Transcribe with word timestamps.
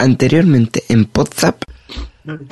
Anteriormente 0.00 0.82
en 0.88 1.10
WhatsApp. 1.14 1.62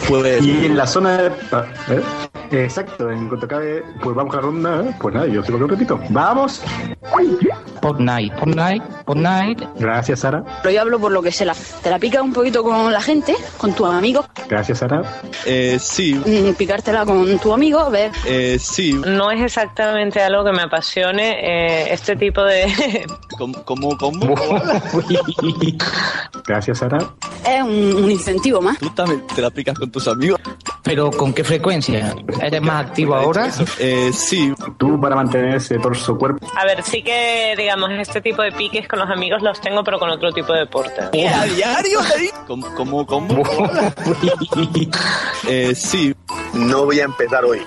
Pues, 0.07 0.43
y 0.43 0.67
en 0.67 0.77
la 0.77 0.87
zona 0.87 1.17
de... 1.17 1.29
¿eh? 1.29 2.03
Exacto, 2.51 3.11
en 3.11 3.29
cuanto 3.29 3.47
cabe, 3.47 3.83
pues 4.03 4.17
vamos 4.17 4.33
a 4.35 4.37
la 4.37 4.43
ronda. 4.43 4.83
¿eh? 4.83 4.95
Pues 5.01 5.15
nada, 5.15 5.27
yo 5.27 5.43
se 5.43 5.53
lo 5.53 5.59
que 5.59 5.67
repito. 5.75 6.01
¡Vamos! 6.11 6.63
Fortnite, 7.83 8.35
Fortnite, 8.37 8.85
Fortnite. 9.05 9.69
Gracias, 9.79 10.21
Sara. 10.21 10.43
Pero 10.63 10.75
yo 10.75 10.81
hablo 10.81 10.99
por 10.99 11.13
lo 11.13 11.23
que 11.23 11.31
se 11.31 11.45
la... 11.45 11.55
Te 11.83 11.91
la 11.91 11.99
pica 11.99 12.23
un 12.23 12.33
poquito 12.33 12.63
con 12.63 12.93
la 12.93 13.01
gente, 13.01 13.35
con 13.57 13.73
tus 13.73 13.89
amigos. 13.89 14.27
Gracias, 14.49 14.79
Sara. 14.79 15.03
Eh, 15.47 15.79
sí. 15.81 16.15
Mm, 16.15 16.55
Picártela 16.55 17.05
con 17.05 17.39
tu 17.39 17.53
amigo, 17.53 17.91
ver. 17.91 18.11
Eh, 18.27 18.59
sí. 18.61 18.93
No 19.07 19.31
es 19.31 19.43
exactamente 19.43 20.21
algo 20.21 20.45
que 20.45 20.53
me 20.53 20.63
apasione 20.63 21.39
eh, 21.41 21.93
este 21.93 22.17
tipo 22.17 22.43
de... 22.43 22.67
¿Cómo? 23.39 23.65
¿Cómo? 23.65 23.97
cómo? 23.97 24.35
Gracias, 26.47 26.79
Sara. 26.79 26.99
Es 27.47 27.63
un, 27.63 28.05
un 28.05 28.11
incentivo 28.11 28.61
más. 28.61 28.79
¿Tú 28.79 28.91
también 28.91 29.23
te 29.35 29.41
la 29.41 29.49
aplicas 29.49 29.79
con 29.79 29.91
tus 29.91 30.09
amigos? 30.09 30.41
Pero 30.83 31.11
¿con 31.11 31.33
qué 31.33 31.45
frecuencia? 31.45 32.15
¿Eres 32.41 32.63
más 32.63 32.87
activo 32.87 33.15
ahora? 33.15 33.51
Eh, 33.79 34.11
sí. 34.13 34.53
Tú 34.77 35.01
para 35.01 35.17
mantener 35.17 35.57
ese 35.57 35.79
torso 35.79 36.17
cuerpo. 36.17 36.47
A 36.57 36.65
ver, 36.65 36.83
sí 36.83 37.03
que, 37.03 37.55
digamos, 37.57 37.91
este 37.99 38.21
tipo 38.21 38.43
de 38.43 38.53
piques 38.53 38.87
con 38.89 38.99
los 38.99 39.11
amigos 39.11 39.43
los 39.43 39.61
tengo, 39.61 39.83
pero 39.85 39.99
con 39.99 40.11
otro 40.11 40.33
tipo 40.33 40.53
de 40.53 40.61
deporte. 40.61 41.01
¿A 41.01 41.45
diario? 41.45 42.01
¿Cómo? 42.47 42.75
¿Cómo? 42.75 43.07
cómo? 43.07 43.43
eh, 45.49 45.75
sí. 45.75 46.15
No 46.55 46.85
voy 46.85 47.01
a 47.01 47.05
empezar 47.05 47.45
hoy. 47.45 47.61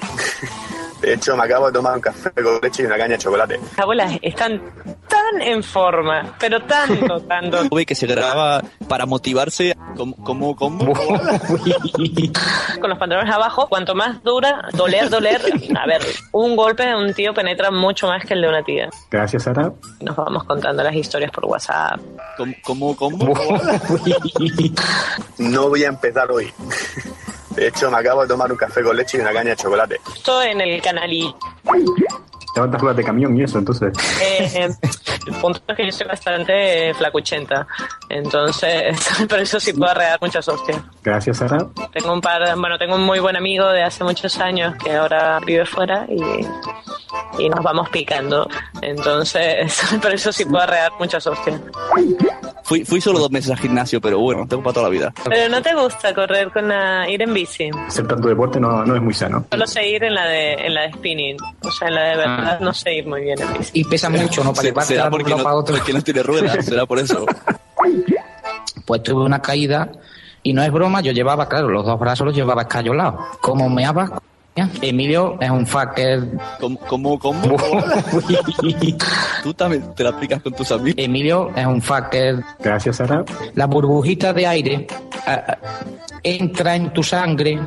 De 1.01 1.13
hecho, 1.13 1.35
me 1.35 1.43
acabo 1.43 1.67
de 1.67 1.73
tomar 1.73 1.95
un 1.95 2.01
café 2.01 2.31
con 2.31 2.59
leche 2.61 2.83
y 2.83 2.85
una 2.85 2.97
caña 2.97 3.13
de 3.13 3.17
chocolate. 3.17 3.59
Las 3.59 3.79
abuelas 3.79 4.19
están 4.21 4.61
tan 5.07 5.41
en 5.41 5.63
forma, 5.63 6.35
pero 6.39 6.61
tanto, 6.61 7.19
tanto. 7.27 7.75
Ve 7.75 7.85
que 7.85 7.95
se 7.95 8.05
graba 8.05 8.61
para 8.87 9.05
motivarse. 9.07 9.75
¿Cómo? 9.97 10.15
¿Cómo? 10.23 10.55
cómo? 10.55 10.93
Con 12.79 12.89
los 12.89 12.99
pantalones 12.99 13.33
abajo, 13.33 13.67
cuanto 13.67 13.95
más 13.95 14.21
dura, 14.23 14.69
doler, 14.73 15.09
doler. 15.09 15.41
A 15.75 15.87
ver, 15.87 16.01
un 16.31 16.55
golpe 16.55 16.85
de 16.85 16.95
un 16.95 17.13
tío 17.13 17.33
penetra 17.33 17.71
mucho 17.71 18.07
más 18.07 18.23
que 18.23 18.35
el 18.35 18.41
de 18.41 18.49
una 18.49 18.63
tía. 18.63 18.89
Gracias, 19.09 19.43
Sara. 19.43 19.73
Nos 20.01 20.15
vamos 20.15 20.43
contando 20.43 20.83
las 20.83 20.93
historias 20.93 21.31
por 21.31 21.45
WhatsApp. 21.45 21.99
¿Cómo? 22.37 22.95
¿Cómo? 22.95 22.95
cómo? 22.95 23.33
No 25.37 25.69
voy 25.69 25.83
a 25.83 25.87
empezar 25.87 26.31
hoy. 26.31 26.51
De 27.55 27.67
hecho, 27.67 27.91
me 27.91 27.97
acabo 27.97 28.21
de 28.21 28.27
tomar 28.27 28.51
un 28.51 28.57
café 28.57 28.81
con 28.81 28.95
leche 28.95 29.17
y 29.17 29.21
una 29.21 29.33
caña 29.33 29.51
de 29.51 29.55
chocolate. 29.55 29.99
Esto 30.15 30.41
en 30.41 30.61
el 30.61 30.81
canal 30.81 31.11
y 31.11 31.33
Levantas 32.55 32.81
ruedas 32.81 32.97
de 32.97 33.03
camión 33.03 33.37
y 33.37 33.43
eso, 33.43 33.59
entonces. 33.59 33.93
Eh, 34.21 34.69
el 35.27 35.33
punto 35.35 35.61
es 35.67 35.77
que 35.77 35.85
yo 35.85 35.91
soy 35.91 36.07
bastante 36.07 36.89
eh, 36.89 36.93
flacuchenta. 36.93 37.65
Entonces, 38.09 38.97
por 39.29 39.39
eso 39.39 39.59
sí 39.59 39.71
puedo 39.71 39.91
arrear 39.91 40.19
muchas 40.21 40.47
hostias. 40.47 40.81
Gracias, 41.01 41.37
Sara. 41.37 41.65
Tengo 41.93 42.13
un 42.13 42.19
par, 42.19 42.41
bueno, 42.57 42.77
tengo 42.77 42.95
un 42.95 43.03
muy 43.03 43.19
buen 43.19 43.37
amigo 43.37 43.67
de 43.69 43.83
hace 43.83 44.03
muchos 44.03 44.37
años 44.39 44.75
que 44.83 44.93
ahora 44.93 45.39
vive 45.45 45.65
fuera 45.65 46.05
y, 46.09 46.45
y 47.37 47.49
nos 47.49 47.63
vamos 47.63 47.89
picando. 47.89 48.47
Entonces, 48.81 49.81
por 50.01 50.13
eso 50.13 50.31
sí 50.31 50.45
puedo 50.45 50.63
arrear 50.63 50.91
muchas 50.99 51.25
hostias. 51.27 51.59
Fui, 52.63 52.85
fui 52.85 53.01
solo 53.01 53.19
dos 53.19 53.31
meses 53.31 53.51
al 53.51 53.57
gimnasio, 53.57 53.99
pero 53.99 54.19
bueno, 54.19 54.47
tengo 54.47 54.63
para 54.63 54.73
toda 54.75 54.85
la 54.85 54.91
vida. 54.91 55.13
Pero 55.25 55.49
no 55.49 55.61
te 55.61 55.73
gusta 55.73 56.13
correr 56.13 56.51
con 56.51 56.67
la, 56.69 57.09
ir 57.09 57.21
en 57.21 57.33
bici. 57.33 57.69
Hacer 57.87 58.07
tanto 58.07 58.27
deporte 58.29 58.59
no, 58.59 58.85
no 58.85 58.95
es 58.95 59.01
muy 59.01 59.13
sano. 59.13 59.45
Solo 59.51 59.67
sé 59.67 59.87
ir 59.89 60.03
en 60.03 60.13
la 60.15 60.25
de, 60.25 60.53
en 60.53 60.73
la 60.73 60.81
de 60.83 60.93
spinning. 60.93 61.37
O 61.63 61.71
sea, 61.71 61.89
en 61.89 61.95
la 61.95 62.03
de 62.03 62.17
verdad 62.17 62.59
no 62.61 62.73
sé 62.73 62.93
ir 62.95 63.07
muy 63.07 63.21
bien 63.23 63.41
en 63.41 63.53
bici. 63.57 63.71
Y 63.73 63.83
pesa 63.83 64.09
mucho, 64.09 64.43
¿no? 64.43 64.53
Para 64.53 64.69
Se- 64.83 64.93
será 64.93 65.09
porque 65.09 65.31
no, 65.31 65.37
para 65.43 65.55
otro. 65.55 65.75
porque 65.75 65.91
no 65.91 66.01
tiene 66.01 66.23
ruedas, 66.23 66.65
será 66.65 66.85
por 66.85 66.99
eso. 66.99 67.25
Pues 68.85 69.03
tuve 69.03 69.23
una 69.25 69.41
caída 69.41 69.89
y 70.43 70.53
no 70.53 70.63
es 70.63 70.71
broma, 70.71 71.01
yo 71.01 71.11
llevaba, 71.11 71.47
claro, 71.47 71.69
los 71.69 71.85
dos 71.85 71.99
brazos 71.99 72.25
los 72.25 72.35
llevaba 72.35 72.63
escayolados. 72.63 73.37
Como 73.41 73.69
me 73.69 73.85
habas, 73.85 74.11
Emilio 74.81 75.37
es 75.39 75.49
un 75.49 75.65
fucker. 75.65 76.27
¿Cómo? 76.59 76.77
¿Cómo? 76.87 77.17
cómo? 77.19 77.57
¿Tú 79.43 79.53
también 79.53 79.83
te 79.95 80.03
la 80.03 80.09
aplicas 80.09 80.41
con 80.41 80.53
tus 80.53 80.71
amigos? 80.71 80.95
Emilio 80.97 81.51
es 81.55 81.65
un 81.65 81.81
fucker. 81.81 82.43
Gracias, 82.59 82.97
Sara. 82.97 83.23
La 83.55 83.67
burbujita 83.67 84.33
de 84.33 84.45
aire 84.47 84.87
entra 86.23 86.75
en 86.75 86.91
tu 86.93 87.01
sangre 87.01 87.59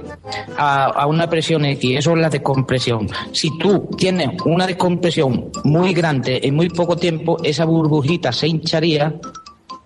a, 0.57 0.85
a 0.85 1.07
una 1.07 1.29
presión 1.29 1.65
X, 1.65 1.99
eso 1.99 2.13
es 2.13 2.19
la 2.19 2.29
descompresión. 2.31 3.09
Si 3.33 3.57
tú 3.59 3.89
tienes 3.97 4.31
una 4.45 4.67
descompresión 4.67 5.51
muy 5.65 5.93
grande 5.95 6.41
en 6.43 6.55
muy 6.55 6.69
poco 6.69 6.97
tiempo, 6.97 7.39
esa 7.43 7.65
burbujita 7.65 8.31
se 8.33 8.47
hincharía 8.49 9.15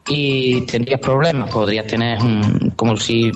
y 0.08 0.62
tendrías 0.62 1.00
problemas. 1.00 1.50
Podrías 1.50 1.86
tener 1.86 2.20
un- 2.20 2.72
como 2.76 2.96
si 2.96 3.30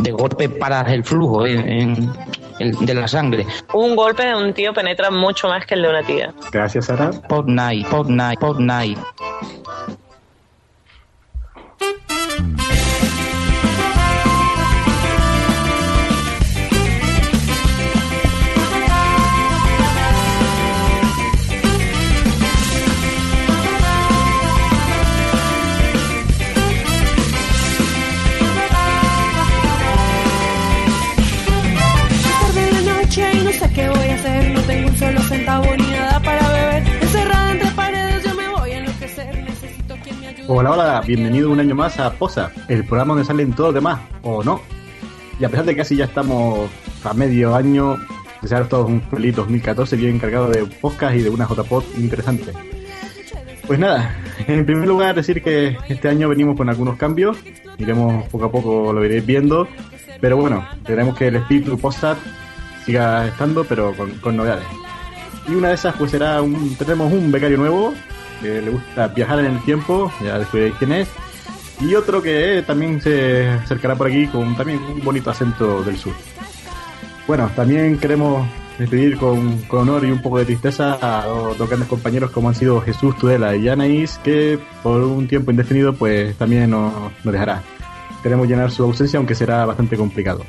de 0.00 0.10
golpe 0.10 0.48
paras 0.48 0.88
el 0.90 1.04
flujo 1.04 1.46
en- 1.46 1.68
en- 1.68 2.12
en- 2.58 2.72
de 2.86 2.94
la 2.94 3.08
sangre. 3.08 3.46
Un 3.72 3.96
golpe 3.96 4.24
de 4.24 4.34
un 4.34 4.52
tío 4.52 4.72
penetra 4.72 5.10
mucho 5.10 5.48
más 5.48 5.64
que 5.66 5.74
el 5.74 5.82
de 5.82 5.88
una 5.88 6.02
tía. 6.02 6.32
Gracias, 6.52 6.86
Sara. 6.86 7.10
Fortnite, 7.28 7.88
Fortnite, 7.88 8.38
Fortnite. 8.40 9.00
tarde 9.00 9.53
Hola, 40.56 40.70
hola, 40.70 41.02
bienvenido 41.04 41.50
un 41.50 41.58
año 41.58 41.74
más 41.74 41.98
a 41.98 42.12
Posa, 42.12 42.52
el 42.68 42.84
programa 42.84 43.14
donde 43.14 43.26
salen 43.26 43.52
todos 43.54 43.70
los 43.70 43.74
demás, 43.74 44.00
o 44.22 44.44
no. 44.44 44.60
Y 45.40 45.44
a 45.44 45.48
pesar 45.48 45.64
de 45.64 45.72
que 45.72 45.78
casi 45.78 45.96
ya 45.96 46.04
estamos 46.04 46.70
a 47.02 47.12
medio 47.12 47.56
año, 47.56 47.96
desearos 48.40 48.68
todos 48.68 48.88
un 48.88 49.02
feliz 49.02 49.34
2014 49.34 49.96
bien 49.96 50.20
cargado 50.20 50.48
de 50.50 50.64
podcast 50.64 51.16
y 51.16 51.22
de 51.22 51.30
una 51.30 51.48
JPod 51.48 51.82
interesante. 51.98 52.52
Pues 53.66 53.80
nada, 53.80 54.14
en 54.46 54.64
primer 54.64 54.86
lugar 54.86 55.16
decir 55.16 55.42
que 55.42 55.76
este 55.88 56.08
año 56.08 56.28
venimos 56.28 56.56
con 56.56 56.68
algunos 56.68 56.96
cambios, 56.98 57.36
iremos 57.76 58.24
poco 58.28 58.44
a 58.44 58.52
poco, 58.52 58.92
lo 58.92 59.04
iréis 59.04 59.26
viendo, 59.26 59.66
pero 60.20 60.36
bueno, 60.36 60.64
queremos 60.86 61.18
que 61.18 61.26
el 61.26 61.34
espíritu 61.34 61.76
Postat 61.78 62.16
siga 62.86 63.26
estando, 63.26 63.64
pero 63.64 63.92
con, 63.96 64.12
con 64.20 64.36
novedades. 64.36 64.68
Y 65.48 65.56
una 65.56 65.70
de 65.70 65.74
esas 65.74 65.96
pues 65.96 66.12
será 66.12 66.40
un, 66.42 66.76
tenemos 66.76 67.12
un 67.12 67.32
becario 67.32 67.58
nuevo 67.58 67.92
le 68.48 68.70
gusta 68.70 69.08
viajar 69.08 69.40
en 69.40 69.46
el 69.46 69.62
tiempo, 69.64 70.12
ya 70.22 70.38
descubréis 70.38 70.74
quién 70.78 70.92
es. 70.92 71.08
Y 71.80 71.94
otro 71.94 72.22
que 72.22 72.62
también 72.66 73.00
se 73.00 73.48
acercará 73.48 73.96
por 73.96 74.06
aquí 74.06 74.26
con 74.28 74.56
también 74.56 74.80
un 74.82 75.02
bonito 75.02 75.30
acento 75.30 75.82
del 75.82 75.96
sur. 75.96 76.12
Bueno, 77.26 77.50
también 77.56 77.98
queremos 77.98 78.46
despedir 78.78 79.16
con, 79.16 79.58
con 79.62 79.80
honor 79.80 80.04
y 80.04 80.10
un 80.10 80.20
poco 80.20 80.38
de 80.38 80.44
tristeza 80.44 80.98
a 81.00 81.26
dos, 81.26 81.56
dos 81.58 81.68
grandes 81.68 81.88
compañeros 81.88 82.30
como 82.30 82.48
han 82.48 82.54
sido 82.54 82.80
Jesús 82.80 83.16
Tudela 83.18 83.56
y 83.56 83.68
Anaís, 83.68 84.18
que 84.22 84.58
por 84.82 85.00
un 85.02 85.26
tiempo 85.26 85.50
indefinido 85.50 85.94
pues 85.94 86.36
también 86.36 86.70
nos, 86.70 86.92
nos 87.24 87.32
dejará. 87.32 87.62
Queremos 88.22 88.48
llenar 88.48 88.70
su 88.70 88.82
ausencia, 88.82 89.18
aunque 89.18 89.34
será 89.34 89.66
bastante 89.66 89.96
complicado. 89.96 90.44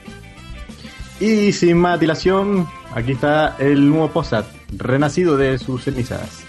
Y 1.20 1.52
sin 1.54 1.78
más 1.78 2.00
dilación, 2.00 2.68
aquí 2.94 3.14
está 3.14 3.56
el 3.60 3.90
nuevo 3.90 4.10
Posat, 4.10 4.46
renacido 4.78 5.38
de 5.38 5.58
sus 5.58 5.84
cenizas. 5.84 6.46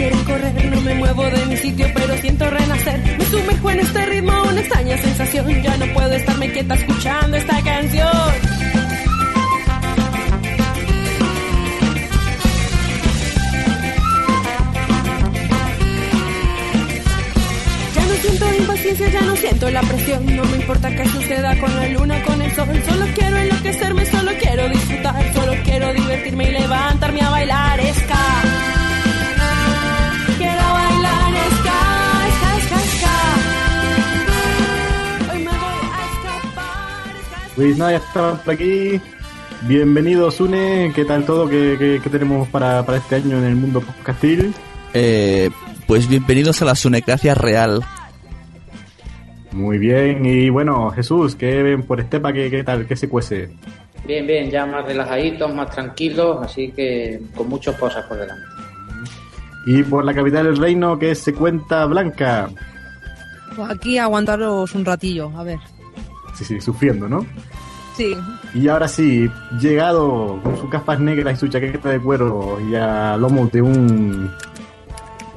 quiero 0.00 0.24
correr, 0.24 0.64
no 0.70 0.80
me 0.80 0.94
muevo 0.94 1.24
de 1.24 1.44
mi 1.44 1.56
sitio, 1.58 1.86
pero 1.94 2.16
siento 2.16 2.48
renacer. 2.48 2.98
Me 3.18 3.24
sumerjo 3.26 3.70
en 3.70 3.80
este 3.80 4.06
ritmo, 4.06 4.32
una 4.48 4.60
extraña 4.60 4.96
sensación. 4.96 5.62
Ya 5.62 5.76
no 5.76 5.86
puedo 5.92 6.12
estarme 6.12 6.50
quieta 6.52 6.74
escuchando 6.74 7.36
esta 7.36 7.60
canción. 7.62 8.32
Ya 17.94 18.06
no 18.06 18.14
siento 18.22 18.54
impaciencia, 18.58 19.08
ya 19.10 19.20
no 19.20 19.36
siento 19.36 19.70
la 19.70 19.82
presión. 19.82 20.36
No 20.36 20.44
me 20.44 20.56
importa 20.56 20.88
qué 20.96 21.04
suceda 21.10 21.60
con 21.60 21.76
la 21.76 21.88
luna, 21.88 22.22
con 22.24 22.40
el 22.40 22.50
sol. 22.54 22.68
Solo 22.88 23.06
quiero 23.14 23.36
enloquecerme, 23.36 24.06
solo 24.06 24.30
quiero 24.40 24.66
disfrutar, 24.70 25.34
solo 25.34 25.52
quiero 25.62 25.92
divertirme 25.92 26.48
y 26.48 26.52
levantarme 26.52 27.20
a 27.20 27.30
bailar. 27.30 27.80
Esca. 27.80 28.79
Pues 37.60 37.76
nada, 37.76 37.90
ya 37.92 37.98
estaban 37.98 38.38
por 38.38 38.54
aquí. 38.54 38.98
Bienvenidos, 39.68 40.40
Une. 40.40 40.92
¿Qué 40.94 41.04
tal 41.04 41.26
todo? 41.26 41.46
¿Qué, 41.46 41.76
qué- 41.78 42.00
qué 42.02 42.08
tenemos 42.08 42.48
para, 42.48 42.82
para 42.86 42.96
este 42.96 43.16
año 43.16 43.36
en 43.36 43.44
el 43.44 43.54
mundo 43.54 43.82
podcastil? 43.82 44.54
Eh, 44.94 45.50
pues 45.86 46.08
bienvenidos 46.08 46.62
a 46.62 46.64
la 46.64 46.74
Sunecracia 46.74 47.34
Real. 47.34 47.84
Muy 49.52 49.76
bien. 49.76 50.24
Y 50.24 50.48
bueno, 50.48 50.90
Jesús, 50.92 51.36
¿qué 51.36 51.62
ven 51.62 51.82
por 51.82 52.00
Estepa? 52.00 52.32
¿Qué, 52.32 52.50
qué 52.50 52.64
tal? 52.64 52.86
¿Qué 52.86 52.96
se 52.96 53.10
cuece? 53.10 53.50
Bien, 54.06 54.26
bien, 54.26 54.50
ya 54.50 54.64
más 54.64 54.86
relajaditos, 54.86 55.54
más 55.54 55.70
tranquilos, 55.70 56.38
así 56.42 56.72
que 56.74 57.20
con 57.36 57.46
muchas 57.50 57.76
cosas 57.76 58.06
por 58.06 58.16
delante. 58.16 58.42
Y 59.66 59.82
por 59.82 60.02
la 60.06 60.14
capital 60.14 60.46
del 60.46 60.56
reino, 60.56 60.98
¿qué 60.98 61.14
se 61.14 61.34
cuenta 61.34 61.84
Blanca? 61.84 62.48
Pues 63.54 63.68
aquí 63.70 63.98
aguantaros 63.98 64.74
un 64.74 64.82
ratillo, 64.86 65.30
a 65.36 65.42
ver. 65.44 65.58
Sí, 66.34 66.44
sí, 66.46 66.58
sufriendo, 66.60 67.06
¿no? 67.06 67.26
Sí. 68.00 68.16
Y 68.54 68.66
ahora 68.68 68.88
sí, 68.88 69.30
llegado 69.60 70.40
con 70.42 70.58
sus 70.58 70.70
capas 70.70 70.98
negras 71.00 71.34
y 71.34 71.40
su 71.40 71.48
chaqueta 71.48 71.90
de 71.90 72.00
cuero 72.00 72.58
y 72.58 72.74
a 72.74 73.14
lomos 73.18 73.52
de 73.52 73.60
un 73.60 74.32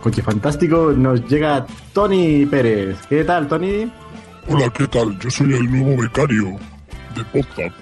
coche 0.02 0.22
fantástico, 0.22 0.94
nos 0.96 1.28
llega 1.28 1.66
Tony 1.92 2.46
Pérez. 2.46 2.98
¿Qué 3.10 3.26
tal, 3.26 3.50
Tony? 3.50 3.92
Hola, 4.48 4.70
¿qué 4.70 4.88
tal? 4.88 5.20
Yo 5.20 5.30
soy 5.30 5.56
el 5.56 5.70
nuevo 5.70 6.04
becario 6.04 6.58
de 7.18 7.26
Podzap. 7.26 7.74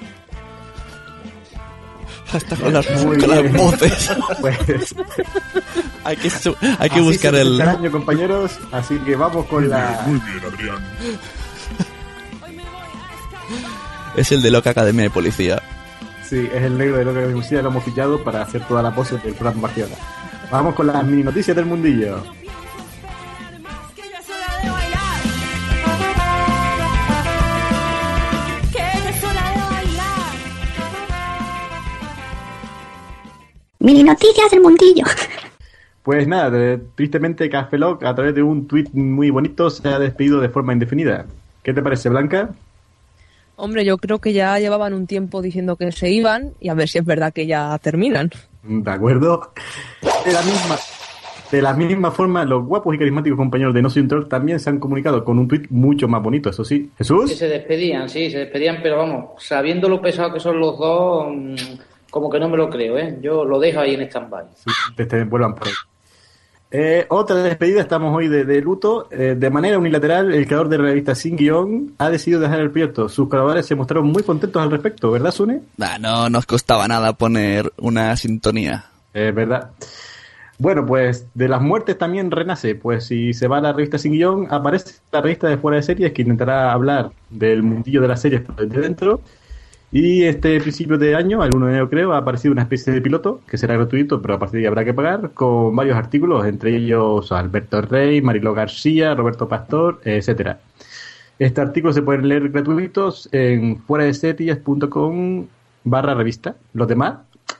Hasta 2.33 2.55
con 2.55 2.73
las, 2.73 2.87
con 2.87 3.29
las 3.29 3.53
voces. 3.53 4.15
Pues 4.41 4.95
hay 6.03 6.17
que, 6.17 6.31
hay 6.79 7.01
buscar 7.01 7.35
el... 7.35 7.61
año, 7.61 7.91
compañeros. 7.91 8.57
Así 8.71 8.97
que 8.99 9.15
vamos 9.15 9.45
con 9.45 9.69
la... 9.69 10.01
Muy 10.07 10.19
bien, 10.21 10.41
Adrián. 10.51 10.83
Es 14.15 14.31
el 14.31 14.41
de 14.41 14.51
Loca 14.51 14.71
Academia 14.71 15.03
de 15.03 15.09
Policía. 15.09 15.61
Sí, 16.23 16.47
es 16.53 16.61
el 16.63 16.77
negro 16.77 16.97
de 16.97 17.05
lo 17.05 17.13
que 17.13 17.25
hemos 17.25 17.61
lo 17.63 17.69
hemos 17.69 17.83
fichado 17.83 18.23
para 18.23 18.41
hacer 18.41 18.61
toda 18.67 18.81
la 18.81 18.93
pose 18.93 19.17
del 19.17 19.33
plan 19.33 19.59
Barcelona. 19.59 19.95
Vamos 20.51 20.75
con 20.75 20.87
las 20.87 21.03
mini 21.05 21.23
noticias 21.23 21.55
del 21.55 21.65
mundillo. 21.65 22.17
De 22.17 22.17
de. 22.17 22.31
Mini 33.79 34.03
noticias 34.03 34.51
del 34.51 34.61
mundillo. 34.61 35.05
Pues 36.03 36.27
nada, 36.27 36.49
de- 36.49 36.79
tristemente 36.95 37.49
Café 37.49 37.77
Lock, 37.77 38.03
a 38.03 38.15
través 38.15 38.35
de 38.35 38.43
un 38.43 38.67
tweet 38.67 38.87
muy 38.93 39.29
bonito 39.29 39.69
se 39.69 39.87
ha 39.89 39.99
despedido 39.99 40.39
de 40.39 40.49
forma 40.49 40.73
indefinida. 40.73 41.25
¿Qué 41.63 41.73
te 41.73 41.81
parece, 41.81 42.09
Blanca? 42.09 42.49
Hombre, 43.55 43.85
yo 43.85 43.97
creo 43.97 44.19
que 44.19 44.33
ya 44.33 44.57
llevaban 44.59 44.93
un 44.93 45.07
tiempo 45.07 45.41
diciendo 45.41 45.75
que 45.75 45.91
se 45.91 46.09
iban 46.09 46.53
y 46.59 46.69
a 46.69 46.73
ver 46.73 46.89
si 46.89 46.97
es 46.97 47.05
verdad 47.05 47.31
que 47.33 47.45
ya 47.45 47.77
terminan. 47.79 48.31
De 48.63 48.91
acuerdo. 48.91 49.53
De 50.25 50.31
la 50.33 50.41
misma, 50.41 50.77
de 51.51 51.61
la 51.61 51.73
misma 51.73 52.11
forma, 52.11 52.45
los 52.45 52.65
guapos 52.65 52.95
y 52.95 52.97
carismáticos 52.97 53.37
compañeros 53.37 53.73
de 53.73 53.81
No 53.81 53.89
Soy 53.89 54.03
un 54.03 54.07
Troll 54.07 54.27
también 54.27 54.59
se 54.59 54.69
han 54.69 54.79
comunicado 54.79 55.23
con 55.25 55.37
un 55.37 55.47
tweet 55.47 55.63
mucho 55.69 56.07
más 56.07 56.23
bonito, 56.23 56.49
eso 56.49 56.63
sí. 56.63 56.89
Que 56.97 57.03
¿Jesús? 57.03 57.35
se 57.35 57.47
despedían, 57.47 58.07
sí, 58.07 58.31
se 58.31 58.39
despedían, 58.39 58.79
pero 58.81 58.97
vamos, 58.97 59.43
sabiendo 59.43 59.89
lo 59.89 60.01
pesado 60.01 60.33
que 60.33 60.39
son 60.39 60.59
los 60.59 60.77
dos, 60.77 61.27
mm, 61.29 61.55
como 62.09 62.29
que 62.29 62.39
no 62.39 62.47
me 62.47 62.57
lo 62.57 62.69
creo, 62.69 62.97
¿eh? 62.97 63.17
Yo 63.21 63.43
lo 63.43 63.59
dejo 63.59 63.81
ahí 63.81 63.95
en 63.95 64.01
stand-by. 64.01 64.45
Te, 64.95 65.05
te 65.05 65.23
vuelvan 65.25 65.55
por 65.55 65.67
ahí. 65.67 65.73
Eh, 66.73 67.05
otra 67.09 67.35
despedida, 67.43 67.81
estamos 67.81 68.15
hoy 68.15 68.29
de, 68.29 68.45
de 68.45 68.61
luto. 68.61 69.09
Eh, 69.11 69.35
de 69.37 69.49
manera 69.49 69.77
unilateral, 69.77 70.33
el 70.33 70.47
creador 70.47 70.69
de 70.69 70.77
la 70.77 70.85
revista 70.85 71.15
Sin 71.15 71.35
Guión 71.35 71.93
ha 71.97 72.09
decidido 72.09 72.39
dejar 72.39 72.61
el 72.61 72.71
proyecto. 72.71 73.09
Sus 73.09 73.27
colaboradores 73.27 73.65
se 73.65 73.75
mostraron 73.75 74.07
muy 74.07 74.23
contentos 74.23 74.61
al 74.61 74.71
respecto, 74.71 75.11
¿verdad, 75.11 75.31
Sune? 75.31 75.61
Nah, 75.75 75.97
no 75.97 76.29
nos 76.29 76.45
costaba 76.45 76.87
nada 76.87 77.11
poner 77.13 77.73
una 77.77 78.15
sintonía. 78.15 78.85
Es 79.13 79.35
verdad. 79.35 79.71
Bueno, 80.59 80.85
pues 80.85 81.27
de 81.33 81.49
las 81.49 81.61
muertes 81.61 81.97
también 81.97 82.31
renace. 82.31 82.75
Pues 82.75 83.05
si 83.05 83.33
se 83.33 83.49
va 83.49 83.57
a 83.57 83.61
la 83.61 83.73
revista 83.73 83.97
Sin 83.97 84.13
Guión, 84.13 84.47
aparece 84.49 85.01
la 85.11 85.19
revista 85.19 85.49
de 85.49 85.57
Fuera 85.57 85.75
de 85.75 85.83
Series 85.83 86.13
que 86.13 86.21
intentará 86.21 86.71
hablar 86.71 87.11
del 87.29 87.63
mundillo 87.63 88.01
de 88.01 88.07
las 88.07 88.21
series 88.21 88.43
desde 88.55 88.79
dentro. 88.79 89.21
Y 89.93 90.23
este 90.23 90.59
principio 90.61 90.97
de 90.97 91.15
año, 91.15 91.43
el 91.43 91.53
1 91.53 91.65
de 91.65 91.71
enero 91.73 91.89
creo, 91.89 92.13
ha 92.13 92.19
aparecido 92.19 92.53
una 92.53 92.61
especie 92.61 92.93
de 92.93 93.01
piloto 93.01 93.41
que 93.45 93.57
será 93.57 93.75
gratuito, 93.75 94.21
pero 94.21 94.35
a 94.35 94.39
partir 94.39 94.59
de 94.59 94.65
ahí 94.65 94.67
habrá 94.67 94.85
que 94.85 94.93
pagar, 94.93 95.31
con 95.33 95.75
varios 95.75 95.97
artículos, 95.97 96.45
entre 96.45 96.77
ellos 96.77 97.29
Alberto 97.33 97.81
Rey, 97.81 98.21
Mariló 98.21 98.53
García, 98.53 99.13
Roberto 99.15 99.49
Pastor, 99.49 99.99
etcétera. 100.05 100.61
Este 101.39 101.59
artículo 101.59 101.91
se 101.91 102.03
pueden 102.03 102.27
leer 102.29 102.49
gratuitos 102.49 103.27
en 103.33 103.79
fuera 103.81 104.05
de 104.05 104.13
series.com 104.13 105.47
barra 105.83 106.13
revista. 106.13 106.55
Los 106.73 106.87
demás 106.87 107.15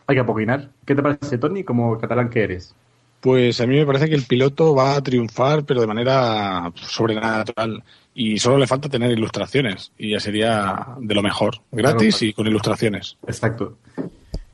hay 0.08 0.16
que 0.16 0.22
apoquinar. 0.22 0.70
¿Qué 0.86 0.96
te 0.96 1.02
parece, 1.02 1.38
Tony, 1.38 1.64
como 1.64 1.98
catalán 1.98 2.30
que 2.30 2.44
eres? 2.44 2.74
Pues 3.20 3.60
a 3.60 3.68
mí 3.68 3.76
me 3.76 3.86
parece 3.86 4.08
que 4.08 4.16
el 4.16 4.24
piloto 4.24 4.74
va 4.74 4.96
a 4.96 5.02
triunfar, 5.02 5.66
pero 5.66 5.82
de 5.82 5.88
manera 5.88 6.72
sobrenatural. 6.76 7.84
Y 8.14 8.38
solo 8.40 8.58
le 8.58 8.68
falta 8.68 8.90
tener 8.90 9.12
ilustraciones. 9.12 9.92
Y 9.98 10.12
ya 10.12 10.20
sería 10.20 10.86
de 11.00 11.16
lo 11.16 11.22
mejor. 11.24 11.56
Gratis 11.72 12.18
Claro. 12.18 12.30
y 12.30 12.34
con 12.34 12.48
ilustraciones. 12.48 13.18
Exacto. 13.26 13.78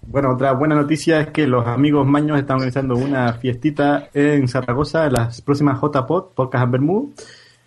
Bueno, 0.09 0.31
otra 0.33 0.53
buena 0.53 0.75
noticia 0.75 1.19
es 1.19 1.27
que 1.27 1.47
los 1.47 1.67
amigos 1.67 2.07
Maños 2.07 2.39
están 2.39 2.55
organizando 2.57 2.95
una 2.95 3.33
fiestita 3.33 4.09
en 4.13 4.47
Zaragoza, 4.47 5.05
en 5.07 5.13
las 5.13 5.41
próximas 5.41 5.79
JPod, 5.81 6.33
Podcast 6.33 6.63
and 6.63 6.71
Bermú, 6.71 7.13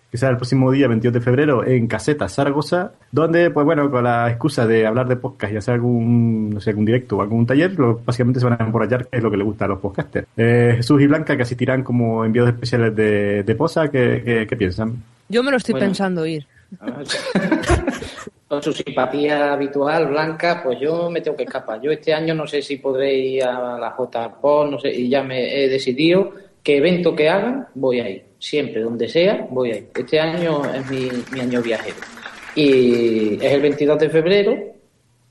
que 0.09 0.17
será 0.17 0.31
el 0.31 0.37
próximo 0.37 0.71
día 0.71 0.87
22 0.87 1.13
de 1.13 1.21
febrero 1.21 1.63
en 1.65 1.87
Caseta, 1.87 2.27
Zaragoza, 2.29 2.93
donde, 3.11 3.51
pues 3.51 3.63
bueno, 3.65 3.89
con 3.91 4.03
la 4.03 4.27
excusa 4.29 4.65
de 4.65 4.87
hablar 4.87 5.07
de 5.07 5.17
podcast 5.17 5.53
y 5.53 5.57
hacer 5.57 5.75
algún, 5.75 6.49
no 6.49 6.59
sé, 6.59 6.71
algún 6.71 6.83
directo 6.85 7.17
o 7.17 7.21
algún 7.21 7.45
taller, 7.45 7.77
lo- 7.79 8.01
básicamente 8.03 8.39
se 8.39 8.45
van 8.47 8.59
a 8.59 8.65
emborrachar, 8.65 9.07
que 9.07 9.17
es 9.17 9.23
lo 9.23 9.29
que 9.29 9.37
les 9.37 9.45
gusta 9.45 9.65
a 9.65 9.67
los 9.69 9.79
podcasters. 9.79 10.27
Eh, 10.35 10.73
Jesús 10.77 10.99
y 11.01 11.07
Blanca, 11.07 11.37
que 11.37 11.43
asistirán 11.43 11.83
como 11.83 12.25
enviados 12.25 12.49
especiales 12.51 12.95
de, 12.95 13.43
de 13.43 13.55
Posa, 13.55 13.89
¿qué, 13.91 14.21
qué- 14.25 14.47
qué 14.49 14.55
piensan? 14.57 15.01
Yo 15.31 15.43
me 15.43 15.51
lo 15.51 15.57
estoy 15.57 15.73
Bueno. 15.73 15.87
pensando 15.87 16.25
ir. 16.25 16.45
Con 18.47 18.61
su 18.61 18.73
simpatía 18.73 19.53
habitual, 19.53 20.07
blanca, 20.07 20.61
pues 20.61 20.77
yo 20.79 21.09
me 21.09 21.21
tengo 21.21 21.37
que 21.37 21.43
escapar. 21.43 21.81
Yo 21.81 21.89
este 21.89 22.13
año 22.13 22.35
no 22.35 22.45
sé 22.45 22.61
si 22.61 22.77
podré 22.77 23.13
ir 23.17 23.43
a 23.45 23.77
la 23.79 23.95
JPO, 23.97 24.65
no 24.69 24.77
sé, 24.77 24.93
y 24.93 25.07
ya 25.07 25.23
me 25.23 25.63
he 25.63 25.69
decidido 25.69 26.31
que 26.61 26.77
evento 26.77 27.15
que 27.15 27.29
hagan, 27.29 27.67
voy 27.75 28.01
a 28.01 28.09
ir. 28.09 28.25
Siempre, 28.39 28.81
donde 28.81 29.07
sea, 29.07 29.47
voy 29.49 29.71
a 29.71 29.77
ir. 29.77 29.87
Este 29.95 30.19
año 30.19 30.63
es 30.65 30.89
mi, 30.89 31.09
mi 31.31 31.39
año 31.39 31.61
viajero. 31.61 31.95
Y 32.55 33.35
es 33.35 33.53
el 33.53 33.61
22 33.61 33.99
de 33.99 34.09
febrero, 34.09 34.57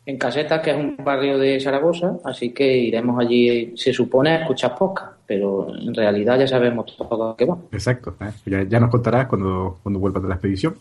en 0.07 0.16
Casetas, 0.16 0.61
que 0.62 0.71
es 0.71 0.76
un 0.76 0.97
barrio 1.04 1.37
de 1.37 1.61
Zaragoza, 1.61 2.16
así 2.25 2.50
que 2.54 2.75
iremos 2.78 3.21
allí, 3.21 3.75
se 3.76 3.92
supone, 3.92 4.30
a 4.30 4.40
escuchar 4.40 4.75
podcast, 4.76 5.12
pero 5.31 5.73
en 5.79 5.95
realidad 5.95 6.41
ya 6.41 6.49
sabemos 6.49 6.87
todo 6.97 7.37
que 7.37 7.45
va. 7.45 7.57
Exacto, 7.71 8.17
¿eh? 8.21 8.33
ya, 8.47 8.65
ya 8.65 8.81
nos 8.81 8.91
contarás 8.91 9.29
cuando, 9.29 9.79
cuando 9.81 10.01
vuelvas 10.01 10.25
de 10.25 10.29
la 10.29 10.35
expedición. 10.35 10.75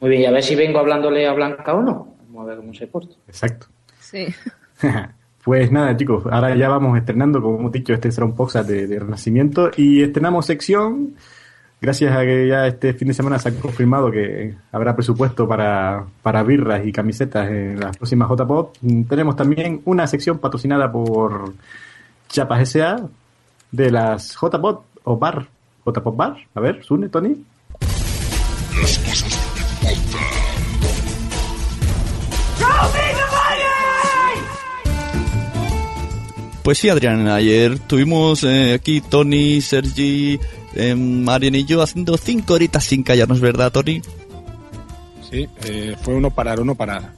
Muy 0.00 0.08
bien, 0.08 0.22
y 0.22 0.24
a 0.24 0.30
ver 0.30 0.42
si 0.42 0.54
vengo 0.54 0.78
hablándole 0.78 1.26
a 1.26 1.34
Blanca 1.34 1.74
o 1.74 1.82
no. 1.82 2.14
Vamos 2.28 2.42
a 2.42 2.46
ver 2.46 2.56
cómo 2.56 2.72
se 2.72 2.86
porta. 2.86 3.14
Exacto. 3.28 3.66
Sí. 4.00 4.26
Pues 5.44 5.72
nada, 5.72 5.96
chicos, 5.96 6.22
ahora 6.30 6.54
ya 6.54 6.68
vamos 6.68 6.96
estrenando, 6.96 7.42
como 7.42 7.58
hemos 7.58 7.72
dicho, 7.72 7.92
este 7.92 8.12
será 8.12 8.26
un 8.26 8.36
podcast 8.36 8.68
de, 8.68 8.86
de 8.86 9.00
renacimiento 9.00 9.72
y 9.76 10.00
estrenamos 10.00 10.46
sección. 10.46 11.16
Gracias 11.80 12.16
a 12.16 12.20
que 12.20 12.46
ya 12.46 12.68
este 12.68 12.92
fin 12.94 13.08
de 13.08 13.14
semana 13.14 13.40
se 13.40 13.48
ha 13.48 13.52
confirmado 13.58 14.08
que 14.12 14.54
habrá 14.70 14.94
presupuesto 14.94 15.48
para, 15.48 16.06
para 16.22 16.44
birras 16.44 16.86
y 16.86 16.92
camisetas 16.92 17.50
en 17.50 17.80
las 17.80 17.96
próximas 17.96 18.28
JPOP, 18.30 18.76
tenemos 19.08 19.34
también 19.34 19.82
una 19.84 20.06
sección 20.06 20.38
patrocinada 20.38 20.92
por 20.92 21.54
Chapas 22.28 22.68
SA 22.68 23.08
de 23.72 23.90
las 23.90 24.36
JPOP 24.36 24.84
o 25.04 25.16
Bar. 25.16 25.48
JPOP 25.84 26.16
Bar. 26.16 26.36
A 26.54 26.60
ver, 26.60 26.84
Sune, 26.84 27.08
Tony. 27.08 27.34
Las 28.80 28.98
cosas. 28.98 29.38
Pues 36.62 36.78
sí, 36.78 36.88
Adrián, 36.88 37.26
ayer 37.26 37.76
tuvimos 37.80 38.44
eh, 38.44 38.74
aquí 38.74 39.00
Tony, 39.00 39.60
Sergi, 39.60 40.38
eh, 40.74 40.94
Marian 40.94 41.56
y 41.56 41.64
yo 41.64 41.82
haciendo 41.82 42.16
cinco 42.16 42.54
horitas 42.54 42.84
sin 42.84 43.02
callarnos, 43.02 43.40
¿verdad, 43.40 43.72
Tony? 43.72 44.00
Sí, 45.28 45.48
eh, 45.64 45.96
fue 46.00 46.14
uno 46.14 46.30
parar, 46.30 46.60
uno 46.60 46.76
parar. 46.76 47.14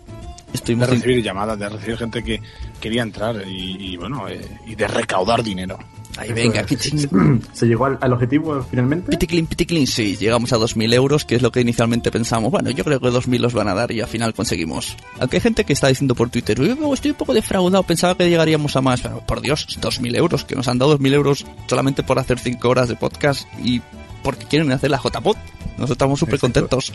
Estuvimos 0.54 0.88
de 0.88 0.94
recibir 0.94 1.22
llamadas, 1.22 1.58
de 1.58 1.68
recibir 1.68 1.98
gente 1.98 2.24
que 2.24 2.40
quería 2.80 3.02
entrar 3.02 3.46
y, 3.46 3.92
y, 3.92 3.96
bueno, 3.98 4.26
eh, 4.28 4.40
y 4.66 4.76
de 4.76 4.88
recaudar 4.88 5.42
dinero. 5.42 5.78
Ahí 6.16 6.32
venga, 6.32 6.62
pichín. 6.62 7.42
¿Se 7.52 7.66
llegó 7.66 7.86
al, 7.86 7.98
al 8.00 8.12
objetivo 8.12 8.64
finalmente? 8.70 9.10
Piticlin, 9.10 9.46
piticlin, 9.46 9.86
sí, 9.86 10.16
llegamos 10.16 10.52
a 10.52 10.56
2.000 10.56 10.94
euros, 10.94 11.24
que 11.24 11.36
es 11.36 11.42
lo 11.42 11.50
que 11.50 11.60
inicialmente 11.60 12.10
pensamos. 12.10 12.50
Bueno, 12.50 12.70
yo 12.70 12.84
creo 12.84 13.00
que 13.00 13.08
2.000 13.08 13.38
los 13.38 13.54
van 13.54 13.68
a 13.68 13.74
dar 13.74 13.90
y 13.90 14.00
al 14.00 14.08
final 14.08 14.34
conseguimos. 14.34 14.96
Aunque 15.18 15.36
hay 15.38 15.40
gente 15.40 15.64
que 15.64 15.72
está 15.72 15.88
diciendo 15.88 16.14
por 16.14 16.30
Twitter, 16.30 16.60
"Uy, 16.60 16.76
estoy 16.92 17.10
un 17.10 17.16
poco 17.16 17.34
defraudado, 17.34 17.82
pensaba 17.82 18.16
que 18.16 18.28
llegaríamos 18.28 18.76
a 18.76 18.80
más. 18.80 19.00
Pero, 19.00 19.20
por 19.26 19.40
Dios, 19.40 19.66
2.000 19.80 20.14
euros, 20.16 20.44
que 20.44 20.54
nos 20.54 20.68
han 20.68 20.78
dado 20.78 20.98
2.000 20.98 21.14
euros 21.14 21.44
solamente 21.66 22.02
por 22.02 22.18
hacer 22.18 22.38
5 22.38 22.68
horas 22.68 22.88
de 22.88 22.96
podcast 22.96 23.46
y 23.62 23.82
porque 24.22 24.46
quieren 24.46 24.72
hacer 24.72 24.90
la 24.90 24.98
JPod. 24.98 25.36
Nosotros 25.76 25.90
estamos 25.90 26.20
súper 26.20 26.38
contentos. 26.38 26.92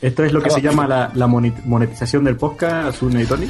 Esto 0.00 0.24
es 0.24 0.32
lo 0.32 0.42
que 0.42 0.50
se 0.50 0.60
llama 0.60 0.86
la, 0.86 1.26
monetización 1.26 2.24
del 2.24 2.36
podcast, 2.36 2.98
Sune 2.98 3.22
y 3.22 3.26
Tony. 3.26 3.46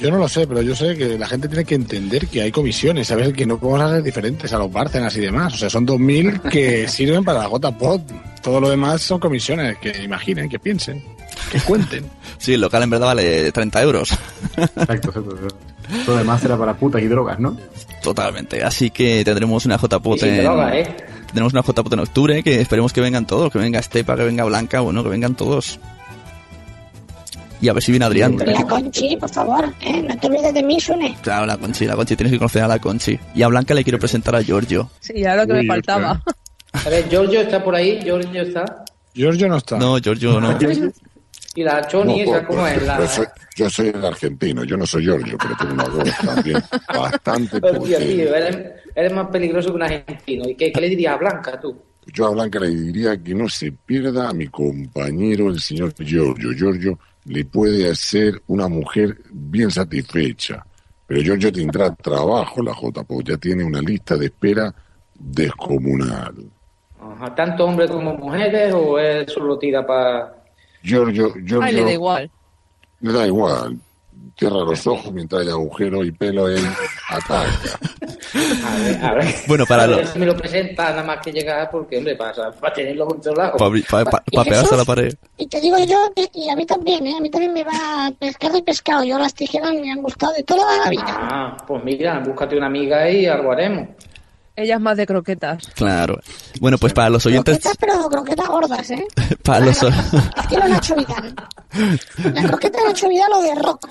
Yo 0.00 0.10
no 0.10 0.18
lo 0.18 0.28
sé, 0.28 0.46
pero 0.46 0.62
yo 0.62 0.74
sé 0.74 0.96
que 0.96 1.18
la 1.18 1.26
gente 1.26 1.46
tiene 1.46 1.64
que 1.64 1.74
entender 1.74 2.26
que 2.26 2.40
hay 2.40 2.50
comisiones, 2.50 3.08
¿sabes? 3.08 3.32
Que 3.34 3.44
no 3.44 3.58
podemos 3.58 3.82
hacer 3.82 4.02
diferentes 4.02 4.52
a 4.52 4.58
los 4.58 4.72
Bárcenas 4.72 5.14
y 5.16 5.20
demás. 5.20 5.54
O 5.54 5.56
sea, 5.58 5.68
son 5.68 5.86
2.000 5.86 6.40
que 6.48 6.88
sirven 6.88 7.22
para 7.22 7.40
la 7.40 7.46
gota 7.46 7.70
pod. 7.70 8.00
Todo 8.42 8.60
lo 8.60 8.70
demás 8.70 9.02
son 9.02 9.20
comisiones, 9.20 9.76
que 9.78 10.02
imaginen, 10.02 10.48
que 10.48 10.58
piensen, 10.58 11.04
que 11.50 11.60
cuenten. 11.60 12.04
Sí, 12.38 12.54
el 12.54 12.62
local 12.62 12.82
en 12.82 12.88
verdad 12.88 13.08
vale 13.08 13.52
30 13.52 13.82
euros. 13.82 14.12
Exacto, 14.56 14.92
exacto. 14.92 15.36
exacto. 15.36 15.56
Todo 16.06 16.14
lo 16.14 16.16
demás 16.16 16.42
era 16.42 16.56
para 16.56 16.72
putas 16.72 17.02
y 17.02 17.06
drogas, 17.06 17.38
¿no? 17.38 17.54
Totalmente. 18.02 18.64
Así 18.64 18.90
que 18.90 19.22
tendremos 19.26 19.66
una 19.66 19.78
sin 19.78 20.28
en... 20.28 20.44
droga, 20.44 20.78
¿eh? 20.78 20.96
Tenemos 21.32 21.52
una 21.52 21.62
JPod 21.62 21.92
en 21.92 22.00
octubre, 22.00 22.42
que 22.42 22.62
esperemos 22.62 22.94
que 22.94 23.02
vengan 23.02 23.26
todos, 23.26 23.52
que 23.52 23.58
venga 23.58 23.78
Estepa, 23.78 24.16
que 24.16 24.24
venga 24.24 24.44
Blanca, 24.44 24.80
bueno, 24.80 25.02
que 25.02 25.10
vengan 25.10 25.34
todos. 25.34 25.78
Y 27.60 27.68
a 27.68 27.72
ver 27.72 27.82
si 27.82 27.92
viene 27.92 28.06
Adrián. 28.06 28.36
La 28.38 28.64
Conchi, 28.64 29.16
por 29.16 29.30
favor, 29.30 29.64
¿eh? 29.82 30.02
no 30.02 30.16
te 30.18 30.26
olvides 30.28 30.54
de 30.54 30.62
mí, 30.62 30.80
Sune. 30.80 31.16
Claro, 31.22 31.46
la 31.46 31.58
Conchi, 31.58 31.84
la 31.86 31.94
Conchi, 31.94 32.16
tienes 32.16 32.32
que 32.32 32.38
conocer 32.38 32.62
a 32.62 32.68
la 32.68 32.78
Conchi. 32.78 33.18
Y 33.34 33.42
a 33.42 33.48
Blanca 33.48 33.74
le 33.74 33.84
quiero 33.84 33.98
presentar 33.98 34.34
a 34.34 34.42
Giorgio. 34.42 34.90
Sí, 35.00 35.14
ya 35.16 35.36
lo 35.36 35.46
que 35.46 35.52
me 35.54 35.66
faltaba. 35.66 36.22
A 36.72 36.88
ver, 36.88 37.08
Giorgio 37.08 37.40
está 37.42 37.62
por 37.62 37.74
ahí, 37.74 38.00
Giorgio 38.02 38.42
está. 38.42 38.84
Giorgio 39.14 39.48
no 39.48 39.56
está. 39.56 39.76
No, 39.78 39.98
Giorgio 39.98 40.40
no. 40.40 40.58
Y 41.52 41.64
la 41.64 41.84
Choni, 41.88 42.22
No, 42.22 42.30
esa 42.36 42.46
como 42.46 42.60
pues, 42.60 42.76
es 42.76 42.82
la... 42.86 42.98
yo, 43.00 43.08
soy, 43.08 43.26
yo 43.56 43.70
soy 43.70 43.88
el 43.88 44.04
argentino, 44.04 44.62
yo 44.62 44.76
no 44.76 44.86
soy 44.86 45.02
Giorgio, 45.02 45.36
pero 45.36 45.56
tengo 45.58 45.74
una 45.74 45.84
voz 45.88 46.16
también 46.24 46.62
bastante 46.94 47.56
Hostia, 47.56 47.72
potente. 47.72 47.98
tío, 48.06 48.34
eres, 48.36 48.58
eres 48.94 49.12
más 49.12 49.26
peligroso 49.30 49.70
que 49.70 49.74
un 49.74 49.82
argentino. 49.82 50.48
¿Y 50.48 50.54
qué, 50.54 50.70
qué 50.70 50.80
le 50.80 50.88
dirías 50.90 51.14
a 51.14 51.16
Blanca, 51.16 51.60
tú? 51.60 51.76
Yo 52.06 52.26
a 52.26 52.30
Blanca 52.30 52.60
le 52.60 52.68
diría 52.70 53.20
que 53.20 53.34
no 53.34 53.48
se 53.48 53.72
pierda 53.72 54.28
a 54.28 54.32
mi 54.32 54.46
compañero, 54.46 55.48
el 55.50 55.60
señor 55.60 55.92
Giorgio. 55.98 56.52
Giorgio 56.56 56.98
le 57.24 57.44
puede 57.44 57.90
hacer 57.90 58.42
una 58.46 58.68
mujer 58.68 59.18
bien 59.30 59.70
satisfecha. 59.70 60.64
Pero 61.06 61.22
Giorgio 61.22 61.52
tendrá 61.52 61.94
trabajo, 61.94 62.62
la 62.62 62.72
JPO 62.72 63.20
ya 63.22 63.36
tiene 63.36 63.64
una 63.64 63.80
lista 63.80 64.16
de 64.16 64.26
espera 64.26 64.72
descomunal. 65.14 66.34
Ajá, 67.00 67.34
¿Tanto 67.34 67.64
hombres 67.64 67.90
como 67.90 68.14
mujeres 68.14 68.72
o 68.74 68.98
es 68.98 69.30
solo 69.32 69.58
tira 69.58 69.84
para...? 69.86 70.36
Giorgio, 70.82 71.32
Giorgio 71.44 71.62
Ay, 71.62 71.74
le 71.74 71.84
da 71.84 71.92
igual. 71.92 72.30
le 73.00 73.12
da 73.12 73.26
igual. 73.26 73.78
Cierra 74.38 74.56
los 74.64 74.86
ojos 74.86 75.12
mientras 75.12 75.42
hay 75.42 75.48
agujero 75.48 76.02
y 76.04 76.12
pelo, 76.12 76.48
él 76.48 76.64
ataca. 77.08 77.44
A 78.64 78.76
ver, 78.78 79.04
a 79.04 79.14
ver. 79.14 79.34
Bueno, 79.48 79.66
para 79.66 79.82
A 79.84 79.86
lo- 79.88 80.00
me 80.14 80.24
lo 80.26 80.36
presenta 80.36 80.90
nada 80.90 81.02
más 81.02 81.18
que 81.22 81.32
llegar 81.32 81.68
porque, 81.70 81.98
hombre, 81.98 82.14
para, 82.16 82.52
para 82.52 82.72
tenerlo 82.72 83.06
controlado. 83.06 83.56
Para 83.56 83.76
¿Y 84.30 84.38
pegarse 84.44 84.74
a 84.74 84.78
la 84.78 84.84
pared. 84.84 85.12
Y 85.36 85.46
te 85.46 85.60
digo 85.60 85.76
yo, 85.84 85.98
que- 86.14 86.30
y 86.34 86.48
a 86.48 86.56
mí 86.56 86.64
también, 86.64 87.06
¿eh? 87.06 87.16
A 87.16 87.20
mí 87.20 87.28
también 87.28 87.52
me 87.52 87.64
va 87.64 88.10
pescado 88.18 88.56
y 88.56 88.62
pescado. 88.62 89.02
Yo 89.04 89.18
las 89.18 89.34
tijeras 89.34 89.72
me 89.72 89.90
han 89.90 90.00
gustado 90.02 90.32
de 90.32 90.42
toda 90.44 90.84
la 90.84 90.90
vida. 90.90 91.04
Ah, 91.08 91.56
pues 91.66 91.82
mira, 91.84 92.20
búscate 92.20 92.56
una 92.56 92.66
amiga 92.66 93.10
y 93.10 93.26
algo 93.26 93.52
haremos. 93.52 93.88
Ella 94.56 94.74
es 94.74 94.80
más 94.80 94.96
de 94.96 95.06
croquetas. 95.06 95.66
Claro. 95.74 96.18
Bueno, 96.60 96.76
pues 96.78 96.92
para 96.92 97.08
los 97.10 97.24
oyentes... 97.26 97.58
Croquetas, 97.60 97.76
pero 97.80 98.08
croquetas 98.08 98.48
gordas, 98.48 98.90
¿eh? 98.90 99.06
Para 99.44 99.60
los... 99.64 99.82
Estilo 99.82 100.68
Nacho 100.68 100.94
Vidal. 100.96 101.34
La 102.34 102.42
croqueta 102.48 102.78
de 102.80 102.84
Nacho 102.84 103.08
Vidal 103.08 103.32
o 103.32 103.42
de 103.42 103.54
rock. 103.54 103.88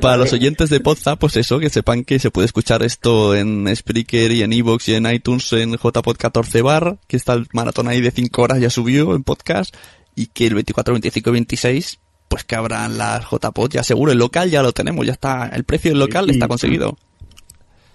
Para 0.00 0.16
los 0.18 0.32
oyentes 0.32 0.70
de 0.70 0.80
Podza, 0.80 1.16
pues 1.16 1.36
eso, 1.36 1.58
que 1.58 1.70
sepan 1.70 2.04
que 2.04 2.18
se 2.18 2.30
puede 2.30 2.46
escuchar 2.46 2.82
esto 2.82 3.34
en 3.34 3.74
Spreaker 3.74 4.30
y 4.30 4.42
en 4.42 4.52
Evox 4.52 4.88
y 4.88 4.94
en 4.94 5.10
iTunes 5.10 5.52
en 5.54 5.72
JPod 5.72 6.16
14 6.16 6.62
bar, 6.62 6.98
que 7.06 7.16
está 7.16 7.32
el 7.32 7.46
maratón 7.52 7.88
ahí 7.88 8.00
de 8.00 8.10
5 8.10 8.42
horas 8.42 8.60
ya 8.60 8.70
subió 8.70 9.14
en 9.14 9.24
podcast, 9.24 9.74
y 10.14 10.26
que 10.26 10.46
el 10.46 10.54
24, 10.54 10.94
25 10.94 11.30
y 11.30 11.32
26, 11.32 11.98
pues 12.28 12.44
que 12.44 12.54
habrán 12.56 12.98
las 12.98 13.24
JPod 13.30 13.70
ya 13.70 13.82
seguro. 13.82 14.12
El 14.12 14.18
local 14.18 14.50
ya 14.50 14.62
lo 14.62 14.72
tenemos, 14.72 15.06
ya 15.06 15.12
está, 15.12 15.48
el 15.48 15.64
precio 15.64 15.90
del 15.90 15.98
local 16.00 16.26
Y- 16.28 16.32
está 16.32 16.46
conseguido. 16.48 16.96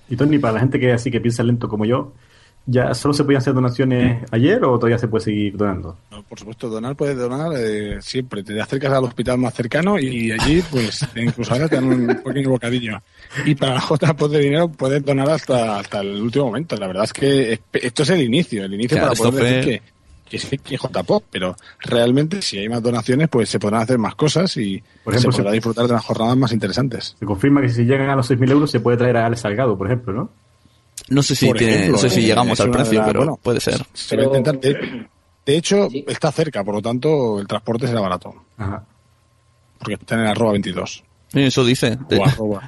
Y 0.09 0.15
Tony, 0.17 0.39
para 0.39 0.55
la 0.55 0.59
gente 0.59 0.79
que 0.79 0.91
así 0.91 1.09
que 1.09 1.21
piensa 1.21 1.41
lento 1.43 1.69
como 1.69 1.85
yo, 1.85 2.13
¿ya 2.65 2.93
solo 2.93 3.13
se 3.13 3.23
podían 3.23 3.39
hacer 3.39 3.53
donaciones 3.53 4.23
ayer 4.31 4.63
o 4.63 4.77
todavía 4.77 4.97
se 4.97 5.07
puede 5.07 5.23
seguir 5.25 5.57
donando? 5.57 5.97
No, 6.11 6.23
por 6.23 6.39
supuesto, 6.39 6.69
donar 6.69 6.95
puedes 6.95 7.17
donar 7.17 7.51
eh, 7.57 7.97
siempre. 8.01 8.43
Te 8.43 8.59
acercas 8.61 8.91
al 8.93 9.03
hospital 9.03 9.37
más 9.37 9.53
cercano 9.53 9.99
y 9.99 10.31
allí, 10.31 10.61
pues, 10.71 11.05
incluso 11.15 11.53
ahora 11.53 11.67
te 11.67 11.75
dan 11.75 11.85
un 11.85 12.07
pequeño 12.23 12.49
bocadillo. 12.51 13.01
Y 13.45 13.55
para 13.55 13.75
la 13.75 13.81
de 14.29 14.39
dinero 14.39 14.69
puedes 14.69 15.03
donar 15.03 15.29
hasta, 15.29 15.79
hasta 15.79 16.01
el 16.01 16.21
último 16.21 16.45
momento. 16.45 16.75
La 16.77 16.87
verdad 16.87 17.03
es 17.05 17.13
que 17.13 17.53
es- 17.53 17.59
esto 17.73 18.03
es 18.03 18.09
el 18.11 18.21
inicio, 18.21 18.63
el 18.65 18.73
inicio 18.73 18.97
Claro, 18.97 19.13
para 19.13 19.17
poder 19.31 19.33
esto 19.33 19.45
decir 19.45 19.63
fue- 19.63 19.81
que, 19.81 20.01
que 20.31 20.37
sí, 20.39 20.57
que 20.59 20.77
JPOD, 20.77 21.23
pero 21.29 21.55
realmente 21.79 22.41
si 22.41 22.57
hay 22.57 22.69
más 22.69 22.81
donaciones, 22.81 23.27
pues 23.27 23.49
se 23.49 23.59
podrán 23.59 23.81
hacer 23.81 23.97
más 23.97 24.15
cosas 24.15 24.55
y 24.55 24.81
Por 25.03 25.13
ejemplo, 25.13 25.31
se 25.33 25.37
podrá 25.39 25.51
se- 25.51 25.55
disfrutar 25.55 25.85
de 25.87 25.91
unas 25.93 26.05
jornadas 26.05 26.37
más 26.37 26.53
interesantes. 26.53 27.15
Se 27.19 27.25
confirma 27.25 27.59
que 27.61 27.69
si 27.69 27.83
llegan 27.83 28.09
a 28.09 28.15
los 28.15 28.29
6.000 28.29 28.49
euros 28.51 28.71
se 28.71 28.79
puede 28.79 28.95
traer 28.97 29.17
a 29.17 29.25
Alex 29.25 29.41
Salgado, 29.41 29.77
por 29.77 29.87
ejemplo, 29.87 30.13
¿no? 30.13 30.31
No 31.11 31.21
sé 31.23 31.35
si 31.35 31.47
Por 31.47 31.57
tiene, 31.57 31.73
ejemplo, 31.73 31.91
no 31.93 31.97
sé 31.99 32.09
si 32.09 32.19
eh, 32.21 32.23
llegamos 32.23 32.59
al 32.61 32.71
precio, 32.71 33.03
pero 33.05 33.19
bueno, 33.19 33.39
puede 33.41 33.59
ser. 33.59 33.85
Se 33.93 34.15
va 34.15 34.23
a 34.23 34.25
intentar. 34.25 34.59
De, 34.59 35.07
de 35.45 35.57
hecho, 35.57 35.87
está 36.07 36.31
cerca, 36.31 36.63
por 36.63 36.75
lo 36.75 36.81
tanto, 36.81 37.39
el 37.39 37.47
transporte 37.47 37.87
será 37.87 37.99
barato. 37.99 38.33
Ajá. 38.57 38.83
Porque 39.77 39.95
está 39.95 40.15
en 40.15 40.21
el 40.21 40.27
arroba 40.27 40.51
22. 40.53 41.03
Sí, 41.33 41.39
Eso 41.41 41.65
dice. 41.65 41.97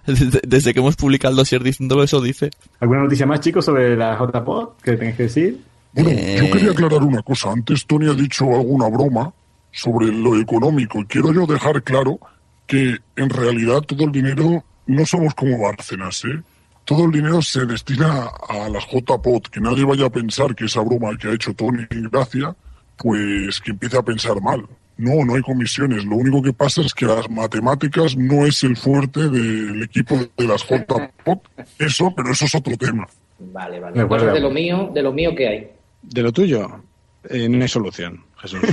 Desde, 0.06 0.42
desde 0.48 0.74
que 0.74 0.80
hemos 0.80 0.96
publicado 0.96 1.32
el 1.32 1.38
dossier 1.38 1.64
diciéndolo, 1.64 2.04
eso 2.04 2.20
dice. 2.22 2.50
¿Alguna 2.80 3.04
noticia 3.04 3.26
más, 3.26 3.40
chicos, 3.40 3.64
sobre 3.66 3.96
la 3.96 4.18
JPod 4.18 4.74
que 4.82 4.94
tengáis 4.94 5.16
que 5.18 5.24
decir? 5.24 5.62
Bueno, 5.94 6.10
Eh, 6.12 6.38
yo 6.40 6.52
quería 6.52 6.72
aclarar 6.72 7.04
una 7.04 7.22
cosa. 7.22 7.52
Antes 7.52 7.86
Tony 7.86 8.10
ha 8.10 8.14
dicho 8.14 8.46
alguna 8.46 8.88
broma 8.90 9.32
sobre 9.72 10.08
lo 10.08 10.40
económico. 10.40 11.00
Y 11.00 11.06
quiero 11.06 11.32
yo 11.34 11.46
dejar 11.46 11.82
claro 11.84 12.20
que 12.68 12.98
en 13.16 13.30
realidad 13.30 13.82
todo 13.82 14.06
el 14.06 14.12
dinero 14.12 14.64
no 14.88 15.06
somos 15.06 15.34
como 15.36 15.62
Bárcenas, 15.62 16.24
¿eh? 16.26 16.42
Todo 16.86 17.06
el 17.06 17.12
dinero 17.12 17.42
se 17.42 17.66
destina 17.66 18.30
a 18.50 18.70
las 18.70 18.86
JPOT. 18.88 19.48
Que 19.48 19.62
nadie 19.62 19.86
vaya 19.86 20.06
a 20.06 20.10
pensar 20.10 20.56
que 20.56 20.66
esa 20.66 20.82
broma 20.82 21.18
que 21.18 21.30
ha 21.30 21.34
hecho 21.34 21.54
Tony 21.54 21.86
Gracia, 21.90 22.56
pues 22.98 23.60
que 23.62 23.72
empiece 23.72 23.98
a 23.98 24.02
pensar 24.02 24.42
mal. 24.42 24.66
No, 24.98 25.26
no 25.26 25.36
hay 25.36 25.42
comisiones. 25.42 26.06
Lo 26.06 26.18
único 26.18 26.42
que 26.42 26.54
pasa 26.54 26.82
es 26.82 26.94
que 26.94 27.06
las 27.06 27.30
matemáticas 27.30 28.16
no 28.16 28.46
es 28.46 28.64
el 28.64 28.78
fuerte 28.78 29.30
del 29.30 29.82
equipo 29.84 30.16
de 30.38 30.48
las 30.48 30.64
JPOT. 30.64 31.40
Eso, 31.80 32.14
pero 32.16 32.32
eso 32.32 32.46
es 32.46 32.56
otro 32.56 32.78
tema. 32.78 33.08
Vale, 33.40 33.80
vale. 33.80 34.00
Entonces, 34.00 34.34
de 34.34 34.40
lo 34.40 34.52
mío, 34.52 34.92
de 34.94 35.02
lo 35.02 35.12
mío 35.12 35.36
que 35.36 35.48
hay. 35.48 35.72
De 36.02 36.22
lo 36.22 36.32
tuyo, 36.32 36.82
eh, 37.30 37.50
no 37.50 37.62
hay 37.62 37.68
solución, 37.68 38.24
Jesús. 38.38 38.62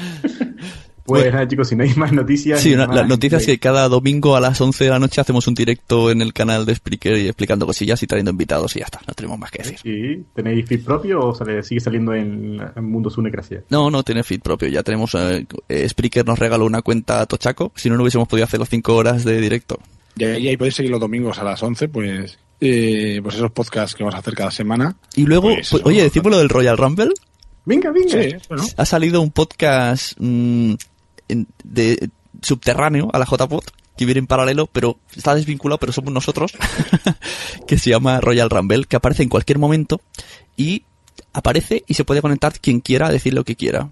Pues 1.10 1.32
nada, 1.32 1.46
chicos, 1.48 1.68
si 1.68 1.76
no 1.76 1.84
hay 1.84 1.94
más 1.94 2.12
noticias. 2.12 2.60
Sí, 2.60 2.74
una- 2.74 2.86
más- 2.86 2.96
la 2.96 3.04
noticia 3.04 3.38
es 3.38 3.46
que 3.46 3.58
cada 3.58 3.88
domingo 3.88 4.36
a 4.36 4.40
las 4.40 4.60
11 4.60 4.84
de 4.84 4.90
la 4.90 4.98
noche 4.98 5.20
hacemos 5.20 5.46
un 5.48 5.54
directo 5.54 6.10
en 6.10 6.22
el 6.22 6.32
canal 6.32 6.64
de 6.66 6.74
Spreaker 6.74 7.16
y 7.18 7.26
explicando 7.26 7.66
cosillas 7.66 8.02
y 8.02 8.06
trayendo 8.06 8.30
invitados 8.30 8.74
y 8.76 8.80
ya 8.80 8.86
está, 8.86 9.00
no 9.06 9.14
tenemos 9.14 9.38
más 9.38 9.50
que 9.50 9.62
decir. 9.62 9.78
Sí, 9.82 10.24
¿Tenéis 10.34 10.66
feed 10.66 10.84
propio 10.84 11.20
o 11.20 11.34
sale- 11.34 11.62
sigue 11.62 11.80
saliendo 11.80 12.14
en, 12.14 12.60
en 12.76 12.84
Mundo 12.84 13.10
Sune 13.10 13.30
Gracia? 13.30 13.62
No, 13.70 13.90
no 13.90 14.02
tiene 14.02 14.22
feed 14.22 14.40
propio, 14.40 14.68
ya 14.68 14.82
tenemos... 14.82 15.14
Eh, 15.14 15.46
eh, 15.68 15.88
Spreaker 15.88 16.26
nos 16.26 16.38
regaló 16.38 16.64
una 16.66 16.82
cuenta 16.82 17.20
a 17.20 17.26
Tochaco, 17.26 17.72
si 17.76 17.88
no, 17.88 17.96
no 17.96 18.02
hubiésemos 18.02 18.28
podido 18.28 18.44
hacer 18.44 18.60
las 18.60 18.68
5 18.68 18.94
horas 18.94 19.24
de 19.24 19.40
directo. 19.40 19.78
Y 20.16 20.24
ahí, 20.24 20.48
ahí 20.48 20.56
podéis 20.56 20.74
seguir 20.74 20.90
los 20.90 21.00
domingos 21.00 21.38
a 21.38 21.44
las 21.44 21.62
11, 21.62 21.88
pues, 21.88 22.38
eh, 22.60 23.20
pues 23.22 23.36
esos 23.36 23.50
podcasts 23.52 23.94
que 23.96 24.02
vamos 24.02 24.14
a 24.14 24.18
hacer 24.18 24.34
cada 24.34 24.50
semana. 24.50 24.96
Y 25.16 25.24
luego, 25.24 25.48
Pues, 25.54 25.70
pues, 25.70 25.82
oye, 25.86 26.02
decimos 26.02 26.30
lo 26.32 26.38
del 26.38 26.48
Royal 26.48 26.76
Rumble. 26.76 27.10
Venga, 27.64 27.90
venga. 27.90 28.08
Sí, 28.22 28.34
bueno. 28.48 28.64
Ha 28.76 28.84
salido 28.84 29.20
un 29.20 29.30
podcast 29.30 30.14
mm, 30.18 30.74
en- 31.32 31.46
de 31.64 32.10
subterráneo 32.42 33.10
a 33.12 33.18
la 33.18 33.24
JPod 33.26 33.64
que 33.96 34.04
viene 34.06 34.20
en 34.20 34.26
paralelo, 34.26 34.66
pero 34.66 34.98
está 35.14 35.34
desvinculado, 35.34 35.78
pero 35.78 35.92
somos 35.92 36.12
nosotros, 36.12 36.52
que 37.66 37.78
se 37.78 37.90
llama 37.90 38.20
Royal 38.20 38.48
Rumble, 38.48 38.84
que 38.86 38.96
aparece 38.96 39.22
en 39.22 39.28
cualquier 39.28 39.58
momento 39.58 40.00
y 40.56 40.84
aparece 41.32 41.84
y 41.86 41.94
se 41.94 42.04
puede 42.04 42.22
conectar 42.22 42.52
quien 42.60 42.80
quiera 42.80 43.08
a 43.08 43.12
decir 43.12 43.34
lo 43.34 43.44
que 43.44 43.56
quiera. 43.56 43.88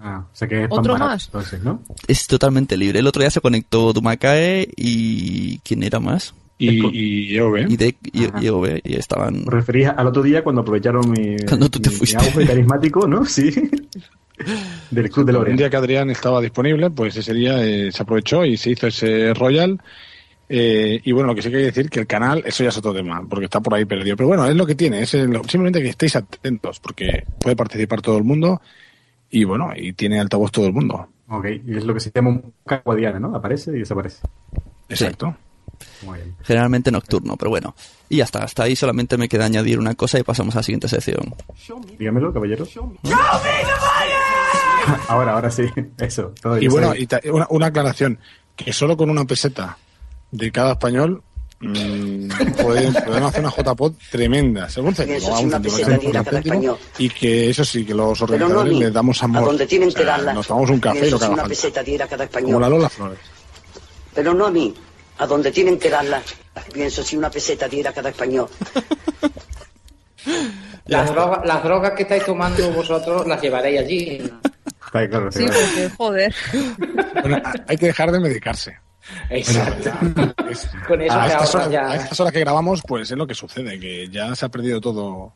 Ah, 0.00 0.24
o 0.32 0.36
sea 0.36 0.46
que 0.48 0.62
es 0.64 0.68
¿Otro 0.70 0.92
barato, 0.92 1.10
más? 1.10 1.26
Entonces, 1.26 1.62
¿no? 1.62 1.82
Es 2.06 2.26
totalmente 2.26 2.76
libre. 2.76 3.00
El 3.00 3.06
otro 3.06 3.20
día 3.20 3.30
se 3.30 3.40
conectó 3.40 3.92
Dumakae 3.92 4.68
y... 4.76 5.58
¿Quién 5.58 5.82
era 5.82 5.98
más? 5.98 6.34
Y, 6.56 6.84
y 6.96 7.36
EOB. 7.36 7.68
Y 7.68 7.96
y, 8.12 8.46
EOB, 8.46 8.80
y 8.84 8.94
estaban... 8.94 9.40
Os 9.40 9.46
referís 9.52 9.88
al 9.88 10.06
otro 10.06 10.22
día 10.22 10.42
cuando 10.44 10.62
aprovecharon 10.62 11.10
mi, 11.10 11.36
Cuando 11.48 11.68
tú 11.68 11.80
te 11.80 11.88
mi- 11.90 11.94
mi 11.94 11.98
fuiste. 11.98 12.16
auge 12.16 12.46
carismático, 12.46 13.06
¿no? 13.08 13.24
Sí. 13.26 13.50
Del 14.90 15.10
Club 15.10 15.26
de 15.26 15.32
Un 15.32 15.38
Lorena. 15.38 15.56
día 15.56 15.70
que 15.70 15.76
Adrián 15.76 16.10
estaba 16.10 16.40
disponible, 16.40 16.90
pues 16.90 17.16
ese 17.16 17.34
día 17.34 17.62
eh, 17.64 17.90
se 17.92 18.02
aprovechó 18.02 18.44
y 18.44 18.56
se 18.56 18.70
hizo 18.70 18.86
ese 18.86 19.34
Royal. 19.34 19.80
Eh, 20.50 21.00
y 21.04 21.12
bueno, 21.12 21.26
lo 21.28 21.34
que 21.34 21.42
sí 21.42 21.50
que 21.50 21.56
hay 21.56 21.62
que 21.62 21.66
decir 21.66 21.90
que 21.90 22.00
el 22.00 22.06
canal, 22.06 22.42
eso 22.46 22.62
ya 22.62 22.70
es 22.70 22.78
otro 22.78 22.94
tema, 22.94 23.22
porque 23.28 23.44
está 23.44 23.60
por 23.60 23.74
ahí 23.74 23.84
perdido. 23.84 24.16
Pero 24.16 24.28
bueno, 24.28 24.46
es 24.46 24.56
lo 24.56 24.64
que 24.66 24.74
tiene, 24.74 25.02
es 25.02 25.12
el- 25.14 25.34
simplemente 25.46 25.82
que 25.82 25.90
estéis 25.90 26.16
atentos, 26.16 26.80
porque 26.80 27.24
puede 27.40 27.54
participar 27.56 28.00
todo 28.00 28.16
el 28.16 28.24
mundo 28.24 28.62
y 29.30 29.44
bueno, 29.44 29.70
y 29.76 29.92
tiene 29.92 30.18
altavoz 30.20 30.50
todo 30.50 30.66
el 30.66 30.72
mundo. 30.72 31.08
Ok, 31.28 31.46
y 31.66 31.76
es 31.76 31.84
lo 31.84 31.92
que 31.92 32.00
se 32.00 32.10
llama 32.14 32.30
un 32.30 32.54
caguadiana, 32.64 33.18
¿no? 33.20 33.36
Aparece 33.36 33.72
y 33.72 33.80
desaparece. 33.80 34.22
Exacto. 34.88 35.36
Muy 36.02 36.16
bien. 36.16 36.34
Generalmente 36.42 36.90
nocturno, 36.90 37.36
pero 37.36 37.50
bueno. 37.50 37.74
Y 38.08 38.16
ya 38.16 38.24
está, 38.24 38.42
hasta 38.42 38.62
ahí 38.62 38.74
solamente 38.74 39.18
me 39.18 39.28
queda 39.28 39.44
añadir 39.44 39.78
una 39.78 39.94
cosa 39.94 40.18
y 40.18 40.22
pasamos 40.22 40.54
a 40.56 40.60
la 40.60 40.62
siguiente 40.62 40.88
sección. 40.88 41.34
Dígamelo, 41.98 42.32
caballero. 42.32 42.66
Ahora, 45.08 45.32
ahora 45.34 45.50
sí, 45.50 45.64
eso. 45.98 46.32
todo 46.40 46.58
Y 46.60 46.66
eso. 46.66 46.72
bueno, 46.74 46.94
y 46.94 47.06
ta- 47.06 47.20
una, 47.32 47.46
una 47.50 47.66
aclaración, 47.66 48.18
que 48.56 48.72
solo 48.72 48.96
con 48.96 49.10
una 49.10 49.24
peseta 49.24 49.76
de 50.30 50.50
cada 50.52 50.72
español 50.72 51.22
mm, 51.60 52.28
pueden- 52.62 52.92
podemos 52.94 53.30
hacer 53.30 53.40
una 53.44 53.50
JPod 53.56 53.92
tremenda, 54.10 54.68
según 54.68 54.94
sí, 54.94 55.02
a 55.02 55.38
una 55.38 55.60
peseta 55.60 55.98
cada 55.98 56.22
céntimo, 56.24 56.54
español. 56.54 56.78
y 56.98 57.08
que 57.10 57.50
eso 57.50 57.64
sí, 57.64 57.84
que 57.84 57.94
los 57.94 58.20
no 58.20 58.24
a 58.26 58.28
organizadores 58.30 58.72
mí, 58.74 58.80
les 58.80 58.92
damos 58.92 59.22
a 59.22 59.24
amor. 59.26 59.44
donde 59.44 59.66
tienen 59.66 59.88
O 59.88 59.92
que 59.92 59.98
sea, 60.02 60.06
darla. 60.16 60.32
Nos 60.34 60.46
tomamos 60.46 60.70
un 60.70 60.80
café 60.80 61.06
y 61.06 61.10
lo 61.10 61.18
que 61.18 61.24
una 61.26 61.36
falta. 61.36 61.48
peseta 61.48 61.82
diera 61.82 62.06
cada 62.06 62.24
español. 62.24 62.48
Como 62.52 62.60
la 62.60 62.68
Lola 62.68 62.88
Flores. 62.88 63.18
Pero 64.14 64.34
no 64.34 64.46
a 64.46 64.50
mí, 64.50 64.74
a 65.18 65.26
donde 65.26 65.50
tienen 65.52 65.78
que 65.78 65.90
darla. 65.90 66.22
Pienso 66.72 67.02
si 67.04 67.16
una 67.16 67.30
peseta 67.30 67.68
diera 67.68 67.92
cada 67.92 68.08
español. 68.10 68.48
Las, 70.88 71.10
drogas- 71.12 71.44
las 71.44 71.62
drogas 71.62 71.92
que 71.92 72.02
estáis 72.02 72.24
tomando 72.24 72.70
vosotros 72.72 73.26
las 73.26 73.40
llevaréis 73.40 73.80
allí. 73.80 74.32
Está 74.86 75.08
claro, 75.08 75.30
Sí, 75.30 75.44
porque, 75.46 75.90
joder. 75.96 76.34
Bueno, 77.20 77.42
hay 77.68 77.76
que 77.76 77.86
dejar 77.86 78.10
de 78.10 78.20
medicarse. 78.20 78.76
Exacto. 79.30 79.90
Con 80.86 81.00
eso 81.00 81.18
a, 81.18 81.26
estas 81.26 81.54
horas, 81.54 81.70
ya. 81.70 81.90
a 81.90 81.96
estas 81.96 82.20
horas 82.20 82.32
que 82.32 82.40
grabamos, 82.40 82.82
pues 82.86 83.10
es 83.10 83.16
lo 83.16 83.26
que 83.26 83.34
sucede, 83.34 83.78
que 83.78 84.08
ya 84.08 84.34
se 84.34 84.46
ha 84.46 84.48
perdido 84.48 84.80
todo, 84.80 85.32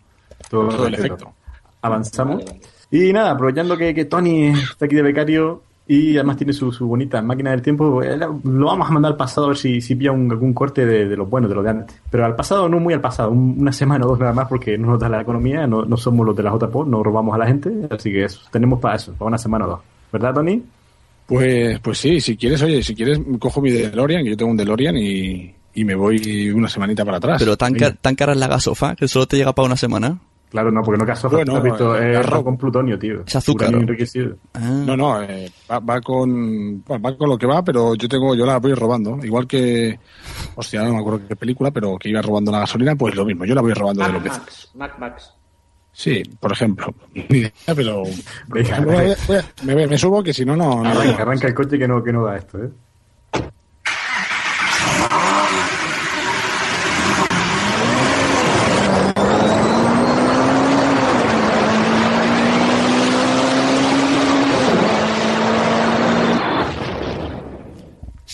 Todo 0.50 0.68
todo 0.68 0.86
el 0.86 0.94
efecto. 0.94 1.34
Avanzamos. 1.82 2.44
Y 2.90 3.12
nada, 3.12 3.30
aprovechando 3.32 3.76
que, 3.76 3.94
que 3.94 4.04
Tony 4.04 4.48
está 4.50 4.84
aquí 4.86 4.94
de 4.96 5.02
becario 5.02 5.62
y 5.88 6.14
además 6.16 6.36
tiene 6.36 6.52
su, 6.52 6.70
su 6.72 6.86
bonita 6.86 7.20
máquina 7.22 7.50
del 7.50 7.60
tiempo, 7.62 8.00
lo 8.02 8.66
vamos 8.66 8.88
a 8.88 8.92
mandar 8.92 9.12
al 9.12 9.16
pasado 9.18 9.46
a 9.46 9.48
ver 9.50 9.56
si, 9.58 9.80
si 9.80 9.94
pilla 9.96 10.12
un- 10.12 10.30
algún 10.30 10.52
corte 10.54 10.86
de, 10.86 11.08
de 11.08 11.16
los 11.16 11.28
buenos, 11.28 11.48
de 11.50 11.54
los 11.56 11.64
de 11.64 11.70
antes. 11.70 12.00
Pero 12.10 12.24
al 12.24 12.36
pasado, 12.36 12.68
no 12.68 12.78
muy 12.78 12.94
al 12.94 13.00
pasado, 13.00 13.30
un- 13.30 13.56
una 13.58 13.72
semana 13.72 14.04
o 14.06 14.08
dos 14.10 14.18
nada 14.18 14.32
más 14.32 14.48
porque 14.48 14.78
no 14.78 14.88
nos 14.88 15.00
da 15.00 15.08
la 15.08 15.20
economía, 15.20 15.66
no, 15.66 15.84
no 15.84 15.96
somos 15.96 16.24
los 16.24 16.36
de 16.36 16.42
la 16.44 16.50
JPO, 16.52 16.84
no 16.84 17.02
robamos 17.02 17.34
a 17.34 17.38
la 17.38 17.46
gente, 17.46 17.70
así 17.90 18.10
que 18.12 18.24
eso, 18.24 18.40
tenemos 18.50 18.78
para 18.80 18.96
eso, 18.96 19.12
para 19.14 19.26
una 19.28 19.38
semana 19.38 19.66
o 19.66 19.68
dos. 19.68 19.80
¿Verdad, 20.12 20.34
Tony? 20.34 20.62
Pues, 21.26 21.78
pues 21.80 21.98
sí, 21.98 22.20
si 22.20 22.36
quieres, 22.36 22.62
oye, 22.62 22.82
si 22.82 22.94
quieres, 22.94 23.20
cojo 23.38 23.60
mi 23.60 23.70
DeLorean, 23.70 24.22
que 24.24 24.30
yo 24.30 24.36
tengo 24.36 24.50
un 24.50 24.56
DeLorean 24.56 24.96
y, 24.96 25.54
y 25.74 25.84
me 25.84 25.94
voy 25.94 26.50
una 26.50 26.68
semanita 26.68 27.04
para 27.04 27.16
atrás. 27.18 27.38
Pero 27.40 27.56
tan, 27.56 27.74
tan 28.00 28.14
cara 28.14 28.32
es 28.32 28.38
la 28.38 28.48
gasofa 28.48 28.94
que 28.96 29.08
solo 29.08 29.26
te 29.26 29.36
llega 29.36 29.52
para 29.54 29.66
una 29.66 29.76
semana. 29.76 30.18
Claro, 30.52 30.70
no, 30.70 30.82
porque 30.82 30.98
no 31.00 31.06
caso, 31.06 31.30
Bueno, 31.30 31.56
has 31.56 31.62
visto, 31.62 31.96
eh, 31.96 32.12
eh, 32.12 32.16
arroz. 32.16 32.44
con 32.44 32.58
plutonio, 32.58 32.98
tío. 32.98 33.22
Es 33.26 33.34
azúcar. 33.36 33.68
Uranio 33.70 33.84
enriquecido. 33.88 34.36
No, 34.60 34.94
no, 34.94 35.22
eh, 35.22 35.50
va, 35.70 35.78
va 35.80 35.98
con 36.02 36.82
va 36.82 37.16
con 37.16 37.28
lo 37.30 37.38
que 37.38 37.46
va, 37.46 37.64
pero 37.64 37.94
yo 37.94 38.06
tengo 38.06 38.34
yo 38.34 38.44
la 38.44 38.58
voy 38.58 38.74
robando, 38.74 39.18
igual 39.24 39.46
que 39.46 39.98
hostia, 40.54 40.82
no 40.84 40.92
me 40.92 41.00
acuerdo 41.00 41.22
qué 41.26 41.36
película, 41.36 41.70
pero 41.70 41.96
que 41.98 42.10
iba 42.10 42.20
robando 42.20 42.52
la 42.52 42.60
gasolina, 42.60 42.94
pues 42.94 43.14
lo 43.14 43.24
mismo, 43.24 43.46
yo 43.46 43.54
la 43.54 43.62
voy 43.62 43.72
robando 43.72 44.04
de 44.04 44.12
los 44.12 44.22
veces. 44.22 44.38
Max, 44.40 44.70
Mac 44.74 44.98
Max. 44.98 45.34
Sí, 45.90 46.22
por 46.38 46.52
ejemplo. 46.52 46.94
Ni 47.14 47.38
idea, 47.38 47.52
pero 47.74 48.02
Venga, 48.48 48.80
Voy 48.80 48.94
voy 49.26 49.36
me, 49.64 49.86
me 49.86 49.96
subo 49.98 50.22
que 50.22 50.34
si 50.34 50.44
no 50.44 50.54
no 50.54 50.82
no- 50.82 50.88
Arranca, 50.90 51.22
arranca 51.22 51.48
el 51.48 51.54
coche 51.54 51.78
que 51.78 51.88
no, 51.88 52.02
que 52.04 52.12
no 52.12 52.24
da 52.26 52.36
esto, 52.36 52.62
¿eh? 52.62 52.70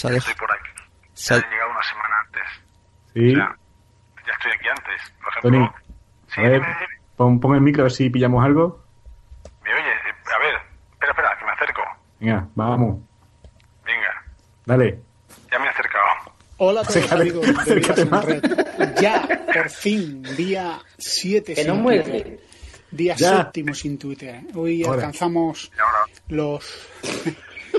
Dej- 0.04 0.16
Estoy 0.18 0.34
por 0.34 0.50
aquí. 0.52 0.70
ha- 1.30 1.36
He 1.36 1.50
llegado 1.50 1.70
una 1.70 1.82
semana 1.82 2.14
antes. 2.24 2.42
Sí. 3.14 3.32
O 3.32 3.36
sea, 3.36 3.56
ya 4.26 4.32
estoy 4.32 4.52
aquí 4.52 4.68
antes. 4.68 5.12
Por 5.22 5.28
ejemplo, 5.32 5.50
Tony, 5.50 5.70
Sí, 6.34 6.40
a 6.40 6.48
ver, 6.50 6.62
pon, 7.16 7.40
pon 7.40 7.54
el 7.54 7.60
micro 7.62 7.82
a 7.82 7.84
ver 7.84 7.92
si 7.92 8.10
pillamos 8.10 8.44
algo. 8.44 8.84
¿me 9.64 9.72
oyes? 9.74 9.86
Eh, 9.86 10.32
A 10.34 10.38
ver, 10.38 10.54
espera, 10.92 11.10
espera, 11.12 11.36
que 11.38 11.44
me 11.44 11.52
acerco. 11.52 11.82
Venga, 12.20 12.48
vamos, 12.54 13.00
Venga, 13.84 14.24
dale. 14.66 15.00
ya 15.50 15.58
me 15.58 15.66
he 15.66 15.68
acercado. 15.70 16.04
Hola 16.58 16.80
a 16.80 16.84
todos 16.84 16.96
Acércate, 16.96 17.22
amigos 17.22 17.46
de 17.46 17.52
acércate 17.62 18.00
en 18.02 18.10
más. 18.10 18.24
Red. 18.24 18.42
Ya, 19.00 19.26
por 19.54 19.70
fin, 19.70 20.22
día 20.36 20.80
7 20.98 21.54
Que 21.54 21.64
no. 21.64 21.82
Twitter. 21.82 22.40
Día 22.90 23.14
Ya. 23.16 23.36
séptimo 23.36 23.74
sin 23.74 23.98
Twitter. 23.98 24.40
Hoy 24.54 24.82
Ahora. 24.82 24.96
alcanzamos 24.96 25.70
los 26.28 26.88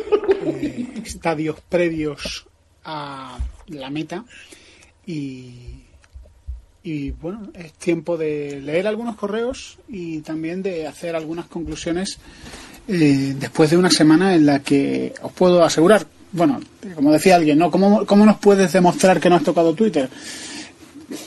estadios 1.06 1.58
previos 1.68 2.46
a 2.84 3.38
la 3.68 3.90
meta 3.90 4.26
y, 5.06 5.84
y 6.84 7.12
bueno, 7.12 7.52
es 7.54 7.74
tiempo 7.74 8.18
de 8.18 8.62
leer 8.62 8.88
algunos 8.88 9.16
correos 9.16 9.78
y 9.88 10.20
también 10.20 10.64
de 10.64 10.88
hacer 10.88 11.16
algunas 11.16 11.48
conclusiones 11.48 12.20
eh, 12.88 13.36
después 13.38 13.70
de 13.70 13.78
una 13.78 13.92
semana 13.92 14.34
en 14.34 14.46
la 14.46 14.60
que 14.64 15.14
os 15.22 15.32
puedo 15.32 15.64
asegurar, 15.64 16.08
bueno, 16.32 16.60
como 16.96 17.12
decía 17.12 17.36
alguien, 17.36 17.60
¿no? 17.60 17.70
¿Cómo, 17.70 18.06
¿Cómo 18.06 18.26
nos 18.26 18.38
puedes 18.38 18.74
demostrar 18.74 19.20
que 19.20 19.30
no 19.30 19.36
has 19.36 19.44
tocado 19.44 19.74
Twitter? 19.74 20.10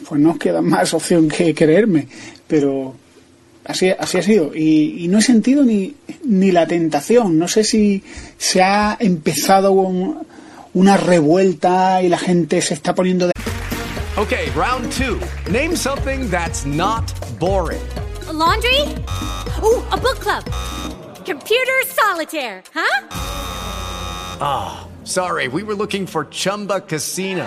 Pues 0.08 0.20
no 0.20 0.32
os 0.32 0.38
queda 0.38 0.62
más 0.62 0.92
opción 0.94 1.28
que 1.28 1.54
creerme, 1.54 2.08
pero 2.46 2.96
así, 3.64 3.90
así 3.90 4.18
ha 4.18 4.22
sido. 4.22 4.54
Y, 4.54 5.04
y 5.04 5.08
no 5.08 5.18
he 5.18 5.22
sentido 5.22 5.64
ni, 5.64 5.94
ni 6.24 6.50
la 6.52 6.66
tentación. 6.66 7.38
No 7.38 7.48
sé 7.48 7.64
si 7.64 8.02
se 8.38 8.62
ha 8.62 8.96
empezado 9.00 9.72
un- 9.72 10.26
una 10.74 10.96
revuelta 10.96 12.02
y 12.02 12.08
la 12.08 12.18
gente 12.18 12.60
se 12.62 12.74
está 12.74 12.94
poniendo 12.94 13.26
de... 13.26 13.32
Okay, 14.16 14.50
round 14.54 14.90
two. 14.92 15.18
Name 15.50 15.74
something 15.76 16.28
that's 16.30 16.64
not 16.66 17.04
boring. 17.38 17.80
A 18.28 18.32
laundry? 18.32 18.80
Ooh, 19.62 19.82
a 19.90 19.96
book 19.96 20.18
club. 20.20 20.44
Computer 21.24 21.72
solitaire, 21.86 22.62
huh? 22.74 23.06
Ah, 24.40 24.86
sorry, 25.04 25.48
we 25.48 25.62
were 25.62 25.74
looking 25.74 26.06
for 26.06 26.24
Chumba 26.30 26.80
Casino. 26.80 27.46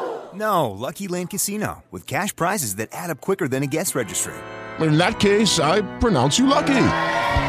No, 0.33 0.71
Lucky 0.71 1.07
Land 1.07 1.31
Casino, 1.31 1.83
with 1.91 2.07
cash 2.07 2.35
prizes 2.35 2.75
that 2.75 2.89
add 2.91 3.09
up 3.09 3.21
quicker 3.21 3.47
than 3.47 3.63
a 3.63 3.67
guest 3.67 3.95
registry. 3.95 4.33
In 4.79 4.97
that 4.97 5.19
case, 5.19 5.59
I 5.59 5.81
pronounce 5.99 6.39
you 6.39 6.47
lucky. 6.47 6.87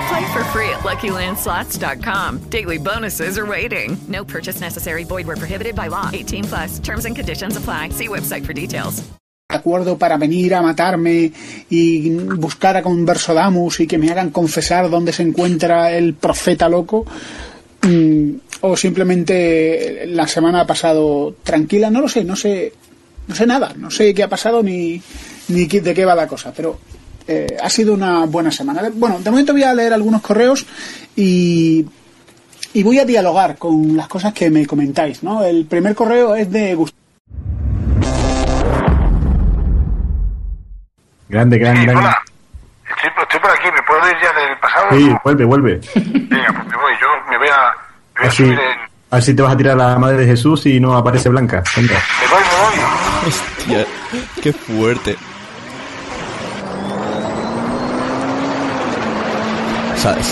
Play 0.09 0.33
for 0.33 0.45
free 0.53 0.69
at 0.71 0.81
LuckyLandSlots.com. 0.81 2.51
Daily 2.51 2.79
bonuses 2.79 3.39
are 3.39 3.47
waiting. 3.47 3.97
No 4.09 4.25
purchase 4.25 4.61
necessary. 4.61 5.05
Void 5.05 5.27
where 5.27 5.37
prohibited 5.37 5.75
by 5.75 5.89
law. 5.89 6.11
18 6.13 6.45
plus. 6.45 6.79
Terms 6.81 7.05
and 7.05 7.15
conditions 7.15 7.57
apply. 7.57 7.91
See 7.91 8.09
website 8.09 8.45
for 8.45 8.53
details. 8.53 9.03
acuerdo 9.53 9.99
para 9.99 10.17
venir 10.17 10.55
a 10.55 10.63
matarme 10.63 11.31
y 11.69 12.11
buscar 12.11 12.77
a 12.77 12.83
Conversodamus 12.83 13.81
y 13.81 13.87
que 13.87 13.99
me 13.99 14.11
hagan 14.11 14.31
confesar 14.31 14.89
dónde 14.89 15.13
se 15.13 15.23
encuentra 15.23 15.93
el 15.93 16.15
profeta 16.15 16.71
loco 16.71 17.05
mm, 17.83 18.31
o 18.63 18.77
simplemente 18.77 20.05
la 20.07 20.27
semana 20.27 20.61
ha 20.63 20.67
pasado 20.67 21.35
tranquila 21.43 21.91
no 21.91 22.01
lo 22.01 22.09
sé 22.09 22.25
no 22.25 22.37
sé 22.37 22.73
no 23.29 23.35
sé 23.35 23.47
nada 23.47 23.73
no 23.77 23.91
sé 23.91 24.15
qué 24.15 24.23
ha 24.23 24.29
pasado 24.29 24.63
ni 24.63 25.01
ni 25.49 25.67
de 25.67 25.95
qué 25.95 26.05
va 26.05 26.15
la 26.15 26.27
cosa 26.29 26.53
pero 26.57 26.79
eh, 27.29 27.57
ha 27.63 27.69
sido 27.69 27.93
una 27.95 28.25
buena 28.27 28.51
semana 28.51 28.83
bueno 28.95 29.19
de 29.21 29.31
momento 29.31 29.53
voy 29.53 29.63
a 29.65 29.75
leer 29.75 29.93
algunos 29.93 30.23
correos 30.23 30.65
y 31.17 31.85
y 32.75 32.83
voy 32.83 32.99
a 33.01 33.05
dialogar 33.05 33.59
con 33.59 33.97
las 33.97 34.09
cosas 34.09 34.33
que 34.33 34.49
me 34.51 34.67
comentáis 34.67 35.23
no 35.23 35.45
el 35.45 35.67
primer 35.67 35.95
correo 35.95 36.35
es 36.35 36.51
de 36.51 36.75
Gustavo 36.75 37.01
Grande, 41.29 41.57
grande, 41.59 41.81
Sí, 41.81 41.87
grande. 41.87 42.01
hola. 42.07 42.19
Estoy, 42.85 43.11
estoy 43.23 43.41
por 43.41 43.51
aquí, 43.51 43.69
¿me 43.75 43.83
puedo 43.85 44.01
ir 44.11 44.17
ya 44.23 44.33
del 44.39 44.59
pasado? 44.59 44.87
Sí, 44.93 45.11
vuelve, 45.25 45.45
vuelve. 45.47 45.81
Venga, 45.95 46.53
pues 46.53 46.67
me 46.69 46.77
voy 46.77 46.93
Así, 48.29 48.37
subir 48.45 48.53
en... 48.53 48.59
a 49.11 49.15
ver 49.17 49.23
si 49.23 49.35
te 49.35 49.43
vas 49.43 49.53
a 49.53 49.57
tirar 49.57 49.81
a 49.81 49.91
la 49.93 49.99
madre 49.99 50.19
de 50.19 50.27
Jesús 50.27 50.67
y 50.67 50.81
no 50.81 50.97
aparece 50.97 51.29
Blanca. 51.29 51.63
Venga. 51.77 51.95
Me 51.95 52.29
voy, 52.31 52.41
me 52.43 52.83
voy. 52.83 53.29
Hostia, 53.29 53.87
qué 54.43 54.53
fuerte. 54.53 55.17
¿Sabes? 59.97 60.27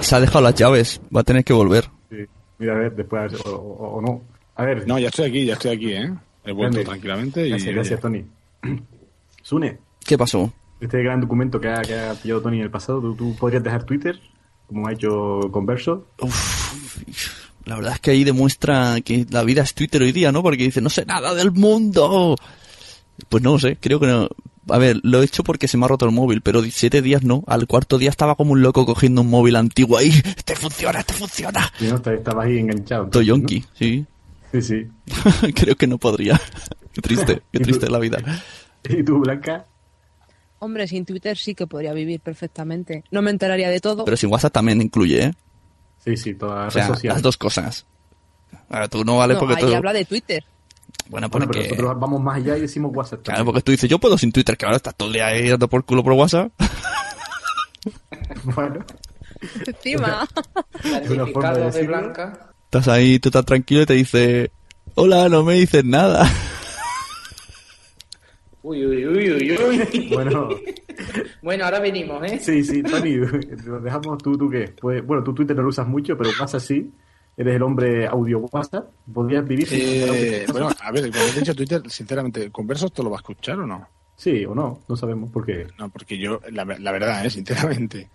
Se 0.00 0.14
ha 0.14 0.20
dejado 0.20 0.40
las 0.42 0.54
llaves, 0.54 1.00
va 1.14 1.20
a 1.20 1.24
tener 1.24 1.44
que 1.44 1.52
volver. 1.52 1.88
Sí. 2.10 2.16
Mira, 2.58 2.74
a 2.74 2.78
ver, 2.78 2.92
después, 2.94 3.20
a 3.20 3.26
ver, 3.26 3.40
o, 3.46 3.50
o- 3.56 3.96
o 3.96 4.00
no. 4.00 4.22
A 4.56 4.64
ver. 4.64 4.86
No, 4.86 4.98
ya 4.98 5.08
estoy 5.08 5.28
aquí, 5.28 5.44
ya 5.44 5.54
estoy 5.54 5.72
aquí, 5.72 5.92
¿eh? 5.92 6.10
He 6.44 6.52
vuelto 6.52 6.74
Grande. 6.76 6.84
tranquilamente 6.84 7.46
y... 7.46 7.50
Gracias, 7.50 7.74
gracias, 7.74 8.00
Tony. 8.00 8.24
Sune, 9.42 9.78
¿Qué 10.06 10.16
pasó? 10.16 10.52
Este 10.80 11.02
gran 11.02 11.20
documento 11.20 11.60
que 11.60 11.68
ha, 11.68 11.82
que 11.82 11.94
ha 11.98 12.14
pillado 12.14 12.42
Tony 12.42 12.58
en 12.58 12.62
el 12.64 12.70
pasado, 12.70 13.00
¿tú, 13.00 13.14
tú 13.14 13.36
podrías 13.36 13.62
dejar 13.62 13.84
Twitter, 13.84 14.20
como 14.66 14.86
ha 14.88 14.92
hecho 14.92 15.40
Converso? 15.50 16.06
La 17.64 17.76
verdad 17.76 17.94
es 17.94 18.00
que 18.00 18.10
ahí 18.12 18.24
demuestra 18.24 19.00
que 19.02 19.26
la 19.30 19.42
vida 19.42 19.62
es 19.62 19.74
Twitter 19.74 20.00
hoy 20.02 20.12
día, 20.12 20.32
¿no? 20.32 20.42
Porque 20.42 20.62
dice, 20.64 20.80
no 20.80 20.88
sé 20.90 21.04
nada 21.04 21.34
del 21.34 21.52
mundo. 21.52 22.34
Pues 23.28 23.42
no 23.42 23.58
sé, 23.58 23.76
creo 23.80 24.00
que 24.00 24.06
no. 24.06 24.28
A 24.70 24.78
ver, 24.78 25.00
lo 25.02 25.20
he 25.20 25.24
hecho 25.24 25.42
porque 25.44 25.66
se 25.68 25.76
me 25.78 25.84
ha 25.84 25.88
roto 25.88 26.04
el 26.06 26.12
móvil, 26.12 26.40
pero 26.42 26.62
17 26.62 27.02
días 27.02 27.22
no. 27.24 27.42
Al 27.46 27.66
cuarto 27.66 27.98
día 27.98 28.10
estaba 28.10 28.36
como 28.36 28.52
un 28.52 28.62
loco 28.62 28.86
cogiendo 28.86 29.20
un 29.22 29.28
móvil 29.30 29.56
antiguo 29.56 29.98
ahí. 29.98 30.10
Este 30.36 30.54
funciona, 30.56 31.00
este 31.00 31.12
funciona. 31.14 31.70
Y 31.80 31.84
no, 31.86 31.96
Est- 31.96 32.06
estabas 32.06 32.46
ahí 32.46 32.58
enganchado. 32.58 33.06
Todo 33.08 33.22
yonki, 33.22 33.64
sí. 33.74 34.06
Sí, 34.52 34.62
sí. 34.62 34.86
creo 35.54 35.76
que 35.76 35.86
no 35.86 35.98
podría. 35.98 36.40
Qué 36.94 37.02
triste, 37.02 37.42
qué 37.52 37.60
triste 37.60 37.88
la 37.90 37.98
vida. 38.00 38.18
¿Y 38.88 39.04
tú, 39.04 39.18
Blanca? 39.20 39.66
Hombre, 40.60 40.88
sin 40.88 41.04
Twitter 41.04 41.36
sí 41.36 41.54
que 41.54 41.66
podría 41.66 41.92
vivir 41.92 42.20
perfectamente. 42.20 43.04
No 43.10 43.22
me 43.22 43.30
enteraría 43.30 43.70
de 43.70 43.80
todo. 43.80 44.04
Pero 44.04 44.16
sin 44.16 44.30
WhatsApp 44.30 44.52
también 44.52 44.82
incluye, 44.82 45.24
¿eh? 45.26 45.32
Sí, 46.04 46.16
sí, 46.16 46.34
todas 46.34 46.74
O 46.74 46.78
las 46.78 47.00
sea, 47.00 47.12
las 47.12 47.22
dos 47.22 47.36
cosas. 47.36 47.86
Ahora 48.68 48.88
tú 48.88 49.04
no 49.04 49.16
vale 49.18 49.34
No, 49.34 49.40
porque 49.40 49.54
ahí 49.56 49.62
tú... 49.62 49.74
habla 49.74 49.92
de 49.92 50.04
Twitter. 50.04 50.44
Bueno, 51.08 51.28
Bueno, 51.28 51.46
porque... 51.46 51.60
pero 51.60 51.82
nosotros 51.82 52.00
vamos 52.00 52.20
más 52.20 52.36
allá 52.36 52.56
y 52.56 52.60
decimos 52.62 52.92
WhatsApp. 52.94 53.22
Claro, 53.22 53.44
porque 53.44 53.62
tú 53.62 53.72
dices, 53.72 53.88
yo 53.88 53.98
puedo 53.98 54.18
sin 54.18 54.32
Twitter, 54.32 54.56
que 54.56 54.64
ahora 54.66 54.76
estás 54.76 54.94
todo 54.94 55.08
el 55.08 55.14
día 55.14 55.26
ahí 55.26 55.48
dando 55.48 55.68
por 55.68 55.84
culo 55.84 56.02
por 56.02 56.12
WhatsApp. 56.14 56.50
bueno. 58.44 58.84
Encima. 59.66 60.26
Una 61.10 61.26
forma 61.26 61.52
de. 61.52 61.86
Blanca. 61.86 62.52
Estás 62.64 62.88
ahí, 62.88 63.18
tú 63.18 63.28
estás 63.28 63.44
tranquilo 63.44 63.82
y 63.82 63.86
te 63.86 63.94
dice, 63.94 64.50
hola, 64.94 65.28
no 65.28 65.44
me 65.44 65.54
dices 65.54 65.84
nada. 65.84 66.30
Uy, 68.68 68.84
uy, 68.84 69.06
uy, 69.06 69.30
uy, 69.32 69.56
uy. 69.56 70.08
Bueno, 70.12 70.50
Bueno, 71.42 71.64
ahora 71.64 71.80
venimos, 71.80 72.22
¿eh? 72.30 72.38
sí, 72.38 72.62
sí, 72.62 72.82
Tony, 72.82 73.14
lo 73.14 73.80
dejamos 73.80 74.18
tú, 74.18 74.36
¿tú 74.36 74.50
qué? 74.50 74.74
Pues, 74.78 75.02
bueno, 75.06 75.24
tú 75.24 75.32
Twitter 75.32 75.56
no 75.56 75.62
lo 75.62 75.70
usas 75.70 75.88
mucho, 75.88 76.18
pero 76.18 76.30
WhatsApp 76.38 76.60
sí. 76.60 76.92
Eres 77.34 77.56
el 77.56 77.62
hombre 77.62 78.06
audio 78.06 78.40
WhatsApp. 78.40 78.90
¿Podrías 79.10 79.46
vivir 79.48 79.66
sin 79.66 79.78
Eh, 79.80 80.44
bueno, 80.52 80.68
a 80.68 80.92
ver, 80.92 81.10
cuando 81.10 81.32
he 81.34 81.38
dicho 81.38 81.54
Twitter, 81.54 81.80
sinceramente, 81.88 82.50
¿Conversos 82.50 82.92
te 82.92 83.02
lo 83.02 83.08
va 83.08 83.16
a 83.16 83.20
escuchar 83.20 83.58
o 83.60 83.66
no? 83.66 83.88
Sí 84.16 84.44
o 84.44 84.54
no, 84.54 84.80
no 84.86 84.96
sabemos 84.96 85.30
por 85.30 85.46
qué. 85.46 85.66
No, 85.78 85.88
porque 85.88 86.18
yo, 86.18 86.40
la, 86.50 86.66
la 86.66 86.92
verdad, 86.92 87.24
eh, 87.24 87.30
sinceramente, 87.30 88.10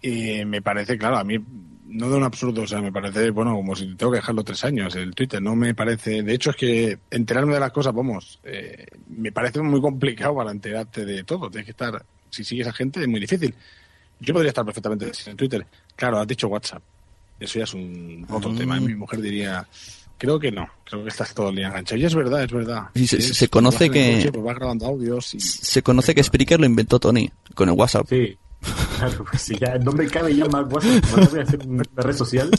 eh, 0.00 0.44
me 0.44 0.62
parece, 0.62 0.96
claro, 0.96 1.16
a 1.16 1.24
mí 1.24 1.40
no 1.88 2.08
de 2.10 2.16
un 2.16 2.22
absurdo, 2.24 2.62
o 2.62 2.66
sea, 2.66 2.80
me 2.80 2.92
parece, 2.92 3.30
bueno, 3.30 3.54
como 3.54 3.74
si 3.74 3.94
tengo 3.94 4.12
que 4.12 4.18
dejarlo 4.18 4.44
tres 4.44 4.62
años, 4.64 4.94
el 4.94 5.14
Twitter, 5.14 5.40
no 5.42 5.56
me 5.56 5.74
parece, 5.74 6.22
de 6.22 6.34
hecho 6.34 6.50
es 6.50 6.56
que 6.56 6.98
enterarme 7.10 7.54
de 7.54 7.60
las 7.60 7.72
cosas, 7.72 7.94
vamos, 7.94 8.38
eh, 8.44 8.86
me 9.08 9.32
parece 9.32 9.60
muy 9.62 9.80
complicado 9.80 10.34
para 10.36 10.50
enterarte 10.50 11.04
de 11.04 11.24
todo, 11.24 11.50
tienes 11.50 11.64
que 11.64 11.70
estar, 11.72 12.04
si 12.30 12.44
sigues 12.44 12.66
a 12.66 12.72
gente 12.72 13.00
es 13.00 13.08
muy 13.08 13.20
difícil. 13.20 13.54
Yo 14.20 14.34
podría 14.34 14.48
estar 14.50 14.64
perfectamente 14.64 15.14
sin 15.14 15.36
Twitter. 15.36 15.64
Claro, 15.96 16.18
has 16.18 16.26
dicho 16.26 16.48
WhatsApp, 16.48 16.82
eso 17.40 17.58
ya 17.58 17.64
es 17.64 17.72
un 17.74 18.26
otro 18.28 18.50
Mm. 18.52 18.56
tema, 18.58 18.76
y 18.78 18.80
mi 18.80 18.94
mujer 18.94 19.20
diría... 19.20 19.66
Creo 20.20 20.40
que 20.40 20.50
no, 20.50 20.66
creo 20.84 21.04
que 21.04 21.10
estás 21.10 21.32
todo 21.32 21.50
el 21.50 21.54
día 21.54 21.68
enganchado. 21.68 22.00
Y 22.00 22.04
es 22.04 22.12
verdad, 22.12 22.42
es 22.42 22.50
verdad. 22.50 22.86
Sí, 22.92 23.06
se- 23.06 23.46
conoce 23.48 23.84
en 23.84 23.92
que- 23.92 24.14
coche, 24.16 24.32
pues 24.32 24.44
vas 24.46 24.56
grabando 24.56 24.86
audios 24.86 25.32
y... 25.34 25.38
Se 25.38 25.80
conoce 25.80 26.12
que 26.12 26.24
Spreaker 26.24 26.58
lo 26.58 26.66
inventó 26.66 26.98
Tony 26.98 27.30
con 27.54 27.68
el 27.68 27.76
WhatsApp. 27.76 28.08
Sí. 28.08 28.36
Claro, 28.98 29.24
pues 29.30 29.42
si 29.42 29.56
ya 29.56 29.74
el 29.74 29.84
nombre 29.84 30.08
cabe 30.08 30.34
ya 30.34 30.46
más 30.46 30.66
WhatsApp, 30.72 31.04
¿no 31.16 31.26
voy 31.26 31.38
a 31.38 31.42
hacer 31.42 31.66
una 31.66 31.84
red 31.94 32.16
social? 32.16 32.50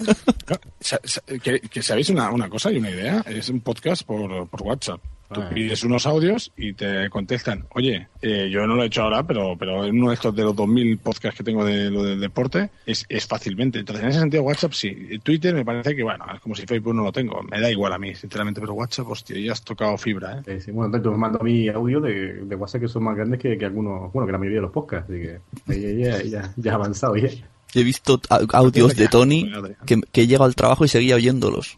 Que, 1.44 1.60
que 1.60 1.84
sabéis 1.84 2.10
una, 2.10 2.32
una 2.32 2.50
cosa 2.50 2.72
y 2.72 2.78
una 2.78 2.90
idea, 2.90 3.24
es 3.28 3.50
un 3.50 3.60
podcast 3.60 4.04
por, 4.04 4.48
por 4.48 4.62
WhatsApp. 4.64 5.02
Tú 5.32 5.42
Ah. 5.42 5.50
pides 5.54 5.84
unos 5.84 6.08
audios 6.08 6.52
y 6.58 6.74
te 6.74 7.08
contestan, 7.10 7.66
oye, 7.76 8.08
eh, 8.22 8.50
yo 8.52 8.66
no 8.66 8.74
lo 8.76 8.82
he 8.84 8.88
hecho 8.88 9.04
ahora, 9.04 9.22
pero, 9.28 9.56
pero 9.58 9.86
en 9.86 9.96
uno 10.00 10.10
de 10.10 10.16
estos 10.16 10.36
de 10.36 10.42
los 10.44 10.56
2000 10.56 10.98
podcasts 10.98 11.38
que 11.38 11.44
tengo 11.44 11.64
de 11.64 11.92
lo 11.92 12.04
del 12.04 12.20
deporte, 12.20 12.72
es, 12.86 13.06
es 13.08 13.28
fácilmente. 13.28 13.78
Entonces, 13.80 14.04
en 14.04 14.10
ese 14.10 14.20
sentido, 14.22 14.42
WhatsApp 14.42 14.74
sí. 14.74 15.20
Twitter 15.22 15.54
me 15.54 15.64
parece 15.64 15.96
que, 15.96 16.02
bueno, 16.02 16.26
es 16.34 16.40
como 16.40 16.56
si 16.56 16.66
Facebook 16.66 16.96
no 16.96 17.04
lo 17.04 17.12
tengo. 17.12 17.44
Me 17.44 17.62
da 17.62 17.70
igual 17.70 17.94
a 17.94 18.00
mí, 18.00 18.16
sinceramente, 18.16 18.60
pero 18.60 18.74
WhatsApp, 18.74 19.08
hostia, 19.08 19.40
ya 19.40 19.52
has 19.52 19.62
tocado 19.64 19.96
fibra, 20.00 20.40
¿eh? 20.40 20.42
Sí, 20.46 20.62
sí, 20.66 20.72
bueno, 20.72 20.92
tanto 20.92 21.12
me 21.12 21.18
mando 21.18 21.40
a 21.40 21.44
mí 21.44 21.68
audio 21.70 22.02
de, 22.02 22.46
de 22.46 22.56
WhatsApp 22.56 22.82
que 22.82 22.88
son 22.88 23.04
más 23.04 23.16
grandes 23.16 23.40
que, 23.40 23.56
que 23.56 23.66
algunos, 23.66 24.12
bueno, 24.12 24.26
que 24.26 24.32
la 24.32 24.38
mayoría 24.40 24.58
de 24.58 24.64
los 24.64 24.72
podcasts, 24.72 25.10
así 25.12 25.22
que 25.22 25.40
ahí 25.72 25.98
ya, 26.00 26.24
ya, 26.24 26.54
ya 26.58 26.72
ha 26.72 26.76
avanzado 26.76 27.16
ya. 27.18 27.30
He 27.76 27.84
visto 27.84 28.20
a- 28.32 28.40
audios 28.58 28.96
de 28.96 29.08
Tony 29.08 29.52
que, 29.86 30.02
que 30.12 30.22
he 30.22 30.28
llegado 30.28 30.46
al 30.46 30.56
trabajo 30.56 30.86
y 30.86 30.88
seguía 30.88 31.16
oyéndolos. 31.16 31.78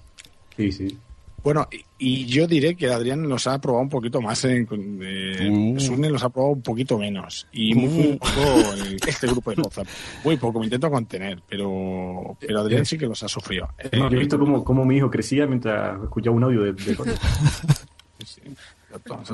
Sí, 0.55 0.71
sí. 0.71 0.97
Bueno, 1.43 1.67
y, 1.71 1.83
y 1.97 2.25
yo 2.27 2.45
diré 2.45 2.75
que 2.75 2.87
Adrián 2.91 3.27
los 3.27 3.47
ha 3.47 3.59
probado 3.59 3.81
un 3.83 3.89
poquito 3.89 4.21
más, 4.21 4.45
en, 4.45 4.67
eh, 5.01 5.49
Uh. 5.51 5.79
Sune 5.79 6.09
los 6.09 6.23
ha 6.23 6.29
probado 6.29 6.53
un 6.53 6.61
poquito 6.61 6.97
menos. 6.99 7.47
Y 7.51 7.73
muy 7.73 7.87
Uh. 8.13 8.17
poco 8.19 8.73
el- 8.75 8.97
este 9.07 9.25
grupo 9.27 9.49
de 9.51 9.61
WhatsApp. 9.61 9.87
Muy 10.23 10.37
poco, 10.37 10.59
me 10.59 10.65
intento 10.65 10.91
contener, 10.91 11.41
pero, 11.49 12.37
pero 12.39 12.59
Adrián 12.59 12.85
sí 12.85 12.97
que 12.97 13.07
los 13.07 13.23
ha 13.23 13.27
sufrido. 13.27 13.69
No, 13.93 14.09
yo 14.09 14.15
he 14.15 14.17
Eh, 14.17 14.19
visto 14.19 14.37
cómo, 14.37 14.63
cómo 14.63 14.85
mi 14.85 14.97
hijo 14.97 15.09
crecía 15.09 15.47
mientras 15.47 16.01
escuchaba 16.03 16.35
un 16.35 16.43
audio 16.43 16.61
de, 16.61 16.73
de 16.73 16.95
Tony. 16.95 17.11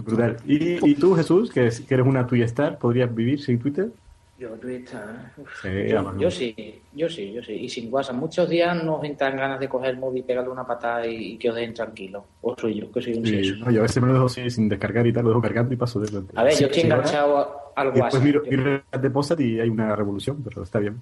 Brutal. 0.06 0.38
¿Y, 0.46 0.90
y 0.92 0.96
tú, 0.96 1.14
Jesús, 1.16 1.52
que, 1.52 1.70
que 1.88 1.94
eres 1.94 2.06
una 2.06 2.26
Twitter 2.28 2.46
star, 2.48 2.78
podrías 2.78 3.14
vivir 3.14 3.42
sin 3.42 3.60
Twitter? 3.60 3.90
Yo, 4.38 4.50
Twitter, 4.50 5.00
¿eh? 5.00 5.44
Sí, 5.62 6.20
yo, 6.20 6.30
sí, 6.30 6.82
yo 6.94 7.10
sí, 7.10 7.34
yo 7.34 7.42
sí. 7.42 7.54
Y 7.54 7.70
sin 7.70 7.92
WhatsApp. 7.92 8.16
Muchos 8.16 8.48
días 8.48 8.84
nos 8.84 9.04
entran 9.04 9.36
ganas 9.36 9.60
de 9.60 9.68
coger 9.68 9.92
el 9.92 9.98
móvil, 9.98 10.24
pegarle 10.24 10.52
una 10.52 10.66
patada 10.66 11.08
y, 11.08 11.34
y 11.34 11.38
que 11.38 11.50
os 11.50 11.56
dejen 11.56 11.74
tranquilo. 11.74 12.24
O 12.42 12.56
soy 12.56 12.80
yo, 12.80 12.92
que 12.92 13.02
soy 13.02 13.16
un 13.16 13.26
Sí, 13.26 13.54
no, 13.60 13.72
yo 13.72 13.80
a 13.80 13.84
veces 13.84 14.02
me 14.02 14.08
lo 14.10 14.14
dejo 14.14 14.30
sin 14.30 14.70
descargar 14.70 15.08
y 15.08 15.12
tal, 15.14 15.24
lo 15.24 15.30
dejo 15.30 15.42
cargando 15.42 15.74
y 15.74 15.78
paso 15.78 16.00
de. 16.00 16.24
A 16.36 16.44
ver, 16.44 16.56
yo 16.56 16.68
estoy 16.68 16.84
enganchado 16.84 17.74
al 17.76 17.88
y 17.88 17.92
Después 17.92 18.14
WhatsApp. 18.14 18.24
miro, 18.24 18.44
miro 18.44 18.84
el 18.92 19.38
de 19.38 19.44
y 19.44 19.60
hay 19.60 19.70
una 19.70 19.96
revolución, 19.96 20.44
pero 20.44 20.64
está 20.64 20.80
bien. 20.80 20.98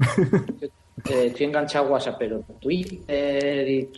Eh, 1.10 1.28
estoy 1.28 1.48
enganchado 1.48 1.88
a 1.88 1.92
WhatsApp, 1.92 2.16
pero 2.18 2.42
Twitter 2.60 3.68
y 3.68 3.90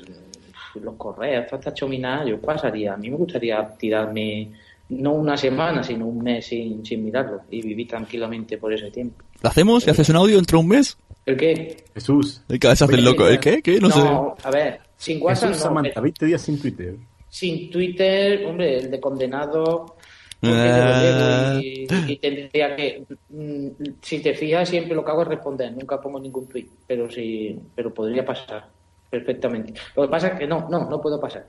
los 0.81 0.95
correos, 0.95 1.45
toda 1.45 1.59
esta 1.59 1.73
chominada, 1.73 2.25
yo 2.25 2.41
pasaría. 2.41 2.95
A 2.95 2.97
mí 2.97 3.09
me 3.09 3.17
gustaría 3.17 3.65
tirarme 3.77 4.51
no 4.89 5.13
una 5.13 5.35
semana, 5.35 5.83
sino 5.83 6.07
un 6.07 6.23
mes 6.23 6.45
sin, 6.47 6.85
sin 6.85 7.03
mirarlo 7.03 7.41
y 7.49 7.61
vivir 7.61 7.87
tranquilamente 7.87 8.57
por 8.57 8.73
ese 8.73 8.89
tiempo. 8.89 9.23
¿Lo 9.41 9.49
hacemos? 9.49 9.85
¿Y 9.87 9.89
haces 9.89 10.09
un 10.09 10.15
audio 10.17 10.37
entre 10.39 10.57
un 10.57 10.67
mes? 10.67 10.97
¿El 11.25 11.37
qué? 11.37 11.83
Jesús. 11.93 12.41
El 12.49 12.59
que 12.59 12.67
hace 12.67 12.85
el 12.85 13.03
loco. 13.03 13.27
¿El 13.27 13.39
qué? 13.39 13.61
¿Qué? 13.61 13.79
No, 13.79 13.91
sé. 13.91 13.99
a 14.47 14.51
ver, 14.51 14.79
sin 14.97 15.21
WhatsApp 15.21 15.49
Jesús 15.49 15.63
no, 15.63 15.69
Samantha, 15.69 15.91
pero 15.95 16.03
20 16.03 16.25
días 16.25 16.41
sin 16.41 16.59
Twitter. 16.59 16.95
sin 17.29 17.69
Twitter, 17.69 18.45
hombre, 18.45 18.77
el 18.77 18.91
de 18.91 18.99
condenado 18.99 19.95
Ah. 20.43 21.59
y, 21.63 21.87
y 22.07 22.17
tendría 22.17 22.75
que 22.75 23.03
mm, 23.29 23.67
si 24.03 24.19
te 24.19 24.35
fijas 24.35 24.69
siempre 24.69 24.93
lo 24.95 25.03
que 25.03 25.09
hago 25.09 25.23
es 25.23 25.29
responder 25.29 25.73
nunca 25.73 25.99
pongo 25.99 26.19
ningún 26.19 26.47
tweet 26.47 26.67
pero 26.85 27.09
sí 27.09 27.57
pero 27.75 27.91
podría 27.91 28.23
pasar 28.23 28.67
perfectamente 29.09 29.73
lo 29.95 30.03
que 30.03 30.09
pasa 30.09 30.27
es 30.27 30.39
que 30.39 30.45
no 30.45 30.67
no 30.69 30.87
no 30.87 31.01
puedo 31.01 31.19
pasar 31.19 31.43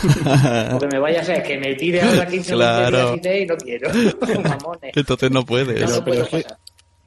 porque 0.72 0.86
me 0.90 0.98
vaya 0.98 1.20
a 1.20 1.24
ser 1.24 1.42
que 1.42 1.58
me 1.58 1.74
tire 1.74 2.00
ahora 2.00 2.26
15 2.26 2.54
Claro. 2.54 3.14
y 3.14 3.44
no 3.46 3.56
quiero 3.58 3.90
mamones 4.42 4.96
Entonces 4.96 5.30
no 5.30 5.44
puedes. 5.44 5.78
No, 5.90 5.96
no 5.98 6.04
pero 6.04 6.24
puedo 6.26 6.42
pasar. 6.42 6.58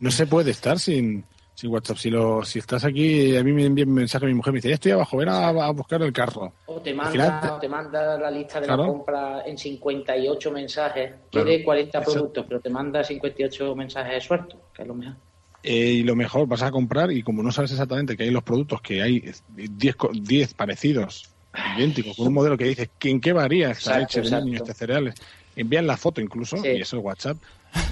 No 0.04 0.12
se 0.12 0.28
puede 0.28 0.52
estar 0.52 0.78
sin, 0.80 1.24
sin 1.56 1.70
WhatsApp. 1.72 1.98
Si, 1.98 2.10
lo, 2.10 2.44
si 2.44 2.60
estás 2.60 2.84
aquí, 2.84 3.36
a 3.38 3.44
mí 3.44 3.54
me 3.54 3.66
envía 3.66 3.86
un 3.86 3.94
mensaje 3.94 4.26
mi 4.26 4.34
mujer, 4.34 4.52
me 4.54 4.58
dice, 4.58 4.70
ya 4.70 4.76
estoy 4.76 4.92
abajo, 4.92 5.18
ven 5.18 5.30
a, 5.30 5.48
a 5.48 5.72
buscar 5.72 6.02
el 6.02 6.12
carro. 6.12 6.54
o 6.66 6.82
te 6.82 6.94
manda 6.94 7.12
final 7.12 7.52
o 7.54 7.60
te 7.60 7.70
manda 7.70 8.18
la 8.18 8.30
lista 8.30 8.60
de 8.60 8.68
Claro. 8.68 8.84
la 8.84 8.89
compra 8.89 9.44
en 9.46 9.58
58 9.58 10.52
mensajes 10.52 11.12
Claro. 11.32 11.48
quiere 11.48 11.63
40 11.63 12.00
Eso- 12.00 12.12
productos 12.12 12.46
pero 12.48 12.60
te 12.60 12.70
manda 12.70 13.04
58 13.04 13.76
mensajes 13.76 14.24
sueltos 14.24 14.60
que 14.74 14.82
es 14.82 14.88
lo 14.88 14.94
mejor 14.96 15.16
Eh, 15.63 15.92
y 16.00 16.04
lo 16.04 16.13
mejor, 16.16 16.46
vas 16.48 16.62
a 16.63 16.72
comprar 16.72 17.10
y 17.13 17.24
como 17.24 17.42
no 17.42 17.52
sabes 17.54 17.72
exactamente 17.72 18.18
que 18.18 18.24
hay 18.24 18.32
los 18.32 18.44
productos, 18.44 18.82
que 18.82 19.02
hay 19.02 19.24
10 19.56 19.96
co- 19.96 20.12
10 20.13 20.54
parecidos, 20.56 21.30
idénticos, 21.78 22.18
con 22.18 22.28
un 22.28 22.34
modelo 22.34 22.58
que 22.58 22.66
dices, 22.66 22.89
¿en 23.02 23.22
qué 23.22 23.32
varía 23.32 23.72
esta 23.72 24.02
Exacto, 24.02 24.20
leche 24.20 24.36
de 24.36 24.44
niños, 24.44 24.62
este 24.63 24.74
cereales? 24.74 25.16
Envían 25.56 25.88
la 25.88 25.96
foto 25.96 26.20
incluso 26.20 26.58
Sí. 26.58 26.68
y 26.68 26.82
eso 26.82 26.98
el 26.98 27.04
WhatsApp 27.04 27.38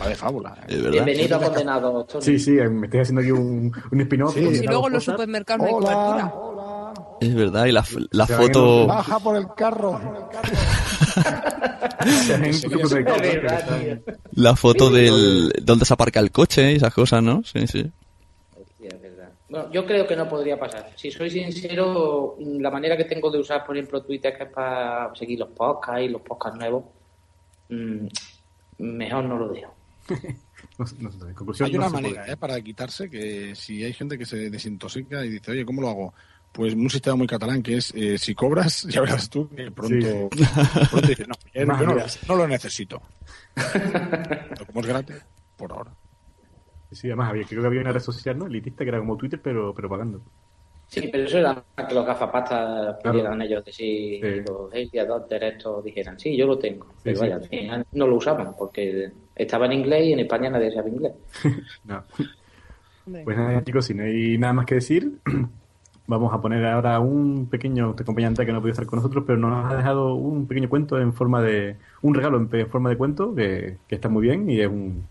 va 0.02 0.08
de 0.08 0.16
fábula. 0.16 0.56
¿eh? 0.68 0.90
bienvenido 0.90 1.38
a 1.38 1.42
condenado 1.42 2.04
Tony. 2.06 2.24
Sí, 2.24 2.40
sí, 2.40 2.52
me 2.52 2.88
estoy 2.88 3.02
haciendo 3.02 3.22
aquí 3.22 3.32
un, 3.32 3.72
un 3.92 4.02
spin-off. 4.02 4.34
Sí. 4.34 4.40
Y 4.42 4.68
luego 4.68 4.88
en 4.88 4.94
los 4.94 5.04
supermercados 5.04 5.62
no 5.62 5.68
hay 5.68 5.84
cobertura. 5.84 6.34
Es 7.22 7.36
verdad. 7.36 7.66
Y 7.66 7.72
la, 7.72 7.86
la 8.12 8.28
foto... 8.28 8.88
Baja 8.88 9.20
por 9.20 9.36
el 9.36 9.46
carro. 9.56 10.00
La 14.34 14.56
foto 14.56 14.90
del... 14.90 15.54
Donde 15.62 15.86
se 15.86 15.94
aparca 15.94 16.20
el 16.20 16.32
coche 16.32 16.72
y 16.72 16.76
esas 16.78 16.94
cosas, 16.94 17.22
¿no? 17.22 17.44
Sí, 17.44 17.68
sí. 17.68 17.92
Sí, 18.78 18.88
es 18.88 19.02
verdad. 19.02 19.30
Bueno, 19.50 19.72
yo 19.72 19.86
creo 19.86 20.08
que 20.08 20.16
no 20.16 20.28
podría 20.28 20.60
pasar. 20.60 20.92
Si 20.96 21.12
soy 21.12 21.30
sincero, 21.30 22.38
la 22.40 22.72
manera 22.72 22.98
que 22.98 23.06
tengo 23.06 23.30
de 23.30 23.40
usar, 23.40 23.66
por 23.66 23.78
ejemplo, 23.78 24.02
Twitter, 24.02 24.36
que 24.36 24.46
es 24.46 24.50
para 24.50 25.14
seguir 25.14 25.40
los 25.40 25.50
podcasts 25.50 26.02
y 26.02 26.08
los 26.08 26.22
podcasts 26.22 26.58
nuevos, 26.58 26.86
mm, 27.70 28.08
mejor 28.82 29.26
no 29.26 29.38
lo 29.38 29.50
dejo. 29.50 29.74
No, 30.78 30.86
no, 31.00 31.10
no, 31.10 31.28
en 31.28 31.34
conclusión, 31.34 31.68
Hay 31.68 31.74
no 31.74 31.80
una 31.80 31.90
manera. 31.90 32.28
¿eh? 32.28 32.38
para 32.38 32.60
quitarse 32.62 33.10
que 33.10 33.56
si 33.56 33.84
hay 33.84 33.94
gente 33.94 34.18
que 34.18 34.26
se 34.26 34.50
desintoxica 34.50 35.26
y 35.26 35.30
dice, 35.30 35.52
oye, 35.52 35.66
¿cómo 35.66 35.82
lo 35.82 35.90
hago? 35.90 36.14
Pues 36.52 36.74
un 36.76 36.90
sistema 36.90 37.16
muy 37.16 37.28
catalán 37.28 37.64
que 37.64 37.78
es, 37.78 37.92
eh, 37.96 38.18
si 38.18 38.36
cobras, 38.36 38.84
ya 38.90 39.02
verás 39.02 39.30
tú 39.30 39.50
que 39.50 39.72
pronto, 39.72 40.30
pronto 40.92 41.08
dices, 41.08 41.28
no, 41.28 41.36
yo 41.54 41.66
no, 41.66 41.96
lo, 41.96 42.06
no 42.28 42.36
lo 42.36 42.48
necesito. 42.48 43.02
Como 44.68 44.82
es 44.82 44.86
gratis, 44.88 45.16
por 45.58 45.72
ahora. 45.72 45.92
Sí, 46.92 47.08
además 47.08 47.30
había, 47.30 47.46
creo 47.46 47.62
que 47.62 47.68
había 47.68 47.82
una 47.82 47.92
red 47.92 48.02
social, 48.02 48.38
¿no? 48.38 48.48
Elitista 48.48 48.84
que 48.84 48.90
era 48.90 49.00
como 49.00 49.18
Twitter, 49.18 49.42
pero, 49.42 49.74
pero 49.74 49.90
pagando. 49.90 50.22
Sí, 50.92 51.08
pero 51.10 51.24
eso 51.24 51.38
era 51.38 51.64
que 51.88 51.96
los 51.96 52.06
gafapastas 52.06 52.98
pidieran 53.02 53.42
ellos 53.42 53.64
de 53.64 53.72
si 53.72 54.20
los 54.46 54.74
Healthy 54.74 55.00
Adopters 55.00 55.54
estos 55.54 55.86
dijeran, 55.86 56.20
sí, 56.20 56.36
yo 56.36 56.46
lo 56.46 56.60
tengo. 56.60 56.86
Pero 57.02 57.16
sí. 57.16 57.22
vaya, 57.22 57.36
al 57.36 57.48
final 57.48 57.86
no 57.94 58.08
lo 58.08 58.18
usaban 58.18 58.54
porque 58.60 59.10
estaba 59.34 59.68
en 59.68 59.72
inglés 59.72 60.08
y 60.08 60.14
en 60.14 60.20
España 60.20 60.50
nadie 60.50 60.72
sabe 60.72 60.90
inglés. 60.90 61.14
No. 61.86 62.04
Pues 63.24 63.36
nada, 63.36 63.64
chicos, 63.64 63.86
si 63.86 63.94
no 63.94 64.04
hay 64.04 64.38
nada 64.38 64.54
más 64.54 64.66
que 64.66 64.76
decir, 64.76 65.20
vamos 66.08 66.34
a 66.34 66.42
poner 66.42 66.66
ahora 66.66 67.00
un 67.00 67.48
pequeño 67.50 67.96
acompañante 67.98 68.46
que 68.46 68.52
no 68.52 68.60
puede 68.60 68.74
estar 68.74 68.86
con 68.86 68.98
nosotros, 68.98 69.24
pero 69.26 69.40
nos 69.40 69.72
ha 69.72 69.78
dejado 69.78 70.16
un 70.16 70.46
pequeño 70.46 70.68
cuento 70.68 71.00
en 71.00 71.14
forma 71.14 71.42
de. 71.42 71.78
un 72.02 72.14
regalo 72.14 72.38
en, 72.38 72.68
forma 72.68 72.90
de 72.90 72.98
cuento 72.98 73.34
que, 73.34 73.78
que 73.88 73.96
está 73.96 74.10
muy 74.10 74.24
bien 74.24 74.50
y 74.50 74.60
es 74.60 74.68
un, 74.68 75.08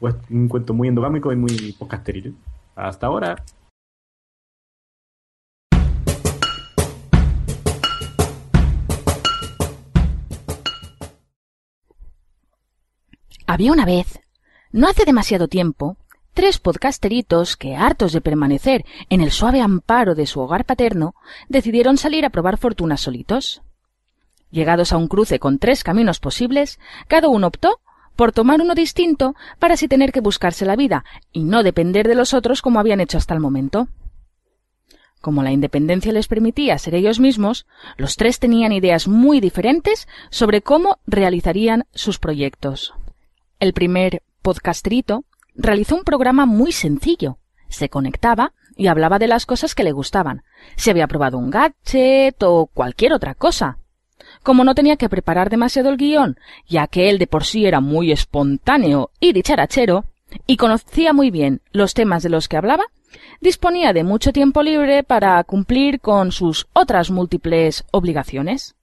un, 0.00 0.16
un 0.30 0.48
cuento 0.48 0.72
muy 0.72 0.88
endogámico 0.88 1.30
y 1.30 1.36
muy 1.36 1.76
podcasteril. 1.78 2.34
Hasta 2.74 3.06
ahora. 3.06 3.36
Había 13.50 13.72
una 13.72 13.86
vez, 13.86 14.20
no 14.72 14.88
hace 14.88 15.06
demasiado 15.06 15.48
tiempo, 15.48 15.96
tres 16.34 16.58
podcasteritos 16.58 17.56
que, 17.56 17.76
hartos 17.76 18.12
de 18.12 18.20
permanecer 18.20 18.84
en 19.08 19.22
el 19.22 19.30
suave 19.30 19.62
amparo 19.62 20.14
de 20.14 20.26
su 20.26 20.40
hogar 20.40 20.66
paterno, 20.66 21.14
decidieron 21.48 21.96
salir 21.96 22.26
a 22.26 22.30
probar 22.30 22.58
fortuna 22.58 22.98
solitos. 22.98 23.62
Llegados 24.50 24.92
a 24.92 24.98
un 24.98 25.08
cruce 25.08 25.38
con 25.38 25.58
tres 25.58 25.82
caminos 25.82 26.20
posibles, 26.20 26.78
cada 27.06 27.28
uno 27.28 27.46
optó 27.46 27.80
por 28.16 28.32
tomar 28.32 28.60
uno 28.60 28.74
distinto 28.74 29.34
para 29.58 29.74
así 29.74 29.88
tener 29.88 30.12
que 30.12 30.20
buscarse 30.20 30.66
la 30.66 30.76
vida 30.76 31.06
y 31.32 31.44
no 31.44 31.62
depender 31.62 32.06
de 32.06 32.16
los 32.16 32.34
otros 32.34 32.60
como 32.60 32.80
habían 32.80 33.00
hecho 33.00 33.16
hasta 33.16 33.32
el 33.32 33.40
momento. 33.40 33.88
Como 35.22 35.42
la 35.42 35.52
independencia 35.52 36.12
les 36.12 36.28
permitía 36.28 36.76
ser 36.76 36.94
ellos 36.94 37.18
mismos, 37.18 37.66
los 37.96 38.16
tres 38.16 38.40
tenían 38.40 38.72
ideas 38.72 39.08
muy 39.08 39.40
diferentes 39.40 40.06
sobre 40.28 40.60
cómo 40.60 40.98
realizarían 41.06 41.86
sus 41.94 42.18
proyectos. 42.18 42.92
El 43.60 43.72
primer 43.72 44.22
podcasterito 44.40 45.24
realizó 45.54 45.96
un 45.96 46.04
programa 46.04 46.46
muy 46.46 46.70
sencillo. 46.72 47.38
Se 47.68 47.88
conectaba 47.88 48.52
y 48.76 48.86
hablaba 48.86 49.18
de 49.18 49.26
las 49.26 49.46
cosas 49.46 49.74
que 49.74 49.82
le 49.82 49.92
gustaban. 49.92 50.44
Si 50.76 50.90
había 50.90 51.08
probado 51.08 51.38
un 51.38 51.50
gadget 51.50 52.40
o 52.42 52.66
cualquier 52.66 53.12
otra 53.12 53.34
cosa. 53.34 53.78
Como 54.44 54.62
no 54.62 54.74
tenía 54.74 54.96
que 54.96 55.08
preparar 55.08 55.50
demasiado 55.50 55.90
el 55.90 55.96
guion, 55.96 56.38
ya 56.68 56.86
que 56.86 57.10
él 57.10 57.18
de 57.18 57.26
por 57.26 57.44
sí 57.44 57.66
era 57.66 57.80
muy 57.80 58.12
espontáneo 58.12 59.10
y 59.18 59.32
dicharachero, 59.32 60.04
y 60.46 60.56
conocía 60.56 61.12
muy 61.12 61.30
bien 61.30 61.60
los 61.72 61.94
temas 61.94 62.22
de 62.22 62.28
los 62.28 62.48
que 62.48 62.56
hablaba, 62.56 62.84
disponía 63.40 63.92
de 63.92 64.04
mucho 64.04 64.32
tiempo 64.32 64.62
libre 64.62 65.02
para 65.02 65.42
cumplir 65.44 66.00
con 66.00 66.30
sus 66.30 66.68
otras 66.72 67.10
múltiples 67.10 67.84
obligaciones. 67.90 68.76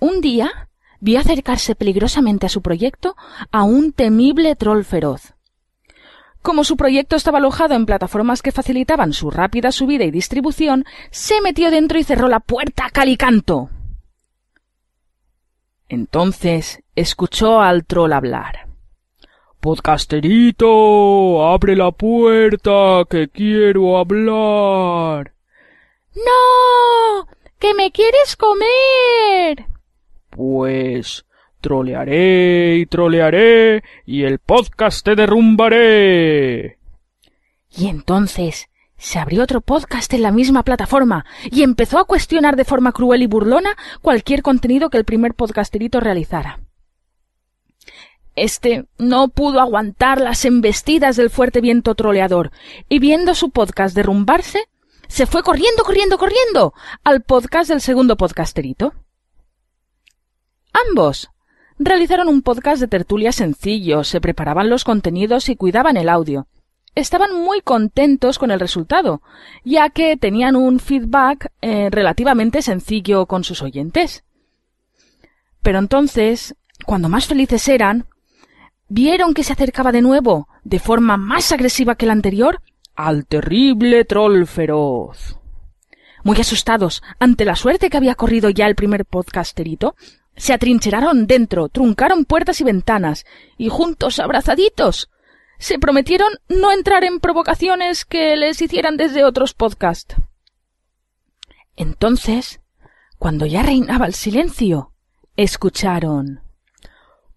Un 0.00 0.20
día 0.20 0.67
vio 1.00 1.20
acercarse 1.20 1.74
peligrosamente 1.74 2.46
a 2.46 2.48
su 2.48 2.62
proyecto 2.62 3.16
a 3.50 3.64
un 3.64 3.92
temible 3.92 4.56
troll 4.56 4.84
feroz. 4.84 5.34
Como 6.42 6.64
su 6.64 6.76
proyecto 6.76 7.16
estaba 7.16 7.38
alojado 7.38 7.74
en 7.74 7.86
plataformas 7.86 8.42
que 8.42 8.52
facilitaban 8.52 9.12
su 9.12 9.30
rápida 9.30 9.72
subida 9.72 10.04
y 10.04 10.10
distribución, 10.10 10.84
se 11.10 11.40
metió 11.40 11.70
dentro 11.70 11.98
y 11.98 12.04
cerró 12.04 12.28
la 12.28 12.40
puerta 12.40 12.86
a 12.86 12.90
cal 12.90 13.08
y 13.08 13.16
canto. 13.16 13.70
Entonces 15.88 16.82
escuchó 16.94 17.60
al 17.60 17.84
troll 17.84 18.12
hablar. 18.12 18.68
Podcasterito, 19.60 21.44
abre 21.46 21.74
la 21.74 21.90
puerta, 21.90 23.04
que 23.10 23.28
quiero 23.28 23.98
hablar. 23.98 25.32
¡No! 26.14 27.26
¡Que 27.58 27.74
me 27.74 27.90
quieres 27.90 28.36
comer! 28.36 29.66
Pues 30.38 31.26
trolearé 31.60 32.76
y 32.76 32.86
trolearé 32.86 33.82
y 34.06 34.22
el 34.22 34.38
podcast 34.38 35.04
te 35.04 35.16
derrumbaré. 35.16 36.78
Y 37.76 37.88
entonces 37.88 38.68
se 38.96 39.18
abrió 39.18 39.42
otro 39.42 39.60
podcast 39.60 40.14
en 40.14 40.22
la 40.22 40.30
misma 40.30 40.62
plataforma 40.62 41.26
y 41.50 41.64
empezó 41.64 41.98
a 41.98 42.04
cuestionar 42.04 42.54
de 42.54 42.64
forma 42.64 42.92
cruel 42.92 43.22
y 43.22 43.26
burlona 43.26 43.70
cualquier 44.00 44.42
contenido 44.42 44.90
que 44.90 44.98
el 44.98 45.04
primer 45.04 45.34
podcasterito 45.34 45.98
realizara. 45.98 46.60
Este 48.36 48.84
no 48.96 49.26
pudo 49.26 49.60
aguantar 49.60 50.20
las 50.20 50.44
embestidas 50.44 51.16
del 51.16 51.30
fuerte 51.30 51.60
viento 51.60 51.96
troleador 51.96 52.52
y 52.88 53.00
viendo 53.00 53.34
su 53.34 53.50
podcast 53.50 53.92
derrumbarse, 53.92 54.68
se 55.08 55.26
fue 55.26 55.42
corriendo, 55.42 55.82
corriendo, 55.82 56.16
corriendo 56.16 56.74
al 57.02 57.22
podcast 57.22 57.70
del 57.70 57.80
segundo 57.80 58.16
podcasterito. 58.16 58.94
Ambos 60.72 61.30
realizaron 61.78 62.28
un 62.28 62.42
podcast 62.42 62.80
de 62.80 62.88
tertulia 62.88 63.32
sencillo, 63.32 64.04
se 64.04 64.20
preparaban 64.20 64.68
los 64.68 64.84
contenidos 64.84 65.48
y 65.48 65.56
cuidaban 65.56 65.96
el 65.96 66.08
audio. 66.08 66.46
Estaban 66.94 67.34
muy 67.34 67.60
contentos 67.60 68.38
con 68.38 68.50
el 68.50 68.58
resultado, 68.58 69.22
ya 69.64 69.88
que 69.90 70.16
tenían 70.16 70.56
un 70.56 70.80
feedback 70.80 71.52
eh, 71.60 71.88
relativamente 71.90 72.62
sencillo 72.62 73.26
con 73.26 73.44
sus 73.44 73.62
oyentes. 73.62 74.24
Pero 75.62 75.78
entonces, 75.78 76.56
cuando 76.84 77.08
más 77.08 77.26
felices 77.26 77.68
eran, 77.68 78.06
vieron 78.88 79.34
que 79.34 79.44
se 79.44 79.52
acercaba 79.52 79.92
de 79.92 80.02
nuevo, 80.02 80.48
de 80.64 80.78
forma 80.78 81.16
más 81.16 81.52
agresiva 81.52 81.94
que 81.94 82.06
la 82.06 82.12
anterior, 82.12 82.60
al 82.96 83.26
terrible 83.26 84.04
troll 84.04 84.46
feroz. 84.46 85.38
Muy 86.24 86.40
asustados 86.40 87.02
ante 87.20 87.44
la 87.44 87.54
suerte 87.54 87.90
que 87.90 87.96
había 87.96 88.16
corrido 88.16 88.50
ya 88.50 88.66
el 88.66 88.74
primer 88.74 89.04
podcasterito, 89.04 89.94
se 90.38 90.54
atrincheraron 90.54 91.26
dentro, 91.26 91.68
truncaron 91.68 92.24
puertas 92.24 92.62
y 92.62 92.64
ventanas, 92.64 93.26
y 93.58 93.68
juntos, 93.68 94.18
abrazaditos, 94.18 95.10
se 95.58 95.78
prometieron 95.78 96.32
no 96.48 96.72
entrar 96.72 97.04
en 97.04 97.20
provocaciones 97.20 98.04
que 98.04 98.36
les 98.36 98.62
hicieran 98.62 98.96
desde 98.96 99.24
otros 99.24 99.52
podcasts. 99.52 100.16
Entonces, 101.76 102.60
cuando 103.18 103.46
ya 103.46 103.62
reinaba 103.62 104.06
el 104.06 104.14
silencio, 104.14 104.92
escucharon. 105.36 106.40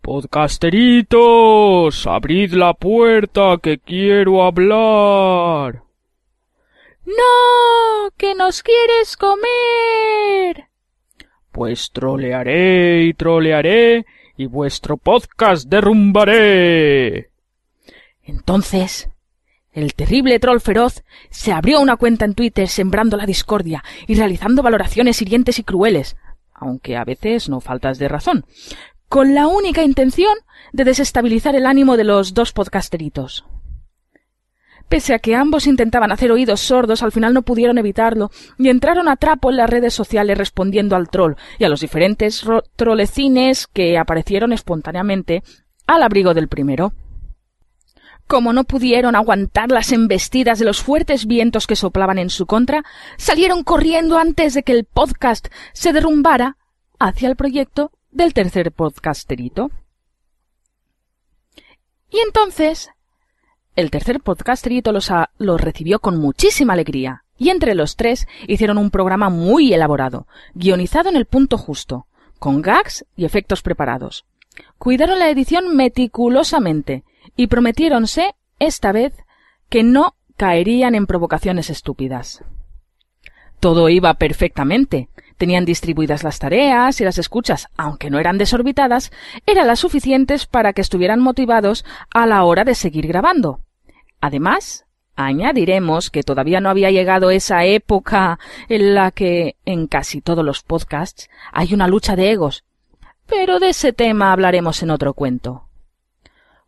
Podcasteritos, 0.01 2.07
abrid 2.07 2.53
la 2.53 2.73
puerta, 2.73 3.57
que 3.61 3.79
quiero 3.79 4.43
hablar. 4.43 5.83
¡No! 7.05 8.11
¡Que 8.17 8.35
nos 8.35 8.63
quieres 8.63 9.17
comer! 9.17 10.70
Pues 11.51 11.91
trolearé 11.91 13.03
y 13.03 13.13
trolearé 13.13 14.05
y 14.37 14.45
vuestro 14.45 14.97
podcast 14.97 15.67
derrumbaré. 15.67 17.29
Entonces, 18.23 19.09
el 19.73 19.93
terrible 19.93 20.39
troll 20.39 20.59
feroz 20.59 21.03
se 21.29 21.51
abrió 21.51 21.79
una 21.79 21.97
cuenta 21.97 22.25
en 22.25 22.35
Twitter 22.35 22.67
sembrando 22.67 23.17
la 23.17 23.25
discordia 23.25 23.83
y 24.07 24.15
realizando 24.15 24.63
valoraciones 24.63 25.21
hirientes 25.21 25.59
y 25.59 25.63
crueles, 25.63 26.17
aunque 26.53 26.97
a 26.97 27.03
veces 27.03 27.49
no 27.49 27.61
faltas 27.61 27.99
de 27.99 28.07
razón, 28.07 28.45
con 29.09 29.35
la 29.35 29.47
única 29.47 29.83
intención 29.83 30.33
de 30.73 30.85
desestabilizar 30.85 31.55
el 31.55 31.65
ánimo 31.65 31.97
de 31.97 32.05
los 32.05 32.33
dos 32.33 32.53
podcasteritos. 32.53 33.45
Pese 34.91 35.13
a 35.13 35.19
que 35.19 35.35
ambos 35.35 35.67
intentaban 35.67 36.11
hacer 36.11 36.33
oídos 36.33 36.59
sordos, 36.59 37.01
al 37.01 37.13
final 37.13 37.33
no 37.33 37.43
pudieron 37.43 37.77
evitarlo 37.77 38.29
y 38.57 38.67
entraron 38.67 39.07
a 39.07 39.15
trapo 39.15 39.49
en 39.49 39.55
las 39.55 39.69
redes 39.69 39.93
sociales 39.93 40.37
respondiendo 40.37 40.97
al 40.97 41.07
troll 41.09 41.35
y 41.57 41.63
a 41.63 41.69
los 41.69 41.79
diferentes 41.79 42.43
trolecines 42.75 43.67
que 43.67 43.97
aparecieron 43.97 44.51
espontáneamente 44.51 45.43
al 45.87 46.03
abrigo 46.03 46.33
del 46.33 46.49
primero. 46.49 46.91
Como 48.27 48.51
no 48.51 48.65
pudieron 48.65 49.15
aguantar 49.15 49.71
las 49.71 49.93
embestidas 49.93 50.59
de 50.59 50.65
los 50.65 50.81
fuertes 50.81 51.25
vientos 51.25 51.67
que 51.67 51.77
soplaban 51.77 52.19
en 52.19 52.29
su 52.29 52.45
contra, 52.45 52.83
salieron 53.15 53.63
corriendo 53.63 54.17
antes 54.17 54.53
de 54.53 54.63
que 54.63 54.73
el 54.73 54.83
podcast 54.83 55.47
se 55.71 55.93
derrumbara 55.93 56.57
hacia 56.99 57.29
el 57.29 57.37
proyecto 57.37 57.93
del 58.11 58.33
tercer 58.33 58.73
podcasterito. 58.73 59.71
Y 62.09 62.19
entonces 62.19 62.89
el 63.75 63.91
tercer 63.91 64.19
podcasterito 64.19 64.91
los, 64.91 65.11
a- 65.11 65.29
los 65.37 65.59
recibió 65.61 65.99
con 65.99 66.17
muchísima 66.19 66.73
alegría, 66.73 67.23
y 67.37 67.49
entre 67.49 67.73
los 67.75 67.95
tres 67.95 68.27
hicieron 68.47 68.77
un 68.77 68.91
programa 68.91 69.29
muy 69.29 69.73
elaborado, 69.73 70.27
guionizado 70.53 71.09
en 71.09 71.15
el 71.15 71.25
punto 71.25 71.57
justo, 71.57 72.05
con 72.39 72.61
gags 72.61 73.05
y 73.15 73.25
efectos 73.25 73.61
preparados. 73.61 74.25
Cuidaron 74.77 75.19
la 75.19 75.29
edición 75.29 75.75
meticulosamente 75.75 77.03
y 77.35 77.47
prometiéronse, 77.47 78.35
esta 78.59 78.91
vez, 78.91 79.13
que 79.69 79.83
no 79.83 80.15
caerían 80.37 80.95
en 80.95 81.07
provocaciones 81.07 81.69
estúpidas. 81.69 82.43
Todo 83.59 83.89
iba 83.89 84.13
perfectamente. 84.15 85.07
Tenían 85.41 85.65
distribuidas 85.65 86.23
las 86.23 86.37
tareas 86.37 87.01
y 87.01 87.03
las 87.03 87.17
escuchas, 87.17 87.67
aunque 87.75 88.11
no 88.11 88.19
eran 88.19 88.37
desorbitadas, 88.37 89.11
eran 89.47 89.65
las 89.65 89.79
suficientes 89.79 90.45
para 90.45 90.71
que 90.71 90.81
estuvieran 90.81 91.19
motivados 91.19 91.83
a 92.13 92.27
la 92.27 92.43
hora 92.43 92.63
de 92.63 92.75
seguir 92.75 93.07
grabando. 93.07 93.61
Además, 94.19 94.85
añadiremos 95.15 96.11
que 96.11 96.21
todavía 96.21 96.61
no 96.61 96.69
había 96.69 96.91
llegado 96.91 97.31
esa 97.31 97.65
época 97.65 98.37
en 98.69 98.93
la 98.93 99.09
que 99.09 99.55
en 99.65 99.87
casi 99.87 100.21
todos 100.21 100.45
los 100.45 100.61
podcasts 100.61 101.27
hay 101.51 101.73
una 101.73 101.87
lucha 101.87 102.15
de 102.15 102.29
egos. 102.29 102.63
Pero 103.25 103.57
de 103.57 103.69
ese 103.69 103.93
tema 103.93 104.33
hablaremos 104.33 104.83
en 104.83 104.91
otro 104.91 105.15
cuento. 105.15 105.70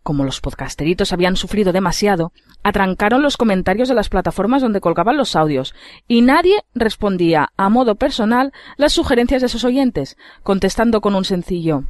Como 0.04 0.26
los 0.26 0.42
podcasteritos 0.42 1.14
habían 1.14 1.38
sufrido 1.38 1.72
demasiado, 1.72 2.34
atrancaron 2.62 3.22
los 3.22 3.38
comentarios 3.38 3.88
de 3.88 3.96
las 3.96 4.10
plataformas 4.10 4.62
donde 4.62 4.82
colgaban 4.82 5.18
los 5.18 5.36
audios, 5.36 5.74
y 6.08 6.22
nadie 6.22 6.64
respondía 6.76 7.54
a 7.56 7.70
modo 7.70 7.96
personal 7.96 8.52
las 8.76 8.92
sugerencias 8.94 9.42
de 9.42 9.48
sus 9.48 9.64
oyentes, 9.64 10.18
contestando 10.44 11.00
con 11.00 11.16
un 11.16 11.24
sencillo 11.24 11.86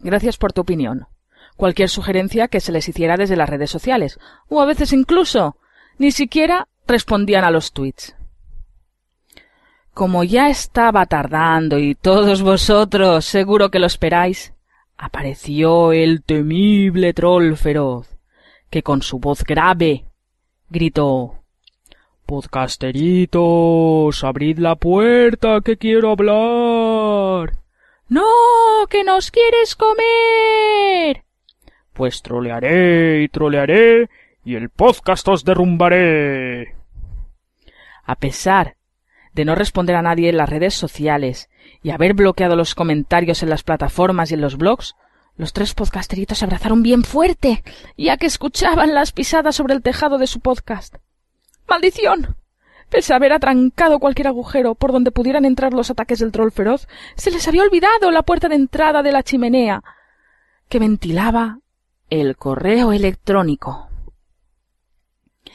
Gracias 0.00 0.38
por 0.38 0.52
tu 0.52 0.62
opinión. 0.62 1.06
Cualquier 1.56 1.90
sugerencia 1.90 2.48
que 2.48 2.60
se 2.60 2.72
les 2.72 2.88
hiciera 2.88 3.16
desde 3.16 3.36
las 3.36 3.50
redes 3.50 3.70
sociales, 3.70 4.18
o 4.48 4.60
a 4.62 4.64
veces 4.64 4.92
incluso 4.92 5.56
ni 5.98 6.10
siquiera 6.10 6.68
respondían 6.86 7.44
a 7.44 7.50
los 7.50 7.72
tweets. 7.72 8.16
Como 9.92 10.24
ya 10.24 10.48
estaba 10.48 11.04
tardando 11.04 11.78
y 11.78 11.94
todos 11.94 12.42
vosotros 12.42 13.26
seguro 13.26 13.70
que 13.70 13.78
lo 13.78 13.86
esperáis, 13.86 14.54
apareció 15.00 15.92
el 15.92 16.22
temible 16.22 17.14
troll 17.14 17.56
feroz, 17.56 18.18
que 18.68 18.82
con 18.82 19.00
su 19.00 19.18
voz 19.18 19.44
grave 19.44 20.04
gritó 20.68 21.38
Podcasteritos, 22.26 24.22
abrid 24.22 24.58
la 24.58 24.76
puerta 24.76 25.62
que 25.62 25.78
quiero 25.78 26.10
hablar. 26.10 27.54
¡No! 28.08 28.26
¡Que 28.90 29.02
nos 29.02 29.30
quieres 29.30 29.74
comer! 29.74 31.24
Pues 31.94 32.20
trolearé 32.22 33.22
y 33.22 33.28
trolearé 33.28 34.10
y 34.44 34.54
el 34.54 34.68
podcast 34.68 35.26
os 35.28 35.44
derrumbaré. 35.44 36.76
A 38.04 38.16
pesar 38.16 38.76
de 39.32 39.46
no 39.46 39.54
responder 39.54 39.96
a 39.96 40.02
nadie 40.02 40.28
en 40.28 40.36
las 40.36 40.50
redes 40.50 40.74
sociales 40.74 41.49
y 41.82 41.90
haber 41.90 42.14
bloqueado 42.14 42.56
los 42.56 42.74
comentarios 42.74 43.42
en 43.42 43.50
las 43.50 43.62
plataformas 43.62 44.30
y 44.30 44.34
en 44.34 44.40
los 44.40 44.56
blogs, 44.56 44.96
los 45.36 45.52
tres 45.52 45.74
podcasteritos 45.74 46.38
se 46.38 46.44
abrazaron 46.44 46.82
bien 46.82 47.04
fuerte, 47.04 47.62
ya 47.96 48.16
que 48.16 48.26
escuchaban 48.26 48.94
las 48.94 49.12
pisadas 49.12 49.56
sobre 49.56 49.74
el 49.74 49.82
tejado 49.82 50.18
de 50.18 50.26
su 50.26 50.40
podcast. 50.40 50.96
¡Maldición! 51.66 52.36
Pese 52.90 53.12
a 53.12 53.16
haber 53.16 53.32
atrancado 53.32 54.00
cualquier 54.00 54.26
agujero 54.26 54.74
por 54.74 54.92
donde 54.92 55.12
pudieran 55.12 55.44
entrar 55.44 55.72
los 55.72 55.90
ataques 55.90 56.18
del 56.18 56.32
troll 56.32 56.50
feroz, 56.50 56.88
se 57.14 57.30
les 57.30 57.46
había 57.46 57.62
olvidado 57.62 58.10
la 58.10 58.22
puerta 58.22 58.48
de 58.48 58.56
entrada 58.56 59.02
de 59.02 59.12
la 59.12 59.22
chimenea, 59.22 59.82
que 60.68 60.80
ventilaba 60.80 61.60
el 62.10 62.36
correo 62.36 62.92
electrónico. 62.92 63.88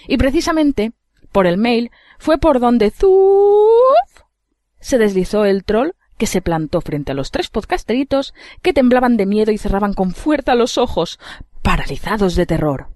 Y 0.08 0.18
precisamente, 0.18 0.94
por 1.32 1.46
el 1.46 1.58
mail, 1.58 1.92
fue 2.18 2.38
por 2.38 2.60
donde 2.60 2.90
¡zuf! 2.90 4.24
se 4.80 4.98
deslizó 4.98 5.46
el 5.46 5.66
troll 5.66 5.92
que 6.18 6.28
se 6.28 6.42
plantó 6.42 6.82
frente 6.82 7.12
a 7.12 7.16
los 7.16 7.32
tres 7.32 7.50
podcasteritos 7.50 8.34
que 8.62 8.74
temblaban 8.74 9.18
de 9.18 9.26
miedo 9.26 9.52
y 9.52 9.58
cerraban 9.58 9.94
con 9.94 10.12
fuerza 10.12 10.56
los 10.56 10.78
ojos, 10.78 11.20
paralizados 11.62 12.36
de 12.36 12.46
terror. 12.46 12.88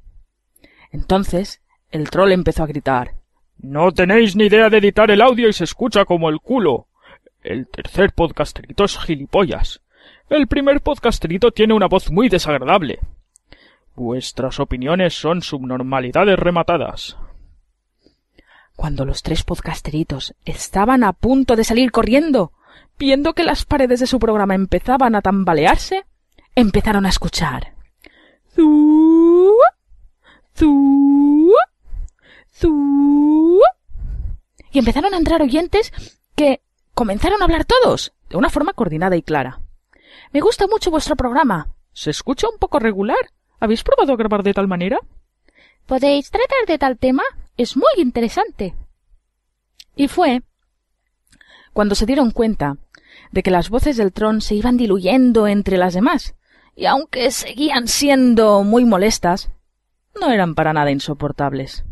Entonces, 0.91 1.61
el 1.91 2.09
troll 2.09 2.31
empezó 2.31 2.63
a 2.63 2.67
gritar. 2.67 3.15
No 3.57 3.91
tenéis 3.91 4.35
ni 4.35 4.45
idea 4.45 4.69
de 4.69 4.77
editar 4.77 5.11
el 5.11 5.21
audio 5.21 5.49
y 5.49 5.53
se 5.53 5.65
escucha 5.65 6.05
como 6.05 6.29
el 6.29 6.39
culo. 6.39 6.87
El 7.43 7.67
tercer 7.67 8.13
podcasterito 8.13 8.85
es 8.85 8.97
gilipollas. 8.97 9.81
El 10.29 10.47
primer 10.47 10.81
podcasterito 10.81 11.51
tiene 11.51 11.73
una 11.73 11.87
voz 11.87 12.11
muy 12.11 12.29
desagradable. 12.29 12.99
Vuestras 13.95 14.59
opiniones 14.59 15.13
son 15.13 15.41
subnormalidades 15.41 16.39
rematadas. 16.39 17.17
Cuando 18.75 19.03
los 19.03 19.23
tres 19.23 19.43
podcasteritos 19.43 20.35
estaban 20.45 21.03
a 21.03 21.11
punto 21.11 21.57
de 21.57 21.65
salir 21.65 21.91
corriendo, 21.91 22.53
viendo 22.99 23.33
que 23.33 23.43
las 23.43 23.65
paredes 23.65 24.01
de 24.01 24.07
su 24.07 24.19
programa 24.19 24.53
empezaban 24.53 25.15
a 25.15 25.21
tambalearse, 25.21 26.05
empezaron 26.53 27.05
a 27.05 27.09
escuchar. 27.09 27.73
Zu, 28.53 29.55
zu, 30.53 31.53
zu. 32.51 33.59
Y 34.71 34.79
empezaron 34.79 35.13
a 35.13 35.17
entrar 35.17 35.41
oyentes 35.41 35.93
que 36.35 36.61
comenzaron 36.93 37.41
a 37.41 37.45
hablar 37.45 37.65
todos, 37.65 38.13
de 38.29 38.37
una 38.37 38.49
forma 38.49 38.73
coordinada 38.73 39.15
y 39.15 39.23
clara. 39.23 39.61
Me 40.31 40.41
gusta 40.41 40.67
mucho 40.67 40.91
vuestro 40.91 41.15
programa. 41.15 41.73
¿Se 41.93 42.11
escucha 42.11 42.47
un 42.49 42.59
poco 42.59 42.79
regular? 42.79 43.31
¿Habéis 43.59 43.83
probado 43.83 44.13
a 44.13 44.17
grabar 44.17 44.43
de 44.43 44.53
tal 44.53 44.67
manera? 44.67 44.99
¿Podéis 45.85 46.29
tratar 46.29 46.65
de 46.67 46.77
tal 46.77 46.97
tema? 46.97 47.23
Es 47.57 47.75
muy 47.77 47.89
interesante. 47.97 48.75
Y 49.95 50.07
fue 50.07 50.43
cuando 51.73 51.95
se 51.95 52.05
dieron 52.05 52.31
cuenta 52.31 52.77
de 53.31 53.43
que 53.43 53.51
las 53.51 53.69
voces 53.69 53.97
del 53.97 54.11
tron 54.11 54.41
se 54.41 54.55
iban 54.55 54.77
diluyendo 54.77 55.47
entre 55.47 55.77
las 55.77 55.93
demás, 55.93 56.35
y 56.75 56.85
aunque 56.85 57.31
seguían 57.31 57.87
siendo 57.87 58.63
muy 58.63 58.85
molestas, 58.85 59.49
no 60.19 60.31
eran 60.31 60.55
para 60.55 60.73
nada 60.73 60.91
insoportables. 60.91 61.83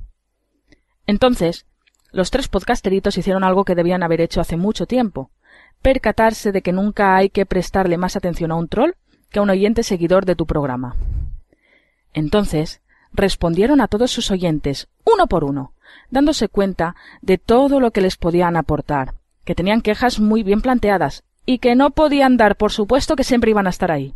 Entonces, 1.05 1.65
los 2.11 2.31
tres 2.31 2.47
podcasteritos 2.47 3.17
hicieron 3.17 3.43
algo 3.43 3.65
que 3.65 3.75
debían 3.75 4.03
haber 4.03 4.21
hecho 4.21 4.41
hace 4.41 4.57
mucho 4.57 4.85
tiempo, 4.85 5.29
percatarse 5.81 6.51
de 6.51 6.61
que 6.61 6.71
nunca 6.71 7.15
hay 7.15 7.29
que 7.29 7.45
prestarle 7.45 7.97
más 7.97 8.15
atención 8.15 8.51
a 8.51 8.55
un 8.55 8.67
troll 8.67 8.93
que 9.29 9.39
a 9.39 9.41
un 9.41 9.49
oyente 9.49 9.83
seguidor 9.83 10.25
de 10.25 10.35
tu 10.35 10.45
programa. 10.45 10.95
Entonces, 12.13 12.81
respondieron 13.13 13.81
a 13.81 13.87
todos 13.87 14.11
sus 14.11 14.31
oyentes, 14.31 14.87
uno 15.05 15.27
por 15.27 15.43
uno, 15.43 15.73
dándose 16.09 16.47
cuenta 16.47 16.95
de 17.21 17.37
todo 17.37 17.79
lo 17.79 17.91
que 17.91 18.01
les 18.01 18.17
podían 18.17 18.57
aportar, 18.57 19.13
que 19.43 19.55
tenían 19.55 19.81
quejas 19.81 20.19
muy 20.19 20.43
bien 20.43 20.61
planteadas 20.61 21.23
y 21.47 21.59
que 21.59 21.75
no 21.75 21.91
podían 21.91 22.37
dar 22.37 22.57
por 22.57 22.71
supuesto 22.71 23.15
que 23.15 23.23
siempre 23.23 23.49
iban 23.49 23.65
a 23.65 23.71
estar 23.71 23.89
ahí. 23.89 24.13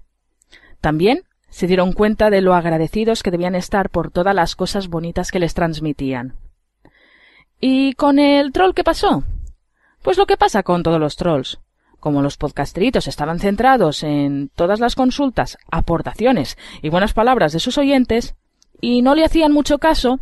También 0.82 1.24
se 1.50 1.65
dieron 1.65 1.94
cuenta 1.94 2.30
de 2.30 2.41
lo 2.41 2.54
agradecidos 2.54 3.24
que 3.24 3.32
debían 3.32 3.56
estar 3.56 3.89
por 3.89 4.12
todas 4.12 4.36
las 4.36 4.56
cosas 4.56 4.89
bonitas 4.89 5.32
que 5.32 5.39
les 5.39 5.54
transmitían. 5.54 6.36
¿Y 7.60 7.94
con 7.94 8.20
el 8.20 8.52
troll 8.52 8.74
qué 8.74 8.84
pasó? 8.84 9.24
Pues 10.02 10.17
lo 10.17 10.26
que 10.26 10.38
pasa 10.38 10.62
con 10.62 10.84
todos 10.84 11.00
los 11.00 11.15
trolls. 11.15 11.60
Como 12.02 12.22
los 12.22 12.36
podcasteritos 12.36 13.08
estaban 13.08 13.39
centrados 13.39 14.04
en 14.04 14.50
todas 14.56 14.80
las 14.80 14.96
consultas, 14.96 15.58
aportaciones 15.72 16.58
y 16.82 16.89
buenas 16.89 17.13
palabras 17.13 17.54
de 17.54 17.60
sus 17.60 17.78
oyentes, 17.78 18.36
y 18.82 19.04
no 19.04 19.15
le 19.15 19.24
hacían 19.24 19.54
mucho 19.54 19.78
caso, 19.78 20.20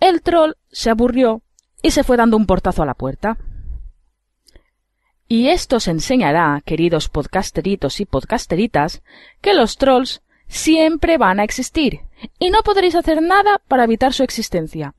el 0.00 0.22
troll 0.22 0.54
se 0.72 0.90
aburrió 0.90 1.42
y 1.82 1.92
se 1.92 2.02
fue 2.02 2.16
dando 2.16 2.36
un 2.36 2.46
portazo 2.46 2.82
a 2.82 2.86
la 2.86 2.94
puerta. 2.94 3.36
Y 5.32 5.48
esto 5.48 5.76
os 5.76 5.88
enseñará, 5.88 6.60
queridos 6.62 7.08
podcasteritos 7.08 8.00
y 8.00 8.04
podcasteritas, 8.04 9.02
que 9.40 9.54
los 9.54 9.78
trolls 9.78 10.20
siempre 10.46 11.16
van 11.16 11.40
a 11.40 11.44
existir 11.44 12.00
y 12.38 12.50
no 12.50 12.62
podréis 12.62 12.94
hacer 12.96 13.22
nada 13.22 13.58
para 13.66 13.84
evitar 13.84 14.12
su 14.12 14.24
existencia, 14.24 14.94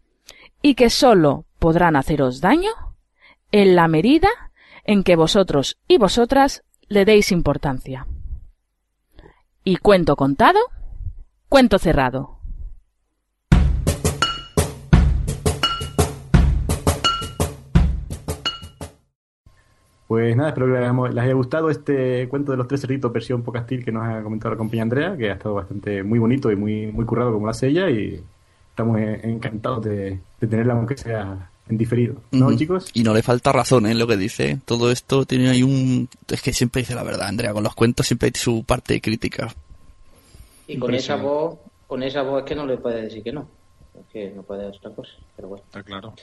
y 0.59 0.73
que 0.73 0.89
sólo 0.89 1.45
podrán 1.59 1.95
haceros 1.95 2.41
daño 2.41 2.71
en 3.51 3.75
la 3.75 3.87
medida 3.87 4.27
en 4.85 5.03
que 5.03 5.15
vosotros 5.15 5.77
y 5.87 5.99
vosotras 5.99 6.63
le 6.87 7.05
deis 7.05 7.31
importancia. 7.31 8.07
Y 9.63 9.75
cuento 9.75 10.15
contado, 10.15 10.61
cuento 11.47 11.77
cerrado. 11.77 12.32
Pues 20.13 20.37
nada, 20.37 20.49
espero 20.49 20.67
que 20.67 21.09
les, 21.09 21.23
haya 21.23 21.33
gustado 21.33 21.71
este 21.71 22.29
cuento 22.29 22.51
de 22.51 22.57
los 22.59 22.67
tres 22.67 22.81
cerritos 22.81 23.11
versión 23.11 23.41
podcastil 23.41 23.83
que 23.83 23.91
nos 23.91 24.03
ha 24.03 24.21
comentado 24.21 24.51
la 24.51 24.57
compañía 24.59 24.83
Andrea, 24.83 25.17
que 25.17 25.31
ha 25.31 25.33
estado 25.33 25.55
bastante 25.55 26.03
muy 26.03 26.19
bonito 26.19 26.51
y 26.51 26.55
muy, 26.55 26.85
muy 26.91 27.03
currado 27.03 27.33
como 27.33 27.47
lo 27.47 27.49
hace 27.49 27.69
ella 27.69 27.89
y 27.89 28.23
estamos 28.69 28.99
eh, 28.99 29.21
encantados 29.23 29.83
de, 29.85 30.19
de 30.39 30.47
tenerla 30.47 30.73
aunque 30.73 30.97
sea 30.97 31.49
en 31.67 31.79
diferido. 31.79 32.17
¿No, 32.29 32.55
chicos? 32.55 32.91
Y 32.93 33.01
no 33.01 33.11
le 33.11 33.23
falta 33.23 33.51
razón 33.53 33.87
en 33.87 33.97
lo 33.97 34.05
que 34.05 34.15
dice. 34.15 34.59
Todo 34.65 34.91
esto 34.91 35.25
tiene 35.25 35.49
ahí 35.49 35.63
un... 35.63 36.07
Es 36.27 36.43
que 36.43 36.53
siempre 36.53 36.83
dice 36.83 36.93
la 36.93 37.01
verdad, 37.01 37.27
Andrea. 37.29 37.51
Con 37.51 37.63
los 37.63 37.73
cuentos 37.73 38.05
siempre 38.05 38.27
hay 38.27 38.39
su 38.39 38.63
parte 38.65 39.01
crítica. 39.01 39.51
Y 40.67 40.77
con 40.77 40.93
esa 40.93 41.15
voz, 41.15 41.57
con 41.87 42.03
esa 42.03 42.21
voz 42.21 42.43
es 42.43 42.49
que 42.49 42.53
no 42.53 42.67
le 42.67 42.77
puedes 42.77 43.01
decir 43.05 43.23
que 43.23 43.31
no. 43.31 43.47
Es 43.99 44.05
que 44.13 44.29
no 44.29 44.43
puede 44.43 44.67
hacer 44.67 44.77
otra 44.77 44.91
cosa, 44.91 45.13
pero 45.35 45.47
bueno. 45.47 45.63
Está 45.65 45.81
claro. 45.81 46.13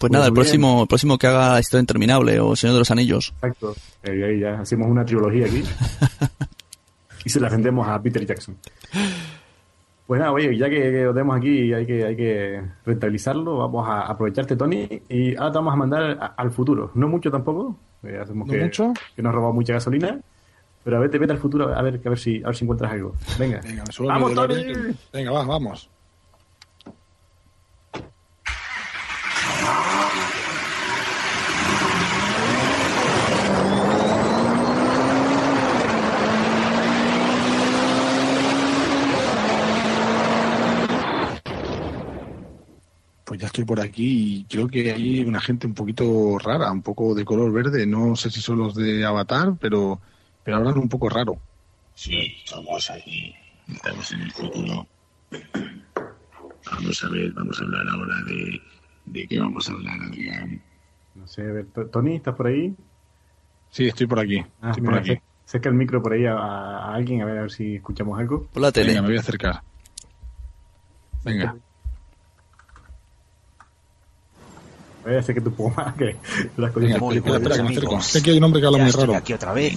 Pues 0.00 0.10
nada, 0.12 0.26
el 0.26 0.32
bien. 0.32 0.42
próximo, 0.42 0.82
el 0.82 0.88
próximo 0.88 1.18
que 1.18 1.26
haga 1.28 1.60
Historia 1.60 1.80
Interminable 1.82 2.40
o 2.40 2.56
Señor 2.56 2.74
de 2.74 2.78
los 2.80 2.90
Anillos. 2.90 3.32
Exacto. 3.36 3.74
Eh, 4.02 4.24
ahí 4.24 4.40
ya 4.40 4.60
hacemos 4.60 4.88
una 4.88 5.04
trilogía 5.04 5.46
aquí. 5.46 5.62
y 7.24 7.28
se 7.30 7.38
la 7.38 7.48
vendemos 7.48 7.86
a 7.86 8.00
Peter 8.02 8.24
Jackson. 8.26 8.56
Pues 10.06 10.18
nada, 10.18 10.32
oye, 10.32 10.56
ya 10.56 10.68
que, 10.68 10.76
que 10.76 11.04
lo 11.04 11.12
tenemos 11.12 11.36
aquí 11.36 11.50
y 11.66 11.72
hay 11.72 11.86
que, 11.86 12.04
hay 12.04 12.16
que 12.16 12.60
rentabilizarlo, 12.84 13.58
vamos 13.58 13.86
a 13.88 14.00
aprovecharte, 14.06 14.56
Tony, 14.56 14.88
y 15.08 15.36
ahora 15.36 15.52
te 15.52 15.58
vamos 15.58 15.72
a 15.74 15.76
mandar 15.76 16.02
a- 16.20 16.26
al 16.36 16.50
futuro. 16.50 16.90
No 16.94 17.06
mucho 17.06 17.30
tampoco, 17.30 17.76
eh, 18.02 18.18
hacemos 18.20 18.48
¿No 18.48 18.52
que, 18.54 18.60
mucho? 18.64 18.92
que 19.14 19.22
nos 19.22 19.30
ha 19.30 19.34
robado 19.36 19.52
mucha 19.52 19.74
gasolina, 19.74 20.18
pero 20.82 20.96
a 20.96 21.00
ver, 21.00 21.10
te 21.12 21.18
vete 21.18 21.32
al 21.32 21.38
futuro 21.38 21.72
a 21.72 21.80
ver, 21.82 22.00
a 22.04 22.08
ver, 22.08 22.18
si, 22.18 22.42
a 22.42 22.46
ver 22.46 22.56
si 22.56 22.64
encuentras 22.64 22.90
algo. 22.90 23.14
Venga. 23.38 23.60
Venga, 23.62 23.84
me 23.86 23.92
subo 23.92 24.08
¡Vamos, 24.08 24.34
Tony! 24.34 24.64
Venga, 25.12 25.30
va, 25.30 25.44
vamos. 25.44 25.88
Ya 43.40 43.46
estoy 43.46 43.64
por 43.64 43.80
aquí 43.80 44.40
y 44.40 44.44
creo 44.44 44.68
que 44.68 44.92
hay 44.92 45.20
una 45.24 45.40
gente 45.40 45.66
un 45.66 45.74
poquito 45.74 46.38
rara, 46.38 46.70
un 46.70 46.82
poco 46.82 47.14
de 47.14 47.24
color 47.24 47.50
verde. 47.52 47.86
No 47.86 48.14
sé 48.14 48.30
si 48.30 48.40
son 48.40 48.58
los 48.58 48.74
de 48.74 49.04
Avatar, 49.04 49.54
pero, 49.58 50.00
pero 50.44 50.58
hablan 50.58 50.78
un 50.78 50.88
poco 50.88 51.08
raro. 51.08 51.38
Sí, 51.94 52.34
somos 52.44 52.90
aquí. 52.90 53.34
Estamos 53.72 54.12
en 54.12 54.20
el 54.22 54.30
futuro. 54.32 54.86
Vamos 56.70 57.04
a 57.04 57.08
ver, 57.08 57.32
vamos 57.32 57.60
a 57.60 57.64
hablar 57.64 57.86
ahora 57.88 58.16
de... 58.26 58.60
¿De 59.06 59.26
qué 59.26 59.40
vamos 59.40 59.68
a 59.68 59.72
hablar, 59.72 59.98
Adrián? 60.02 60.62
No 61.14 61.26
sé, 61.26 61.42
a 61.42 61.52
ver, 61.52 61.66
Tony, 61.90 62.16
¿estás 62.16 62.34
por 62.36 62.46
ahí? 62.46 62.74
Sí, 63.70 63.88
estoy 63.88 64.06
por 64.06 64.20
aquí. 64.20 64.44
Ah, 64.60 64.70
estoy 64.70 64.84
por 64.84 64.94
aquí. 64.94 65.10
acer- 65.12 65.22
Acerca 65.46 65.68
el 65.68 65.74
micro 65.74 66.00
por 66.00 66.12
ahí 66.12 66.26
a, 66.26 66.34
a 66.34 66.94
alguien, 66.94 67.22
a 67.22 67.24
ver, 67.24 67.38
a 67.38 67.40
ver 67.42 67.50
si 67.50 67.76
escuchamos 67.76 68.18
algo. 68.20 68.46
Por 68.52 68.62
la 68.62 68.70
tele. 68.70 68.88
Venga, 68.90 69.02
me 69.02 69.08
voy 69.08 69.16
a 69.16 69.20
acercar. 69.20 69.62
Venga. 71.24 71.56
Voy 75.04 75.14
a 75.14 75.20
hacer 75.20 75.34
que 75.34 75.40
poco 75.40 75.70
más, 75.70 75.94
que 75.94 76.16
las 76.56 76.72
cosas 76.72 76.88
Venga, 76.88 77.08
que 77.08 77.16
espera, 77.16 77.36
espera, 77.36 77.56
que 77.56 77.62
me 77.62 77.68
acerco. 77.70 77.98
Es 77.98 78.12
que 78.12 78.18
aquí 78.18 78.30
hay 78.30 78.38
un 78.38 78.44
hombre 78.44 78.60
que 78.60 78.66
habla 78.66 78.78
Ya 78.78 78.84
muy 78.84 78.90
estoy 78.90 79.06
raro. 79.06 79.18
aquí 79.18 79.32
otra 79.32 79.52
vez. 79.52 79.74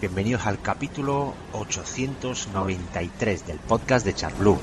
Bienvenidos 0.00 0.46
al 0.46 0.60
capítulo 0.60 1.32
893 1.52 3.46
del 3.46 3.58
podcast 3.58 4.04
de 4.04 4.14
Charblue. 4.14 4.58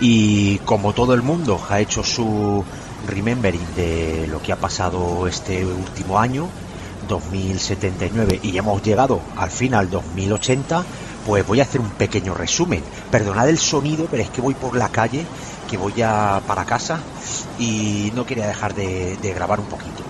Y 0.00 0.58
como 0.58 0.94
todo 0.94 1.12
el 1.12 1.20
mundo 1.22 1.60
ha 1.68 1.80
hecho 1.80 2.02
su 2.02 2.64
remembering 3.06 3.74
de 3.76 4.26
lo 4.30 4.40
que 4.40 4.52
ha 4.52 4.56
pasado 4.56 5.26
este 5.26 5.66
último 5.66 6.18
año, 6.18 6.48
2079, 7.06 8.40
y 8.42 8.52
ya 8.52 8.60
hemos 8.60 8.82
llegado 8.82 9.20
al 9.36 9.50
final 9.50 9.90
2080, 9.90 10.82
pues 11.26 11.46
voy 11.46 11.60
a 11.60 11.64
hacer 11.64 11.82
un 11.82 11.90
pequeño 11.90 12.32
resumen. 12.32 12.82
Perdonad 13.10 13.50
el 13.50 13.58
sonido, 13.58 14.06
pero 14.10 14.22
es 14.22 14.30
que 14.30 14.40
voy 14.40 14.54
por 14.54 14.74
la 14.76 14.88
calle, 14.88 15.26
que 15.70 15.76
voy 15.76 15.92
ya 15.94 16.42
para 16.48 16.64
casa 16.64 16.98
y 17.58 18.10
no 18.16 18.26
quería 18.26 18.48
dejar 18.48 18.74
de, 18.74 19.16
grabar 19.34 19.60
un 19.60 19.66
poquito. 19.66 20.02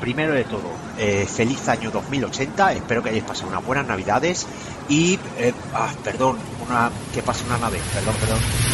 Primero 0.00 0.34
de 0.34 0.44
todo, 0.44 0.68
eh, 0.98 1.26
feliz 1.26 1.68
año 1.68 1.90
2080, 1.92 2.72
espero 2.72 3.02
que 3.02 3.10
hayáis 3.10 3.24
pasado 3.24 3.48
unas 3.48 3.64
buenas 3.64 3.86
navidades 3.86 4.46
y, 4.88 5.18
eh, 5.38 5.54
ah, 5.72 5.90
perdón, 6.02 6.36
una, 6.66 6.90
que 7.14 7.22
pase 7.22 7.44
una 7.46 7.56
nave, 7.56 7.78
perdón, 7.94 8.14
perdón. 8.20 8.73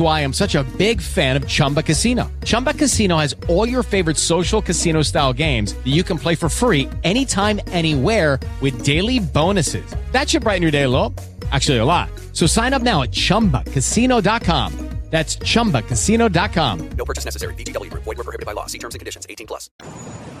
why 0.00 0.20
I'm 0.20 0.34
such 0.34 0.54
a 0.54 0.64
big 0.76 1.00
fan 1.00 1.36
of 1.36 1.48
Chumba 1.48 1.82
Casino. 1.82 2.30
Chumba 2.44 2.74
Casino 2.74 3.16
has 3.16 3.34
all 3.48 3.66
your 3.66 3.82
favorite 3.82 4.18
social 4.18 4.60
casino 4.60 5.00
style 5.00 5.32
games 5.32 5.72
that 5.72 5.86
you 5.86 6.02
can 6.02 6.18
play 6.18 6.34
for 6.34 6.50
free 6.50 6.90
anytime, 7.04 7.60
anywhere 7.68 8.38
with 8.60 8.84
daily 8.84 9.20
bonuses. 9.20 9.94
That 10.12 10.28
should 10.28 10.42
brighten 10.42 10.60
your 10.60 10.70
day 10.70 10.82
a 10.82 10.88
little. 10.88 11.14
Actually, 11.50 11.78
a 11.78 11.84
lot. 11.84 12.10
So 12.34 12.46
sign 12.46 12.74
up 12.74 12.82
now 12.82 13.02
at 13.02 13.10
chumbacasino.com. 13.10 14.90
That's 15.10 15.38
chumbacasino.com. 15.38 16.90
No 16.96 17.04
purchase 17.04 17.24
necessary. 17.24 17.54
VGW 17.54 17.90
Group. 17.90 18.04
Void 18.04 18.18
were 18.18 18.24
prohibited 18.24 18.46
by 18.46 18.52
law. 18.52 18.66
See 18.66 18.78
terms 18.78 18.94
and 18.94 19.00
conditions. 19.00 19.26
18 19.28 19.46
plus. 19.46 19.70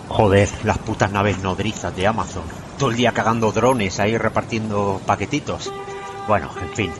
Joder, 0.08 0.48
las 0.64 0.78
putas 0.78 1.10
naves 1.10 1.38
nodrizas 1.42 1.94
de 1.96 2.06
Amazon. 2.06 2.44
Todo 2.78 2.90
el 2.90 2.96
día 2.96 3.12
cagando 3.12 3.50
drones 3.50 3.98
ahí 3.98 4.16
repartiendo 4.16 5.00
paquetitos. 5.06 5.72
Bueno, 6.28 6.50
en 6.62 6.68
fin. 6.76 6.92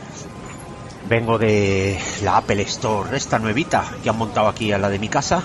Vengo 1.11 1.39
de 1.39 1.99
la 2.23 2.37
Apple 2.37 2.63
Store, 2.63 3.17
esta 3.17 3.41
nuevita 3.41 3.83
que 4.01 4.09
han 4.09 4.17
montado 4.17 4.47
aquí 4.47 4.71
a 4.71 4.79
la 4.79 4.89
de 4.89 5.01
mi 5.01 5.09
casa. 5.09 5.43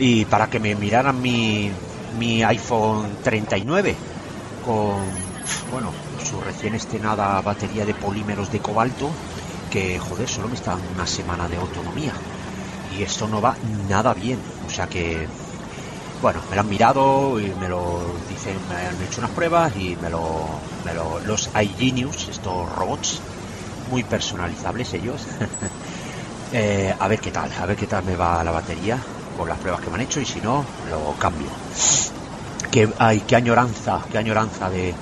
Y 0.00 0.24
para 0.24 0.48
que 0.48 0.58
me 0.58 0.74
miraran 0.74 1.22
mi, 1.22 1.70
mi 2.18 2.42
iPhone 2.42 3.06
39 3.22 3.94
con, 4.66 4.96
bueno, 5.70 5.92
su 6.28 6.40
recién 6.40 6.74
estrenada 6.74 7.40
batería 7.40 7.86
de 7.86 7.94
polímeros 7.94 8.50
de 8.50 8.58
cobalto. 8.58 9.08
Que, 9.70 9.96
joder, 10.00 10.28
solo 10.28 10.48
me 10.48 10.56
está 10.56 10.76
una 10.92 11.06
semana 11.06 11.46
de 11.46 11.54
autonomía. 11.54 12.12
Y 12.98 13.04
esto 13.04 13.28
no 13.28 13.40
va 13.40 13.54
nada 13.88 14.12
bien. 14.12 14.38
O 14.66 14.70
sea 14.70 14.88
que 14.88 15.24
bueno, 16.20 16.40
me 16.50 16.56
lo 16.56 16.62
han 16.62 16.68
mirado 16.68 17.38
y 17.38 17.54
me 17.60 17.68
lo 17.68 18.02
dicen, 18.28 18.56
me 18.68 18.74
han 18.74 19.00
hecho 19.00 19.20
unas 19.20 19.30
pruebas 19.30 19.72
y 19.76 19.94
me 20.02 20.10
lo, 20.10 20.46
me 20.84 20.94
lo 20.94 21.20
los 21.20 21.48
iGenius, 21.54 22.28
estos 22.28 22.68
robots 22.74 23.22
muy 23.90 24.02
personalizables 24.04 24.92
ellos. 24.94 25.20
Eh, 26.52 26.92
a 26.98 27.06
ver 27.06 27.20
qué 27.20 27.30
tal, 27.30 27.48
a 27.52 27.64
ver 27.64 27.76
qué 27.76 27.86
tal 27.86 28.02
me 28.02 28.16
va 28.16 28.42
la 28.42 28.50
batería 28.50 28.98
con 29.38 29.48
las 29.48 29.56
pruebas 29.56 29.80
que 29.82 29.88
me 29.88 29.94
han 29.94 30.00
hecho 30.00 30.20
y 30.20 30.26
si 30.26 30.40
no, 30.40 30.64
lo 30.90 31.12
cambio. 31.12 31.46
Qué, 32.72 32.88
ay, 32.98 33.22
qué 33.24 33.36
añoranza, 33.36 34.00
qué 34.10 34.18
añoranza 34.18 34.68
de 34.68 34.92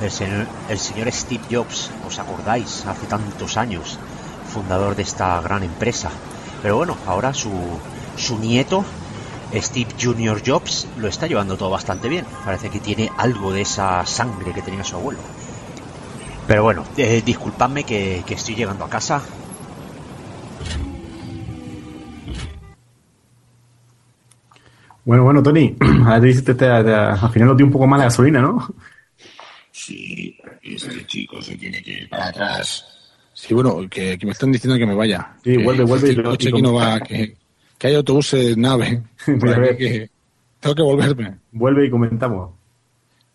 el 0.00 0.10
señor, 0.10 0.46
el 0.68 0.78
señor 0.78 1.10
Steve 1.12 1.42
Jobs, 1.50 1.90
¿os 2.06 2.18
acordáis? 2.18 2.84
Hace 2.86 3.06
tantos 3.06 3.56
años, 3.56 3.98
fundador 4.52 4.96
de 4.96 5.02
esta 5.02 5.40
gran 5.40 5.62
empresa. 5.62 6.10
Pero 6.62 6.76
bueno, 6.76 6.96
ahora 7.06 7.34
su, 7.34 7.50
su 8.16 8.38
nieto, 8.38 8.84
Steve 9.54 9.90
Junior 10.00 10.40
Jobs, 10.44 10.86
lo 10.98 11.08
está 11.08 11.26
llevando 11.26 11.56
todo 11.56 11.70
bastante 11.70 12.08
bien. 12.08 12.24
Parece 12.44 12.70
que 12.70 12.80
tiene 12.80 13.10
algo 13.16 13.52
de 13.52 13.62
esa 13.62 14.04
sangre 14.06 14.52
que 14.52 14.62
tenía 14.62 14.84
su 14.84 14.96
abuelo. 14.96 15.20
Pero 16.46 16.62
bueno, 16.64 16.84
eh, 16.96 17.22
disculpadme 17.24 17.84
que, 17.84 18.22
que 18.26 18.34
estoy 18.34 18.54
llegando 18.54 18.84
a 18.84 18.88
casa. 18.90 19.22
Bueno, 25.04 25.24
bueno, 25.24 25.42
Tony, 25.42 25.76
ahora 26.04 26.20
te 26.20 26.26
dices, 26.26 26.44
te- 26.44 26.54
te- 26.54 26.66
te- 26.84 26.94
al 26.94 27.30
final 27.30 27.48
nos 27.48 27.56
dio 27.56 27.66
un 27.66 27.72
poco 27.72 27.86
más 27.86 27.98
la 27.98 28.04
gasolina, 28.06 28.40
¿no? 28.40 28.68
Sí, 29.70 30.36
este 30.62 31.04
chico 31.06 31.42
se 31.42 31.56
tiene 31.56 31.82
que 31.82 31.90
ir 31.92 32.08
para 32.08 32.28
atrás. 32.28 32.86
Sí, 33.32 33.54
bueno, 33.54 33.78
que, 33.90 34.16
que 34.18 34.26
me 34.26 34.32
están 34.32 34.52
diciendo 34.52 34.78
que 34.78 34.86
me 34.86 34.94
vaya. 34.94 35.32
Sí, 35.42 35.56
Que 35.56 35.64
vuelve, 35.64 35.84
vuelve 35.84 36.08
y 36.08 36.10
este 36.10 36.22
lo- 36.22 36.30
coche 36.30 36.48
y 36.48 36.52
aquí 36.52 36.62
no 36.62 36.74
va, 36.74 37.00
que, 37.00 37.36
que 37.78 37.86
hay 37.88 37.94
autobuses, 37.94 38.56
nave. 38.56 39.02
por 39.26 39.42
Mira, 39.42 39.56
aquí 39.56 39.64
ve. 39.64 39.76
que 39.76 40.10
tengo 40.60 40.74
que 40.76 40.82
volverme. 40.82 41.36
Vuelve 41.50 41.86
y 41.86 41.90
comentamos. 41.90 42.50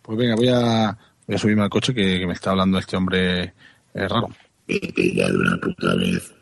Pues 0.03 0.17
venga, 0.17 0.35
voy 0.35 0.47
a, 0.49 0.97
voy 1.27 1.35
a 1.35 1.39
subirme 1.39 1.63
al 1.63 1.69
coche 1.69 1.93
que, 1.93 2.19
que 2.19 2.27
me 2.27 2.33
está 2.33 2.51
hablando 2.51 2.79
este 2.79 2.95
hombre 2.95 3.53
eh, 3.93 4.07
raro. 4.07 4.29
Vete 4.67 5.13
ya 5.13 5.27
de 5.29 5.37
una 5.37 5.57
puta 5.57 5.95
vez. 5.95 6.33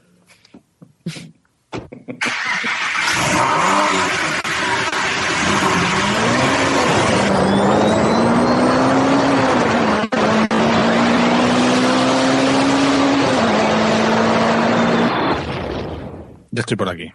Ya 16.52 16.62
estoy 16.62 16.78
por 16.78 16.88
aquí. 16.88 17.12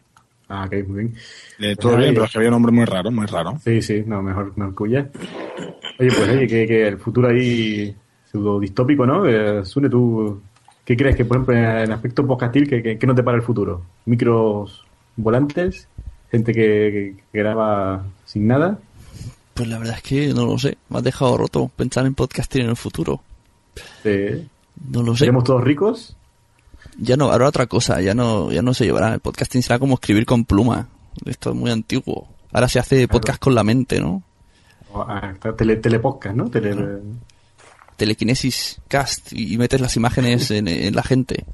Ah, 0.48 0.64
ok, 0.66 0.86
muy 0.88 1.04
bien. 1.04 1.14
Eh, 1.60 1.76
todo 1.76 1.92
Pues 1.92 2.02
bien, 2.02 2.14
pero 2.14 2.26
es 2.26 2.32
que 2.32 2.38
había 2.38 2.48
un 2.50 2.56
hombre 2.56 2.72
muy 2.72 2.84
raro, 2.84 3.10
muy 3.10 3.26
raro. 3.26 3.58
Sí, 3.64 3.80
sí, 3.80 4.02
no, 4.04 4.20
mejor, 4.22 4.52
que 4.54 4.82
huya. 4.82 5.08
Oye, 6.00 6.08
pues 6.10 6.28
oye, 6.30 6.46
que, 6.46 6.66
que 6.66 6.88
el 6.88 6.98
futuro 6.98 7.28
ahí 7.28 7.94
pseudo 8.30 8.58
distópico, 8.58 9.04
¿no? 9.06 9.26
Eh, 9.26 9.64
Sune, 9.66 9.90
tú, 9.90 10.40
¿qué 10.84 10.96
crees 10.96 11.14
que, 11.14 11.26
por 11.26 11.36
ejemplo, 11.36 11.54
en 11.54 11.92
aspecto 11.92 12.26
podcastil, 12.26 12.68
que, 12.68 12.82
que, 12.82 12.98
que 12.98 13.06
no 13.06 13.14
te 13.14 13.22
para 13.22 13.36
el 13.36 13.42
futuro? 13.42 13.82
¿Micros 14.06 14.82
volantes? 15.16 15.88
¿Gente 16.30 16.52
que, 16.54 17.16
graba 17.32 18.04
sin 18.24 18.46
nada? 18.46 18.78
Pues 19.52 19.68
la 19.68 19.78
verdad 19.78 19.96
es 19.96 20.02
que 20.02 20.32
no 20.32 20.46
lo 20.46 20.58
sé. 20.58 20.78
Me 20.88 20.98
has 20.98 21.04
dejado 21.04 21.36
roto 21.36 21.70
pensar 21.76 22.06
en 22.06 22.14
podcasting 22.14 22.62
en 22.62 22.70
el 22.70 22.76
futuro. 22.76 23.20
Eh, 24.04 24.46
No 24.90 25.02
lo 25.02 25.12
sé. 25.12 25.20
¿Seremos 25.20 25.44
todos 25.44 25.62
ricos? 25.62 26.16
Ya 26.98 27.16
no, 27.16 27.30
habrá 27.30 27.48
otra 27.48 27.66
cosa. 27.66 28.00
Ya 28.00 28.14
no, 28.14 28.50
ya 28.52 28.62
no 28.62 28.72
se 28.72 28.84
llevará. 28.84 29.12
El 29.12 29.20
podcasting 29.20 29.62
será 29.62 29.78
como 29.78 29.94
escribir 29.94 30.24
con 30.24 30.44
pluma. 30.44 30.88
Esto 31.26 31.50
es 31.50 31.56
muy 31.56 31.70
antiguo. 31.70 32.28
Ahora 32.52 32.68
se 32.68 32.78
hace 32.78 33.06
podcast 33.06 33.38
con 33.38 33.54
la 33.54 33.64
mente, 33.64 34.00
¿no? 34.00 34.22
Ah, 34.94 35.30
está 35.34 35.54
tele, 35.54 35.76
telepodcast, 35.76 36.36
¿no? 36.36 36.50
Tele, 36.50 36.74
Telequinesis 37.96 38.80
cast 38.88 39.32
y, 39.32 39.54
y 39.54 39.58
metes 39.58 39.80
las 39.80 39.96
imágenes 39.96 40.50
en, 40.50 40.68
en 40.68 40.94
la 40.94 41.02
gente. 41.02 41.44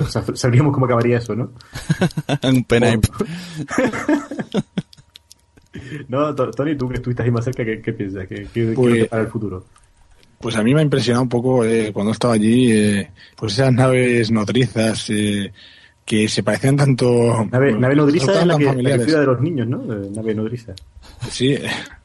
o 0.00 0.06
sea, 0.06 0.24
sabríamos 0.34 0.72
cómo 0.72 0.86
acabaría 0.86 1.18
eso, 1.18 1.34
¿no? 1.34 1.50
Un 2.44 2.64
pen 2.64 3.00
No, 6.08 6.34
To- 6.34 6.50
Tony, 6.50 6.76
tú 6.76 6.88
que 6.88 6.96
estuviste 6.96 7.22
ahí 7.22 7.30
más 7.30 7.44
cerca, 7.44 7.64
¿qué, 7.64 7.80
qué 7.80 7.92
piensas? 7.92 8.26
¿Qué, 8.28 8.46
qué, 8.52 8.68
qué 8.68 8.72
Pues- 8.74 9.08
el 9.12 9.26
futuro? 9.28 9.64
Pues 10.40 10.56
a 10.56 10.62
mí 10.62 10.72
me 10.72 10.80
ha 10.80 10.82
impresionado 10.82 11.22
un 11.24 11.28
poco 11.28 11.64
eh, 11.66 11.92
cuando 11.92 12.12
estaba 12.12 12.32
allí, 12.32 12.72
eh, 12.72 13.10
pues 13.36 13.52
esas 13.52 13.74
naves 13.74 14.30
nodrizas 14.30 15.10
eh, 15.10 15.52
que 16.02 16.28
se 16.30 16.42
parecían 16.42 16.78
tanto... 16.78 17.46
Nave, 17.52 17.72
nave 17.74 17.94
nodriza 17.94 18.32
no 18.32 18.40
es 18.40 18.46
la 18.46 18.56
que, 18.56 18.64
la 18.82 18.96
que 18.98 19.04
cuida 19.04 19.20
de 19.20 19.26
los 19.26 19.38
niños, 19.42 19.68
¿no? 19.68 19.78
Nave 19.84 20.34
nodriza. 20.34 20.72
Sí, 21.28 21.56